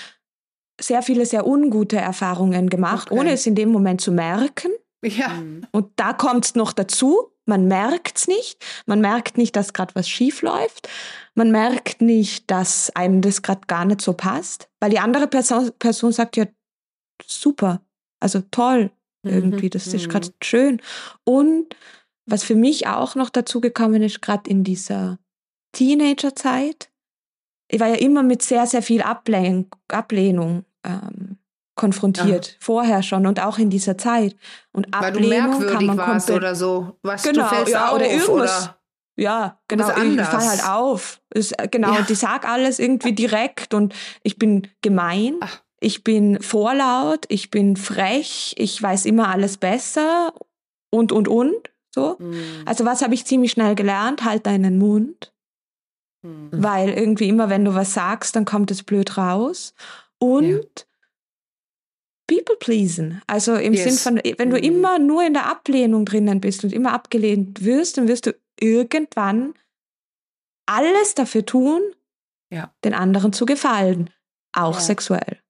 sehr 0.80 1.02
viele 1.02 1.26
sehr 1.26 1.46
ungute 1.46 1.96
Erfahrungen 1.96 2.68
gemacht, 2.68 3.10
okay. 3.10 3.18
ohne 3.18 3.32
es 3.32 3.46
in 3.46 3.56
dem 3.56 3.70
Moment 3.70 4.00
zu 4.00 4.12
merken. 4.12 4.70
Ja. 5.02 5.42
Und 5.72 5.90
da 5.96 6.12
kommt 6.12 6.44
es 6.44 6.54
noch 6.54 6.72
dazu, 6.72 7.32
man 7.46 7.66
merkt's 7.66 8.28
nicht. 8.28 8.64
Man 8.86 9.00
merkt 9.00 9.38
nicht, 9.38 9.56
dass 9.56 9.72
gerade 9.72 9.94
was 9.94 10.08
schief 10.08 10.42
läuft. 10.42 10.88
Man 11.34 11.50
merkt 11.50 12.00
nicht, 12.00 12.50
dass 12.50 12.94
einem 12.94 13.20
das 13.20 13.42
gerade 13.42 13.62
gar 13.66 13.84
nicht 13.84 14.00
so 14.00 14.12
passt, 14.12 14.68
weil 14.80 14.90
die 14.90 14.98
andere 14.98 15.28
Person, 15.28 15.70
Person 15.78 16.12
sagt 16.12 16.36
ja 16.36 16.46
super, 17.24 17.80
also 18.20 18.42
toll 18.50 18.90
mhm, 19.22 19.30
irgendwie, 19.30 19.70
das 19.70 19.86
ist 19.86 20.08
gerade 20.08 20.28
mhm. 20.28 20.34
schön. 20.42 20.82
Und 21.24 21.74
was 22.26 22.42
für 22.42 22.56
mich 22.56 22.88
auch 22.88 23.14
noch 23.14 23.30
dazu 23.30 23.60
gekommen 23.60 24.02
ist, 24.02 24.20
gerade 24.20 24.50
in 24.50 24.64
dieser 24.64 25.18
Teenagerzeit, 25.72 26.90
ich 27.68 27.80
war 27.80 27.88
ja 27.88 27.96
immer 27.96 28.22
mit 28.22 28.42
sehr, 28.42 28.66
sehr 28.66 28.82
viel 28.82 29.02
Ablehnung, 29.02 29.74
Ablehnung 29.88 30.64
ähm, 30.84 31.38
konfrontiert, 31.76 32.48
ja. 32.48 32.54
vorher 32.58 33.02
schon 33.02 33.26
und 33.26 33.40
auch 33.40 33.58
in 33.58 33.70
dieser 33.70 33.96
Zeit. 33.96 34.34
Und 34.72 34.92
Ablehnung 34.92 35.64
kann 35.66 35.86
man 35.86 35.98
warst 35.98 36.30
oder 36.30 36.54
so. 36.54 36.96
Was, 37.02 37.22
genau, 37.22 37.48
du 37.64 37.70
ja, 37.70 37.88
auf, 37.88 37.94
oder 37.94 38.10
irgendwas. 38.10 38.64
Oder? 38.64 38.76
Ja, 39.18 39.60
genau. 39.68 39.88
Ich 39.88 40.20
fall 40.22 40.48
halt 40.48 40.68
auf. 40.68 41.20
Ist, 41.32 41.54
genau, 41.70 41.94
ja. 41.94 42.02
die 42.02 42.14
sag 42.14 42.46
alles 42.48 42.78
irgendwie 42.78 43.12
direkt 43.12 43.72
und 43.72 43.94
ich 44.22 44.38
bin 44.38 44.68
gemein. 44.82 45.36
Ach. 45.40 45.62
Ich 45.78 46.02
bin 46.02 46.40
vorlaut, 46.40 47.26
ich 47.28 47.50
bin 47.50 47.76
frech, 47.76 48.54
ich 48.56 48.82
weiß 48.82 49.04
immer 49.04 49.28
alles 49.28 49.58
besser 49.58 50.32
und, 50.90 51.12
und, 51.12 51.28
und. 51.28 51.70
So. 51.94 52.16
Mhm. 52.18 52.62
Also 52.64 52.84
was 52.84 53.02
habe 53.02 53.14
ich 53.14 53.26
ziemlich 53.26 53.52
schnell 53.52 53.74
gelernt? 53.74 54.24
Halt 54.24 54.46
deinen 54.46 54.78
Mund. 54.78 55.34
Mhm. 56.22 56.48
Weil 56.50 56.90
irgendwie 56.90 57.28
immer, 57.28 57.50
wenn 57.50 57.64
du 57.64 57.74
was 57.74 57.94
sagst, 57.94 58.36
dann 58.36 58.46
kommt 58.46 58.70
es 58.70 58.82
blöd 58.82 59.16
raus. 59.18 59.74
Und 60.18 60.48
ja. 60.48 60.85
People 62.36 62.56
pleasen. 62.56 63.22
Also 63.26 63.54
im 63.54 63.72
yes. 63.72 63.84
Sinn 63.84 63.94
von, 63.94 64.34
wenn 64.38 64.50
du 64.50 64.56
mhm. 64.56 64.62
immer 64.62 64.98
nur 64.98 65.24
in 65.24 65.34
der 65.34 65.46
Ablehnung 65.46 66.04
drinnen 66.04 66.40
bist 66.40 66.64
und 66.64 66.72
immer 66.72 66.92
abgelehnt 66.92 67.64
wirst, 67.64 67.96
dann 67.96 68.08
wirst 68.08 68.26
du 68.26 68.34
irgendwann 68.60 69.54
alles 70.66 71.14
dafür 71.14 71.46
tun, 71.46 71.80
Ja. 72.50 72.72
den 72.84 72.94
anderen 72.94 73.32
zu 73.32 73.46
gefallen, 73.46 74.10
auch 74.52 74.74
Ja. 74.74 74.80
sexuell. 74.80 75.40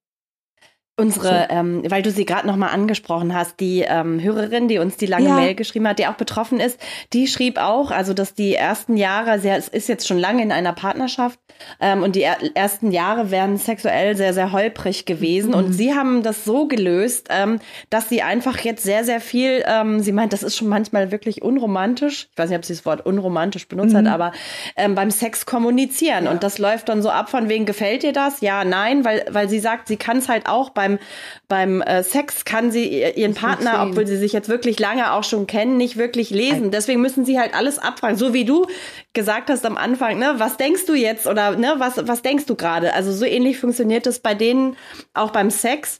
Unsere, 0.99 1.47
ähm, 1.51 1.83
weil 1.89 2.01
du 2.01 2.09
sie 2.11 2.25
gerade 2.25 2.47
nochmal 2.47 2.69
angesprochen 2.73 3.33
hast, 3.35 3.59
die 3.59 3.85
ähm, 3.87 4.19
Hörerin, 4.21 4.67
die 4.67 4.79
uns 4.79 4.97
die 4.97 5.05
lange 5.05 5.27
Ja. 5.29 5.35
Mail 5.35 5.53
geschrieben 5.53 5.87
hat, 5.87 5.99
die 5.99 6.07
auch 6.07 6.15
betroffen 6.15 6.59
ist, 6.59 6.79
die 7.13 7.27
schrieb 7.27 7.59
auch, 7.59 7.91
also 7.91 8.13
dass 8.15 8.33
die 8.33 8.55
ersten 8.55 8.97
Jahre, 8.97 9.39
sie 9.39 9.49
ist 9.49 9.67
ist 9.69 9.87
jetzt 9.87 10.07
schon 10.07 10.17
lange 10.17 10.41
in 10.41 10.51
einer 10.51 10.73
Partnerschaft 10.73 11.39
ähm, 11.79 12.01
und 12.03 12.15
die 12.15 12.23
er 12.23 12.37
ersten 12.55 12.91
Jahre 12.91 13.29
wären 13.29 13.57
sexuell 13.57 14.15
sehr, 14.17 14.33
sehr 14.33 14.51
holprig 14.51 15.05
gewesen. 15.05 15.53
Und 15.53 15.71
sie 15.73 15.93
haben 15.93 16.23
das 16.23 16.45
so 16.45 16.67
gelöst, 16.67 17.27
ähm, 17.29 17.59
dass 17.89 18.09
sie 18.09 18.23
einfach 18.23 18.57
jetzt 18.59 18.83
sehr, 18.83 19.03
sehr 19.03 19.19
viel, 19.21 19.63
ähm, 19.67 19.99
sie 19.99 20.11
meint, 20.11 20.33
das 20.33 20.41
ist 20.41 20.57
schon 20.57 20.67
manchmal 20.67 21.11
wirklich 21.11 21.41
unromantisch, 21.43 22.27
ich 22.31 22.37
weiß 22.37 22.49
nicht, 22.49 22.57
ob 22.57 22.65
sie 22.65 22.73
das 22.73 22.85
Wort 22.85 23.05
unromantisch 23.05 23.67
benutzt 23.67 23.93
hat, 23.95 24.07
aber 24.07 24.31
ähm, 24.75 24.95
beim 24.95 25.11
Sex 25.11 25.45
kommunizieren. 25.45 26.27
Und 26.27 26.41
das 26.43 26.57
läuft 26.57 26.89
dann 26.89 27.01
so 27.03 27.09
ab 27.09 27.29
von 27.29 27.49
wegen, 27.49 27.65
gefällt 27.65 28.01
dir 28.03 28.13
das? 28.13 28.41
Ja, 28.41 28.63
nein, 28.63 29.05
weil, 29.05 29.25
weil 29.29 29.47
sie 29.47 29.59
sagt, 29.59 29.87
sie 29.87 29.97
kann 29.97 30.17
es 30.17 30.27
halt 30.27 30.47
auch 30.47 30.71
beim, 30.87 30.99
beim 31.47 31.81
äh, 31.81 32.03
Sex 32.03 32.45
kann 32.45 32.71
sie 32.71 32.85
ihr- 32.87 33.17
ihren 33.17 33.33
Partner, 33.33 33.71
sehen. 33.81 33.89
obwohl 33.91 34.07
sie 34.07 34.17
sich 34.17 34.33
jetzt 34.33 34.49
wirklich 34.49 34.79
lange 34.79 35.11
auch 35.13 35.23
schon 35.23 35.47
kennen, 35.47 35.77
nicht 35.77 35.97
wirklich 35.97 36.29
lesen. 36.29 36.71
Deswegen 36.71 37.01
müssen 37.01 37.25
sie 37.25 37.39
halt 37.39 37.53
alles 37.53 37.79
abfragen. 37.79 38.17
So 38.17 38.33
wie 38.33 38.45
du 38.45 38.65
gesagt 39.13 39.49
hast 39.49 39.65
am 39.65 39.77
Anfang, 39.77 40.17
ne, 40.19 40.35
was 40.37 40.57
denkst 40.57 40.85
du 40.85 40.93
jetzt 40.93 41.27
oder 41.27 41.55
ne, 41.57 41.75
was, 41.77 42.07
was 42.07 42.21
denkst 42.21 42.45
du 42.45 42.55
gerade? 42.55 42.93
Also 42.93 43.11
so 43.11 43.25
ähnlich 43.25 43.59
funktioniert 43.59 44.07
es 44.07 44.19
bei 44.19 44.33
denen 44.33 44.75
auch 45.13 45.31
beim 45.31 45.49
Sex. 45.49 45.99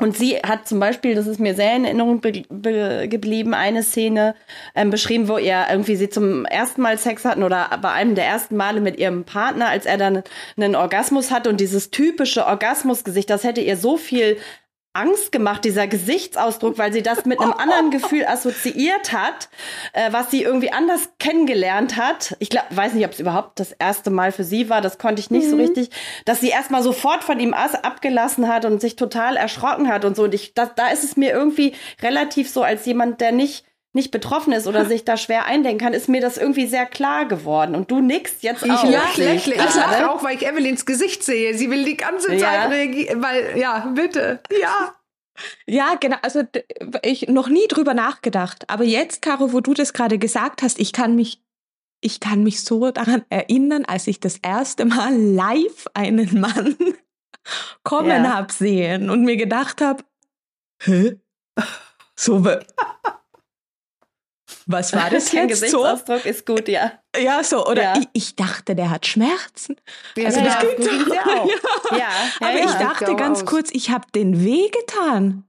Und 0.00 0.16
sie 0.16 0.36
hat 0.38 0.66
zum 0.66 0.80
Beispiel, 0.80 1.14
das 1.14 1.28
ist 1.28 1.38
mir 1.38 1.54
sehr 1.54 1.76
in 1.76 1.84
Erinnerung 1.84 2.20
be 2.20 2.42
be 2.48 3.06
geblieben, 3.08 3.54
eine 3.54 3.84
Szene 3.84 4.34
ähm, 4.74 4.90
beschrieben, 4.90 5.28
wo 5.28 5.38
ihr 5.38 5.66
irgendwie 5.70 5.94
sie 5.94 6.08
zum 6.08 6.44
ersten 6.46 6.82
Mal 6.82 6.98
Sex 6.98 7.24
hatten 7.24 7.44
oder 7.44 7.70
bei 7.80 7.92
einem 7.92 8.16
der 8.16 8.26
ersten 8.26 8.56
Male 8.56 8.80
mit 8.80 8.98
ihrem 8.98 9.24
Partner, 9.24 9.68
als 9.68 9.86
er 9.86 9.96
dann 9.96 10.24
einen 10.56 10.74
Orgasmus 10.74 11.30
hatte 11.30 11.48
und 11.48 11.60
dieses 11.60 11.90
typische 11.90 12.44
Orgasmusgesicht, 12.44 13.30
das 13.30 13.44
hätte 13.44 13.60
ihr 13.60 13.76
so 13.76 13.96
viel 13.96 14.36
Angst 14.94 15.32
gemacht, 15.32 15.64
dieser 15.64 15.86
Gesichtsausdruck, 15.86 16.78
weil 16.78 16.92
sie 16.92 17.02
das 17.02 17.24
mit 17.26 17.40
einem 17.40 17.52
anderen 17.52 17.90
Gefühl 17.90 18.24
assoziiert 18.28 19.12
hat, 19.12 19.48
äh, 19.92 20.12
was 20.12 20.30
sie 20.30 20.42
irgendwie 20.42 20.72
anders 20.72 21.10
kennengelernt 21.18 21.96
hat. 21.96 22.36
Ich 22.38 22.48
glaub, 22.48 22.64
weiß 22.70 22.94
nicht, 22.94 23.04
ob 23.04 23.12
es 23.12 23.20
überhaupt 23.20 23.60
das 23.60 23.72
erste 23.72 24.10
Mal 24.10 24.32
für 24.32 24.44
sie 24.44 24.70
war, 24.70 24.80
das 24.80 24.98
konnte 24.98 25.20
ich 25.20 25.30
nicht 25.30 25.50
so 25.50 25.56
richtig, 25.56 25.90
dass 26.24 26.40
sie 26.40 26.48
erstmal 26.48 26.82
sofort 26.82 27.24
von 27.24 27.40
ihm 27.40 27.52
as- 27.54 27.74
abgelassen 27.74 28.48
hat 28.48 28.64
und 28.64 28.80
sich 28.80 28.96
total 28.96 29.36
erschrocken 29.36 29.88
hat 29.88 30.04
und 30.04 30.16
so. 30.16 30.24
Und 30.24 30.34
ich, 30.34 30.54
da, 30.54 30.66
da 30.66 30.88
ist 30.88 31.04
es 31.04 31.16
mir 31.16 31.32
irgendwie 31.32 31.74
relativ 32.02 32.48
so, 32.48 32.62
als 32.62 32.86
jemand, 32.86 33.20
der 33.20 33.32
nicht 33.32 33.64
nicht 33.94 34.10
betroffen 34.10 34.52
ist 34.52 34.66
oder 34.66 34.84
sich 34.86 35.04
da 35.04 35.16
schwer 35.16 35.46
eindenken 35.46 35.78
kann, 35.84 35.92
ist 35.94 36.08
mir 36.08 36.20
das 36.20 36.36
irgendwie 36.36 36.66
sehr 36.66 36.84
klar 36.86 37.26
geworden. 37.26 37.74
Und 37.74 37.90
du 37.90 38.00
nickst 38.00 38.42
jetzt 38.42 38.64
Ich 38.64 38.70
auch. 38.70 38.84
lach, 38.90 39.16
lächle. 39.16 39.54
Ich 39.54 39.74
lache 39.74 40.10
auch, 40.10 40.22
weil 40.22 40.36
ich 40.36 40.46
Evelyns 40.46 40.84
Gesicht 40.84 41.22
sehe. 41.22 41.56
Sie 41.56 41.70
will 41.70 41.84
die 41.84 41.96
ganze 41.96 42.28
Zeit 42.28 42.40
Ja. 42.40 42.66
reagieren, 42.66 43.22
weil, 43.22 43.56
ja, 43.58 43.90
bitte. 43.94 44.40
Ja. 44.60 44.94
Ja, 45.66 45.96
genau. 45.98 46.16
Also 46.22 46.42
ich 47.02 47.26
noch 47.28 47.48
nie 47.48 47.66
drüber 47.66 47.92
nachgedacht. 47.94 48.64
Aber 48.70 48.84
jetzt, 48.84 49.20
Caro, 49.22 49.52
wo 49.52 49.60
du 49.60 49.74
das 49.74 49.92
gerade 49.92 50.18
gesagt 50.18 50.62
hast, 50.62 50.78
ich 50.78 50.92
kann 50.92 51.16
mich, 51.16 51.42
ich 52.00 52.20
kann 52.20 52.44
mich 52.44 52.62
so 52.62 52.90
daran 52.92 53.24
erinnern, 53.30 53.84
als 53.84 54.06
ich 54.06 54.20
das 54.20 54.36
erste 54.42 54.84
Mal 54.84 55.12
live 55.16 55.86
einen 55.94 56.38
Mann 56.40 56.76
kommen 57.82 58.10
Ja. 58.24 58.34
hab 58.34 58.52
sehen 58.52 59.10
und 59.10 59.22
mir 59.24 59.36
gedacht 59.36 59.80
habe, 59.80 60.04
hä? 60.82 61.16
So, 62.16 62.44
was 64.66 64.92
war 64.92 65.10
das 65.10 65.30
Dein 65.30 65.48
jetzt 65.48 65.58
so? 65.60 65.82
Gesichtsausdruck 65.82 66.24
ist 66.26 66.46
gut, 66.46 66.68
ja. 66.68 66.92
Ja, 67.18 67.42
so. 67.44 67.66
Oder 67.66 67.82
Ja. 67.82 67.94
ich, 67.98 68.08
ich 68.12 68.36
dachte, 68.36 68.74
der 68.74 68.90
hat 68.90 69.06
Schmerzen. 69.06 69.76
Ja, 70.16 70.26
Also 70.26 70.38
ja, 70.40 70.44
das 70.46 70.54
ja, 70.54 70.60
klingt 70.60 70.84
so 71.08 71.14
auch. 71.14 71.48
Ja, 71.90 71.98
ja, 71.98 72.08
Aber 72.40 72.58
ja. 72.58 72.64
ich 72.64 72.72
dachte 72.72 73.14
ganz 73.16 73.40
aus. 73.42 73.46
kurz, 73.46 73.70
ich 73.72 73.90
habe 73.90 74.06
den 74.14 74.44
weh 74.44 74.68
getan. 74.68 75.44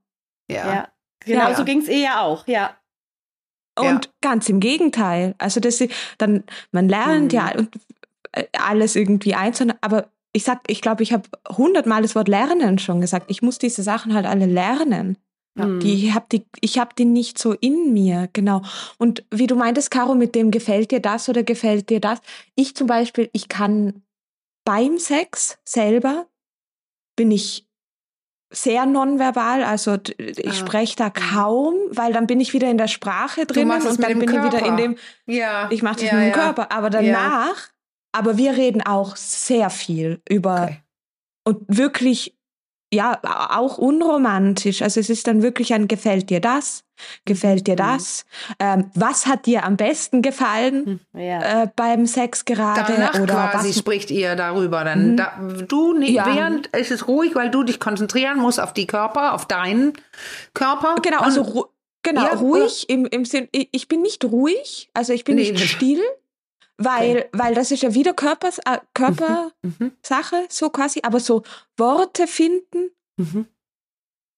ja. 0.49 0.73
Ja, 0.73 0.87
genau 1.25 1.49
Ja. 1.49 1.55
so 1.55 1.63
ging's 1.65 1.87
ihr 1.87 1.99
ja 1.99 2.21
auch, 2.21 2.47
ja. 2.47 2.75
Und 3.77 4.09
ganz 4.21 4.47
im 4.47 4.59
Gegenteil. 4.61 5.35
Also 5.37 5.59
das 5.59 5.83
dann, 6.17 6.43
man 6.71 6.87
lernt 6.87 7.33
Mhm. 7.33 7.37
ja 7.37 7.51
und 7.57 7.75
äh, 8.31 8.45
alles 8.57 8.95
irgendwie 8.95 9.35
einzeln, 9.35 9.73
aber 9.81 10.09
ich 10.31 10.43
sag, 10.43 10.59
ich 10.67 10.81
glaube, 10.81 11.03
ich 11.03 11.13
habe 11.13 11.23
hundertmal 11.57 12.01
das 12.01 12.13
Wort 12.15 12.27
lernen 12.27 12.77
schon 12.79 12.99
gesagt. 13.01 13.25
Ich 13.29 13.41
muss 13.41 13.57
diese 13.57 13.83
Sachen 13.83 14.13
halt 14.13 14.25
alle 14.25 14.45
lernen. 14.45 15.17
Hm. 15.57 15.79
Die, 15.79 16.07
ich 16.07 16.13
habe 16.13 16.25
die, 16.31 16.45
ich 16.61 16.79
habe 16.79 16.93
die 16.97 17.05
nicht 17.05 17.37
so 17.39 17.53
in 17.53 17.93
mir, 17.93 18.29
genau. 18.33 18.61
Und 18.97 19.23
wie 19.31 19.47
du 19.47 19.55
meintest, 19.55 19.89
Caro, 19.91 20.13
mit 20.15 20.35
dem 20.35 20.51
gefällt 20.51 20.91
dir 20.91 20.99
das 20.99 21.29
oder 21.29 21.43
gefällt 21.43 21.89
dir 21.89 21.99
das? 22.01 22.19
Ich 22.55 22.75
zum 22.75 22.87
Beispiel, 22.87 23.29
ich 23.33 23.47
kann 23.47 24.03
beim 24.65 24.97
Sex 24.97 25.57
selber 25.63 26.27
bin 27.15 27.31
ich 27.31 27.65
sehr 28.51 28.85
nonverbal, 28.85 29.63
also 29.63 29.97
ich 30.17 30.47
Ah. 30.47 30.53
spreche 30.53 30.95
da 30.95 31.09
kaum, 31.09 31.73
weil 31.91 32.13
dann 32.13 32.27
bin 32.27 32.39
ich 32.39 32.53
wieder 32.53 32.69
in 32.69 32.77
der 32.77 32.87
Sprache 32.87 33.45
drin 33.45 33.69
und 33.71 34.01
dann 34.03 34.19
bin 34.19 34.29
ich 34.29 34.43
wieder 34.43 34.59
in 34.59 34.63
Körper. 34.65 34.75
dem, 34.77 34.95
Ja. 35.25 35.69
ich 35.71 35.81
mache 35.81 35.95
das 35.95 36.03
ja, 36.11 36.15
mit 36.15 36.27
dem. 36.27 36.33
Körper, 36.33 36.71
aber 36.71 36.89
danach, 36.89 37.69
aber 38.11 38.37
wir 38.37 38.55
reden 38.55 38.81
auch 38.81 39.15
sehr 39.15 39.69
viel 39.69 40.21
über 40.29 40.63
Okay. 40.63 40.81
und 41.47 41.59
wirklich, 41.67 42.34
ja, 42.95 43.19
auch 43.51 43.77
unromantisch. 43.77 44.81
Also 44.81 44.99
es 44.99 45.09
ist 45.09 45.27
dann 45.27 45.41
wirklich 45.43 45.73
ein 45.73 45.87
gefällt 45.87 46.29
dir 46.29 46.39
das, 46.39 46.83
gefällt 47.25 47.67
dir 47.67 47.73
Mhm. 47.73 47.77
das, 47.77 48.25
ähm, 48.59 48.91
was 48.95 49.25
hat 49.27 49.45
dir 49.45 49.63
am 49.65 49.77
besten 49.77 50.21
gefallen 50.21 50.99
Ja. 51.13 51.63
äh, 51.63 51.67
beim 51.75 52.05
Sex 52.07 52.45
gerade 52.45 52.93
Danach 52.93 53.19
oder 53.19 53.33
quasi 53.49 53.69
was? 53.69 53.77
spricht 53.77 54.11
ihr 54.11 54.35
darüber. 54.35 54.83
Dann 54.83 55.11
Mhm. 55.11 55.17
da, 55.17 55.33
du 55.67 55.93
nicht, 55.93 56.11
Ja. 56.11 56.25
während 56.25 56.67
ist 56.67 56.91
es 56.91 57.07
ruhig, 57.07 57.35
weil 57.35 57.49
du 57.51 57.63
dich 57.63 57.79
konzentrieren 57.79 58.39
musst 58.39 58.59
auf 58.59 58.73
die 58.73 58.87
Körper, 58.87 59.33
auf 59.33 59.45
deinen 59.45 59.93
Körper. 60.53 60.95
Genau, 61.01 61.19
also 61.19 61.41
ru 61.41 61.63
genau, 62.03 62.23
Ja, 62.23 62.33
ruhig 62.35 62.89
im, 62.89 63.05
im 63.05 63.25
Sinn, 63.25 63.47
ich, 63.51 63.87
bin 63.87 64.01
nicht 64.01 64.23
ruhig, 64.25 64.89
also 64.93 65.11
ich 65.13 65.23
bin 65.23 65.35
Nee, 65.35 65.51
nicht 65.51 65.69
still, 65.69 66.01
weil, 66.77 67.29
weil 67.31 67.53
das 67.55 67.71
ist 67.71 67.83
ja 67.83 67.93
wieder 67.93 68.13
Körpers, 68.13 68.59
äh, 68.59 68.79
Körpersache, 68.93 69.51
Mhm. 69.63 69.91
so 70.49 70.69
quasi, 70.69 71.01
aber 71.03 71.19
so 71.19 71.43
Worte 71.77 72.27
finden, 72.27 72.91
Mhm. 73.17 73.47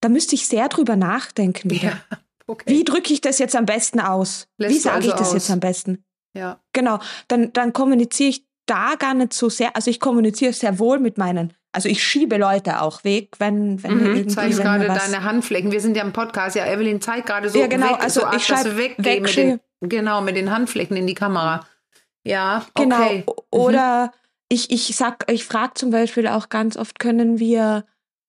da 0.00 0.08
müsste 0.08 0.34
ich 0.34 0.46
sehr 0.46 0.68
drüber 0.68 0.96
nachdenken. 0.96 1.70
Ja. 1.74 1.92
Okay. 2.50 2.64
Wie 2.70 2.82
drücke 2.82 3.12
ich 3.12 3.20
das 3.20 3.38
jetzt 3.38 3.54
am 3.54 3.66
besten 3.66 4.00
aus? 4.00 4.48
Lässt 4.56 4.74
Wie 4.74 4.78
sage 4.78 4.96
also 4.96 5.08
ich 5.10 5.14
das 5.16 5.28
aus? 5.28 5.34
jetzt 5.34 5.50
am 5.50 5.60
besten? 5.60 6.02
Ja. 6.34 6.58
Genau, 6.72 6.98
dann, 7.28 7.52
dann 7.52 7.74
kommuniziere 7.74 8.30
ich 8.30 8.46
da 8.64 8.94
gar 8.98 9.12
nicht 9.12 9.34
so 9.34 9.50
sehr, 9.50 9.76
also 9.76 9.90
ich 9.90 10.00
kommuniziere 10.00 10.54
sehr 10.54 10.78
wohl 10.78 10.98
mit 10.98 11.18
meinen, 11.18 11.52
also 11.72 11.90
ich 11.90 12.02
schiebe 12.02 12.38
Leute 12.38 12.80
auch 12.80 13.04
weg, 13.04 13.34
wenn, 13.38 13.82
wenn 13.82 13.98
Mhm, 13.98 14.00
irgendwie 14.06 14.26
Zeigst 14.28 14.58
wenn 14.60 14.64
gerade 14.64 14.86
deine 14.86 15.24
Handflächen. 15.24 15.70
Wir 15.72 15.82
sind 15.82 15.94
ja 15.94 16.02
im 16.02 16.14
Podcast. 16.14 16.56
Ja, 16.56 16.64
Evelyn 16.66 17.02
zeigt 17.02 17.26
gerade 17.26 17.50
so 17.50 17.58
Ja, 17.60 17.66
genau, 17.66 17.90
weg, 17.90 18.02
also 18.02 18.20
so 18.22 18.26
ich 18.34 18.46
schreib 18.46 18.64
weggeh 18.78 19.04
weg, 19.04 19.20
mit 19.24 19.36
den, 19.36 19.60
genau, 19.82 20.22
mit 20.22 20.34
den 20.34 20.50
Handflächen 20.50 20.96
in 20.96 21.06
die 21.06 21.12
Kamera. 21.12 21.66
Ja, 22.28 22.64
Genau. 22.74 22.96
okay. 22.96 23.24
Mhm. 23.26 23.32
Oder 23.50 24.12
ich, 24.48 24.70
ich 24.70 24.94
sag, 24.96 25.30
ich 25.30 25.44
frage 25.44 25.74
zum 25.74 25.90
Beispiel 25.90 26.26
auch 26.28 26.48
ganz 26.48 26.76
oft, 26.76 26.98
können 26.98 27.38
wir 27.38 27.84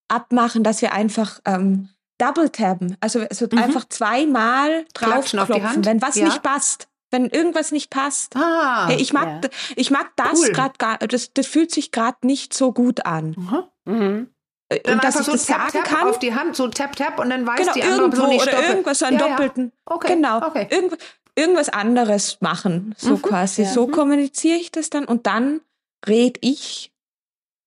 abmachen, 0.08 0.64
dass 0.64 0.82
wir 0.82 0.93
einfach 0.93 1.39
ähm, 1.45 1.89
double 2.18 2.50
tappen, 2.50 2.97
also 3.00 3.24
so 3.32 3.47
Mhm. 3.52 3.58
einfach 3.60 3.86
zweimal 3.89 4.86
draufklopfen, 4.93 5.86
wenn 5.86 6.02
was 6.02 6.16
Ja. 6.16 6.26
nicht 6.26 6.41
passt, 6.43 6.88
wenn 7.12 7.26
irgendwas 7.30 7.72
nicht 7.72 7.89
passt. 7.89 8.36
Ah. 8.36 8.88
Hey, 8.88 8.97
ich 9.02 9.14
mag, 9.14 9.28
ja. 9.28 9.39
d- 9.39 9.50
ich 9.76 9.91
mag 9.91 10.12
das 10.16 10.41
Cool. 10.41 10.52
gerade 10.52 10.74
gar, 10.78 10.97
das, 11.00 11.34
das 11.34 11.47
fühlt 11.47 11.72
sich 11.72 11.91
gerade 11.91 12.18
nicht 12.26 12.54
so 12.54 12.72
gut 12.74 13.06
an. 13.06 13.68
Mhm. 13.86 14.30
Äh, 14.72 14.80
Dann 14.84 14.95
Und 14.95 15.04
dass 15.04 15.16
einfach 15.18 15.20
ich 15.22 15.26
so 15.26 15.32
das 15.32 15.45
tap, 15.47 15.72
sagen 15.72 15.84
tap 15.86 15.97
kann. 16.00 16.08
auf 16.10 16.20
die 16.20 16.36
Hand, 16.36 16.56
so 16.56 16.68
tap, 16.68 16.95
tap 16.95 17.20
und 17.20 17.30
dann 17.32 17.47
weiß 17.47 17.60
genau, 17.62 17.74
die 17.74 17.82
andere 17.84 18.02
irgendwo 18.02 18.18
Person, 18.18 18.32
ich 18.36 18.41
oder 18.43 18.52
stoppe. 18.52 18.68
irgendwas, 18.68 19.00
so 19.00 19.06
einen 19.06 19.18
Ja, 19.20 19.26
ja. 19.26 19.32
doppelten. 19.32 19.72
Okay, 19.86 20.14
Genau. 20.14 20.38
okay. 20.45 20.68
Irgend, 20.70 20.97
irgendwas 21.36 21.70
anderes 21.70 22.38
machen, 22.42 22.96
so 22.98 23.16
Mhm, 23.16 23.22
quasi. 23.22 23.64
ja. 23.64 23.70
So 23.72 23.88
Mhm. 23.88 23.92
kommuniziere 23.92 24.58
ich 24.58 24.72
das 24.72 24.90
dann 24.90 25.06
und 25.06 25.26
dann 25.28 25.62
red 26.08 26.38
ich, 26.42 26.92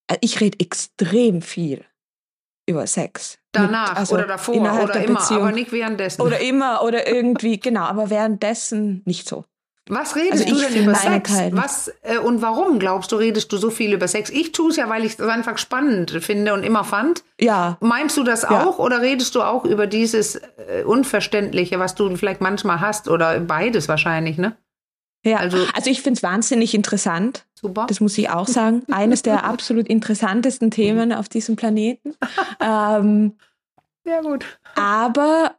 äh, 0.09 0.17
ich 0.21 0.41
rede 0.41 0.59
extrem 0.61 1.43
viel 1.43 1.85
über 2.67 2.87
Sex. 2.87 3.39
Danach 3.53 3.89
Mit- 3.91 3.99
also 3.99 4.15
oder 4.15 4.27
davor 4.27 4.55
oder 4.57 4.93
der 4.95 5.05
immer, 5.05 5.19
Beziehung. 5.21 5.43
aber 5.43 5.53
nicht 5.53 5.73
währenddessen. 5.73 6.23
Oder 6.23 6.41
immer 6.41 6.83
oder 6.83 7.07
irgendwie, 7.07 7.59
genau, 7.61 7.83
aber 7.83 8.09
währenddessen 8.11 9.03
nicht 9.05 9.29
so. 9.29 9.45
Was 9.89 10.14
redest 10.14 10.45
Also 10.49 10.55
du 10.55 10.61
denn 10.61 10.85
über 10.85 10.95
Sex? 10.95 11.33
Was 11.53 11.93
äh, 12.03 12.18
und 12.18 12.41
warum 12.41 12.78
glaubst 12.78 13.11
du, 13.11 13.16
redest 13.16 13.53
du 13.53 13.57
so 13.57 13.68
viel 13.70 13.93
über 13.93 14.07
Sex? 14.07 14.30
Ich 14.30 14.53
tue 14.53 14.70
es 14.70 14.76
ja, 14.76 14.89
weil 14.89 15.05
ich 15.05 15.14
es 15.14 15.20
einfach 15.20 15.59
spannend 15.59 16.12
finde 16.20 16.55
und 16.55 16.62
immer 16.62 16.85
fand. 16.85 17.24
Ja, 17.41 17.78
Meinst 17.80 18.16
du 18.16 18.22
das 18.22 18.43
Ja. 18.43 18.64
auch 18.64 18.78
oder 18.78 19.01
redest 19.03 19.35
du 19.35 19.43
auch 19.43 19.64
über 19.64 19.89
dieses 19.89 20.37
äh, 20.37 20.85
Unverständliche, 20.87 21.80
was 21.80 21.97
du 21.97 22.14
vielleicht 22.16 22.41
manchmal 22.41 22.80
hast 22.80 23.09
oder 23.09 23.41
beides 23.41 23.89
wahrscheinlich, 23.89 24.39
ne? 24.39 24.57
ja. 25.24 25.39
Also- 25.39 25.59
Also, 25.74 25.91
ich 25.91 26.01
finde 26.03 26.18
es 26.18 26.22
wahnsinnig 26.22 26.74
interessant. 26.74 27.45
Super. 27.55 27.87
Das 27.89 28.01
muss 28.01 28.16
ich 28.18 28.30
auch 28.30 28.47
sagen. 28.47 28.85
Eines 28.93 29.22
der 29.22 29.45
absolut 29.45 29.89
interessantesten 29.89 30.70
Themen 30.70 31.12
auf 31.12 31.28
diesem 31.28 31.57
Planeten. 31.57 32.14
ähm, 32.61 33.37
Sehr 34.05 34.22
gut. 34.22 34.45
aber 34.76 35.57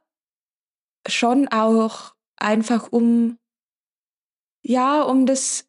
schon 1.07 1.49
auch 1.49 2.13
einfach 2.37 2.87
um, 2.91 3.37
ja, 4.63 5.01
um 5.03 5.25
das, 5.25 5.67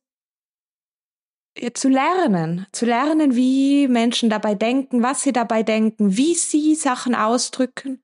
zu 1.75 1.89
lernen, 1.89 2.67
zu 2.73 2.87
lernen, 2.87 3.37
wie 3.37 3.87
Menschen 3.89 4.31
dabei 4.31 4.55
denken, 4.55 5.03
was 5.03 5.23
sie 5.23 5.33
dabei 5.33 5.63
denken, 5.63 6.17
wie 6.17 6.35
sie 6.35 6.75
Sachen 6.75 7.15
ausdrücken 7.15 8.03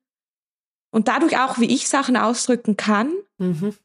und 0.91 1.07
dadurch 1.07 1.37
auch, 1.37 1.59
wie 1.59 1.73
ich 1.73 1.89
Sachen 1.89 2.15
ausdrücken 2.15 2.77
kann. 2.77 3.13
Mhm. 3.37 3.75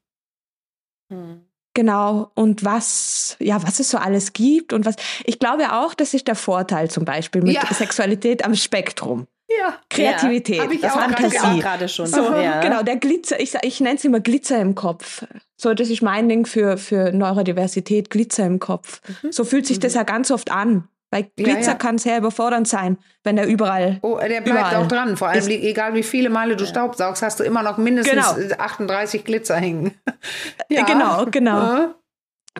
Hm. 1.12 1.46
Genau. 1.74 2.30
Und 2.34 2.64
was, 2.64 3.36
ja, 3.38 3.62
was 3.62 3.80
es 3.80 3.90
so 3.90 3.98
alles 3.98 4.32
gibt 4.32 4.72
und 4.72 4.86
was, 4.86 4.96
ich 5.24 5.38
glaube 5.38 5.72
auch, 5.74 5.94
das 5.94 6.14
ist 6.14 6.26
der 6.26 6.34
Vorteil 6.34 6.90
zum 6.90 7.04
Beispiel 7.04 7.42
mit 7.42 7.54
ja. 7.54 7.66
Sexualität 7.66 8.44
am 8.44 8.54
Spektrum. 8.54 9.26
Ja. 9.58 9.78
Kreativität, 9.88 10.56
ja. 10.56 10.70
ich 10.70 10.80
das 10.80 10.92
Fantasie. 10.92 11.60
gerade 11.60 11.88
schon. 11.88 12.06
So, 12.06 12.34
ja. 12.34 12.60
Genau, 12.60 12.82
der 12.82 12.96
Glitzer, 12.96 13.40
ich, 13.40 13.54
ich 13.62 13.80
nenne 13.80 13.96
es 13.96 14.04
immer 14.04 14.20
Glitzer 14.20 14.60
im 14.60 14.74
Kopf. 14.74 15.24
So, 15.56 15.74
das 15.74 15.88
ist 15.88 16.02
mein 16.02 16.28
Ding 16.28 16.46
für, 16.46 16.76
für 16.76 17.12
Neurodiversität, 17.12 18.10
Glitzer 18.10 18.46
im 18.46 18.58
Kopf. 18.58 19.00
Mhm. 19.22 19.32
So 19.32 19.44
fühlt 19.44 19.66
sich 19.66 19.78
mhm. 19.78 19.82
das 19.82 19.94
ja 19.94 20.02
ganz 20.02 20.30
oft 20.30 20.50
an. 20.50 20.88
Weil 21.10 21.30
Glitzer 21.36 21.60
ja, 21.60 21.66
ja. 21.68 21.74
kann 21.74 21.98
sehr 21.98 22.18
überfordernd 22.18 22.66
sein, 22.66 22.98
wenn 23.22 23.38
er 23.38 23.46
überall. 23.46 24.00
Oh, 24.02 24.18
der 24.18 24.40
bleibt 24.40 24.48
überall 24.48 24.76
auch 24.76 24.88
dran. 24.88 25.16
Vor 25.16 25.28
allem, 25.28 25.38
ist, 25.38 25.48
egal 25.48 25.94
wie 25.94 26.02
viele 26.02 26.30
Male 26.30 26.56
du. 26.56 26.66
Staubsaugst, 26.66 27.22
hast 27.22 27.38
du 27.38 27.44
immer 27.44 27.62
noch 27.62 27.78
mindestens 27.78 28.34
genau. 28.34 28.56
38 28.58 29.24
Glitzer 29.24 29.56
hängen. 29.56 29.94
ja, 30.68 30.84
genau, 30.84 31.24
genau. 31.26 31.94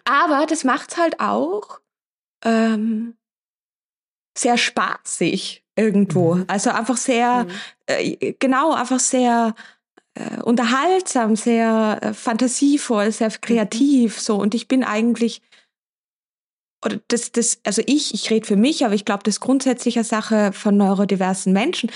Aber 0.04 0.46
das 0.48 0.62
macht 0.62 0.96
halt 0.96 1.18
auch 1.18 1.80
ähm, 2.44 3.16
sehr 4.38 4.56
spaßig 4.56 5.65
irgendwo. 5.76 6.34
Mhm. 6.34 6.44
Also 6.48 6.70
einfach 6.70 6.96
sehr, 6.96 7.44
mhm. 7.44 7.50
äh, 7.86 8.34
genau, 8.38 8.72
einfach 8.72 8.98
sehr 8.98 9.54
äh, 10.14 10.40
unterhaltsam, 10.42 11.36
sehr 11.36 11.98
äh, 12.02 12.14
fantasievoll, 12.14 13.12
sehr 13.12 13.28
mhm. 13.28 13.40
kreativ, 13.40 14.16
mhm. 14.16 14.20
so. 14.20 14.36
Und 14.36 14.54
ich 14.54 14.66
bin 14.66 14.82
eigentlich, 14.82 15.42
oder 16.84 16.98
das, 17.08 17.32
das, 17.32 17.60
also 17.64 17.82
ich, 17.86 18.14
ich 18.14 18.30
rede 18.30 18.46
für 18.46 18.56
mich, 18.56 18.84
aber 18.84 18.94
ich 18.94 19.04
glaube, 19.04 19.22
das 19.24 19.40
grundsätzliche 19.40 20.04
Sache 20.04 20.52
von 20.52 20.76
neurodiversen 20.76 21.52
Menschen, 21.52 21.90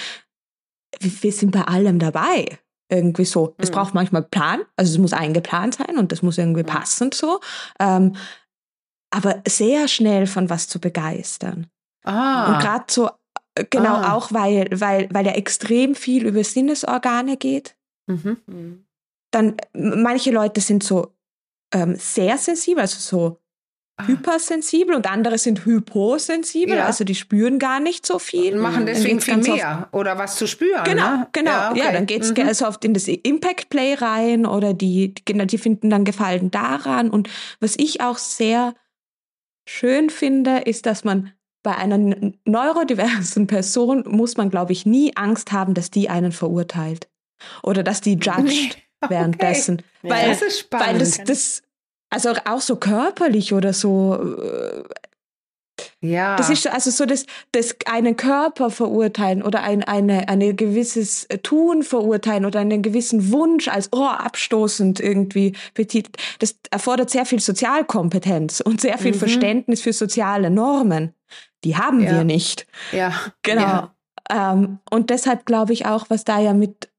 wir, 0.99 1.23
wir 1.23 1.33
sind 1.33 1.51
bei 1.51 1.63
allem 1.63 1.99
dabei. 1.99 2.59
Irgendwie 2.93 3.25
so. 3.25 3.55
Es 3.57 3.71
mhm. 3.71 3.75
braucht 3.75 3.95
manchmal 3.95 4.23
Plan, 4.23 4.63
also 4.77 4.93
es 4.93 4.99
muss 4.99 5.13
eingeplant 5.13 5.77
sein 5.77 5.97
und 5.97 6.11
das 6.11 6.23
muss 6.23 6.39
irgendwie 6.39 6.65
mhm. 6.65 6.67
passend 6.67 7.15
so. 7.15 7.41
Ähm, 7.79 8.17
aber 9.11 9.43
sehr 9.47 9.89
schnell 9.89 10.27
von 10.27 10.51
was 10.51 10.69
zu 10.69 10.81
begeistern. 10.81 11.69
Ah. 12.05 12.53
Und 12.53 12.61
gerade 12.61 12.85
so 12.89 13.11
Genau, 13.69 13.95
ah. 13.95 14.15
auch 14.15 14.33
weil, 14.33 14.69
weil, 14.73 15.09
weil 15.11 15.27
er 15.27 15.37
extrem 15.37 15.95
viel 15.95 16.27
über 16.27 16.45
Sinnesorgane 16.45 17.37
geht. 17.37 17.77
Mhm. 18.07 18.37
mhm. 18.47 18.85
Dann, 19.33 19.57
manche 19.73 20.33
Leute 20.33 20.61
sind 20.61 20.83
so 20.83 21.15
ähm, 21.73 21.95
sehr 21.95 22.37
sensibel, 22.37 22.81
also 22.81 22.99
so 22.99 23.41
ah. 23.97 24.09
hypersensibel 24.09 24.95
und 24.95 25.09
andere 25.09 25.39
sind 25.39 25.65
hyposensibel, 25.65 26.77
ja. 26.77 26.87
also 26.87 27.05
die 27.05 27.15
spüren 27.15 27.61
gar 27.61 27.79
nicht 27.79 28.05
so 28.05 28.19
viel. 28.19 28.55
Und 28.55 28.63
machen 28.63 28.87
deswegen 28.87 29.21
viel 29.21 29.37
mehr 29.37 29.89
oder 29.93 30.19
was 30.19 30.35
zu 30.35 30.49
spüren. 30.49 30.83
Genau, 30.83 31.19
ne? 31.19 31.29
genau. 31.31 31.51
Ja, 31.51 31.71
okay. 31.71 31.79
ja, 31.79 31.93
dann 31.93 32.07
geht's 32.07 32.35
mhm. 32.37 32.47
also 32.47 32.67
oft 32.67 32.85
in 32.85 32.93
das 32.93 33.07
Impact 33.07 33.71
Play 33.71 33.95
rein 33.95 34.47
oder 34.47 34.75
die, 34.75 35.15
die, 35.15 35.47
die 35.47 35.59
finden 35.59 35.91
dann 35.91 36.05
Gefallen 36.05 36.51
daran. 36.51 37.09
Und 37.09 37.29
was 37.61 37.77
ich 37.79 38.01
auch 38.01 38.19
sehr 38.19 38.75
schön 39.65 40.11
finde, 40.11 40.63
ist, 40.65 40.87
dass 40.87 41.05
man 41.05 41.33
bei 41.63 41.77
einer 41.77 41.99
neurodiversen 42.45 43.47
Person 43.47 44.05
muss 44.07 44.37
man, 44.37 44.51
glaube 44.51 44.73
ich, 44.73 44.87
nie 44.87 45.17
Angst 45.17 45.53
haben, 45.53 45.75
dass 45.75 45.91
die 45.91 46.09
einen 46.09 46.33
verurteilt 46.33 47.09
oder 47.63 47.83
dass 47.83 48.01
die 48.01 48.15
judged 48.15 48.79
okay. 49.01 49.15
währenddessen. 49.15 49.83
Weil, 50.03 50.23
ja, 50.23 50.29
das 50.29 50.43
ist 50.43 50.61
spannend. 50.61 50.87
Weil 50.87 50.99
das, 50.99 51.25
das, 51.25 51.63
also 52.11 52.33
auch 52.45 52.61
so 52.61 52.77
körperlich 52.77 53.53
oder 53.53 53.73
so, 53.73 54.39
äh, 54.43 54.83
ja. 56.03 56.37
Das 56.37 56.51
ist 56.51 56.67
also 56.67 56.91
so, 56.91 57.07
dass, 57.07 57.27
dass 57.53 57.75
einen 57.87 58.17
Körper 58.17 58.71
verurteilen 58.71 59.43
oder 59.43 59.63
ein 59.63 59.83
eine, 59.83 60.29
eine 60.29 60.55
gewisses 60.55 61.27
Tun 61.43 61.83
verurteilen 61.83 62.45
oder 62.45 62.61
einen 62.61 62.83
gewissen 62.83 63.33
Wunsch 63.33 63.69
als 63.69 63.89
oh, 63.93 64.05
abstoßend 64.05 65.01
irgendwie 65.01 65.55
betitelt. 65.75 66.17
Das 66.39 66.57
erfordert 66.71 67.11
sehr 67.11 67.27
viel 67.27 67.41
Sozialkompetenz 67.41 68.61
und 68.61 68.81
sehr 68.81 68.99
viel 68.99 69.13
mhm. 69.13 69.19
Verständnis 69.19 69.83
für 69.83 69.93
soziale 69.93 70.51
Normen. 70.51 71.15
Die 71.65 71.77
haben 71.77 72.01
ja. 72.01 72.13
wir 72.13 72.25
nicht. 72.25 72.67
Ja. 72.93 73.13
Genau. 73.43 73.61
Ja. 73.61 73.95
Ähm, 74.31 74.79
und 74.91 75.11
deshalb 75.11 75.45
glaube 75.47 75.73
ich 75.73 75.87
auch, 75.87 76.07
was 76.09 76.25
da 76.25 76.39
ja 76.39 76.55
mit 76.55 76.91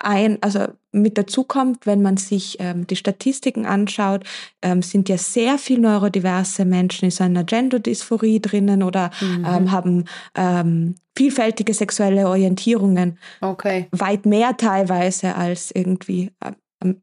ein, 0.00 0.38
also 0.42 0.66
mit 0.92 1.16
dazu 1.16 1.44
kommt, 1.44 1.86
wenn 1.86 2.02
man 2.02 2.16
sich 2.16 2.56
ähm, 2.60 2.86
die 2.86 2.96
Statistiken 2.96 3.66
anschaut, 3.66 4.24
ähm, 4.62 4.82
sind 4.82 5.08
ja 5.08 5.16
sehr 5.16 5.58
viel 5.58 5.78
neurodiverse 5.78 6.64
Menschen 6.64 7.06
in 7.06 7.10
so 7.10 7.24
einer 7.24 7.44
Gender-Dysphorie 7.44 8.40
drinnen 8.40 8.82
oder 8.82 9.10
mhm. 9.20 9.46
ähm, 9.46 9.70
haben 9.70 10.04
ähm, 10.34 10.96
vielfältige 11.16 11.74
sexuelle 11.74 12.28
Orientierungen. 12.28 13.18
Okay. 13.40 13.88
Weit 13.92 14.26
mehr 14.26 14.56
teilweise 14.56 15.36
als 15.36 15.70
irgendwie, 15.70 16.32
ähm, 16.82 17.02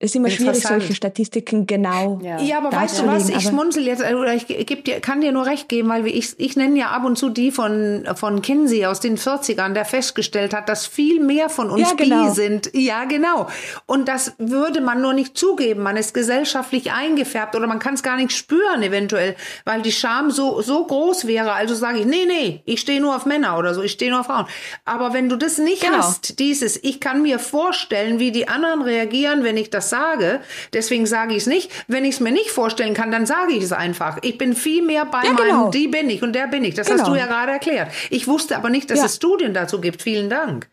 also 0.00 0.12
ist 0.12 0.14
immer 0.14 0.30
schwierig, 0.30 0.62
solche 0.62 0.94
Statistiken 0.94 1.66
genau. 1.66 2.20
Ja, 2.22 2.40
ja 2.40 2.58
aber 2.58 2.70
weißt 2.70 3.00
du 3.00 3.06
was? 3.08 3.28
Ich 3.30 3.42
schmunzel 3.42 3.84
jetzt, 3.84 4.00
äh, 4.00 4.14
oder 4.14 4.32
ich 4.32 4.46
geb 4.46 4.84
dir, 4.84 5.00
kann 5.00 5.20
dir 5.20 5.32
nur 5.32 5.44
recht 5.44 5.68
geben, 5.68 5.88
weil 5.88 6.06
ich, 6.06 6.38
ich 6.38 6.54
nenne 6.54 6.78
ja 6.78 6.90
ab 6.90 7.04
und 7.04 7.18
zu 7.18 7.30
die 7.30 7.50
von, 7.50 8.06
von 8.14 8.40
Kinsey 8.40 8.86
aus 8.86 9.00
den 9.00 9.18
40ern, 9.18 9.72
der 9.72 9.84
festgestellt 9.84 10.54
hat, 10.54 10.68
dass 10.68 10.86
viel 10.86 11.18
mehr 11.18 11.48
von 11.48 11.68
uns 11.68 11.80
ja, 11.80 11.96
genau. 11.96 12.28
bi 12.28 12.30
sind. 12.30 12.70
Ja, 12.74 13.06
genau. 13.06 13.48
Und 13.86 14.06
das 14.06 14.34
würde 14.38 14.80
man 14.80 15.02
nur 15.02 15.14
nicht 15.14 15.36
zugeben. 15.36 15.82
Man 15.82 15.96
ist 15.96 16.14
gesellschaftlich 16.14 16.92
eingefärbt 16.92 17.56
oder 17.56 17.66
man 17.66 17.80
kann 17.80 17.94
es 17.94 18.04
gar 18.04 18.16
nicht 18.18 18.30
spüren, 18.30 18.84
eventuell, 18.84 19.34
weil 19.64 19.82
die 19.82 19.90
Scham 19.90 20.30
so, 20.30 20.62
so 20.62 20.86
groß 20.86 21.26
wäre. 21.26 21.54
Also 21.54 21.74
sage 21.74 21.98
ich, 21.98 22.06
nee, 22.06 22.24
nee, 22.24 22.62
ich 22.66 22.80
stehe 22.80 23.00
nur 23.00 23.16
auf 23.16 23.26
Männer 23.26 23.58
oder 23.58 23.74
so, 23.74 23.82
ich 23.82 23.92
stehe 23.92 24.12
nur 24.12 24.20
auf 24.20 24.26
Frauen. 24.26 24.46
Aber 24.84 25.12
wenn 25.12 25.28
du 25.28 25.34
das 25.34 25.58
nicht 25.58 25.82
genau. 25.82 25.98
hast, 25.98 26.38
dieses, 26.38 26.76
ich 26.84 27.00
kann 27.00 27.22
mir 27.22 27.40
vorstellen, 27.40 28.20
wie 28.20 28.30
die 28.30 28.46
anderen 28.46 28.82
reagieren, 28.82 29.42
wenn 29.42 29.56
ich 29.56 29.70
das 29.70 29.87
sage. 29.90 30.40
Deswegen 30.72 31.06
sage 31.06 31.32
ich 31.32 31.38
es 31.38 31.46
nicht. 31.46 31.70
Wenn 31.86 32.04
ich 32.04 32.14
es 32.14 32.20
mir 32.20 32.32
nicht 32.32 32.50
vorstellen 32.50 32.94
kann, 32.94 33.10
dann 33.10 33.26
sage 33.26 33.52
ich 33.52 33.62
es 33.62 33.72
einfach. 33.72 34.18
Ich 34.22 34.38
bin 34.38 34.54
viel 34.54 34.82
mehr 34.82 35.04
bei 35.06 35.22
ja, 35.24 35.32
meinem, 35.32 35.46
genau. 35.46 35.70
die 35.70 35.88
bin 35.88 36.10
ich 36.10 36.22
und 36.22 36.34
der 36.34 36.46
bin 36.46 36.64
ich. 36.64 36.74
Das 36.74 36.88
genau. 36.88 37.00
hast 37.00 37.08
du 37.08 37.14
ja 37.14 37.26
gerade 37.26 37.52
erklärt. 37.52 37.90
Ich 38.10 38.26
wusste 38.26 38.56
aber 38.56 38.70
nicht, 38.70 38.90
dass 38.90 38.98
ja. 39.00 39.06
es 39.06 39.16
Studien 39.16 39.54
dazu 39.54 39.80
gibt. 39.80 40.02
Vielen 40.02 40.30
Dank. 40.30 40.68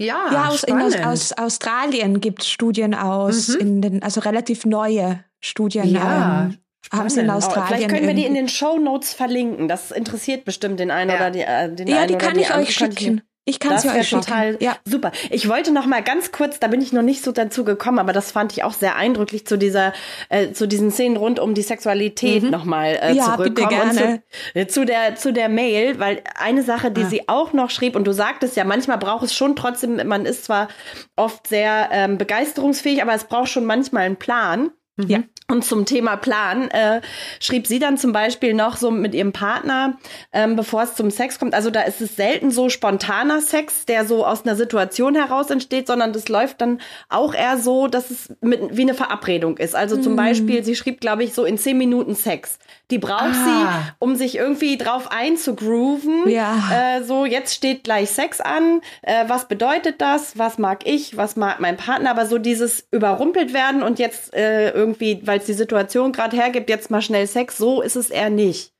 Ja, 0.00 0.30
ja 0.32 0.48
aus, 0.48 0.62
in, 0.62 0.80
aus, 0.80 0.94
aus 0.96 1.32
Australien 1.32 2.20
gibt 2.20 2.42
es 2.42 2.48
Studien 2.48 2.94
aus, 2.94 3.48
mhm. 3.48 3.60
in 3.60 3.82
den, 3.82 4.02
also 4.02 4.20
relativ 4.20 4.64
neue 4.64 5.24
Studien. 5.40 5.86
Ja. 5.88 6.44
Ähm, 6.44 6.58
haben 6.92 7.08
sie 7.10 7.20
in 7.20 7.30
Australien. 7.30 7.64
Oh, 7.64 7.66
vielleicht 7.66 7.88
können 7.90 8.06
wir 8.06 8.14
die 8.14 8.24
in 8.24 8.34
den 8.34 8.48
Show 8.48 8.78
Notes 8.78 9.12
verlinken. 9.12 9.68
Das 9.68 9.90
interessiert 9.90 10.44
bestimmt 10.44 10.80
den 10.80 10.90
einen 10.90 11.10
ja. 11.10 11.16
oder 11.16 11.30
die, 11.30 11.40
äh, 11.40 11.74
den 11.74 11.88
ja, 11.88 11.98
einen 11.98 12.08
die 12.08 12.14
kann 12.16 12.34
die 12.34 12.40
ich 12.40 12.54
euch 12.54 12.72
schicken. 12.74 13.22
Ich 13.48 13.60
kann 13.60 13.72
es 13.72 13.84
ja 13.84 13.94
euch 13.94 14.10
total 14.10 14.58
ja. 14.60 14.76
super. 14.84 15.10
Ich 15.30 15.48
wollte 15.48 15.72
noch 15.72 15.86
mal 15.86 16.02
ganz 16.02 16.32
kurz, 16.32 16.60
da 16.60 16.68
bin 16.68 16.82
ich 16.82 16.92
noch 16.92 17.02
nicht 17.02 17.24
so 17.24 17.32
dazu 17.32 17.64
gekommen, 17.64 17.98
aber 17.98 18.12
das 18.12 18.30
fand 18.30 18.52
ich 18.52 18.62
auch 18.62 18.74
sehr 18.74 18.96
eindrücklich 18.96 19.46
zu 19.46 19.56
dieser, 19.56 19.94
äh, 20.28 20.52
zu 20.52 20.68
diesen 20.68 20.90
Szenen 20.90 21.16
rund 21.16 21.40
um 21.40 21.54
die 21.54 21.62
Sexualität 21.62 22.42
mhm. 22.42 22.50
noch 22.50 22.64
mal 22.64 22.98
äh, 23.00 23.14
ja, 23.14 23.24
zurückkommen. 23.24 23.54
Bitte 23.54 23.68
gerne. 23.68 24.22
Zu, 24.52 24.58
äh, 24.58 24.66
zu, 24.66 24.84
der 24.84 25.16
zu 25.16 25.32
der 25.32 25.48
Mail, 25.48 25.98
weil 25.98 26.22
eine 26.38 26.62
Sache, 26.62 26.90
die 26.90 27.04
ah. 27.04 27.08
sie 27.08 27.28
auch 27.28 27.54
noch 27.54 27.70
schrieb 27.70 27.96
und 27.96 28.06
du 28.06 28.12
sagtest 28.12 28.54
ja, 28.54 28.64
manchmal 28.64 28.98
braucht 28.98 29.24
es 29.24 29.34
schon 29.34 29.56
trotzdem, 29.56 30.06
man 30.06 30.26
ist 30.26 30.44
zwar 30.44 30.68
oft 31.16 31.46
sehr 31.46 31.88
ähm, 31.90 32.18
begeisterungsfähig, 32.18 33.00
aber 33.00 33.14
es 33.14 33.24
braucht 33.24 33.48
schon 33.48 33.64
manchmal 33.64 34.02
einen 34.02 34.16
Plan. 34.16 34.72
Ja. 35.06 35.22
Und 35.50 35.64
zum 35.64 35.86
Thema 35.86 36.16
Plan 36.16 36.68
äh, 36.70 37.00
schrieb 37.40 37.66
sie 37.66 37.78
dann 37.78 37.96
zum 37.96 38.12
Beispiel 38.12 38.52
noch 38.52 38.76
so 38.76 38.90
mit 38.90 39.14
ihrem 39.14 39.32
Partner, 39.32 39.98
ähm, 40.30 40.56
bevor 40.56 40.82
es 40.82 40.94
zum 40.94 41.10
Sex 41.10 41.38
kommt. 41.38 41.54
Also 41.54 41.70
da 41.70 41.82
ist 41.82 42.02
es 42.02 42.16
selten 42.16 42.50
so 42.50 42.68
spontaner 42.68 43.40
Sex, 43.40 43.86
der 43.86 44.04
so 44.04 44.26
aus 44.26 44.44
einer 44.44 44.56
Situation 44.56 45.14
heraus 45.14 45.48
entsteht, 45.48 45.86
sondern 45.86 46.12
das 46.12 46.28
läuft 46.28 46.60
dann 46.60 46.80
auch 47.08 47.32
eher 47.32 47.56
so, 47.56 47.86
dass 47.86 48.10
es 48.10 48.36
mit, 48.42 48.76
wie 48.76 48.82
eine 48.82 48.92
Verabredung 48.92 49.56
ist. 49.56 49.74
Also 49.74 49.96
zum 49.96 50.12
mhm. 50.12 50.16
Beispiel, 50.16 50.64
sie 50.64 50.76
schrieb, 50.76 51.00
glaube 51.00 51.24
ich, 51.24 51.32
so 51.32 51.44
in 51.46 51.56
zehn 51.56 51.78
Minuten 51.78 52.14
Sex. 52.14 52.58
Die 52.90 52.98
braucht 52.98 53.34
ah. 53.34 53.44
sie, 53.44 53.92
um 53.98 54.16
sich 54.16 54.36
irgendwie 54.36 54.78
drauf 54.78 55.10
einzugrooven. 55.10 56.28
Ja. 56.28 56.96
Äh, 56.96 57.04
so, 57.04 57.26
jetzt 57.26 57.54
steht 57.54 57.84
gleich 57.84 58.10
Sex 58.10 58.40
an. 58.40 58.80
Äh, 59.02 59.28
was 59.28 59.46
bedeutet 59.46 60.00
das? 60.00 60.38
Was 60.38 60.56
mag 60.56 60.86
ich? 60.86 61.16
Was 61.16 61.36
mag 61.36 61.60
mein 61.60 61.76
Partner? 61.76 62.10
Aber 62.10 62.24
so 62.26 62.38
dieses 62.38 62.88
überrumpelt 62.90 63.52
werden 63.52 63.82
und 63.82 63.98
jetzt 63.98 64.32
äh, 64.34 64.70
irgendwie, 64.70 65.20
weil 65.26 65.38
es 65.38 65.46
die 65.46 65.52
Situation 65.52 66.12
gerade 66.12 66.36
hergibt, 66.36 66.70
jetzt 66.70 66.90
mal 66.90 67.02
schnell 67.02 67.26
Sex, 67.26 67.58
so 67.58 67.82
ist 67.82 67.96
es 67.96 68.08
eher 68.08 68.30
nicht. 68.30 68.72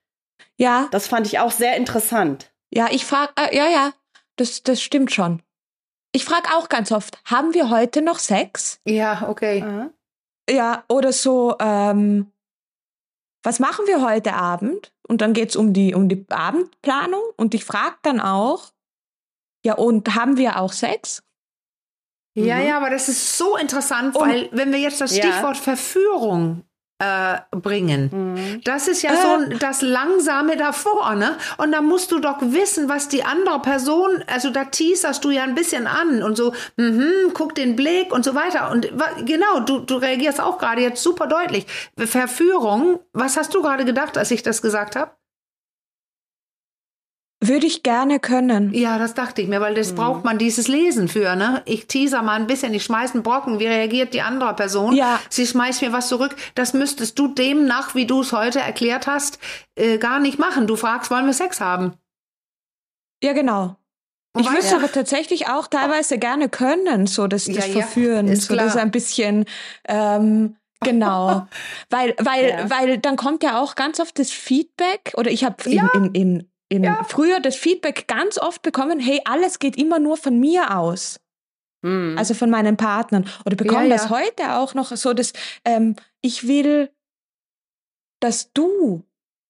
Ja. 0.56 0.88
Das 0.90 1.06
fand 1.06 1.26
ich 1.26 1.38
auch 1.38 1.52
sehr 1.52 1.76
interessant. 1.76 2.50
Ja, 2.70 2.88
ich 2.90 3.04
frage, 3.04 3.32
äh, 3.36 3.54
ja, 3.56 3.68
ja, 3.68 3.92
das, 4.36 4.62
das 4.62 4.80
stimmt 4.80 5.12
schon. 5.12 5.42
Ich 6.12 6.24
frage 6.24 6.48
auch 6.56 6.70
ganz 6.70 6.92
oft, 6.92 7.18
haben 7.26 7.52
wir 7.52 7.68
heute 7.68 8.00
noch 8.00 8.18
Sex? 8.18 8.80
Ja, 8.86 9.28
okay. 9.28 9.62
Mhm. 9.62 9.90
Ja, 10.50 10.84
oder 10.88 11.12
so, 11.12 11.56
ähm, 11.60 12.32
was 13.48 13.60
machen 13.60 13.86
wir 13.86 14.02
heute 14.02 14.34
Abend? 14.34 14.92
Und 15.08 15.22
dann 15.22 15.32
geht's 15.32 15.56
um 15.56 15.72
die, 15.72 15.94
um 15.94 16.10
die 16.10 16.26
Abendplanung 16.28 17.22
und 17.38 17.54
ich 17.54 17.64
frage 17.64 17.96
dann 18.02 18.20
auch, 18.20 18.72
ja, 19.64 19.72
und 19.72 20.14
haben 20.14 20.36
wir 20.36 20.58
auch 20.60 20.70
Sex? 20.70 21.22
Ja, 22.34 22.56
mhm. 22.56 22.66
ja, 22.66 22.76
aber 22.76 22.90
das 22.90 23.08
ist 23.08 23.38
so 23.38 23.56
interessant, 23.56 24.14
und, 24.14 24.28
weil 24.28 24.50
wenn 24.52 24.70
wir 24.70 24.78
jetzt 24.78 25.00
das 25.00 25.16
Stichwort 25.16 25.56
ja. 25.56 25.62
Verführung 25.62 26.62
äh, 26.98 27.38
bringen. 27.50 28.10
Mhm. 28.12 28.60
Das 28.64 28.88
ist 28.88 29.02
ja 29.02 29.12
äh. 29.12 29.50
so 29.50 29.56
das 29.58 29.82
Langsame 29.82 30.56
davor, 30.56 31.14
ne? 31.14 31.36
Und 31.56 31.72
da 31.72 31.80
musst 31.80 32.10
du 32.10 32.18
doch 32.18 32.38
wissen, 32.40 32.88
was 32.88 33.08
die 33.08 33.24
andere 33.24 33.60
Person, 33.60 34.24
also 34.26 34.50
da 34.50 34.64
teaserst 34.64 35.24
du 35.24 35.30
ja 35.30 35.44
ein 35.44 35.54
bisschen 35.54 35.86
an 35.86 36.22
und 36.22 36.36
so, 36.36 36.52
mhm, 36.76 37.32
guck 37.34 37.54
den 37.54 37.76
Blick 37.76 38.12
und 38.12 38.24
so 38.24 38.34
weiter. 38.34 38.70
Und 38.70 38.90
genau, 39.24 39.60
du, 39.60 39.78
du 39.80 39.96
reagierst 39.96 40.40
auch 40.40 40.58
gerade 40.58 40.82
jetzt 40.82 41.02
super 41.02 41.26
deutlich. 41.26 41.66
Verführung, 41.96 43.00
was 43.12 43.36
hast 43.36 43.54
du 43.54 43.62
gerade 43.62 43.84
gedacht, 43.84 44.18
als 44.18 44.30
ich 44.30 44.42
das 44.42 44.62
gesagt 44.62 44.96
habe? 44.96 45.12
Würde 47.48 47.66
ich 47.66 47.82
gerne 47.82 48.20
können. 48.20 48.74
Ja, 48.74 48.98
das 48.98 49.14
dachte 49.14 49.40
ich 49.42 49.48
mir, 49.48 49.60
weil 49.60 49.74
das 49.74 49.92
mhm. 49.92 49.96
braucht 49.96 50.24
man 50.24 50.38
dieses 50.38 50.68
Lesen 50.68 51.08
für, 51.08 51.34
ne? 51.34 51.62
Ich 51.64 51.86
teaser 51.86 52.22
mal 52.22 52.34
ein 52.34 52.46
bisschen, 52.46 52.74
ich 52.74 52.84
schmeiß 52.84 53.14
einen 53.14 53.22
Brocken, 53.22 53.58
wie 53.58 53.66
reagiert 53.66 54.12
die 54.12 54.20
andere 54.20 54.54
Person? 54.54 54.94
Ja. 54.94 55.18
Sie 55.30 55.46
schmeißt 55.46 55.82
mir 55.82 55.92
was 55.92 56.08
zurück. 56.08 56.36
Das 56.54 56.74
müsstest 56.74 57.18
du 57.18 57.28
demnach, 57.28 57.94
wie 57.94 58.06
du 58.06 58.20
es 58.20 58.32
heute 58.32 58.60
erklärt 58.60 59.06
hast, 59.06 59.38
äh, 59.76 59.98
gar 59.98 60.20
nicht 60.20 60.38
machen. 60.38 60.66
Du 60.66 60.76
fragst, 60.76 61.10
wollen 61.10 61.26
wir 61.26 61.32
Sex 61.32 61.60
haben? 61.60 61.94
Ja, 63.22 63.32
genau. 63.32 63.76
Und 64.34 64.42
ich 64.42 64.48
würde 64.48 64.60
es 64.60 64.72
aber 64.72 64.92
tatsächlich 64.92 65.48
auch 65.48 65.66
teilweise 65.66 66.18
gerne 66.18 66.48
können, 66.48 67.06
so 67.06 67.26
das, 67.26 67.46
das 67.46 67.56
ja, 67.56 67.62
Verführen, 67.80 68.28
ja, 68.28 68.36
so 68.36 68.54
das 68.54 68.76
ein 68.76 68.90
bisschen 68.90 69.46
ähm, 69.88 70.54
Genau, 70.80 71.48
weil 71.90 72.14
weil 72.18 72.50
ja. 72.50 72.70
weil 72.70 72.98
dann 72.98 73.16
kommt 73.16 73.42
ja 73.42 73.60
auch 73.60 73.74
ganz 73.74 73.98
oft 73.98 74.18
das 74.18 74.30
Feedback 74.30 75.12
oder 75.16 75.30
ich 75.30 75.42
habe 75.44 75.56
ja. 75.68 75.90
in, 75.92 76.04
in, 76.04 76.14
in 76.14 76.50
in 76.68 76.84
ja. 76.84 77.02
früher 77.04 77.40
das 77.40 77.56
Feedback 77.56 78.06
ganz 78.08 78.38
oft 78.38 78.62
bekommen, 78.62 79.00
hey, 79.00 79.20
alles 79.24 79.58
geht 79.58 79.76
immer 79.76 79.98
nur 79.98 80.16
von 80.16 80.38
mir 80.38 80.76
aus. 80.76 81.20
Mhm. 81.82 82.16
Also 82.18 82.34
von 82.34 82.50
meinen 82.50 82.76
Partnern. 82.76 83.28
Oder 83.44 83.56
bekommen 83.56 83.88
ja, 83.88 83.96
das 83.96 84.10
heute 84.10 84.54
auch 84.56 84.74
noch 84.74 84.94
so, 84.96 85.14
dass 85.14 85.32
ähm, 85.64 85.96
ich 86.20 86.46
will, 86.46 86.90
dass 88.20 88.52
du 88.52 89.04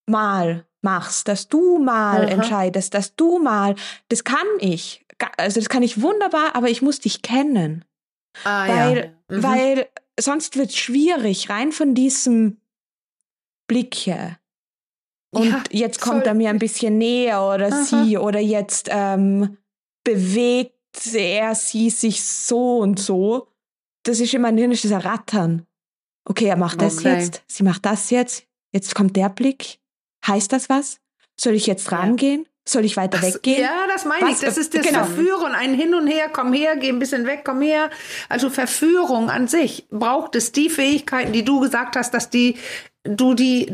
mal 0.06 0.66
machst, 0.82 1.28
dass 1.28 1.48
du 1.48 1.78
mal 1.78 2.24
Aha. 2.24 2.30
entscheidest, 2.30 2.94
dass 2.94 3.16
du 3.16 3.38
mal, 3.38 3.74
das 4.08 4.24
kann 4.24 4.46
ich. 4.60 5.04
Also 5.36 5.60
das 5.60 5.68
kann 5.68 5.82
ich 5.82 6.00
wunderbar, 6.00 6.54
aber 6.54 6.68
ich 6.68 6.82
muss 6.82 7.00
dich 7.00 7.22
kennen. 7.22 7.84
Ah, 8.44 8.68
weil, 8.68 9.14
ja. 9.30 9.36
Mhm. 9.36 9.42
weil 9.42 9.88
sonst 10.20 10.56
wird 10.56 10.70
es 10.70 10.76
schwierig, 10.76 11.50
rein 11.50 11.72
von 11.72 11.94
diesem 11.94 12.60
Blick 13.66 13.94
her. 13.94 14.37
Und 15.30 15.50
ja, 15.50 15.62
jetzt 15.70 16.00
kommt 16.00 16.26
er 16.26 16.34
mir 16.34 16.50
ein 16.50 16.58
bisschen 16.58 16.98
näher 16.98 17.42
oder 17.42 17.66
Aha. 17.66 17.84
sie 17.84 18.16
oder 18.16 18.40
jetzt 18.40 18.88
ähm, 18.90 19.58
bewegt 20.04 20.74
er 21.14 21.54
sie 21.54 21.90
sich 21.90 22.24
so 22.24 22.78
und 22.78 22.98
so. 22.98 23.48
Das 24.04 24.20
ist 24.20 24.32
immer 24.32 24.48
ein 24.48 24.70
das 24.70 24.90
Rattern. 24.90 25.66
Okay, 26.24 26.46
er 26.46 26.56
macht 26.56 26.80
das 26.80 26.98
okay. 26.98 27.20
jetzt, 27.20 27.42
sie 27.46 27.62
macht 27.62 27.84
das 27.84 28.10
jetzt, 28.10 28.44
jetzt 28.72 28.94
kommt 28.94 29.16
der 29.16 29.28
Blick. 29.28 29.78
Heißt 30.26 30.52
das 30.52 30.68
was? 30.68 31.00
Soll 31.36 31.54
ich 31.54 31.66
jetzt 31.66 31.92
rangehen? 31.92 32.46
Soll 32.66 32.84
ich 32.84 32.98
weiter 32.98 33.18
das, 33.18 33.34
weggehen? 33.34 33.62
Ja, 33.62 33.86
das 33.90 34.04
meine 34.04 34.26
was? 34.26 34.32
ich. 34.32 34.40
Das 34.40 34.58
ist 34.58 34.74
das 34.74 34.86
genau. 34.86 35.04
Verführen. 35.04 35.52
Ein 35.52 35.72
Hin 35.72 35.94
und 35.94 36.06
Her, 36.06 36.28
komm 36.30 36.52
her, 36.52 36.76
geh 36.76 36.90
ein 36.90 36.98
bisschen 36.98 37.26
weg, 37.26 37.40
komm 37.44 37.62
her. 37.62 37.88
Also 38.28 38.50
Verführung 38.50 39.30
an 39.30 39.48
sich 39.48 39.86
braucht 39.90 40.34
es 40.34 40.52
die 40.52 40.68
Fähigkeiten, 40.68 41.32
die 41.32 41.44
du 41.44 41.60
gesagt 41.60 41.96
hast, 41.96 42.12
dass 42.12 42.28
die 42.28 42.56
du 43.16 43.34
die 43.34 43.72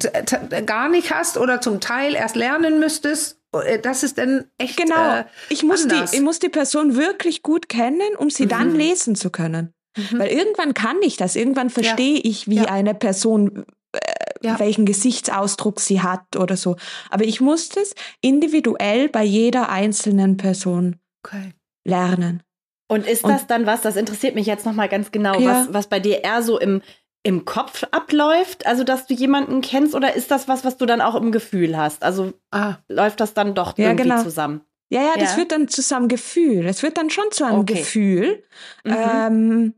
gar 0.66 0.88
nicht 0.88 1.12
hast 1.12 1.38
oder 1.38 1.60
zum 1.60 1.80
Teil 1.80 2.14
erst 2.14 2.36
lernen 2.36 2.78
müsstest, 2.78 3.40
äh, 3.52 3.78
das 3.78 4.02
ist 4.02 4.18
dann 4.18 4.44
echt 4.58 4.76
genau. 4.76 5.18
Äh, 5.18 5.24
ich 5.48 5.62
muss 5.62 5.86
die, 5.86 6.02
ich 6.12 6.20
muss 6.20 6.38
die 6.38 6.48
Person 6.48 6.96
wirklich 6.96 7.42
gut 7.42 7.68
kennen, 7.68 8.16
um 8.16 8.30
sie 8.30 8.44
mhm. 8.44 8.50
dann 8.50 8.74
lesen 8.74 9.14
zu 9.14 9.30
können. 9.30 9.72
Mhm. 9.96 10.18
Weil 10.18 10.28
irgendwann 10.32 10.74
kann 10.74 10.96
ich 11.02 11.16
das. 11.16 11.36
Irgendwann 11.36 11.70
verstehe 11.70 12.16
ja. 12.16 12.22
ich, 12.24 12.48
wie 12.48 12.56
ja. 12.56 12.64
eine 12.64 12.94
Person 12.94 13.64
äh, 13.92 13.98
ja. 14.42 14.58
welchen 14.58 14.84
Gesichtsausdruck 14.84 15.80
sie 15.80 16.02
hat 16.02 16.36
oder 16.36 16.56
so. 16.56 16.76
Aber 17.10 17.24
ich 17.24 17.40
muss 17.40 17.68
das 17.70 17.94
individuell 18.20 19.08
bei 19.08 19.24
jeder 19.24 19.68
einzelnen 19.68 20.36
Person 20.36 20.96
okay. 21.24 21.52
lernen. 21.86 22.42
Und 22.88 23.06
ist 23.06 23.24
das 23.24 23.42
Und, 23.42 23.50
dann 23.50 23.66
was, 23.66 23.80
das 23.80 23.96
interessiert 23.96 24.34
mich 24.34 24.46
jetzt 24.46 24.66
nochmal 24.66 24.88
ganz 24.88 25.10
genau, 25.10 25.42
was, 25.42 25.72
was 25.72 25.86
bei 25.88 26.00
dir 26.00 26.22
eher 26.22 26.42
so 26.42 26.58
im, 26.58 26.82
im 27.26 27.46
Kopf 27.46 27.84
abläuft, 27.90 28.66
also 28.66 28.84
dass 28.84 29.06
du 29.06 29.14
jemanden 29.14 29.62
kennst, 29.62 29.94
oder 29.94 30.14
ist 30.14 30.30
das 30.30 30.46
was, 30.46 30.62
was 30.64 30.76
du 30.76 30.86
dann 30.86 31.00
auch 31.00 31.14
im 31.14 31.32
Gefühl 31.32 31.76
hast? 31.76 32.02
Also 32.02 32.34
ah. 32.50 32.76
läuft 32.88 33.20
das 33.20 33.32
dann 33.32 33.54
doch 33.54 33.76
ja, 33.78 33.86
irgendwie 33.86 34.10
genau. 34.10 34.22
zusammen? 34.22 34.60
Ja, 34.90 35.00
ja, 35.00 35.14
das 35.18 35.32
ja. 35.32 35.38
wird 35.38 35.50
dann 35.50 35.66
zu 35.66 35.96
einem 35.96 36.08
Gefühl. 36.08 36.66
Es 36.66 36.82
wird 36.82 36.98
dann 36.98 37.08
schon 37.10 37.24
zu 37.30 37.44
einem 37.44 37.60
okay. 37.60 37.74
Gefühl. 37.74 38.44
Mhm. 38.84 38.94
Ähm, 38.96 39.74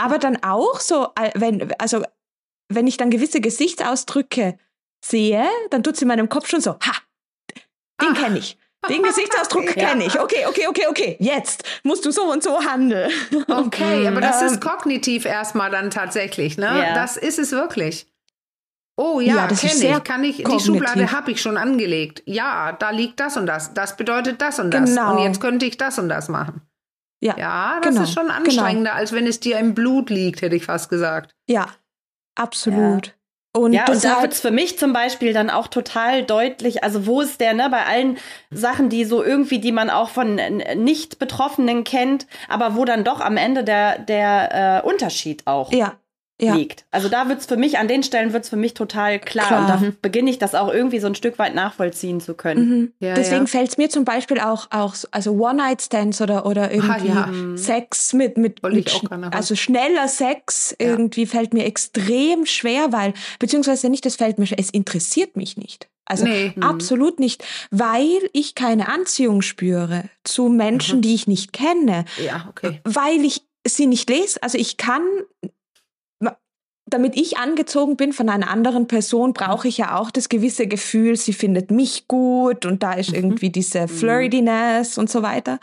aber 0.00 0.18
dann 0.18 0.42
auch 0.42 0.80
so, 0.80 1.08
äh, 1.14 1.30
wenn, 1.34 1.70
also 1.74 2.02
wenn 2.72 2.86
ich 2.86 2.96
dann 2.96 3.10
gewisse 3.10 3.42
Gesichtsausdrücke 3.42 4.58
sehe, 5.04 5.46
dann 5.68 5.82
tut 5.82 5.96
es 5.96 6.02
in 6.02 6.08
meinem 6.08 6.30
Kopf 6.30 6.48
schon 6.48 6.62
so, 6.62 6.72
ha, 6.72 6.92
den 8.00 8.14
kenne 8.14 8.38
ich. 8.38 8.58
Den 8.88 9.02
Gesichtsausdruck 9.02 9.64
ja. 9.76 9.88
kenne 9.88 10.06
ich. 10.06 10.18
Okay, 10.18 10.46
okay, 10.46 10.66
okay, 10.68 10.86
okay. 10.88 11.16
Jetzt 11.20 11.64
musst 11.82 12.06
du 12.06 12.10
so 12.10 12.22
und 12.30 12.42
so 12.42 12.64
handeln. 12.64 13.10
Okay, 13.48 14.06
aber 14.06 14.20
das 14.20 14.42
ist 14.42 14.54
ähm. 14.54 14.60
kognitiv 14.60 15.24
erstmal 15.24 15.70
dann 15.70 15.90
tatsächlich, 15.90 16.56
ne? 16.56 16.66
Ja. 16.66 16.94
Das 16.94 17.16
ist 17.16 17.38
es 17.38 17.52
wirklich. 17.52 18.06
Oh 18.96 19.20
ja, 19.20 19.36
ja 19.36 19.46
das 19.46 19.60
kenne 19.60 19.96
ich. 19.96 20.04
Kann 20.04 20.24
ich 20.24 20.44
kognitiv. 20.44 20.58
die 20.58 20.66
Schublade 20.66 21.12
habe 21.12 21.30
ich 21.30 21.40
schon 21.40 21.56
angelegt. 21.56 22.22
Ja, 22.26 22.72
da 22.72 22.90
liegt 22.90 23.20
das 23.20 23.36
und 23.36 23.46
das. 23.46 23.74
Das 23.74 23.96
bedeutet 23.96 24.40
das 24.40 24.58
und 24.58 24.72
das. 24.72 24.90
Genau. 24.90 25.16
Und 25.16 25.22
jetzt 25.22 25.40
könnte 25.40 25.66
ich 25.66 25.76
das 25.76 25.98
und 25.98 26.08
das 26.08 26.28
machen. 26.28 26.62
Ja, 27.20 27.36
ja 27.36 27.80
das 27.82 27.94
genau. 27.94 28.04
ist 28.04 28.12
schon 28.12 28.26
genau. 28.26 28.36
anstrengender, 28.36 28.90
genau. 28.90 29.00
als 29.00 29.12
wenn 29.12 29.26
es 29.26 29.40
dir 29.40 29.58
im 29.58 29.74
Blut 29.74 30.10
liegt, 30.10 30.42
hätte 30.42 30.56
ich 30.56 30.64
fast 30.64 30.88
gesagt. 30.88 31.34
Ja, 31.46 31.68
absolut. 32.34 33.14
Und, 33.52 33.72
ja, 33.72 33.84
und 33.90 34.04
da 34.04 34.22
wird 34.22 34.32
es 34.32 34.40
für 34.40 34.52
mich 34.52 34.78
zum 34.78 34.92
Beispiel 34.92 35.32
dann 35.32 35.50
auch 35.50 35.66
total 35.66 36.22
deutlich, 36.22 36.84
also 36.84 37.06
wo 37.06 37.20
ist 37.20 37.40
der, 37.40 37.52
ne, 37.52 37.68
bei 37.68 37.84
allen 37.84 38.16
Sachen, 38.52 38.88
die 38.90 39.04
so 39.04 39.24
irgendwie, 39.24 39.58
die 39.58 39.72
man 39.72 39.90
auch 39.90 40.10
von 40.10 40.36
nicht 40.76 41.18
Betroffenen 41.18 41.82
kennt, 41.82 42.28
aber 42.48 42.76
wo 42.76 42.84
dann 42.84 43.02
doch 43.02 43.20
am 43.20 43.36
Ende 43.36 43.64
der, 43.64 43.98
der 43.98 44.82
äh, 44.84 44.88
Unterschied 44.88 45.46
auch 45.48 45.72
ja 45.72 45.96
ja. 46.40 46.54
liegt. 46.54 46.84
Also 46.90 47.08
da 47.08 47.28
wird's 47.28 47.46
für 47.46 47.56
mich, 47.56 47.78
an 47.78 47.88
den 47.88 48.02
Stellen 48.02 48.32
wird's 48.32 48.48
für 48.48 48.56
mich 48.56 48.74
total 48.74 49.18
klar. 49.18 49.46
klar. 49.46 49.60
Und 49.60 49.68
da 49.68 49.92
beginne 50.02 50.30
ich 50.30 50.38
das 50.38 50.54
auch 50.54 50.72
irgendwie 50.72 50.98
so 51.00 51.06
ein 51.06 51.14
Stück 51.14 51.38
weit 51.38 51.54
nachvollziehen 51.54 52.20
zu 52.20 52.34
können. 52.34 52.68
Mhm. 52.68 52.92
Ja, 53.00 53.14
Deswegen 53.14 53.42
ja. 53.42 53.46
fällt's 53.46 53.78
mir 53.78 53.90
zum 53.90 54.04
Beispiel 54.04 54.40
auch, 54.40 54.68
auch 54.70 54.94
also 55.10 55.32
One-Night-Stands 55.32 56.20
oder, 56.20 56.46
oder 56.46 56.70
irgendwie 56.70 57.10
ah, 57.10 57.30
ja. 57.30 57.56
Sex 57.56 58.12
mit, 58.12 58.36
mit, 58.36 58.62
mit 58.62 58.90
sch 58.90 59.04
also 59.30 59.54
schneller 59.54 60.08
Sex 60.08 60.74
irgendwie 60.78 61.26
fällt 61.26 61.54
mir 61.54 61.64
extrem 61.64 62.46
schwer, 62.46 62.92
weil, 62.92 63.14
beziehungsweise 63.38 63.88
nicht, 63.88 64.04
das 64.04 64.16
fällt 64.16 64.38
mir, 64.38 64.46
es 64.56 64.70
interessiert 64.70 65.36
mich 65.36 65.56
nicht. 65.56 65.88
Also 66.10 66.24
nee. 66.24 66.52
Mhm. 66.56 66.62
absolut 66.64 67.20
nicht, 67.20 67.44
weil 67.70 68.18
ich 68.32 68.56
keine 68.56 68.88
Anziehung 68.88 69.42
spüre 69.42 70.04
zu 70.24 70.48
Menschen, 70.48 70.98
mhm. 70.98 71.02
die 71.02 71.14
ich 71.14 71.28
nicht 71.28 71.52
kenne. 71.52 72.04
Ja, 72.24 72.46
okay. 72.48 72.80
Weil 72.82 73.24
ich 73.24 73.42
sie 73.64 73.86
nicht 73.86 74.10
lese. 74.10 74.42
Also 74.42 74.58
ich 74.58 74.76
kann 74.76 75.02
damit 76.90 77.16
ich 77.16 77.38
angezogen 77.38 77.96
bin 77.96 78.12
von 78.12 78.28
einer 78.28 78.48
anderen 78.50 78.86
Person, 78.86 79.32
brauche 79.32 79.68
ich 79.68 79.78
ja 79.78 79.96
auch 79.98 80.10
das 80.10 80.28
gewisse 80.28 80.66
Gefühl, 80.66 81.16
sie 81.16 81.32
findet 81.32 81.70
mich 81.70 82.08
gut 82.08 82.66
und 82.66 82.82
da 82.82 82.92
ist 82.92 83.10
mhm. 83.10 83.16
irgendwie 83.16 83.50
diese 83.50 83.82
mhm. 83.82 83.88
Flirtiness 83.88 84.98
und 84.98 85.10
so 85.10 85.22
weiter. 85.22 85.58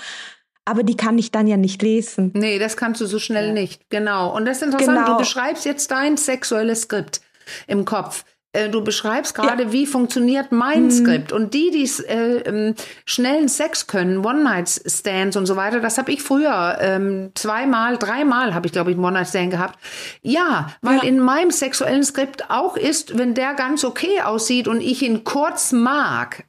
Aber 0.65 0.83
die 0.83 0.97
kann 0.97 1.17
ich 1.17 1.31
dann 1.31 1.47
ja 1.47 1.55
nicht 1.55 1.81
lesen. 1.81 2.31
Nee, 2.33 2.59
das 2.59 2.75
kannst 2.75 2.99
du 2.99 3.05
so 3.05 3.19
schnell 3.19 3.47
ja. 3.47 3.53
nicht. 3.53 3.89
Genau. 3.89 4.35
Und 4.35 4.45
das 4.45 4.57
ist 4.57 4.63
interessant. 4.63 4.97
Genau. 4.97 5.11
Du 5.13 5.17
beschreibst 5.19 5.63
jetzt 5.63 5.91
dein 5.91 6.17
sexuelles 6.17 6.81
Skript 6.81 7.21
im 7.67 7.85
Kopf. 7.85 8.25
Äh, 8.57 8.69
du 8.69 8.83
beschreibst 8.83 9.35
gerade, 9.35 9.63
ja. 9.63 9.71
wie 9.71 9.85
funktioniert 9.85 10.51
mein 10.51 10.85
mhm. 10.85 10.91
Skript. 10.91 11.31
Und 11.31 11.53
die, 11.53 11.69
die 11.69 11.89
äh, 12.05 12.37
ähm, 12.39 12.75
schnellen 13.05 13.47
Sex 13.47 13.85
können, 13.85 14.25
One-Night-Stands 14.25 15.37
und 15.37 15.45
so 15.45 15.55
weiter, 15.55 15.79
das 15.79 15.97
habe 15.97 16.11
ich 16.11 16.23
früher 16.23 16.77
ähm, 16.81 17.31
zweimal, 17.35 17.97
dreimal 17.97 18.55
habe 18.55 18.65
ich, 18.65 18.73
glaube 18.73 18.89
ich, 18.89 18.97
einen 18.97 19.05
One-Night-Stand 19.05 19.51
gehabt. 19.51 19.79
Ja, 20.21 20.71
weil 20.81 20.97
ja. 20.97 21.03
in 21.03 21.19
meinem 21.19 21.51
sexuellen 21.51 22.03
Skript 22.03 22.49
auch 22.49 22.77
ist, 22.77 23.17
wenn 23.17 23.35
der 23.35 23.53
ganz 23.53 23.83
okay 23.83 24.21
aussieht 24.21 24.67
und 24.67 24.81
ich 24.81 25.03
ihn 25.03 25.23
kurz 25.23 25.71
mag, 25.71 26.45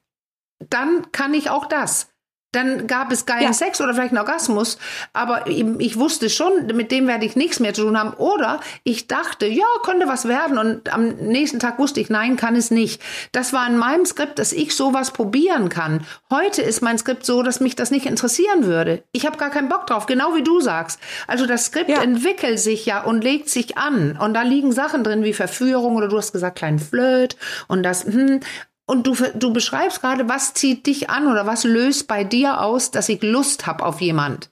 dann 0.71 1.13
kann 1.13 1.35
ich 1.35 1.51
auch 1.51 1.67
das. 1.67 2.08
Dann 2.53 2.87
gab 2.87 3.13
es 3.13 3.27
geilen 3.27 3.43
ja. 3.43 3.53
Sex 3.53 3.79
oder 3.81 3.93
vielleicht 3.93 4.13
einen 4.13 4.21
Orgasmus, 4.21 4.79
aber 5.13 5.47
ich 5.49 5.99
wusste 5.99 6.31
schon, 6.31 6.67
mit 6.75 6.91
dem 6.91 7.07
werde 7.07 7.27
ich 7.27 7.37
nichts 7.37 7.61
mehr 7.61 7.75
zu 7.75 7.83
tun 7.83 7.99
haben. 7.99 8.15
Oder 8.15 8.61
ich 8.85 9.07
dachte, 9.07 9.47
ja, 9.47 9.67
könnte 9.85 10.09
was 10.09 10.27
werden 10.27 10.57
und 10.57 10.93
am 10.93 11.09
nächsten 11.09 11.59
Tag 11.59 11.79
wusste 11.79 12.01
ich, 12.01 12.09
nein, 12.09 12.37
kann 12.37 12.57
es 12.57 12.71
nicht. 12.71 13.03
Das 13.33 13.53
war 13.53 13.67
in 13.69 13.77
meinem 13.77 14.07
Skript, 14.07 14.39
dass 14.39 14.53
ich 14.53 14.75
sowas 14.75 15.11
probieren 15.11 15.69
kann. 15.69 16.07
Heute 16.31 16.63
ist 16.63 16.81
mein 16.81 16.97
Skript 16.97 17.27
so, 17.27 17.43
dass 17.43 17.61
mich 17.61 17.77
das 17.77 17.91
nicht 17.91 18.07
interessieren 18.07 18.65
würde. 18.65 19.03
Ich 19.13 19.27
habe 19.27 19.37
gar 19.37 19.51
keinen 19.51 19.69
Bock 19.69 19.87
drauf, 19.87 20.07
genau 20.07 20.35
wie 20.35 20.43
du 20.43 20.61
sagst. 20.61 21.01
Also 21.27 21.45
das 21.45 21.67
Skript 21.67 21.91
ja. 21.91 22.03
entwickelt 22.03 22.59
sich 22.59 22.87
ja 22.87 23.03
und 23.03 23.23
legt 23.23 23.51
sich 23.51 23.77
an 23.77 24.17
und 24.19 24.33
da 24.33 24.41
liegen 24.41 24.73
Sachen 24.73 25.05
drin 25.05 25.23
wie 25.23 25.35
Verführung 25.35 25.97
oder 25.97 26.09
du 26.09 26.17
hast 26.17 26.33
gesagt 26.33 26.57
kleinen 26.57 26.79
Flirt 26.79 27.37
und 27.67 27.83
das 27.83 28.05
hm, 28.05 28.41
und 28.89 29.07
du, 29.07 29.15
du 29.35 29.53
beschreibst 29.53 30.01
gerade, 30.01 30.29
was 30.29 30.55
zieht 30.55 30.87
dich 30.87 31.11
an 31.11 31.29
oder 31.29 31.47
was 31.47 31.63
löst 31.65 32.09
bei 32.09 32.25
dir 32.25 32.61
aus, 32.63 32.91
dass 32.91 33.09
ich 33.09 33.23
Lust 33.23 33.67
habe 33.67 33.85
auf 33.85 34.01
jemand. 34.01 34.51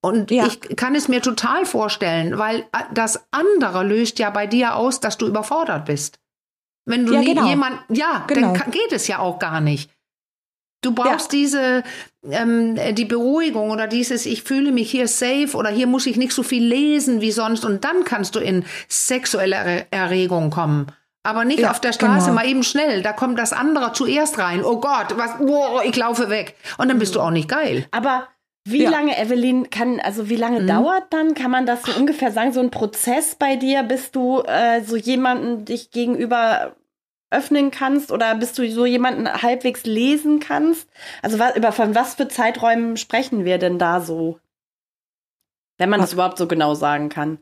Und 0.00 0.30
Ja. 0.30 0.46
ich 0.46 0.76
kann 0.76 0.94
es 0.94 1.08
mir 1.08 1.22
total 1.22 1.64
vorstellen, 1.66 2.38
weil 2.38 2.60
äh, 2.72 2.82
das 2.92 3.24
andere 3.30 3.84
löst 3.84 4.18
ja 4.18 4.30
bei 4.30 4.46
dir 4.46 4.76
aus, 4.76 5.00
dass 5.00 5.16
du 5.18 5.26
überfordert 5.26 5.84
bist. 5.86 6.18
Wenn 6.86 7.06
du 7.06 7.14
Ja, 7.14 7.22
genau. 7.22 7.46
jemand, 7.46 7.78
ja, 7.88 8.24
Genau. 8.26 8.48
dann 8.48 8.54
kann, 8.54 8.70
geht 8.70 8.92
es 8.92 9.06
ja 9.06 9.18
auch 9.18 9.38
gar 9.38 9.60
nicht. 9.60 9.90
Du 10.82 10.92
brauchst 10.92 11.32
diese, 11.32 11.82
ähm, 12.30 12.78
die 12.94 13.06
Beruhigung 13.06 13.70
oder 13.70 13.86
dieses, 13.86 14.26
ich 14.26 14.42
fühle 14.42 14.70
mich 14.70 14.90
hier 14.90 15.08
safe 15.08 15.56
oder 15.56 15.70
hier 15.70 15.86
muss 15.86 16.04
ich 16.06 16.18
nicht 16.18 16.32
so 16.32 16.42
viel 16.42 16.62
lesen 16.62 17.22
wie 17.22 17.32
sonst 17.32 17.64
und 17.64 17.84
dann 17.84 18.04
kannst 18.04 18.34
du 18.34 18.40
in 18.40 18.66
sexuelle 18.88 19.56
Er- 19.56 19.86
Erregung 19.90 20.50
kommen. 20.50 20.88
Aber 21.24 21.44
nicht 21.44 21.60
Ja, 21.60 21.70
auf 21.70 21.80
der 21.80 21.92
Straße 21.92 22.26
genau. 22.26 22.34
mal 22.34 22.46
eben 22.46 22.62
schnell. 22.62 23.02
Da 23.02 23.12
kommt 23.12 23.38
das 23.38 23.52
andere 23.52 23.92
zuerst 23.92 24.38
rein. 24.38 24.62
Oh 24.62 24.78
Gott, 24.78 25.16
was, 25.16 25.40
oh, 25.40 25.80
ich 25.82 25.96
laufe 25.96 26.28
weg. 26.28 26.54
Und 26.78 26.88
dann 26.88 26.98
bist 26.98 27.14
du 27.14 27.20
auch 27.20 27.30
nicht 27.30 27.48
geil. 27.48 27.86
Aber 27.90 28.28
wie 28.66 28.84
Ja. 28.84 28.90
lange, 28.90 29.18
Evelyn, 29.18 29.70
kann, 29.70 30.00
also 30.00 30.28
wie 30.28 30.36
lange 30.36 30.64
dauert 30.66 31.04
dann, 31.10 31.34
kann 31.34 31.50
man 31.50 31.66
das 31.66 31.82
so 31.82 31.92
ungefähr 31.98 32.30
sagen, 32.30 32.52
so 32.52 32.60
ein 32.60 32.70
Prozess 32.70 33.34
bei 33.34 33.56
dir, 33.56 33.82
bis 33.82 34.10
du 34.10 34.42
äh, 34.42 34.82
so 34.82 34.96
jemanden 34.96 35.64
dich 35.64 35.90
gegenüber 35.90 36.76
öffnen 37.30 37.70
kannst 37.70 38.12
oder 38.12 38.34
bis 38.36 38.52
du 38.52 38.70
so 38.70 38.86
jemanden 38.86 39.26
halbwegs 39.42 39.84
lesen 39.84 40.40
kannst? 40.40 40.88
Also 41.22 41.38
was, 41.38 41.56
über 41.56 41.72
von 41.72 41.94
was 41.94 42.14
für 42.14 42.28
Zeiträumen 42.28 42.96
sprechen 42.96 43.44
wir 43.44 43.58
denn 43.58 43.78
da 43.78 44.00
so? 44.00 44.38
Wenn 45.78 45.90
man 45.90 46.00
das 46.00 46.12
überhaupt 46.12 46.38
so 46.38 46.46
genau 46.46 46.74
sagen 46.74 47.08
kann. 47.08 47.38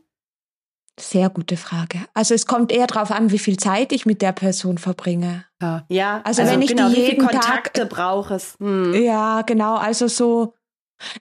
Sehr 0.99 1.29
gute 1.29 1.57
Frage. 1.57 1.99
Also 2.13 2.35
es 2.35 2.45
kommt 2.45 2.71
eher 2.71 2.85
darauf 2.85 3.09
an, 3.09 3.31
wie 3.31 3.39
viel 3.39 3.57
Zeit 3.57 3.91
ich 3.91 4.05
mit 4.05 4.21
der 4.21 4.31
Person 4.31 4.77
verbringe. 4.77 5.45
Ja. 5.61 5.85
Ja, 5.89 6.21
Also 6.23 6.43
wenn 6.45 6.61
ich 6.61 6.67
die 6.69 6.75
genau, 6.75 6.89
wie 6.91 6.95
viele 6.95 7.07
jeden 7.07 7.27
Tag- 7.27 7.31
Kontakte 7.41 7.85
brauche 7.87 8.35
es? 8.35 8.55
Hm. 8.59 8.93
Ja, 8.93 9.41
genau. 9.41 9.75
Also 9.75 10.07
so. 10.07 10.53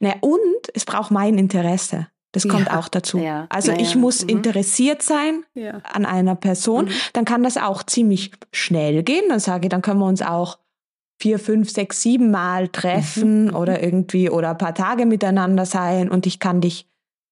Ne, 0.01 0.15
und 0.21 0.43
es 0.75 0.85
braucht 0.85 1.11
mein 1.11 1.39
Interesse. 1.39 2.09
Das 2.33 2.47
kommt 2.49 2.67
Ja. 2.67 2.79
auch 2.79 2.89
dazu. 2.89 3.19
Ja. 3.19 3.47
Also 3.49 3.73
Ja, 3.73 3.79
ich 3.81 3.95
ja. 3.95 4.01
muss 4.01 4.23
Mhm. 4.23 4.29
interessiert 4.31 5.03
sein 5.03 5.45
Ja. 5.55 5.81
an 5.91 6.05
einer 6.07 6.35
Person. 6.35 6.87
Mhm. 6.87 6.91
Dann 7.15 7.25
kann 7.25 7.43
das 7.43 7.57
auch 7.57 7.83
ziemlich 7.83 8.33
schnell 8.53 9.03
gehen. 9.03 9.25
Dann 9.31 9.41
sage 9.41 9.67
ich, 9.67 9.71
dann 9.71 9.83
können 9.83 10.01
wir 10.01 10.07
uns 10.07 10.23
auch 10.23 10.59
vier, 11.21 11.39
fünf, 11.39 11.71
sechs, 11.71 12.03
sieben 12.03 12.31
Mal 12.31 12.69
treffen 12.69 13.47
Mhm. 13.47 13.55
oder 13.57 13.83
irgendwie 13.83 14.29
oder 14.29 14.51
ein 14.51 14.59
paar 14.59 14.75
Tage 14.75 15.07
miteinander 15.07 15.65
sein 15.67 16.11
und 16.11 16.27
ich 16.27 16.41
kann 16.41 16.61
dich 16.61 16.87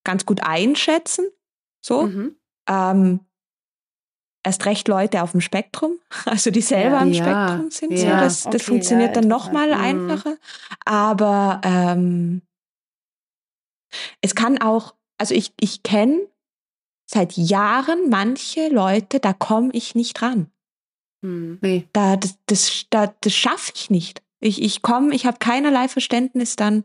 ganz 0.04 0.24
gut 0.26 0.42
einschätzen. 0.42 1.26
So. 1.80 2.02
Mhm. 2.02 2.36
Ähm, 2.68 3.20
erst 4.42 4.64
recht 4.66 4.88
Leute 4.88 5.22
auf 5.22 5.32
dem 5.32 5.40
Spektrum, 5.40 5.98
also 6.24 6.50
die 6.50 6.62
selber 6.62 6.96
Ja. 6.96 7.00
am 7.02 7.12
Ja. 7.12 7.48
Spektrum 7.48 7.70
sind. 7.70 7.98
So. 7.98 8.04
Ja. 8.06 8.20
Das, 8.20 8.44
das 8.44 8.54
Okay, 8.54 8.64
funktioniert 8.64 9.14
ja, 9.14 9.20
dann 9.20 9.28
nochmal 9.28 9.68
interessant. 9.70 9.98
Mhm. 10.02 10.10
einfacher. 10.10 10.36
Aber 10.84 11.60
ähm, 11.64 12.42
es 14.20 14.34
kann 14.34 14.60
auch, 14.60 14.94
also 15.18 15.34
ich, 15.34 15.52
ich 15.60 15.82
kenne 15.82 16.26
seit 17.06 17.36
Jahren 17.36 18.08
manche 18.08 18.68
Leute, 18.68 19.18
da 19.20 19.32
komme 19.32 19.70
ich 19.72 19.94
nicht 19.94 20.22
ran. 20.22 20.50
Hm. 21.22 21.58
Nee. 21.60 21.88
Da, 21.92 22.16
das, 22.16 22.38
das, 22.46 22.86
da, 22.90 23.12
das 23.20 23.34
schaffe 23.34 23.72
ich 23.74 23.90
nicht. 23.90 24.22
Ich, 24.38 24.62
ich 24.62 24.80
komme, 24.80 25.14
ich 25.14 25.26
habe 25.26 25.38
keinerlei 25.38 25.88
Verständnis 25.88 26.56
dann 26.56 26.84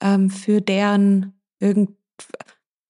ähm, 0.00 0.30
für 0.30 0.60
deren 0.60 1.38
irgend, 1.60 1.96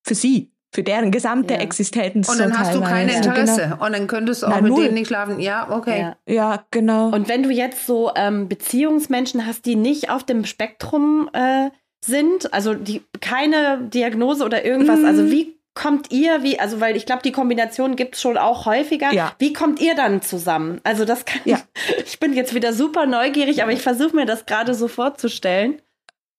für 0.03 0.14
sie, 0.14 0.51
für 0.79 0.85
deren 0.85 1.11
gesamte 1.11 1.55
Ja. 1.55 1.61
Existenz. 1.61 2.29
Und 2.29 2.39
dann 2.39 2.57
hast 2.57 2.72
du 2.72 2.81
kein. 2.81 3.09
Interesse. 3.09 3.62
Genau. 3.62 3.85
Und 3.85 3.93
dann 3.97 4.07
könntest 4.07 4.43
du 4.43 4.47
auch 4.47 4.51
Na, 4.51 4.61
mit 4.61 4.70
null. 4.70 4.83
denen 4.85 4.95
nicht 4.95 5.09
schlafen. 5.09 5.41
Ja, 5.41 5.68
okay. 5.72 6.01
Ja. 6.01 6.16
Ja, 6.33 6.64
genau. 6.70 7.09
Und 7.09 7.29
wenn 7.29 7.43
du 7.43 7.51
jetzt 7.51 7.85
so 7.85 8.12
ähm, 8.14 8.49
Beziehungsmenschen 8.49 9.45
hast, 9.45 9.66
die 9.66 9.74
nicht 9.74 10.09
auf 10.11 10.22
dem 10.22 10.45
Spektrum 10.45 11.29
äh, 11.33 11.70
sind, 12.05 12.55
also 12.55 12.74
die 12.74 13.03
keine 13.20 13.79
Diagnose 13.93 14.45
oder 14.45 14.64
irgendwas, 14.64 15.01
Mhm. 15.01 15.05
also 15.07 15.31
wie 15.33 15.59
kommt 15.74 16.12
ihr, 16.12 16.45
wie, 16.45 16.61
also 16.61 16.81
weil 16.81 16.95
ich 16.97 17.07
glaube, 17.07 17.22
die 17.24 17.33
Kombination 17.33 17.97
gibt 17.97 18.14
es 18.14 18.20
schon 18.22 18.39
auch 18.39 18.64
häufiger. 18.66 19.12
Ja. 19.12 19.33
Wie 19.41 19.53
kommt 19.53 19.81
ihr 19.81 19.97
dann 19.97 20.22
zusammen? 20.22 20.81
Also 20.85 21.05
das 21.05 21.24
kann 21.24 21.41
Ja. 21.45 21.59
ich 22.05 22.20
bin 22.20 22.35
jetzt 22.35 22.55
wieder 22.55 22.72
super 22.72 23.07
neugierig, 23.07 23.64
aber 23.64 23.72
ich 23.72 23.83
versuche 23.83 24.14
mir 24.14 24.26
das 24.26 24.47
gerade 24.47 24.74
so 24.74 24.87
vorzustellen. 24.87 25.83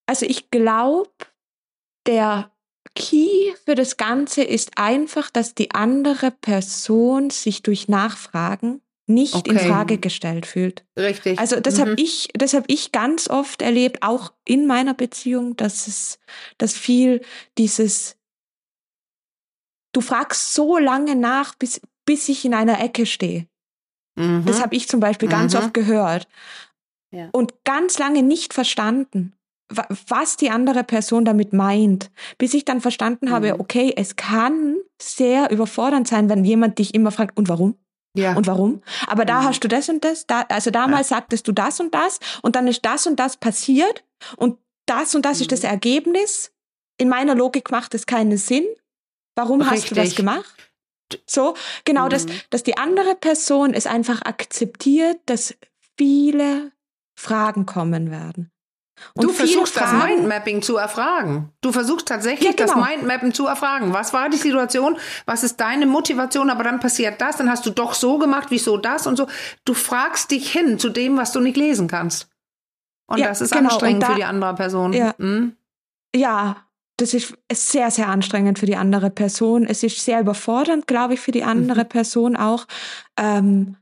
Also 0.08 0.26
ich 0.26 0.50
glaube, 0.50 1.10
der 2.08 2.52
Key 3.00 3.54
für 3.66 3.76
das 3.76 3.97
Ganze 3.97 4.43
ist 4.43 4.78
einfach, 4.78 5.30
dass 5.32 5.56
die 5.56 5.72
andere 5.72 6.32
Person 6.32 7.30
sich 7.30 7.64
durch 7.64 7.88
Nachfragen 7.88 8.82
nicht 9.08 9.47
in 9.47 9.56
Okay. 9.56 9.68
Frage 9.68 9.97
gestellt 9.97 10.45
fühlt. 10.45 10.86
Richtig. 10.97 11.39
Also 11.39 11.60
das 11.60 11.78
Mhm. 11.78 11.82
habe 11.82 11.93
ich, 11.97 12.30
das 12.34 12.54
habe 12.54 12.66
ich 12.68 12.91
ganz 12.91 13.30
oft 13.30 13.62
erlebt, 13.62 14.04
auch 14.04 14.34
in 14.45 14.68
meiner 14.68 14.93
Beziehung, 14.93 15.56
dass 15.56 15.88
es, 15.88 16.20
dass 16.60 16.74
viel 16.74 17.22
dieses, 17.58 18.18
du 19.93 20.02
fragst 20.02 20.54
so 20.54 20.78
lange 20.78 21.16
nach, 21.16 21.56
bis, 21.56 21.82
bis 22.06 22.30
ich 22.30 22.45
in 22.45 22.54
einer 22.54 22.80
Ecke 22.82 23.06
stehe. 23.06 23.47
Mhm. 24.16 24.43
Das 24.45 24.62
habe 24.62 24.76
ich 24.76 24.88
zum 24.88 25.00
Beispiel 25.00 25.30
ganz 25.30 25.54
Mhm. 25.54 25.60
oft 25.60 25.74
gehört. 25.74 26.28
Ja. 27.12 27.30
Und 27.32 27.64
ganz 27.64 27.97
lange 27.97 28.22
nicht 28.22 28.54
verstanden, 28.54 29.34
was 30.08 30.36
die 30.38 30.50
andere 30.50 30.84
Person 30.84 31.26
damit 31.26 31.54
meint. 31.54 32.10
Bis 32.38 32.54
ich 32.54 32.66
dann 32.66 32.82
verstanden 32.82 33.30
habe, 33.32 33.54
Mhm. 33.54 33.60
okay, 33.60 33.94
es 33.96 34.16
kann 34.16 34.78
sehr 35.02 35.52
überfordernd 35.52 36.08
sein, 36.08 36.28
wenn 36.30 36.44
jemand 36.44 36.80
dich 36.80 36.94
immer 36.96 37.12
fragt, 37.12 37.38
und 37.38 37.50
warum? 37.50 37.76
ja. 38.16 38.36
Und 38.36 38.48
warum? 38.48 38.82
Aber 39.08 39.24
da 39.24 39.42
Mhm. 39.42 39.46
hast 39.46 39.60
du 39.64 39.68
das 39.68 39.88
und 39.88 40.04
das, 40.04 40.26
da, 40.26 40.42
also 40.50 40.72
damals 40.72 41.10
sagtest 41.10 41.48
du 41.48 41.52
das 41.52 41.80
und 41.80 41.94
das 41.94 42.20
und 42.42 42.56
dann 42.56 42.68
ist 42.68 42.84
das 42.84 43.06
und 43.08 43.20
das 43.20 43.38
passiert 43.38 44.04
und 44.38 44.58
das 44.88 45.14
und 45.14 45.24
das 45.26 45.40
ist 45.42 45.52
das 45.52 45.62
Mhm. 45.62 45.70
Ergebnis. 45.70 46.52
In 46.98 47.08
meiner 47.08 47.36
Logik 47.36 47.70
macht 47.72 47.94
es 47.94 48.06
keinen 48.08 48.38
Sinn. 48.38 48.66
Warum 49.36 49.70
hast 49.70 49.90
du 49.92 49.96
das 49.96 50.06
Richtig. 50.08 50.18
gemacht? 50.18 50.56
So, 51.28 51.56
genau, 51.86 52.10
dass, 52.10 52.26
Mhm. 52.26 52.32
dass 52.50 52.64
die 52.64 52.78
andere 52.78 53.16
Person 53.16 53.74
es 53.76 53.86
einfach 53.88 54.22
akzeptiert, 54.24 55.20
dass 55.28 55.56
viele 55.98 56.72
Fragen 57.16 57.66
kommen 57.66 58.10
werden. 58.12 58.52
Und 59.16 59.24
du 59.26 59.34
versuchst 59.34 59.76
das 59.76 59.89
Fragen- 59.89 60.08
Mindmapping 60.16 60.62
zu 60.62 60.78
erfragen. 60.78 61.52
Du 61.62 61.72
versuchst 61.72 62.08
tatsächlich 62.08 62.50
Ja, 62.58 62.66
genau. 62.66 62.80
das 62.80 62.89
Mindmappen 62.89 63.34
zu 63.34 63.47
erfragen. 63.47 63.93
Was 63.93 64.14
war 64.14 64.30
die 64.30 64.38
Situation? 64.38 64.97
Was 65.26 65.43
ist 65.43 65.60
deine 65.60 65.86
Motivation? 65.86 66.50
Aber 66.50 66.64
dann 66.64 66.80
passiert 66.80 67.20
das, 67.22 67.38
dann 67.38 67.50
hast 67.50 67.66
du 67.66 67.70
doch 67.72 67.93
so 67.93 68.18
gemacht, 68.18 68.47
wieso 68.50 68.78
das 68.78 69.08
und 69.08 69.16
so. 69.18 69.28
Du 69.66 69.74
fragst 69.74 70.32
dich 70.32 70.52
hin 70.52 70.80
zu 70.80 70.89
dem, 70.89 71.18
was 71.18 71.32
du 71.32 71.39
nicht 71.39 71.58
lesen 71.58 71.88
kannst. 71.88 72.28
Und 73.08 73.18
Ja, 73.20 73.28
das 73.28 73.41
ist 73.41 73.52
genau. 73.52 73.70
anstrengend 73.70 74.04
da- 74.04 74.08
für 74.08 74.16
die 74.16 74.24
andere 74.24 74.54
Person. 74.56 74.93
Ja. 74.93 75.14
Mhm. 75.18 75.56
Ja, 76.16 76.58
das 76.97 77.14
ist 77.14 77.34
sehr, 77.52 77.89
sehr 77.91 78.08
anstrengend 78.10 78.60
für 78.60 78.66
die 78.66 78.76
andere 78.76 79.10
Person. 79.10 79.66
Es 79.66 79.84
ist 79.84 80.04
sehr 80.04 80.20
überfordernd, 80.20 80.86
glaube 80.88 81.14
ich, 81.16 81.20
für 81.20 81.32
die 81.32 81.43
andere 81.43 81.84
Mhm. 81.86 81.89
Person 81.89 82.36
auch. 82.36 82.66
Ähm, 83.18 83.78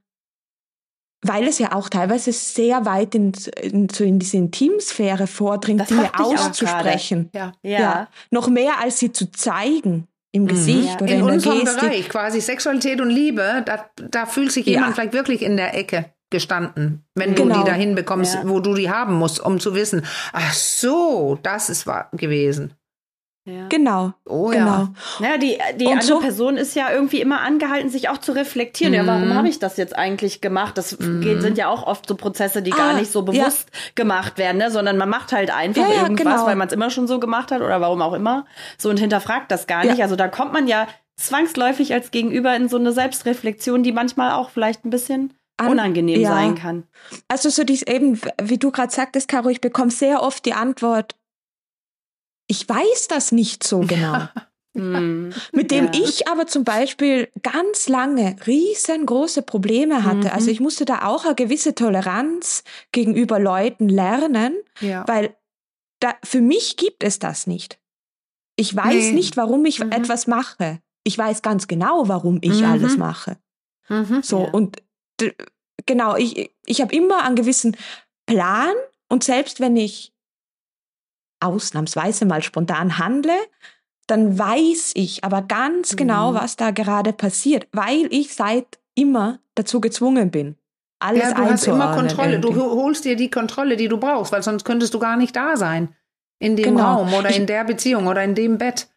weil 1.24 1.48
es 1.48 1.58
ja 1.60 1.74
auch 1.74 1.90
teilweise 1.90 2.32
sehr 2.32 2.86
weit 2.86 3.16
in, 3.16 3.32
in, 3.62 3.90
so 3.90 4.04
in 4.04 4.20
diese 4.20 4.38
Intimsphäre 4.38 5.28
vordringt, 5.28 5.82
Das 5.82 5.88
Dinge 5.88 6.10
auszusprechen. 6.20 7.30
Ja. 7.34 7.54
Ja. 7.64 8.08
Noch 8.32 8.48
mehr 8.50 8.80
als 8.82 9.00
sie 9.00 9.12
zu 9.12 9.32
zeigen 9.32 10.08
im 10.32 10.48
Gesicht 10.48 10.90
Ja. 10.90 10.96
oder 11.02 11.08
In 11.14 11.20
in, 11.20 11.26
der 11.26 11.34
unserem 11.34 11.60
Gestik. 11.62 11.82
Bereich, 11.82 12.10
quasi 12.10 12.42
Sexualität 12.42 13.02
und 13.02 13.10
Liebe, 13.10 13.64
da, 13.66 13.86
da 13.96 14.26
fühlt 14.26 14.52
sich 14.52 14.66
jemand 14.66 14.90
Ja. 14.90 14.94
vielleicht 14.94 15.14
wirklich 15.14 15.42
in 15.42 15.58
der 15.58 15.76
Ecke 15.76 16.06
gestanden, 16.30 17.06
wenn 17.16 17.34
Genau. 17.36 17.56
du 17.56 17.60
die 17.62 17.66
dahin 17.70 17.96
bekommst, 17.96 18.36
Ja. 18.36 18.42
wo 18.48 18.60
du 18.60 18.74
die 18.74 18.90
haben 18.92 19.14
musst, 19.16 19.40
um 19.40 19.60
zu 19.60 19.74
wissen, 19.76 20.06
ach 20.34 20.54
so, 20.54 21.40
das 21.42 21.70
ist 21.70 21.88
wahr 21.88 22.10
gewesen. 22.12 22.74
Ja. 23.48 23.68
Genau, 23.70 24.12
Oh 24.26 24.48
genau. 24.50 24.66
ja. 24.66 24.94
Naja, 25.20 25.38
die, 25.38 25.58
die 25.78 25.86
Und 25.86 25.92
andere 25.94 26.08
so- 26.08 26.20
Person 26.20 26.58
ist 26.58 26.76
ja 26.76 26.92
irgendwie 26.92 27.22
immer 27.22 27.40
angehalten, 27.42 27.90
sich 27.90 28.10
auch 28.10 28.18
zu 28.18 28.34
reflektieren. 28.34 28.94
Ja, 28.94 29.08
warum 29.08 29.30
Mhm. 29.30 29.34
habe 29.36 29.48
ich 29.48 29.58
das 29.58 29.78
jetzt 29.78 29.96
eigentlich 29.96 30.42
gemacht? 30.42 30.78
Das 30.78 30.98
geht, 31.00 31.42
sind 31.42 31.58
ja 31.58 31.70
auch 31.70 31.88
oft 31.88 32.08
so 32.10 32.16
Prozesse, 32.16 32.62
die 32.62 32.74
Ah, 32.74 32.78
gar 32.78 32.94
nicht 32.96 33.10
so 33.10 33.20
ja. 33.20 33.32
bewusst 33.32 33.70
gemacht 33.96 34.38
werden, 34.38 34.58
ne? 34.58 34.70
sondern 34.70 34.98
man 34.98 35.08
macht 35.08 35.32
halt 35.32 35.50
einfach 35.50 35.82
Ja, 35.88 35.94
ja, 35.96 36.02
irgendwas, 36.04 36.26
genau. 36.36 36.46
weil 36.46 36.58
man 36.58 36.68
es 36.68 36.74
immer 36.74 36.90
schon 36.90 37.08
so 37.08 37.20
gemacht 37.22 37.52
hat 37.52 37.62
oder 37.62 37.80
warum 37.80 38.02
auch 38.02 38.14
immer. 38.14 38.46
So 38.78 38.90
und 38.90 39.00
hinterfragt 39.00 39.50
das 39.50 39.66
gar 39.66 39.86
Ja. 39.86 39.92
nicht. 39.92 40.04
Also 40.04 40.18
da 40.18 40.28
kommt 40.28 40.52
man 40.52 40.68
ja 40.68 40.86
zwangsläufig 41.16 41.94
als 41.94 42.12
Gegenüber 42.12 42.56
in 42.56 42.70
so 42.70 42.78
eine 42.78 42.92
Selbstreflexion, 42.92 43.82
die 43.84 43.92
manchmal 43.92 44.32
auch 44.34 44.50
vielleicht 44.50 44.86
ein 44.86 44.90
bisschen 44.90 45.34
An- 45.58 45.70
unangenehm 45.70 46.22
ja. 46.22 46.30
sein 46.30 46.56
kann. 46.56 46.84
Also 47.28 47.50
so 47.50 47.64
dies 47.64 47.82
eben, 47.84 48.20
wie 48.42 48.58
du 48.58 48.72
gerade 48.72 48.94
sagtest, 48.94 49.28
Caro, 49.28 49.50
ich 49.50 49.62
bekomme 49.62 49.90
sehr 49.90 50.22
oft 50.22 50.46
die 50.46 50.54
Antwort, 50.54 51.16
ich 52.48 52.68
weiß 52.68 53.08
das 53.10 53.32
nicht 53.32 53.64
so 53.64 53.80
genau. 53.82 54.28
Hm. 54.76 55.34
Mit 55.54 55.72
dem 55.72 55.86
Ja. 55.86 55.92
ich 56.06 56.28
aber 56.28 56.46
zum 56.46 56.64
Beispiel 56.64 57.32
ganz 57.42 57.90
lange 57.90 58.36
riesengroße 58.46 59.42
Probleme 59.42 60.04
hatte. 60.04 60.28
Mhm. 60.28 60.32
Also 60.32 60.52
ich 60.52 60.60
musste 60.60 60.86
da 60.86 61.08
auch 61.08 61.26
eine 61.26 61.34
gewisse 61.34 61.74
Toleranz 61.74 62.64
gegenüber 62.92 63.40
Leuten 63.40 63.90
lernen, 63.90 64.56
ja. 64.80 65.04
weil 65.08 65.36
da, 66.00 66.14
für 66.24 66.42
mich 66.42 66.78
gibt 66.78 67.04
es 67.04 67.18
das 67.18 67.48
nicht. 67.48 67.80
Ich 68.56 68.76
weiß 68.76 68.94
Nee. 69.06 69.12
nicht, 69.14 69.36
warum 69.36 69.66
ich 69.66 69.80
Mhm. 69.80 69.92
etwas 69.94 70.28
mache. 70.28 70.80
Ich 71.04 71.18
weiß 71.18 71.42
ganz 71.42 71.68
genau, 71.68 72.08
warum 72.08 72.38
ich 72.44 72.60
Mhm. 72.62 72.66
alles 72.66 72.98
mache. 72.98 73.38
Mhm. 73.90 74.22
So, 74.22 74.44
Ja. 74.44 74.52
und 74.52 74.84
genau, 75.88 76.16
ich, 76.18 76.52
ich 76.68 76.82
habe 76.82 76.94
immer 76.94 77.24
einen 77.24 77.36
gewissen 77.36 77.76
Plan 78.28 78.76
und 79.10 79.24
selbst 79.24 79.60
wenn 79.60 79.76
ich 79.76 80.14
ausnahmsweise 81.40 82.26
mal 82.26 82.42
spontan 82.42 82.98
handle, 82.98 83.36
dann 84.08 84.38
weiß 84.40 84.92
ich 84.96 85.24
aber 85.24 85.42
ganz 85.42 85.96
genau, 85.96 86.32
Mhm. 86.32 86.36
was 86.36 86.56
da 86.56 86.72
gerade 86.72 87.14
passiert, 87.14 87.68
weil 87.72 88.08
ich 88.12 88.34
seit 88.34 88.80
immer 88.96 89.40
dazu 89.56 89.82
gezwungen 89.82 90.32
bin. 90.32 90.56
Alles 91.00 91.24
Ja, 91.24 91.34
du 91.34 91.44
hast 91.46 91.68
immer 91.68 91.94
Kontrolle. 91.94 92.40
Du 92.40 92.48
irgendwie. 92.50 92.64
ho- 92.66 92.72
holst 92.84 93.06
dir 93.06 93.16
die 93.16 93.30
Kontrolle, 93.30 93.76
die 93.78 93.88
du 93.88 93.98
brauchst, 93.98 94.32
weil 94.32 94.42
sonst 94.42 94.64
könntest 94.64 94.94
du 94.94 95.00
gar 95.00 95.18
nicht 95.18 95.36
da 95.36 95.56
sein. 95.58 95.94
In 96.40 96.56
dem 96.56 96.76
Genau. 96.76 96.96
Raum 97.02 97.14
oder 97.14 97.30
in 97.36 97.46
der 97.48 97.64
Beziehung 97.66 98.08
oder 98.08 98.24
in 98.24 98.34
dem 98.36 98.58
Bett. 98.58 98.88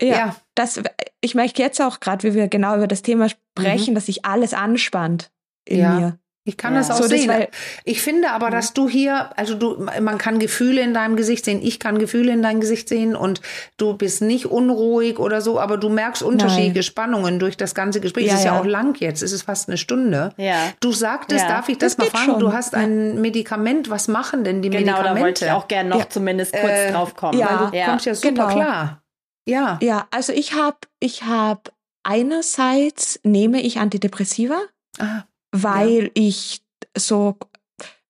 Ja, 0.00 0.08
Ja. 0.16 0.36
Das, 0.54 0.80
ich 1.20 1.34
möchte 1.34 1.62
jetzt 1.62 1.80
auch 1.80 2.00
gerade, 2.00 2.22
wie 2.24 2.34
wir 2.34 2.48
genau 2.48 2.76
über 2.76 2.86
das 2.86 3.02
Thema 3.02 3.28
sprechen, 3.30 3.94
dass 3.94 4.06
sich 4.06 4.24
alles 4.24 4.52
anspannt 4.54 5.30
in 5.64 5.76
Mhm. 5.78 5.82
Ja. 5.82 5.90
mir. 5.98 6.18
Ich 6.44 6.56
kann 6.56 6.72
Ja. 6.74 6.80
das 6.80 6.90
auch 6.90 6.96
So, 6.96 7.02
das 7.02 7.10
sehen. 7.10 7.28
war- 7.28 7.46
ich 7.84 8.02
finde 8.02 8.30
aber, 8.32 8.50
dass 8.50 8.72
du 8.74 8.88
hier, 8.88 9.30
also 9.38 9.54
du, 9.54 9.86
man 10.00 10.18
kann 10.18 10.40
Gefühle 10.40 10.80
in 10.80 10.92
deinem 10.92 11.14
Gesicht 11.14 11.44
sehen, 11.44 11.60
ich 11.62 11.78
kann 11.78 11.98
Gefühle 11.98 12.32
in 12.32 12.42
deinem 12.42 12.60
Gesicht 12.60 12.88
sehen 12.88 13.14
und 13.14 13.40
du 13.76 13.94
bist 13.96 14.22
nicht 14.22 14.46
unruhig 14.46 15.20
oder 15.20 15.40
so, 15.40 15.60
aber 15.60 15.76
du 15.76 15.88
merkst 15.88 16.20
unterschiedliche 16.24 16.72
Nein. 16.74 16.82
Spannungen 16.82 17.38
durch 17.38 17.56
das 17.56 17.76
ganze 17.76 18.00
Gespräch. 18.00 18.26
Ja, 18.26 18.32
es 18.32 18.38
ist 18.40 18.44
ja 18.46 18.54
ja. 18.54 18.60
auch 18.60 18.64
lang 18.66 19.00
jetzt, 19.00 19.22
es 19.22 19.30
ist 19.30 19.42
fast 19.42 19.68
eine 19.68 19.78
Stunde. 19.78 20.32
Ja. 20.36 20.56
Du 20.80 20.90
sagtest, 20.90 21.44
darf 21.48 21.68
ich 21.68 21.78
das, 21.78 21.94
Das 21.96 22.06
mal 22.06 22.10
fragen? 22.10 22.32
schon. 22.32 22.40
Du 22.40 22.52
hast 22.52 22.74
ein 22.74 23.20
Medikament. 23.20 23.88
Was 23.88 24.08
machen 24.08 24.42
denn 24.42 24.62
die 24.62 24.70
Genau, 24.70 24.78
Medikamente? 24.92 25.14
da 25.14 25.24
wollte 25.24 25.44
ich 25.44 25.50
auch 25.52 25.68
gerne 25.68 25.90
noch 25.90 26.08
zumindest 26.08 26.52
kurz 26.52 26.64
Äh, 26.72 26.90
drauf 26.92 27.14
kommen. 27.14 27.38
ja. 27.38 27.70
Du 27.72 27.84
kommst 27.84 28.06
ja 28.06 28.14
super 28.16 28.28
genau. 28.32 28.48
klar. 28.48 29.02
Ja. 29.46 29.78
Ja, 29.80 30.06
also 30.10 30.32
ich 30.32 30.54
habe 30.54 30.76
ich 30.98 31.22
hab 31.22 31.72
einerseits 32.04 33.20
nehme 33.22 33.60
ich 33.62 33.78
Antidepressiva, 33.78 34.58
Ah, 34.98 35.22
weil 35.52 36.10
ich 36.14 36.62
so 36.96 37.36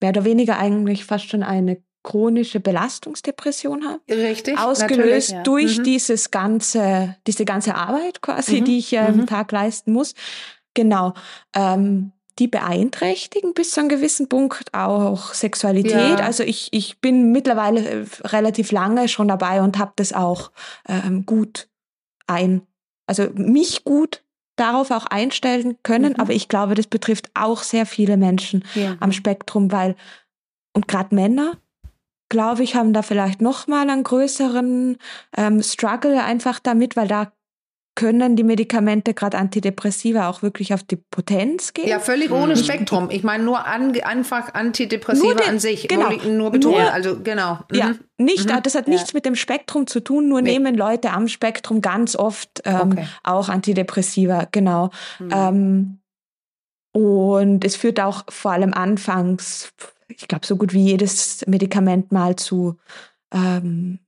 mehr 0.00 0.10
oder 0.10 0.24
weniger 0.24 0.58
eigentlich 0.58 1.04
fast 1.04 1.28
schon 1.28 1.42
eine 1.42 1.82
chronische 2.04 2.58
Belastungsdepression 2.58 3.84
habe. 3.84 4.00
richtig. 4.10 4.58
Ausgelöst 4.58 5.30
ja. 5.30 5.42
durch 5.44 5.78
Mhm. 5.78 5.84
dieses 5.84 6.30
ganze, 6.32 7.16
diese 7.26 7.44
ganze 7.44 7.74
Arbeit 7.76 8.22
quasi, 8.22 8.60
Mhm. 8.60 8.64
die 8.64 8.78
ich 8.78 8.92
äh, 8.92 9.02
Mhm. 9.12 9.20
am 9.20 9.26
Tag 9.26 9.52
leisten 9.52 9.92
muss. 9.92 10.14
Genau. 10.74 11.14
Ähm, 11.54 12.12
die 12.38 12.48
beeinträchtigen 12.48 13.52
bis 13.54 13.72
zu 13.72 13.80
einem 13.80 13.88
gewissen 13.90 14.28
Punkt 14.28 14.72
auch 14.72 15.34
Sexualität. 15.34 15.92
Ja. 16.18 16.24
Also 16.24 16.42
ich, 16.42 16.70
ich 16.72 16.98
bin 17.00 17.30
mittlerweile 17.30 17.80
äh, 17.88 18.04
relativ 18.24 18.72
lange 18.72 19.06
schon 19.06 19.28
dabei 19.28 19.60
und 19.62 19.78
habe 19.78 19.92
das 19.96 20.12
auch 20.12 20.50
ähm, 20.88 21.24
gut 21.26 21.68
ein, 22.26 22.62
also 23.06 23.28
mich 23.34 23.84
gut 23.84 24.21
darauf 24.56 24.90
auch 24.90 25.06
einstellen 25.06 25.76
können. 25.82 26.12
Mhm. 26.14 26.20
Aber 26.20 26.32
ich 26.32 26.48
glaube, 26.48 26.74
das 26.74 26.86
betrifft 26.86 27.30
auch 27.34 27.62
sehr 27.62 27.86
viele 27.86 28.16
Menschen 28.16 28.64
Ja. 28.74 28.96
am 29.00 29.12
Spektrum, 29.12 29.72
weil 29.72 29.96
und 30.74 30.88
gerade 30.88 31.14
Männer, 31.14 31.52
glaube 32.28 32.62
ich, 32.62 32.74
haben 32.74 32.92
da 32.92 33.02
vielleicht 33.02 33.42
noch 33.42 33.66
mal 33.66 33.88
einen 33.88 34.04
größeren 34.04 34.96
ähm, 35.36 35.62
Struggle 35.62 36.22
einfach 36.22 36.58
damit, 36.60 36.96
weil 36.96 37.08
da 37.08 37.32
können 37.94 38.36
die 38.36 38.42
Medikamente, 38.42 39.12
gerade 39.12 39.36
Antidepressiva, 39.36 40.28
auch 40.30 40.40
wirklich 40.42 40.72
auf 40.72 40.82
die 40.82 40.96
Potenz 40.96 41.74
gehen. 41.74 41.88
Ja, 41.88 41.98
völlig 42.00 42.30
ohne 42.32 42.54
Mhm. 42.54 42.58
Spektrum. 42.58 43.10
Ich 43.10 43.22
meine 43.22 43.44
nur 43.44 43.66
an, 43.66 43.94
einfach 44.00 44.54
Antidepressiva 44.54 45.26
Nur 45.26 45.34
den- 45.34 45.48
an 45.48 45.58
sich. 45.58 45.88
genau. 45.88 46.10
Nur, 46.10 46.24
nur 46.32 46.50
betonen. 46.52 46.78
Nur- 46.80 46.92
also 46.92 47.20
genau. 47.22 47.58
Ja, 47.70 47.88
Mhm. 47.90 47.98
nicht, 48.18 48.48
Mhm. 48.48 48.62
das 48.62 48.74
hat 48.74 48.86
Ja. 48.88 48.94
nichts 48.94 49.12
mit 49.12 49.26
dem 49.26 49.34
Spektrum 49.34 49.86
zu 49.86 50.00
tun, 50.00 50.28
nur 50.28 50.40
Nee. 50.40 50.52
nehmen 50.52 50.74
Leute 50.74 51.10
am 51.10 51.28
Spektrum 51.28 51.82
ganz 51.82 52.16
oft 52.16 52.62
ähm, 52.64 52.92
Okay. 52.92 53.06
auch 53.24 53.48
Antidepressiva, 53.50 54.48
genau. 54.50 54.90
Mhm. 55.18 55.30
Ähm, 55.30 55.98
und 56.92 57.64
es 57.64 57.76
führt 57.76 58.00
auch 58.00 58.24
vor 58.28 58.52
allem 58.52 58.72
anfangs, 58.74 59.72
ich 60.08 60.28
glaube, 60.28 60.46
so 60.46 60.56
gut 60.56 60.72
wie 60.72 60.82
jedes 60.84 61.44
Medikament 61.46 62.12
mal 62.12 62.36
zu 62.36 62.76
ähm, 63.34 63.98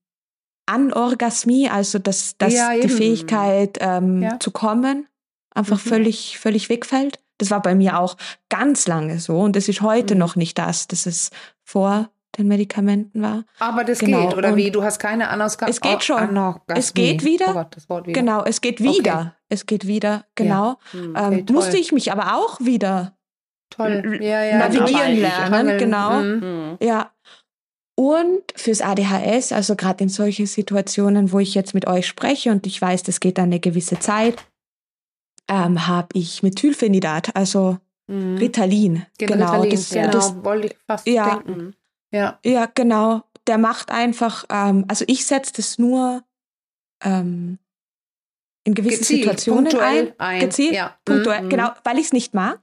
Anorgasmie, 0.67 1.69
also 1.69 1.99
dass, 1.99 2.37
dass 2.39 2.53
Ja, 2.55 2.75
die. 2.75 2.89
Fähigkeit 2.89 3.79
ähm, 3.81 4.23
Ja. 4.23 4.39
zu 4.41 4.51
kommen 4.51 5.07
einfach 5.55 5.77
Mhm. 5.85 5.89
völlig, 5.89 6.39
völlig 6.39 6.69
wegfällt. 6.69 7.21
Das 7.39 7.51
war 7.51 7.61
bei 7.63 7.75
mir 7.75 7.99
auch 7.99 8.17
ganz 8.49 8.87
lange 8.89 9.19
so 9.21 9.39
und 9.41 9.57
es 9.57 9.69
ist 9.69 9.83
heute 9.83 10.15
Mhm. 10.15 10.21
noch 10.21 10.37
nicht 10.37 10.59
das, 10.59 10.89
dass 10.89 11.07
es 11.07 11.31
vor 11.63 12.11
den 12.39 12.49
Medikamenten 12.49 13.23
war. 13.23 13.45
Aber 13.61 13.85
das 13.85 14.01
Genau. 14.01 14.27
geht, 14.29 14.37
oder 14.37 14.49
Und 14.51 14.57
wie? 14.57 14.71
Du 14.73 14.83
hast 14.83 14.99
keine 14.99 15.29
Anorgasmie? 15.29 15.71
Es 15.71 15.81
geht 15.81 16.03
schon. 16.03 16.17
Anorgasmie. 16.19 16.79
Es 16.81 16.93
geht 16.95 17.25
wieder. 17.25 17.51
Oh 17.51 17.53
Gott, 17.53 17.77
das 17.77 17.89
Wort 17.89 18.07
wieder. 18.09 18.21
Genau, 18.21 18.43
es 18.45 18.61
geht 18.61 18.81
Okay. 18.81 18.91
wieder. 18.91 19.37
Es 19.49 19.67
geht 19.67 19.87
wieder, 19.87 20.25
genau. 20.35 20.79
Mhm. 20.93 21.15
Ähm, 21.17 21.33
Okay, 21.43 21.53
musste 21.53 21.77
ich 21.77 21.93
mich 21.93 22.11
aber 22.11 22.35
auch 22.37 22.59
wieder 22.61 23.17
Toll. 23.71 24.19
Ja, 24.21 24.43
ja. 24.45 24.59
navigieren 24.59 25.17
lernen, 25.21 25.79
genau. 25.79 26.21
Mhm. 26.21 26.77
Ja. 26.81 27.11
Und 27.97 28.43
fürs 28.57 28.81
ADHS, 28.81 29.53
also 29.53 29.77
gerade 29.77 30.03
in 30.05 30.09
solchen 30.11 30.47
Situationen, 30.47 31.31
wo 31.33 31.39
ich 31.39 31.55
jetzt 31.55 31.75
mit 31.75 31.87
euch 31.87 32.07
spreche 32.09 32.51
und 32.51 32.67
ich 32.67 32.81
weiß, 32.81 33.05
das 33.05 33.21
geht 33.21 33.39
eine 33.39 33.61
gewisse 33.61 33.99
Zeit, 34.01 34.45
ähm, 35.49 35.87
habe 35.87 36.09
ich 36.15 36.43
Methylphenidat, 36.43 37.37
also 37.37 37.79
Mhm. 38.07 38.37
Ritalin. 38.37 39.07
Genau, 39.19 39.63
Ritalin, 39.63 39.71
das, 39.71 39.91
genau. 39.91 40.11
das, 40.11 40.45
wollte 40.45 40.67
ich 40.67 40.77
fast 40.87 41.07
Ja. 41.07 41.37
denken. 41.37 41.75
Ja. 42.13 42.39
ja, 42.45 42.67
genau. 42.75 43.23
Der 43.47 43.57
macht 43.59 43.91
einfach, 43.91 44.45
ähm, 44.51 44.85
also 44.89 45.05
ich 45.09 45.25
setze 45.27 45.53
das 45.55 45.79
nur 45.79 46.23
ähm, 47.03 47.59
in 48.65 48.75
gewissen 48.75 49.01
Gezielt, 49.01 49.23
Situationen 49.41 49.79
ein. 49.81 50.13
ein. 50.19 50.41
Gezielt, 50.41 50.75
Ja. 50.75 50.99
punktuell, 51.05 51.43
Mhm. 51.45 51.49
genau, 51.51 51.71
weil 51.85 51.99
ich 51.99 52.07
es 52.07 52.13
nicht 52.13 52.35
mag. 52.35 52.61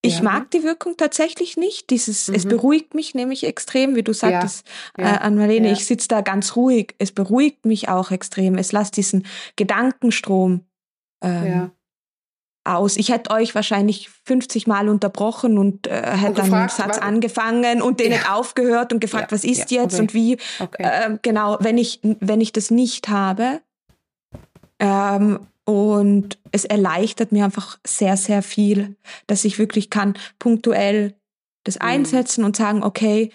Ich 0.00 0.18
Ja. 0.18 0.22
mag 0.22 0.50
die 0.52 0.62
Wirkung 0.62 0.96
tatsächlich 0.96 1.56
nicht. 1.56 1.90
Dieses, 1.90 2.28
Es 2.28 2.44
Mhm. 2.44 2.50
beruhigt 2.50 2.94
mich 2.94 3.14
nämlich 3.14 3.44
extrem, 3.44 3.96
wie 3.96 4.02
du 4.04 4.12
sagtest, 4.12 4.64
Ja. 4.96 5.04
äh, 5.14 5.18
Ann-Marlene. 5.18 5.66
Ja. 5.68 5.72
Ich 5.72 5.86
sitze 5.86 6.06
da 6.08 6.20
ganz 6.20 6.54
ruhig. 6.54 6.94
Es 6.98 7.10
beruhigt 7.10 7.66
mich 7.66 7.88
auch 7.88 8.10
extrem. 8.12 8.56
Es 8.56 8.70
lässt 8.72 8.96
diesen 8.96 9.26
Gedankenstrom 9.56 10.64
ähm, 11.20 11.72
aus. 12.62 12.96
Ich 12.96 13.08
hätte 13.10 13.32
euch 13.32 13.56
wahrscheinlich 13.56 14.08
50 14.24 14.68
Mal 14.68 14.88
unterbrochen 14.88 15.58
und 15.58 15.88
äh, 15.88 16.16
hätte 16.16 16.42
dann 16.42 16.54
einen 16.54 16.68
Satz 16.68 16.98
angefangen 16.98 17.82
und 17.82 17.98
den 17.98 18.10
nicht 18.12 18.30
aufgehört 18.30 18.92
und 18.92 19.00
gefragt, 19.00 19.32
was 19.32 19.42
ist 19.42 19.72
jetzt 19.72 19.94
okay. 19.94 20.00
und 20.02 20.14
wie. 20.14 20.38
Okay. 20.60 20.82
Ähm, 20.88 21.18
genau, 21.22 21.56
wenn 21.58 21.76
ich, 21.76 21.98
wenn 22.02 22.40
ich 22.40 22.52
das 22.52 22.70
nicht 22.70 23.08
habe. 23.08 23.62
Ähm, 24.78 25.40
und 25.68 26.38
es 26.50 26.64
erleichtert 26.64 27.30
mir 27.30 27.44
einfach 27.44 27.78
sehr, 27.86 28.16
sehr 28.16 28.42
viel, 28.42 28.96
dass 29.26 29.44
ich 29.44 29.58
wirklich 29.58 29.90
kann 29.90 30.14
punktuell 30.38 31.14
das 31.64 31.74
Mhm. 31.74 31.82
einsetzen 31.82 32.42
und 32.44 32.56
sagen, 32.56 32.82
okay, 32.82 33.30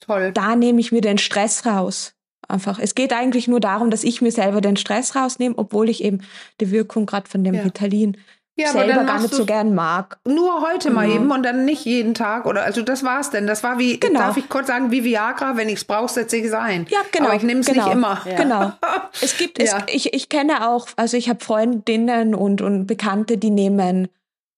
Toll. 0.00 0.32
da 0.32 0.56
nehme 0.56 0.80
ich 0.80 0.90
mir 0.90 1.02
den 1.02 1.18
Stress 1.18 1.66
raus. 1.66 2.14
Einfach. 2.48 2.80
Es 2.80 2.96
geht 2.96 3.12
eigentlich 3.12 3.46
nur 3.46 3.60
darum, 3.60 3.90
dass 3.90 4.02
ich 4.02 4.22
mir 4.22 4.32
selber 4.32 4.60
den 4.60 4.76
Stress 4.76 5.14
rausnehme, 5.14 5.54
obwohl 5.56 5.88
ich 5.88 6.02
eben 6.02 6.22
die 6.60 6.70
Wirkung 6.72 7.06
gerade 7.06 7.28
von 7.28 7.44
dem 7.44 7.54
Ja. 7.54 7.62
Ritalin 7.62 8.16
Ja, 8.58 8.70
aber 8.70 8.78
selber 8.80 8.94
dann 8.94 9.06
gar 9.06 9.20
nicht 9.20 9.34
so 9.34 9.46
gern 9.46 9.74
mag. 9.74 10.18
Nur 10.26 10.62
heute 10.62 10.90
mal 10.90 11.08
Ja. 11.08 11.14
eben 11.14 11.30
und 11.30 11.42
dann 11.44 11.64
nicht 11.64 11.84
jeden 11.84 12.14
Tag 12.14 12.44
oder 12.46 12.64
also 12.64 12.82
das 12.82 13.04
war's 13.04 13.30
denn. 13.30 13.46
Das 13.46 13.62
war 13.62 13.78
wie 13.78 13.98
Genau. 14.00 14.18
darf 14.20 14.36
ich 14.36 14.48
kurz 14.48 14.66
sagen 14.66 14.90
wie 14.90 15.04
Viagra, 15.04 15.56
wenn 15.56 15.68
ich's 15.68 15.84
brauche, 15.84 16.12
setze 16.12 16.36
ich 16.36 16.44
es 16.46 16.52
ein. 16.52 16.86
Ja, 16.90 16.98
genau. 17.12 17.26
Aber 17.26 17.36
ich 17.36 17.42
nehme 17.44 17.60
es 17.60 17.66
genau, 17.66 17.84
nicht 17.86 17.94
immer. 17.94 18.20
Ja. 18.28 18.36
Genau. 18.36 18.72
Es 19.22 19.36
gibt, 19.36 19.60
es, 19.62 19.70
Ja. 19.70 19.84
ich, 19.88 20.12
ich 20.12 20.28
kenne 20.28 20.68
auch, 20.68 20.88
also 20.96 21.16
ich 21.16 21.28
habe 21.28 21.44
Freundinnen 21.44 22.34
und, 22.34 22.60
und 22.60 22.86
Bekannte, 22.86 23.38
die 23.38 23.50
nehmen 23.50 24.08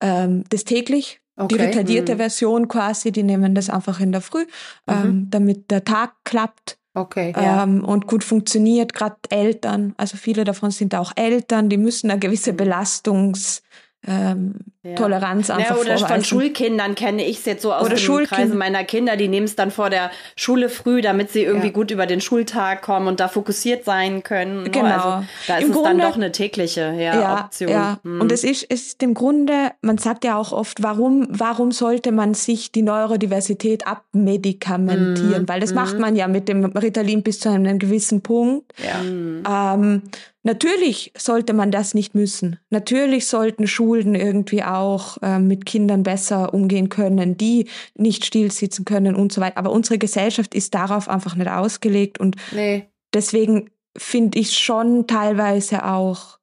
ähm, 0.02 0.44
das 0.48 0.64
täglich, 0.64 1.20
die 1.38 1.42
Okay. 1.54 1.66
retardierte 1.66 2.14
Mhm. 2.14 2.18
Version 2.18 2.68
quasi, 2.68 3.12
die 3.12 3.22
nehmen 3.22 3.54
das 3.54 3.70
einfach 3.70 4.00
in 4.00 4.12
der 4.12 4.20
Früh, 4.22 4.44
ähm, 4.88 5.28
damit 5.30 5.70
der 5.70 5.84
Tag 5.84 6.12
klappt 6.24 6.78
Okay. 6.94 7.32
Ja. 7.36 7.62
ähm, 7.62 7.84
und 7.84 8.06
gut 8.08 8.24
funktioniert. 8.24 8.92
Gerade 8.94 9.16
Eltern, 9.30 9.94
also 9.96 10.16
viele 10.16 10.44
davon 10.44 10.70
sind 10.72 10.94
auch 10.94 11.12
Eltern, 11.16 11.68
die 11.68 11.76
müssen 11.76 12.10
eine 12.10 12.18
gewisse 12.18 12.52
Belastungs 12.52 13.62
ähm, 14.06 14.54
Ja. 14.82 14.94
Toleranz 14.94 15.50
einfach 15.50 15.74
Ja, 15.76 15.76
oder 15.76 15.90
von 15.98 16.06
vorweisen. 16.08 16.24
Schulkindern 16.24 16.94
kenne 16.94 17.22
ich 17.26 17.40
es 17.40 17.44
jetzt 17.44 17.60
so 17.62 17.70
aus 17.74 17.84
Oder 17.84 17.96
den 17.96 18.24
Kreisen 18.26 18.56
meiner 18.56 18.82
Kinder. 18.84 19.16
Die 19.16 19.28
nehmen 19.28 19.44
es 19.44 19.54
dann 19.54 19.70
vor 19.70 19.90
der 19.90 20.10
Schule 20.36 20.70
früh, 20.70 21.02
damit 21.02 21.30
sie 21.30 21.42
irgendwie 21.42 21.66
Ja. 21.66 21.72
gut 21.74 21.90
über 21.90 22.06
den 22.06 22.22
Schultag 22.22 22.80
kommen 22.80 23.06
und 23.08 23.20
da 23.20 23.28
fokussiert 23.28 23.84
sein 23.84 24.22
können. 24.22 24.62
ne? 24.62 24.70
Genau. 24.70 24.86
Also 24.86 25.26
da 25.48 25.56
ist 25.58 25.64
Im 25.64 25.70
es 25.72 25.76
dann 25.76 25.84
Grunde- 25.84 26.04
doch 26.04 26.16
eine 26.16 26.32
tägliche 26.32 26.80
ja, 26.98 27.14
ja, 27.20 27.44
Option. 27.44 27.68
Ja. 27.70 27.98
Hm. 28.02 28.22
Und 28.22 28.32
es 28.32 28.42
ist, 28.42 28.62
ist 28.64 29.02
im 29.02 29.12
Grunde, 29.12 29.72
man 29.82 29.98
sagt 29.98 30.24
ja 30.24 30.36
auch 30.36 30.52
oft, 30.52 30.82
warum, 30.82 31.26
warum 31.28 31.70
sollte 31.70 32.10
man 32.10 32.32
sich 32.32 32.72
die 32.72 32.80
Neurodiversität 32.82 33.86
abmedikamentieren? 33.86 35.42
Mhm. 35.42 35.48
Weil 35.48 35.60
das 35.60 35.70
Mhm. 35.70 35.76
macht 35.76 35.98
man 35.98 36.16
ja 36.16 36.26
mit 36.28 36.48
dem 36.48 36.64
Ritalin 36.64 37.22
bis 37.22 37.40
zu 37.40 37.50
einem 37.50 37.78
gewissen 37.78 38.22
Punkt. 38.22 38.72
ja. 38.78 39.00
Hm. 39.00 39.42
Ähm, 39.46 40.02
natürlich 40.42 41.12
sollte 41.16 41.52
man 41.52 41.70
das 41.70 41.94
nicht 41.94 42.14
müssen. 42.14 42.58
Natürlich 42.70 43.26
sollten 43.26 43.66
Schulen 43.66 44.14
irgendwie 44.14 44.62
auch 44.62 45.18
ähm, 45.22 45.46
mit 45.46 45.66
Kindern 45.66 46.02
besser 46.02 46.54
umgehen 46.54 46.88
können, 46.88 47.36
die 47.36 47.68
nicht 47.96 48.24
still 48.24 48.50
sitzen 48.50 48.84
können 48.84 49.14
und 49.14 49.32
so 49.32 49.40
weiter. 49.40 49.58
Aber 49.58 49.70
unsere 49.72 49.98
Gesellschaft 49.98 50.54
ist 50.54 50.74
darauf 50.74 51.08
einfach 51.08 51.34
nicht 51.36 51.50
ausgelegt 51.50 52.18
und 52.18 52.36
Nee. 52.52 52.88
deswegen 53.12 53.70
finde 53.96 54.38
ich 54.38 54.56
schon 54.56 55.06
teilweise 55.06 55.84
auch 55.84 56.38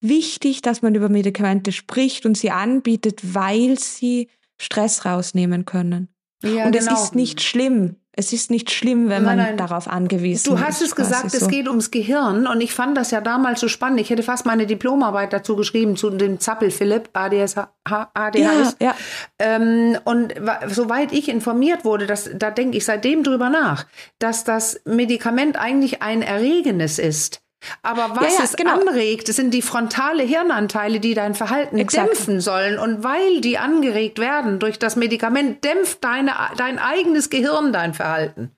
wichtig, 0.00 0.62
dass 0.62 0.82
man 0.82 0.94
über 0.94 1.08
Medikamente 1.08 1.72
spricht 1.72 2.24
und 2.26 2.36
sie 2.36 2.50
anbietet, 2.50 3.34
weil 3.34 3.78
sie 3.78 4.28
Stress 4.60 5.04
rausnehmen 5.04 5.64
können. 5.64 6.08
Ja, 6.42 6.66
und 6.66 6.72
genau. 6.72 6.94
es 6.94 7.02
ist 7.04 7.14
nicht 7.14 7.42
schlimm. 7.42 7.96
Es 8.18 8.32
ist 8.32 8.50
nicht 8.50 8.72
schlimm, 8.72 9.08
wenn 9.08 9.22
man 9.22 9.36
nein, 9.36 9.56
darauf 9.56 9.86
angewiesen 9.86 10.38
ist. 10.38 10.46
Du 10.48 10.58
hast 10.58 10.82
es 10.82 10.96
gesagt, 10.96 11.30
so. 11.30 11.36
es 11.36 11.46
geht 11.46 11.68
ums 11.68 11.92
Gehirn 11.92 12.48
und 12.48 12.60
ich 12.60 12.72
fand 12.72 12.96
das 12.96 13.12
ja 13.12 13.20
damals 13.20 13.60
so 13.60 13.68
spannend. 13.68 14.00
Ich 14.00 14.10
hätte 14.10 14.24
fast 14.24 14.44
meine 14.44 14.66
Diplomarbeit 14.66 15.32
dazu 15.32 15.54
geschrieben, 15.54 15.94
zu 15.94 16.10
dem 16.10 16.40
Zappel 16.40 16.72
Philipp, 16.72 17.10
ADS, 17.12 17.54
ADHS. 17.84 18.76
Ja, 18.80 18.86
ja. 18.88 18.94
Ähm, 19.38 19.98
und 20.04 20.34
soweit 20.66 21.12
ich 21.12 21.28
informiert 21.28 21.84
wurde, 21.84 22.08
das, 22.08 22.28
da 22.34 22.50
denke 22.50 22.78
ich 22.78 22.84
seitdem 22.84 23.22
drüber 23.22 23.50
nach, 23.50 23.86
dass 24.18 24.42
das 24.42 24.80
Medikament 24.84 25.56
eigentlich 25.56 26.02
ein 26.02 26.22
Erregendes 26.22 26.98
ist. 26.98 27.40
Aber 27.82 28.16
was 28.16 28.34
ja, 28.34 28.38
ja, 28.38 28.44
es 28.44 28.56
genau. 28.56 28.80
anregt, 28.80 29.26
sind 29.28 29.52
die 29.52 29.62
frontale 29.62 30.22
Hirnanteile, 30.22 31.00
die 31.00 31.14
dein 31.14 31.34
Verhalten 31.34 31.78
Exakt. 31.78 32.08
dämpfen 32.08 32.40
sollen. 32.40 32.78
Und 32.78 33.02
weil 33.02 33.40
die 33.40 33.58
angeregt 33.58 34.18
werden 34.18 34.58
durch 34.58 34.78
das 34.78 34.96
Medikament, 34.96 35.64
dämpft 35.64 36.04
deine, 36.04 36.32
dein 36.56 36.78
eigenes 36.78 37.30
Gehirn 37.30 37.72
dein 37.72 37.94
Verhalten. 37.94 38.52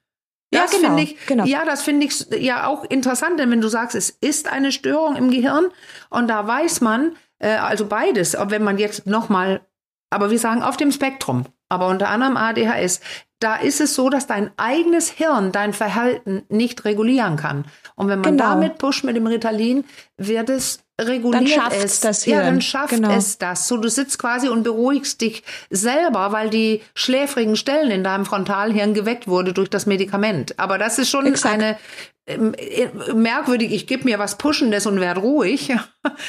Das 0.51 0.73
ja, 0.73 0.79
genau, 0.79 0.97
finde 0.97 1.03
ich, 1.05 1.27
genau. 1.27 1.45
ja, 1.45 1.65
das 1.65 1.83
finde 1.83 2.07
ich 2.07 2.27
ja 2.41 2.67
auch 2.67 2.85
interessant, 2.85 3.39
denn 3.39 3.51
wenn 3.53 3.61
du 3.61 3.69
sagst, 3.69 3.95
es 3.95 4.11
ist 4.11 4.51
eine 4.51 4.73
Störung 4.73 5.15
im 5.15 5.31
Gehirn 5.31 5.67
und 6.09 6.27
da 6.27 6.45
weiß 6.45 6.81
man, 6.81 7.17
äh, 7.39 7.51
also 7.51 7.87
beides, 7.87 8.37
wenn 8.37 8.65
man 8.65 8.77
jetzt 8.77 9.07
nochmal, 9.07 9.61
aber 10.11 10.33
wir 10.33 10.41
sagen 10.41 10.65
auf 10.65 10.77
dem 10.77 10.91
Spektrum, 10.91 11.45
aber 11.71 11.89
unter 11.89 12.11
anderem 12.11 12.37
ADHS, 12.37 13.01
da 13.39 13.57
ist 13.57 13.81
es 13.81 13.95
so, 13.95 14.11
dass 14.11 14.27
dein 14.27 14.51
eigenes 14.59 15.09
Hirn 15.11 15.51
dein 15.51 15.73
Verhalten 15.73 16.43
nicht 16.51 16.85
regulieren 16.85 17.37
kann. 17.37 17.65
Und 17.95 18.09
wenn 18.09 18.21
man 18.21 18.37
genau. 18.37 18.51
damit 18.51 18.77
pusht 18.77 19.03
mit 19.03 19.17
dem 19.17 19.27
Ritalin, 19.27 19.85
wird 20.19 20.51
es 20.51 20.85
reguliert 21.07 21.43
dann 21.43 21.47
schafft 21.47 21.85
es. 21.85 22.01
Das 22.01 22.25
Hirn. 22.25 22.39
Ja, 22.39 22.45
dann 22.45 22.61
schafft 22.61 22.91
genau. 22.91 23.11
es 23.11 23.39
das. 23.39 23.69
So, 23.69 23.77
du 23.77 23.89
sitzt 23.89 24.19
quasi 24.19 24.49
und 24.49 24.63
beruhigst 24.63 25.21
dich 25.21 25.43
selber, 25.71 26.33
weil 26.33 26.51
die 26.51 26.83
schläfrigen 26.95 27.57
Stellen 27.57 27.91
in 27.91 28.05
deinem 28.05 28.27
Frontalhirn 28.27 28.95
geweckt 28.95 29.29
wurde 29.29 29.53
durch 29.53 29.71
das 29.71 29.87
Medikament. 29.87 30.59
Aber 30.59 30.79
das 30.79 30.99
ist 30.99 31.11
schon 31.11 31.27
Exakt. 31.27 31.55
eine 31.55 31.77
ähm, 32.31 32.55
äh, 32.57 33.13
merkwürdig, 33.13 33.73
ich 33.73 33.87
gebe 33.87 34.05
mir 34.05 34.19
was 34.19 34.39
Puschendes 34.39 34.87
und 34.87 35.01
werde 35.01 35.21
ruhig. 35.21 35.73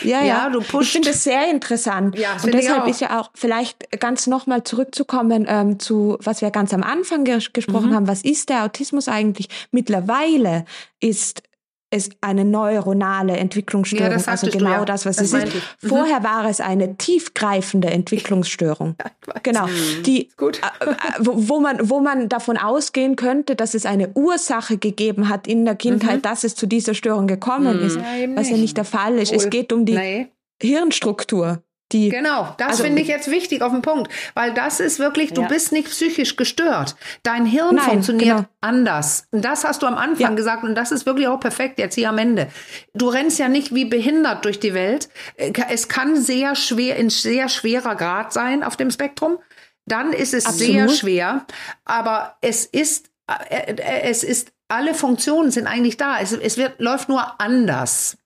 Ja, 0.03 0.19
ja, 0.19 0.25
ja, 0.25 0.49
du 0.49 0.59
pusht. 0.59 0.87
Ich 0.87 0.91
finde 0.91 1.09
es 1.11 1.23
sehr 1.23 1.49
interessant. 1.49 2.17
Ja, 2.17 2.35
und 2.43 2.53
deshalb 2.53 2.87
ist 2.87 2.99
ja 2.99 3.21
auch 3.21 3.29
vielleicht 3.33 4.01
ganz 4.01 4.27
nochmal 4.27 4.63
zurückzukommen 4.63 5.45
ähm, 5.47 5.79
zu, 5.79 6.17
was 6.21 6.41
wir 6.41 6.51
ganz 6.51 6.73
am 6.73 6.83
Anfang 6.83 7.23
ges 7.23 7.53
gesprochen 7.53 7.91
mhm. 7.91 7.95
haben. 7.95 8.07
Was 8.07 8.21
ist 8.21 8.49
der 8.49 8.65
Autismus 8.65 9.07
eigentlich? 9.07 9.47
Mittlerweile 9.71 10.65
ist 10.99 11.43
es 11.91 12.09
eine 12.21 12.45
neuronale 12.45 13.35
Entwicklungsstörung, 13.35 14.07
ja, 14.07 14.13
das 14.13 14.27
also 14.27 14.49
genau 14.49 14.69
ja. 14.69 14.85
das, 14.85 15.05
was 15.05 15.17
das 15.17 15.33
es 15.33 15.43
ist. 15.43 15.55
Mhm. 15.81 15.89
Vorher 15.89 16.23
war 16.23 16.49
es 16.49 16.61
eine 16.61 16.97
tiefgreifende 16.97 17.89
Entwicklungsstörung. 17.89 18.95
Ja, 19.27 19.39
genau, 19.43 19.67
mhm. 19.67 20.03
die, 20.03 20.29
Gut. 20.35 20.59
Äh, 20.59 20.89
äh, 20.89 20.95
wo, 21.19 21.33
wo, 21.35 21.59
man, 21.59 21.89
wo 21.89 21.99
man 21.99 22.27
davon 22.27 22.57
ausgehen 22.57 23.15
könnte, 23.15 23.55
dass 23.55 23.75
es 23.75 23.85
eine 23.85 24.09
Ursache 24.09 24.77
gegeben 24.77 25.29
hat 25.29 25.47
in 25.47 25.63
der 25.63 25.75
Kindheit, 25.75 26.17
mhm. 26.17 26.21
dass 26.23 26.43
es 26.43 26.55
zu 26.55 26.65
dieser 26.65 26.95
Störung 26.95 27.27
gekommen 27.27 27.77
mhm. 27.77 27.85
ist, 27.85 27.99
was 28.35 28.49
ja 28.49 28.57
nicht 28.57 28.77
der 28.77 28.85
Fall 28.85 29.17
ist. 29.19 29.31
Cool. 29.31 29.37
Es 29.37 29.49
geht 29.49 29.71
um 29.73 29.85
die 29.85 29.95
nee. 29.95 30.27
Hirnstruktur. 30.61 31.61
Die, 31.91 32.09
genau, 32.09 32.53
das 32.57 32.69
also, 32.69 32.83
finde 32.83 33.01
ich 33.01 33.07
jetzt 33.07 33.29
wichtig 33.29 33.61
auf 33.61 33.71
den 33.71 33.81
Punkt, 33.81 34.11
weil 34.33 34.53
das 34.53 34.79
ist 34.79 34.99
wirklich, 34.99 35.33
du 35.33 35.41
ja. 35.41 35.47
bist 35.47 35.71
nicht 35.71 35.89
psychisch 35.89 36.37
gestört. 36.37 36.95
Dein 37.23 37.45
Hirn 37.45 37.75
Nein, 37.75 37.85
funktioniert 37.85 38.37
genau. 38.37 38.49
anders. 38.61 39.27
Und 39.31 39.43
das 39.43 39.65
hast 39.65 39.81
du 39.81 39.87
am 39.87 39.97
Anfang 39.97 40.31
ja. 40.31 40.35
gesagt 40.35 40.63
und 40.63 40.75
das 40.75 40.91
ist 40.91 41.05
wirklich 41.05 41.27
auch 41.27 41.39
perfekt 41.39 41.79
jetzt 41.79 41.95
hier 41.95 42.09
am 42.09 42.17
Ende. 42.17 42.47
Du 42.93 43.09
rennst 43.09 43.39
ja 43.39 43.49
nicht 43.49 43.75
wie 43.75 43.85
behindert 43.85 44.45
durch 44.45 44.59
die 44.59 44.73
Welt. 44.73 45.09
Äh, 45.35 45.51
es 45.69 45.89
kann 45.89 46.15
sehr 46.15 46.55
schwer, 46.55 46.95
in 46.95 47.09
sehr 47.09 47.49
schwerer 47.49 47.95
Grad 47.95 48.31
sein 48.31 48.63
auf 48.63 48.77
dem 48.77 48.91
Spektrum. 48.91 49.37
Dann 49.85 50.13
ist 50.13 50.33
es 50.33 50.45
Absolut. 50.45 50.73
sehr 50.73 50.89
schwer, 50.89 51.45
aber 51.83 52.37
es 52.41 52.65
ist, 52.65 53.09
äh, 53.49 53.73
äh, 53.73 54.01
es 54.03 54.23
ist, 54.23 54.53
alle 54.69 54.93
Funktionen 54.93 55.51
sind 55.51 55.67
eigentlich 55.67 55.97
da. 55.97 56.19
Es, 56.19 56.31
es 56.31 56.55
wird, 56.55 56.79
läuft 56.79 57.09
nur 57.09 57.41
anders. 57.41 58.17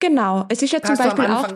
Genau. 0.00 0.44
Es 0.48 0.60
ist 0.60 0.72
ja 0.72 0.82
zum 0.82 0.96
Beispiel 0.96 1.26
auch 1.26 1.46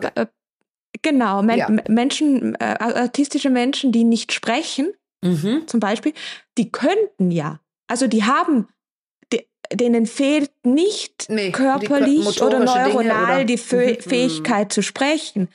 Genau, 1.01 1.41
Men 1.41 1.57
ja. 1.57 1.69
Menschen, 1.87 2.55
äh, 2.55 2.77
autistische 2.79 3.49
Menschen, 3.49 3.91
die 3.91 4.03
nicht 4.03 4.33
sprechen, 4.33 4.93
mhm. 5.23 5.67
zum 5.67 5.79
Beispiel, 5.79 6.13
die 6.57 6.71
könnten 6.71 7.31
ja. 7.31 7.59
Also 7.87 8.07
die 8.07 8.23
haben, 8.23 8.67
die, 9.31 9.45
denen 9.71 10.05
fehlt 10.05 10.51
nicht 10.63 11.29
nee, 11.29 11.51
körperlich 11.51 12.41
oder 12.41 12.59
neuronal 12.59 13.35
oder? 13.35 13.45
die 13.45 13.57
Fäh 13.57 13.93
mhm. 13.93 14.01
Fähigkeit 14.01 14.73
zu 14.73 14.81
sprechen. 14.81 15.49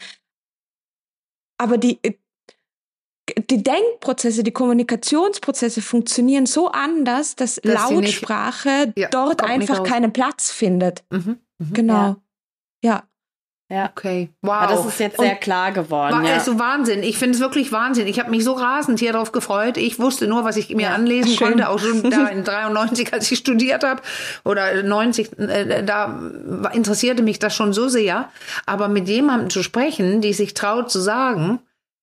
Aber 1.58 1.78
die, 1.78 1.98
äh, 2.02 2.14
die 3.50 3.62
Denkprozesse, 3.62 4.42
die 4.42 4.50
Kommunikationsprozesse 4.50 5.80
funktionieren 5.80 6.46
so 6.46 6.68
anders, 6.68 7.36
dass, 7.36 7.56
dass 7.56 7.90
Lautsprache 7.90 8.86
nicht, 8.86 8.98
ja, 8.98 9.08
dort 9.08 9.42
einfach 9.42 9.84
keinen 9.84 10.12
Platz 10.12 10.50
findet. 10.50 11.04
Mhm. 11.10 11.38
Mhm. 11.58 11.72
Genau. 11.72 11.94
Ja. 11.94 12.16
ja. 12.84 13.08
Ja. 13.72 13.86
Okay. 13.86 14.28
Wow. 14.42 14.50
Ja, 14.50 14.66
das 14.66 14.84
ist 14.84 15.00
jetzt 15.00 15.18
sehr 15.18 15.34
klar 15.34 15.72
geworden. 15.72 16.12
War 16.12 16.22
ja. 16.24 16.34
also 16.34 16.58
Wahnsinn. 16.58 17.02
Ich 17.02 17.16
finde 17.16 17.36
es 17.36 17.40
wirklich 17.40 17.72
Wahnsinn. 17.72 18.06
Ich 18.06 18.20
habe 18.20 18.28
mich 18.28 18.44
so 18.44 18.52
rasend 18.52 18.98
hier 18.98 19.14
drauf 19.14 19.32
gefreut. 19.32 19.78
Ich 19.78 19.98
wusste 19.98 20.26
nur, 20.26 20.44
was 20.44 20.58
ich 20.58 20.68
mir 20.74 20.88
ja, 20.88 20.94
anlesen 20.94 21.32
schön. 21.32 21.48
konnte, 21.48 21.70
auch 21.70 21.78
schon 21.78 22.10
da 22.10 22.26
in 22.28 22.44
93, 22.44 23.14
als 23.14 23.32
ich 23.32 23.38
studiert 23.38 23.82
habe 23.82 24.02
oder 24.44 24.82
90, 24.82 25.38
äh, 25.38 25.82
da 25.84 26.20
interessierte 26.74 27.22
mich 27.22 27.38
das 27.38 27.56
schon 27.56 27.72
so 27.72 27.88
sehr. 27.88 28.28
Aber 28.66 28.88
mit 28.88 29.08
jemandem 29.08 29.48
zu 29.48 29.62
sprechen, 29.62 30.20
die 30.20 30.34
sich 30.34 30.52
traut 30.52 30.90
zu 30.90 31.00
sagen, 31.00 31.60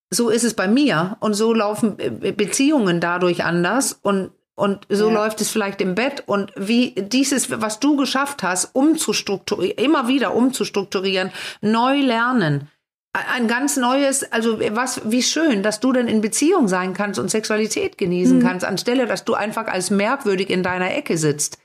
so 0.10 0.30
ist 0.30 0.44
es 0.44 0.56
bei 0.56 0.68
mir 0.68 1.18
und 1.20 1.36
so 1.36 1.54
laufen 1.54 1.98
Beziehungen 2.36 3.00
dadurch 3.00 3.44
anders 3.44 3.94
und 4.02 4.32
und 4.60 4.86
so 4.90 5.08
ja. 5.08 5.14
läuft 5.14 5.42
es 5.42 5.50
vielleicht 5.50 5.80
im 5.82 5.96
Bett. 5.96 6.24
Und 6.26 6.52
wie 6.56 6.92
dieses, 6.92 7.62
was 7.62 7.80
du 7.80 7.96
geschafft 7.96 8.44
hast, 8.44 8.76
umzustrukturieren, 8.76 9.78
immer 9.78 10.08
wieder 10.08 10.36
umzustrukturieren, 10.36 11.32
neu 11.62 12.02
lernen. 12.02 12.68
Ein 13.14 13.48
ganz 13.48 13.78
neues, 13.78 14.30
also 14.32 14.60
was, 14.60 15.02
wie 15.10 15.24
schön, 15.24 15.64
dass 15.64 15.80
du 15.80 15.94
dann 15.94 16.08
in 16.08 16.22
Beziehung 16.22 16.68
sein 16.68 16.94
kannst 16.94 17.20
und 17.20 17.32
Sexualität 17.32 17.98
genießen 17.98 18.40
mhm. 18.40 18.44
kannst, 18.44 18.66
anstelle, 18.66 19.08
dass 19.08 19.26
du 19.26 19.34
einfach 19.34 19.68
als 19.68 19.90
merkwürdig 19.90 20.50
in 20.50 20.62
deiner 20.62 20.94
Ecke 20.94 21.18
sitzt. 21.18 21.58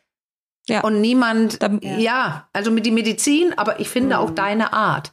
Ja. 0.67 0.81
Und 0.83 1.01
niemand, 1.01 1.59
ja. 1.83 1.99
ja. 1.99 2.49
also 2.53 2.71
mit 2.71 2.87
die 2.87 2.91
Medizin, 2.91 3.53
aber 3.59 3.81
ich 3.81 3.91
finde 3.91 4.17
mhm. 4.17 4.23
auch 4.23 4.31
deine 4.31 4.73
Art 4.73 5.13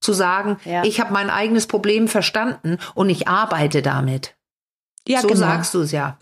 zu 0.00 0.12
sagen, 0.12 0.58
ja. 0.64 0.84
ich 0.84 1.00
habe 1.00 1.12
mein 1.12 1.30
eigenes 1.30 1.66
Problem 1.66 2.08
verstanden 2.08 2.78
und 2.94 3.08
ich 3.08 3.26
arbeite 3.26 3.82
damit. 3.82 4.36
Ja, 5.08 5.20
so 5.20 5.28
genau. 5.28 5.40
sagst 5.40 5.74
du 5.74 5.80
es 5.80 5.92
ja. 5.92 6.18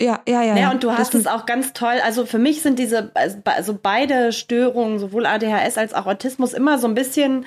Ja, 0.00 0.20
ja, 0.28 0.42
ja. 0.42 0.56
Ja, 0.56 0.70
und 0.70 0.84
du 0.84 0.92
hast 0.92 1.14
es 1.14 1.26
auch 1.26 1.46
ganz 1.46 1.72
toll. 1.72 1.96
Also 2.04 2.26
für 2.26 2.38
mich 2.38 2.60
sind 2.60 2.78
diese, 2.78 3.12
also 3.14 3.78
beide 3.80 4.32
Störungen, 4.32 4.98
sowohl 4.98 5.24
ADHS 5.24 5.78
als 5.78 5.94
auch 5.94 6.06
Autismus, 6.06 6.52
immer 6.52 6.78
so 6.78 6.86
ein 6.86 6.94
bisschen 6.94 7.46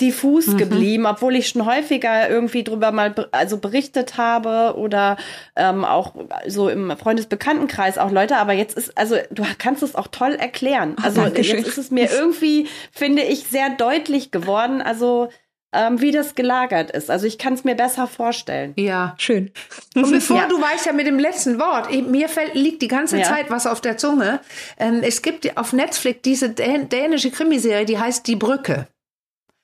diffus 0.00 0.48
mhm. 0.48 0.58
geblieben, 0.58 1.06
obwohl 1.06 1.36
ich 1.36 1.48
schon 1.48 1.66
häufiger 1.66 2.28
irgendwie 2.28 2.64
drüber 2.64 2.90
mal 2.90 3.14
also 3.30 3.58
berichtet 3.58 4.16
habe 4.16 4.76
oder 4.76 5.16
ähm, 5.54 5.84
auch 5.84 6.14
so 6.48 6.68
im 6.68 6.96
Freundesbekanntenkreis 6.96 7.96
auch 7.98 8.10
Leute, 8.10 8.38
aber 8.38 8.54
jetzt 8.54 8.76
ist, 8.76 8.98
also 8.98 9.16
du 9.30 9.44
kannst 9.58 9.84
es 9.84 9.94
auch 9.94 10.08
toll 10.08 10.32
erklären. 10.32 10.96
Also 11.00 11.22
oh, 11.22 11.26
jetzt 11.26 11.68
ist 11.68 11.78
es 11.78 11.90
mir 11.92 12.10
irgendwie, 12.10 12.66
finde 12.90 13.22
ich, 13.22 13.44
sehr 13.44 13.70
deutlich 13.70 14.32
geworden. 14.32 14.82
Also 14.82 15.28
ähm, 15.74 16.00
wie 16.00 16.10
das 16.10 16.34
gelagert 16.34 16.90
ist. 16.90 17.10
Also 17.10 17.26
ich 17.26 17.38
kann 17.38 17.54
es 17.54 17.64
mir 17.64 17.74
besser 17.74 18.06
vorstellen. 18.06 18.72
Ja, 18.76 19.14
schön. 19.18 19.50
Und 19.94 20.10
bevor 20.10 20.38
ja. 20.38 20.48
du 20.48 20.60
weißt 20.60 20.86
ja 20.86 20.92
mit 20.92 21.06
dem 21.06 21.18
letzten 21.18 21.58
Wort, 21.58 21.90
mir 21.90 22.28
fällt, 22.28 22.54
liegt 22.54 22.82
die 22.82 22.88
ganze 22.88 23.18
ja. 23.18 23.24
Zeit 23.24 23.50
was 23.50 23.66
auf 23.66 23.80
der 23.80 23.96
Zunge. 23.96 24.40
Ähm, 24.78 25.00
es 25.02 25.22
gibt 25.22 25.56
auf 25.56 25.72
Netflix 25.72 26.22
diese 26.22 26.50
dänische 26.50 27.30
Krimiserie, 27.30 27.84
die 27.84 27.98
heißt 27.98 28.26
Die 28.26 28.36
Brücke. 28.36 28.86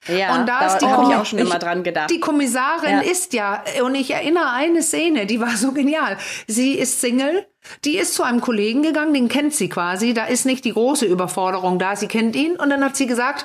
Ja, 0.09 0.35
und 0.35 0.47
da, 0.49 0.61
da 0.61 0.67
ist 0.67 0.79
die 0.79 0.87
habe 0.87 1.11
ich 1.11 1.17
auch 1.17 1.27
schon 1.27 1.39
immer 1.39 1.59
dran 1.59 1.83
gedacht. 1.83 2.11
Die 2.11 2.21
Kommissarin 2.21 2.91
ja. 2.91 3.01
ist 3.01 3.35
ja, 3.35 3.63
und 3.83 3.95
ich 3.95 4.13
erinnere 4.13 4.51
eine 4.51 4.83
Szene, 4.83 5.27
die 5.27 5.41
war 5.41 5.57
so 5.57 5.73
genial. 5.73 6.17
Sie 6.47 6.73
ist 6.73 7.03
Single, 7.03 7.47
die 7.85 7.99
ist 7.99 8.15
zu 8.15 8.23
einem 8.23 8.41
Kollegen 8.41 8.83
gegangen, 8.83 9.13
den 9.13 9.29
kennt 9.29 9.55
sie 9.55 9.69
quasi. 9.69 10.15
Da 10.15 10.25
ist 10.25 10.47
nicht 10.47 10.65
die 10.65 10.73
große 10.73 11.05
Überforderung 11.05 11.79
da, 11.79 11.97
sie 11.97 12.07
kennt 12.07 12.35
ihn. 12.35 12.57
Und 12.57 12.71
dann 12.71 12.83
hat 12.83 12.97
sie 12.97 13.07
gesagt, 13.07 13.45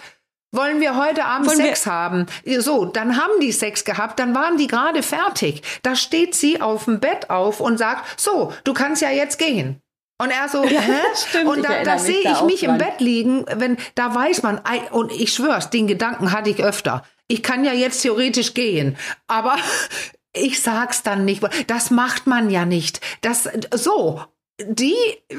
wollen 0.51 0.79
wir 0.79 0.97
heute 0.97 1.25
Abend 1.25 1.47
Wollen 1.47 1.57
Sex 1.57 1.85
haben? 1.85 2.27
So, 2.59 2.85
dann 2.85 3.17
haben 3.17 3.39
die 3.41 3.51
Sex 3.51 3.83
gehabt, 3.83 4.19
dann 4.19 4.33
waren 4.33 4.57
die 4.57 4.67
gerade 4.67 5.03
fertig. 5.03 5.61
Da 5.83 5.95
steht 5.95 6.35
sie 6.35 6.61
auf 6.61 6.85
dem 6.85 6.99
Bett 6.99 7.29
auf 7.29 7.59
und 7.59 7.77
sagt, 7.77 8.19
so, 8.19 8.53
du 8.63 8.73
kannst 8.73 9.01
ja 9.01 9.09
jetzt 9.09 9.37
gehen. 9.37 9.81
Und 10.17 10.31
er 10.31 10.47
so, 10.47 10.63
ja, 10.65 10.79
hä? 10.79 11.01
Stimmt, 11.15 11.45
und 11.47 11.63
da, 11.63 11.83
da 11.83 11.99
sehe 11.99 12.31
ich 12.31 12.41
mich 12.41 12.63
im 12.63 12.77
Bett 12.77 12.99
liegen, 12.99 13.45
wenn, 13.55 13.77
da 13.95 14.13
weiß 14.13 14.43
man, 14.43 14.61
und 14.91 15.11
ich 15.11 15.33
schwör's, 15.33 15.69
den 15.69 15.87
Gedanken 15.87 16.31
hatte 16.31 16.49
ich 16.49 16.63
öfter. 16.63 17.03
Ich 17.27 17.41
kann 17.43 17.65
ja 17.65 17.73
jetzt 17.73 18.01
theoretisch 18.01 18.53
gehen, 18.53 18.97
aber 19.27 19.57
ich 20.33 20.61
sag's 20.61 21.03
dann 21.03 21.25
nicht. 21.25 21.43
Das 21.67 21.91
macht 21.91 22.27
man 22.27 22.49
ja 22.49 22.65
nicht. 22.65 23.01
Das, 23.21 23.49
so. 23.73 24.21
Die, 24.57 24.95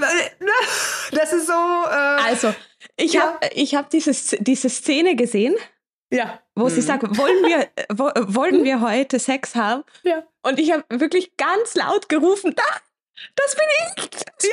das 1.13 1.33
ist 1.33 1.47
so. 1.47 1.53
Äh, 1.53 2.23
also, 2.27 2.55
ich 2.97 3.15
ja. 3.15 3.23
habe 3.23 3.51
ich 3.55 3.75
hab 3.75 3.91
diese, 3.91 4.13
diese 4.39 4.69
Szene 4.69 5.17
gesehen, 5.17 5.55
ja. 6.11 6.41
wo 6.55 6.65
mhm. 6.65 6.71
sie 6.71 6.81
sagt, 6.81 7.03
wollen 7.17 7.45
wir, 7.45 7.69
wo, 7.91 8.11
wollen 8.35 8.65
wir 8.65 8.81
heute 8.81 9.19
Sex 9.19 9.55
haben? 9.55 9.85
Ja. 10.03 10.23
Und 10.43 10.59
ich 10.59 10.73
habe 10.73 10.85
wirklich 10.89 11.37
ganz 11.37 11.75
laut 11.75 12.09
gerufen, 12.09 12.55
da, 12.57 12.63
das 13.35 13.55
bin 13.55 13.65
ich. 13.97 14.11
Ja, 14.43 14.51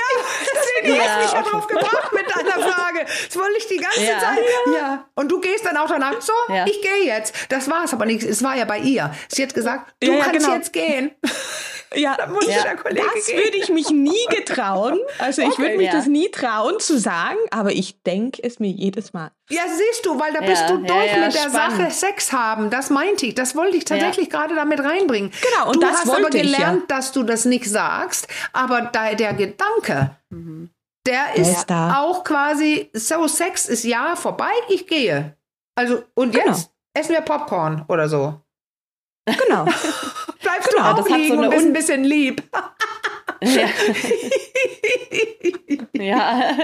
deswegen 0.54 0.96
ja, 0.96 1.04
hast 1.04 1.18
mich 1.20 1.28
okay. 1.28 1.36
ja 1.36 1.52
drauf 1.52 1.68
gebracht 1.68 2.14
mit 2.14 2.36
deiner 2.36 2.72
Frage. 2.72 3.06
Das 3.06 3.38
wollte 3.38 3.58
ich 3.58 3.68
die 3.68 3.78
ganze 3.78 4.06
ja. 4.06 4.20
Zeit. 4.20 4.40
Ja. 4.74 5.10
Und 5.16 5.32
du 5.32 5.42
gehst 5.42 5.66
dann 5.66 5.78
auch 5.78 5.88
danach, 5.88 6.22
so, 6.22 6.34
ja. 6.50 6.66
ich 6.66 6.82
gehe 6.82 7.06
jetzt. 7.06 7.36
Das 7.50 7.70
war 7.70 7.84
es 7.84 7.94
aber 7.94 8.06
nicht. 8.06 8.24
Es 8.24 8.42
war 8.42 8.56
ja 8.56 8.66
bei 8.66 8.80
ihr. 8.80 9.14
Sie 9.28 9.44
hat 9.44 9.54
gesagt, 9.54 9.94
du 10.00 10.18
kannst 10.20 10.40
genau. 10.40 10.56
jetzt 10.56 10.74
gehen. 10.74 11.12
Ja, 11.96 12.16
da 12.18 12.28
musste 12.28 12.52
ja. 12.52 12.64
der 12.64 12.76
Kollege 12.76 13.06
das 13.16 13.26
gehen. 13.26 13.38
würde 13.38 13.58
ich 13.58 13.70
mich 13.70 13.90
nie 13.90 14.26
getrauen. 14.30 15.00
Also 15.20 15.42
ich 15.42 15.50
okay, 15.50 15.62
würde 15.62 15.78
mich 15.78 15.88
ja. 15.88 15.94
das 15.94 16.08
nie 16.08 16.30
trauen 16.30 16.80
zu 16.80 16.98
sagen, 17.00 17.38
aber 17.52 17.72
ich 17.72 18.02
denke 18.04 18.42
es 18.44 18.60
mir 18.60 18.72
jedes 18.72 19.14
Mal. 19.14 19.32
Ja, 19.50 19.64
siehst 19.68 20.06
du, 20.06 20.20
weil 20.20 20.34
da 20.34 20.42
bist 20.42 20.70
du 20.70 20.78
durch 20.78 21.16
mit 21.16 21.34
der 21.34 21.50
spannend. 21.50 21.54
Sache 21.54 21.92
Sex 21.92 22.32
haben. 22.32 22.70
Das 22.70 22.90
meinte 22.90 23.26
ich. 23.26 23.36
Das 23.36 23.56
wollte 23.56 23.78
ich 23.78 23.86
tatsächlich 23.86 24.30
gerade 24.30 24.56
damit 24.56 24.80
reinbringen. 24.80 25.32
Genau, 25.42 25.68
und 25.68 25.76
du 25.76 25.82
das 25.82 26.02
hast 26.02 26.10
aber 26.10 26.30
gelernt, 26.30 26.90
dass 26.90 27.12
du 27.12 27.24
das 27.24 27.46
nicht 27.46 27.70
sagst, 27.70 28.28
aber 28.54 28.82
da, 28.82 29.14
der 29.14 29.34
Gedanke, 29.34 30.16
mhm. 30.30 30.70
der 31.06 31.36
ist 31.36 31.72
auch 31.72 32.24
quasi, 32.24 32.90
so 32.94 33.28
Sex 33.28 33.68
ist 33.68 33.84
ja 33.84 34.16
vorbei, 34.16 34.52
ich 34.70 34.88
gehe. 34.88 35.36
Also, 35.76 36.04
und 36.14 36.32
genau. 36.32 36.48
jetzt 36.48 36.72
essen 36.94 37.14
wir 37.14 37.22
Popcorn 37.22 37.86
oder 37.88 38.08
so. 38.08 38.40
Genau. 39.26 39.66
Bleibst 40.74 40.76
genau, 40.76 40.84
du 40.84 41.02
auch 41.02 41.08
das 41.08 41.18
liegen 41.18 41.38
so 41.38 41.44
und 41.44 41.50
bist 41.50 41.66
ein 41.66 41.74
bisschen 41.74 42.04
lieb. 42.04 42.44
Ja. 43.42 43.68
ja. 45.94 46.56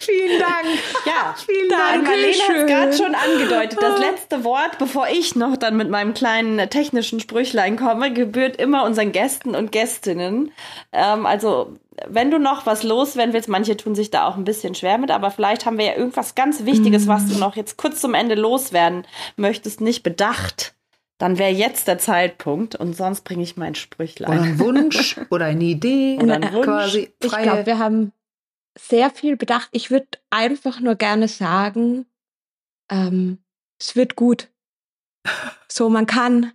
Vielen 0.00 0.40
Dank. 0.40 0.66
Ja, 1.04 1.34
vielen 1.44 1.68
Dank. 1.68 2.04
Marlene 2.04 2.32
hat 2.32 2.66
gerade 2.66 2.92
schon 2.96 3.14
angedeutet. 3.14 3.78
Das 3.80 3.98
letzte 4.00 4.44
Wort, 4.44 4.78
bevor 4.78 5.08
ich 5.08 5.36
noch 5.36 5.56
dann 5.56 5.76
mit 5.76 5.90
meinem 5.90 6.14
kleinen 6.14 6.70
technischen 6.70 7.20
Sprüchlein 7.20 7.76
komme, 7.76 8.12
gebührt 8.12 8.56
immer 8.56 8.84
unseren 8.84 9.12
Gästen 9.12 9.54
und 9.54 9.72
Gästinnen. 9.72 10.52
Ähm, 10.92 11.26
also 11.26 11.76
wenn 12.06 12.30
du 12.30 12.38
noch 12.38 12.66
was 12.66 12.82
loswerden 12.82 13.32
willst, 13.32 13.48
manche 13.48 13.76
tun 13.76 13.94
sich 13.94 14.10
da 14.10 14.26
auch 14.26 14.36
ein 14.36 14.44
bisschen 14.44 14.74
schwer 14.74 14.98
mit, 14.98 15.10
aber 15.10 15.30
vielleicht 15.30 15.64
haben 15.66 15.78
wir 15.78 15.86
ja 15.86 15.96
irgendwas 15.96 16.34
ganz 16.34 16.64
Wichtiges, 16.64 17.08
was 17.08 17.26
du 17.26 17.38
noch 17.38 17.56
jetzt 17.56 17.76
kurz 17.78 18.00
zum 18.00 18.14
Ende 18.14 18.34
loswerden 18.34 19.06
möchtest, 19.36 19.80
nicht 19.80 20.02
bedacht 20.02 20.75
dann 21.18 21.38
wäre 21.38 21.52
jetzt 21.52 21.88
der 21.88 21.98
Zeitpunkt 21.98 22.74
und 22.74 22.94
sonst 22.94 23.22
bringe 23.22 23.42
ich 23.42 23.56
mein 23.56 23.74
Sprüchlein. 23.74 24.30
Oder 24.30 24.42
ein 24.42 24.58
Wunsch 24.58 25.20
oder 25.30 25.46
eine 25.46 25.64
Idee 25.64 26.18
oder 26.22 26.34
ein 26.34 26.52
Wunsch. 26.52 26.66
quasi 26.66 27.14
Ich 27.22 27.32
glaube, 27.32 27.66
wir 27.66 27.78
haben 27.78 28.12
sehr 28.78 29.10
viel 29.10 29.36
bedacht. 29.36 29.68
Ich 29.72 29.90
würde 29.90 30.06
einfach 30.30 30.80
nur 30.80 30.96
gerne 30.96 31.28
sagen, 31.28 32.06
ähm, 32.90 33.38
es 33.80 33.96
wird 33.96 34.16
gut. 34.16 34.48
So, 35.68 35.88
man 35.88 36.06
kann, 36.06 36.52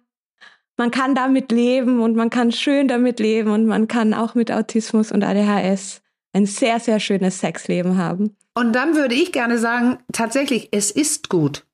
man 0.78 0.92
kann 0.92 1.16
damit 1.16 1.52
leben 1.52 2.00
und 2.00 2.16
man 2.16 2.30
kann 2.30 2.52
schön 2.52 2.88
damit 2.88 3.20
leben 3.20 3.52
und 3.52 3.66
man 3.66 3.88
kann 3.88 4.14
auch 4.14 4.36
mit 4.36 4.52
Autismus 4.52 5.12
und 5.12 5.24
ADHS 5.24 6.02
ein 6.34 6.46
sehr, 6.46 6.80
sehr 6.80 7.00
schönes 7.00 7.40
Sexleben 7.40 7.98
haben. 7.98 8.38
Und 8.54 8.74
dann 8.74 8.96
würde 8.96 9.16
ich 9.16 9.32
gerne 9.32 9.58
sagen, 9.58 10.00
tatsächlich, 10.14 10.70
es 10.72 10.92
ist 10.92 11.30
gut. 11.30 11.66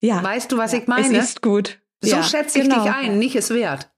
Ja. 0.00 0.22
Weißt 0.22 0.52
du, 0.52 0.56
was 0.56 0.72
ja, 0.72 0.78
ich 0.78 0.86
meine? 0.86 1.18
Es 1.18 1.30
ist 1.30 1.42
gut. 1.42 1.80
So 2.02 2.10
ja, 2.10 2.22
schätze 2.22 2.58
ich 2.58 2.68
genau. 2.68 2.82
dich 2.82 2.92
ein, 2.92 3.18
nicht 3.18 3.34
es 3.36 3.50
wert. 3.50 3.90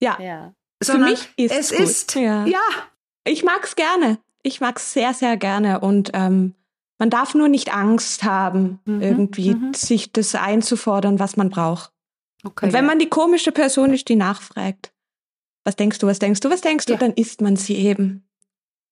Ja. 0.00 0.18
ja. 0.20 0.54
Sondern 0.82 1.08
Für 1.08 1.10
mich 1.10 1.32
ist 1.36 1.54
es 1.54 1.70
gut. 1.70 1.80
ist. 1.80 2.14
Ja. 2.14 2.46
ja. 2.46 2.60
Ich 3.24 3.44
mag's 3.44 3.76
gerne. 3.76 4.18
Ich 4.42 4.60
mag's 4.60 4.92
sehr, 4.92 5.14
sehr 5.14 5.36
gerne. 5.36 5.80
Und 5.80 6.10
ähm, 6.14 6.54
man 6.98 7.10
darf 7.10 7.34
nur 7.34 7.48
nicht 7.48 7.72
Angst 7.72 8.24
haben, 8.24 8.80
mhm. 8.84 9.00
irgendwie 9.00 9.54
mhm. 9.54 9.74
sich 9.74 10.12
das 10.12 10.34
einzufordern, 10.34 11.18
was 11.18 11.36
man 11.36 11.50
braucht. 11.50 11.92
Okay, 12.44 12.66
und 12.66 12.72
wenn 12.72 12.86
man 12.86 12.98
die 12.98 13.08
komische 13.08 13.52
Person 13.52 13.92
ist, 13.92 14.08
die 14.08 14.16
nachfragt, 14.16 14.92
was 15.64 15.76
denkst 15.76 15.98
du, 15.98 16.06
was 16.08 16.18
denkst 16.18 16.40
du, 16.40 16.50
was 16.50 16.60
denkst 16.60 16.86
du, 16.86 16.96
dann 16.96 17.12
isst 17.12 17.40
man 17.40 17.56
sie 17.56 17.76
eben. 17.76 18.28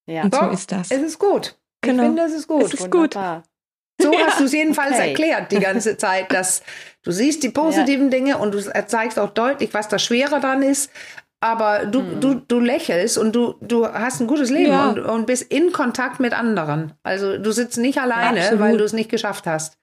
Ja. 0.07 0.23
Und 0.23 0.35
so 0.35 0.49
ist 0.51 0.71
das. 0.71 0.91
Es 0.91 1.03
ist 1.03 1.19
gut. 1.19 1.59
Genau. 1.81 2.03
Ich 2.03 2.09
finde, 2.09 2.23
es 2.23 2.33
ist 2.33 2.47
gut. 2.47 2.63
Es 2.63 2.75
ist 2.75 2.93
Wunderbar. 2.93 3.39
gut. 3.39 3.50
So 4.01 4.13
hast 4.19 4.41
du 4.41 4.45
es 4.45 4.53
jedenfalls 4.53 4.95
okay. 4.95 5.09
erklärt 5.09 5.53
die 5.53 5.61
ganze 5.61 5.97
Zeit, 5.97 6.33
dass 6.33 6.63
du 7.03 7.11
siehst 7.11 7.43
die 7.43 7.51
positiven 7.51 8.07
ja. 8.07 8.11
Dinge 8.11 8.39
und 8.39 8.53
du 8.53 8.61
zeigst 8.87 9.19
auch 9.19 9.31
deutlich, 9.31 9.73
was 9.73 9.89
das 9.89 10.03
Schwere 10.03 10.41
dann 10.41 10.63
ist. 10.63 10.91
Aber 11.43 11.87
du, 11.87 12.01
hm. 12.01 12.21
du, 12.21 12.35
du 12.35 12.61
lächelst 12.61 13.17
und 13.17 13.35
du, 13.35 13.55
du 13.63 13.87
hast 13.87 14.21
ein 14.21 14.27
gutes 14.27 14.51
Leben 14.51 14.73
ja. 14.73 14.91
und, 14.91 14.99
und 14.99 15.27
bist 15.27 15.51
in 15.51 15.73
Kontakt 15.73 16.21
mit 16.21 16.35
anderen. 16.35 16.93
Also 17.03 17.39
du 17.39 17.51
sitzt 17.51 17.79
nicht 17.79 17.99
alleine, 17.99 18.41
Absolut. 18.41 18.61
weil 18.61 18.77
du 18.77 18.85
es 18.85 18.93
nicht 18.93 19.11
geschafft 19.11 19.47
hast. 19.47 19.80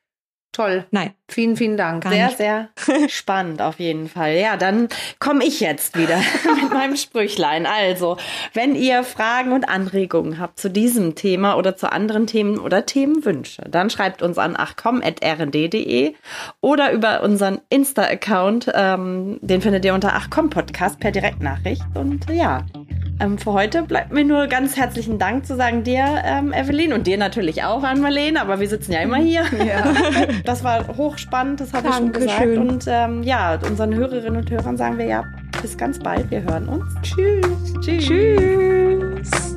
Toll. 0.52 0.86
Nein. 0.92 1.14
Vielen, 1.30 1.58
vielen 1.58 1.76
Dank. 1.76 2.04
Gar 2.04 2.14
sehr, 2.14 2.26
nicht. 2.28 2.38
sehr 2.38 2.70
spannend 3.10 3.62
auf 3.62 3.80
jeden 3.80 4.08
Fall. 4.08 4.36
Ja, 4.36 4.56
dann 4.56 4.88
komme 5.20 5.44
ich 5.44 5.60
jetzt 5.60 5.98
wieder 5.98 6.18
mit 6.62 6.74
meinem 6.74 6.96
Sprüchlein. 6.96 7.66
Also, 7.66 8.18
wenn 8.54 8.74
ihr 8.74 9.04
Fragen 9.04 9.52
und 9.52 9.68
Anregungen 9.68 10.40
habt 10.40 10.58
zu 10.58 10.70
diesem 10.70 11.16
Thema 11.16 11.58
oder 11.58 11.76
zu 11.76 11.92
anderen 11.92 12.28
Themen 12.28 12.60
oder 12.60 12.86
Themenwünsche, 12.86 13.64
dann 13.70 13.90
schreibt 13.90 14.22
uns 14.22 14.38
an 14.38 14.56
achcom.rnd.de 14.56 16.16
oder 16.62 16.92
über 16.94 17.24
unseren 17.24 17.60
Insta-Account. 17.70 18.72
Ähm, 18.74 19.40
den 19.42 19.62
findet 19.62 19.84
ihr 19.84 19.94
unter 19.94 20.16
achcom 20.16 20.50
Podcast 20.50 21.00
per 21.00 21.12
Direktnachricht. 21.12 21.84
Und 21.94 22.30
ja, 22.30 22.66
ähm, 23.20 23.38
für 23.38 23.54
heute 23.54 23.84
bleibt 23.84 24.12
mir 24.12 24.24
nur 24.24 24.48
ganz 24.48 24.78
herzlichen 24.78 25.20
Dank 25.20 25.46
zu 25.46 25.56
sagen 25.56 25.84
dir, 25.84 26.22
ähm, 26.24 26.54
Evelyn, 26.54 26.94
und 26.94 27.08
dir 27.08 27.18
natürlich 27.18 27.64
auch 27.64 27.84
an 27.84 28.02
Marlene, 28.02 28.42
aber 28.42 28.60
wir 28.60 28.68
sitzen 28.68 28.92
ja 28.92 29.00
immer 29.00 29.18
hier. 29.18 29.44
Ja. 29.58 29.94
Das 30.46 30.64
war 30.64 30.88
hochspannend, 30.96 31.60
das 31.60 31.74
habe 31.74 31.90
ich 31.90 31.96
schon 31.96 32.12
gesagt. 32.12 32.42
Schön. 32.42 32.58
Und 32.58 32.86
ähm, 32.88 33.24
ja, 33.24 33.60
unseren 33.68 33.94
Hörerinnen 33.94 34.38
und 34.38 34.50
Hörern 34.50 34.78
sagen 34.78 34.98
wir 34.98 35.06
ja 35.06 35.24
bis 35.62 35.78
ganz 35.78 36.00
bald. 36.00 36.30
Wir 36.32 36.44
hören 36.44 36.70
uns. 36.70 36.86
Tschüss. 37.02 37.74
Tschüss. 37.82 38.06
Tschüss. 38.06 39.57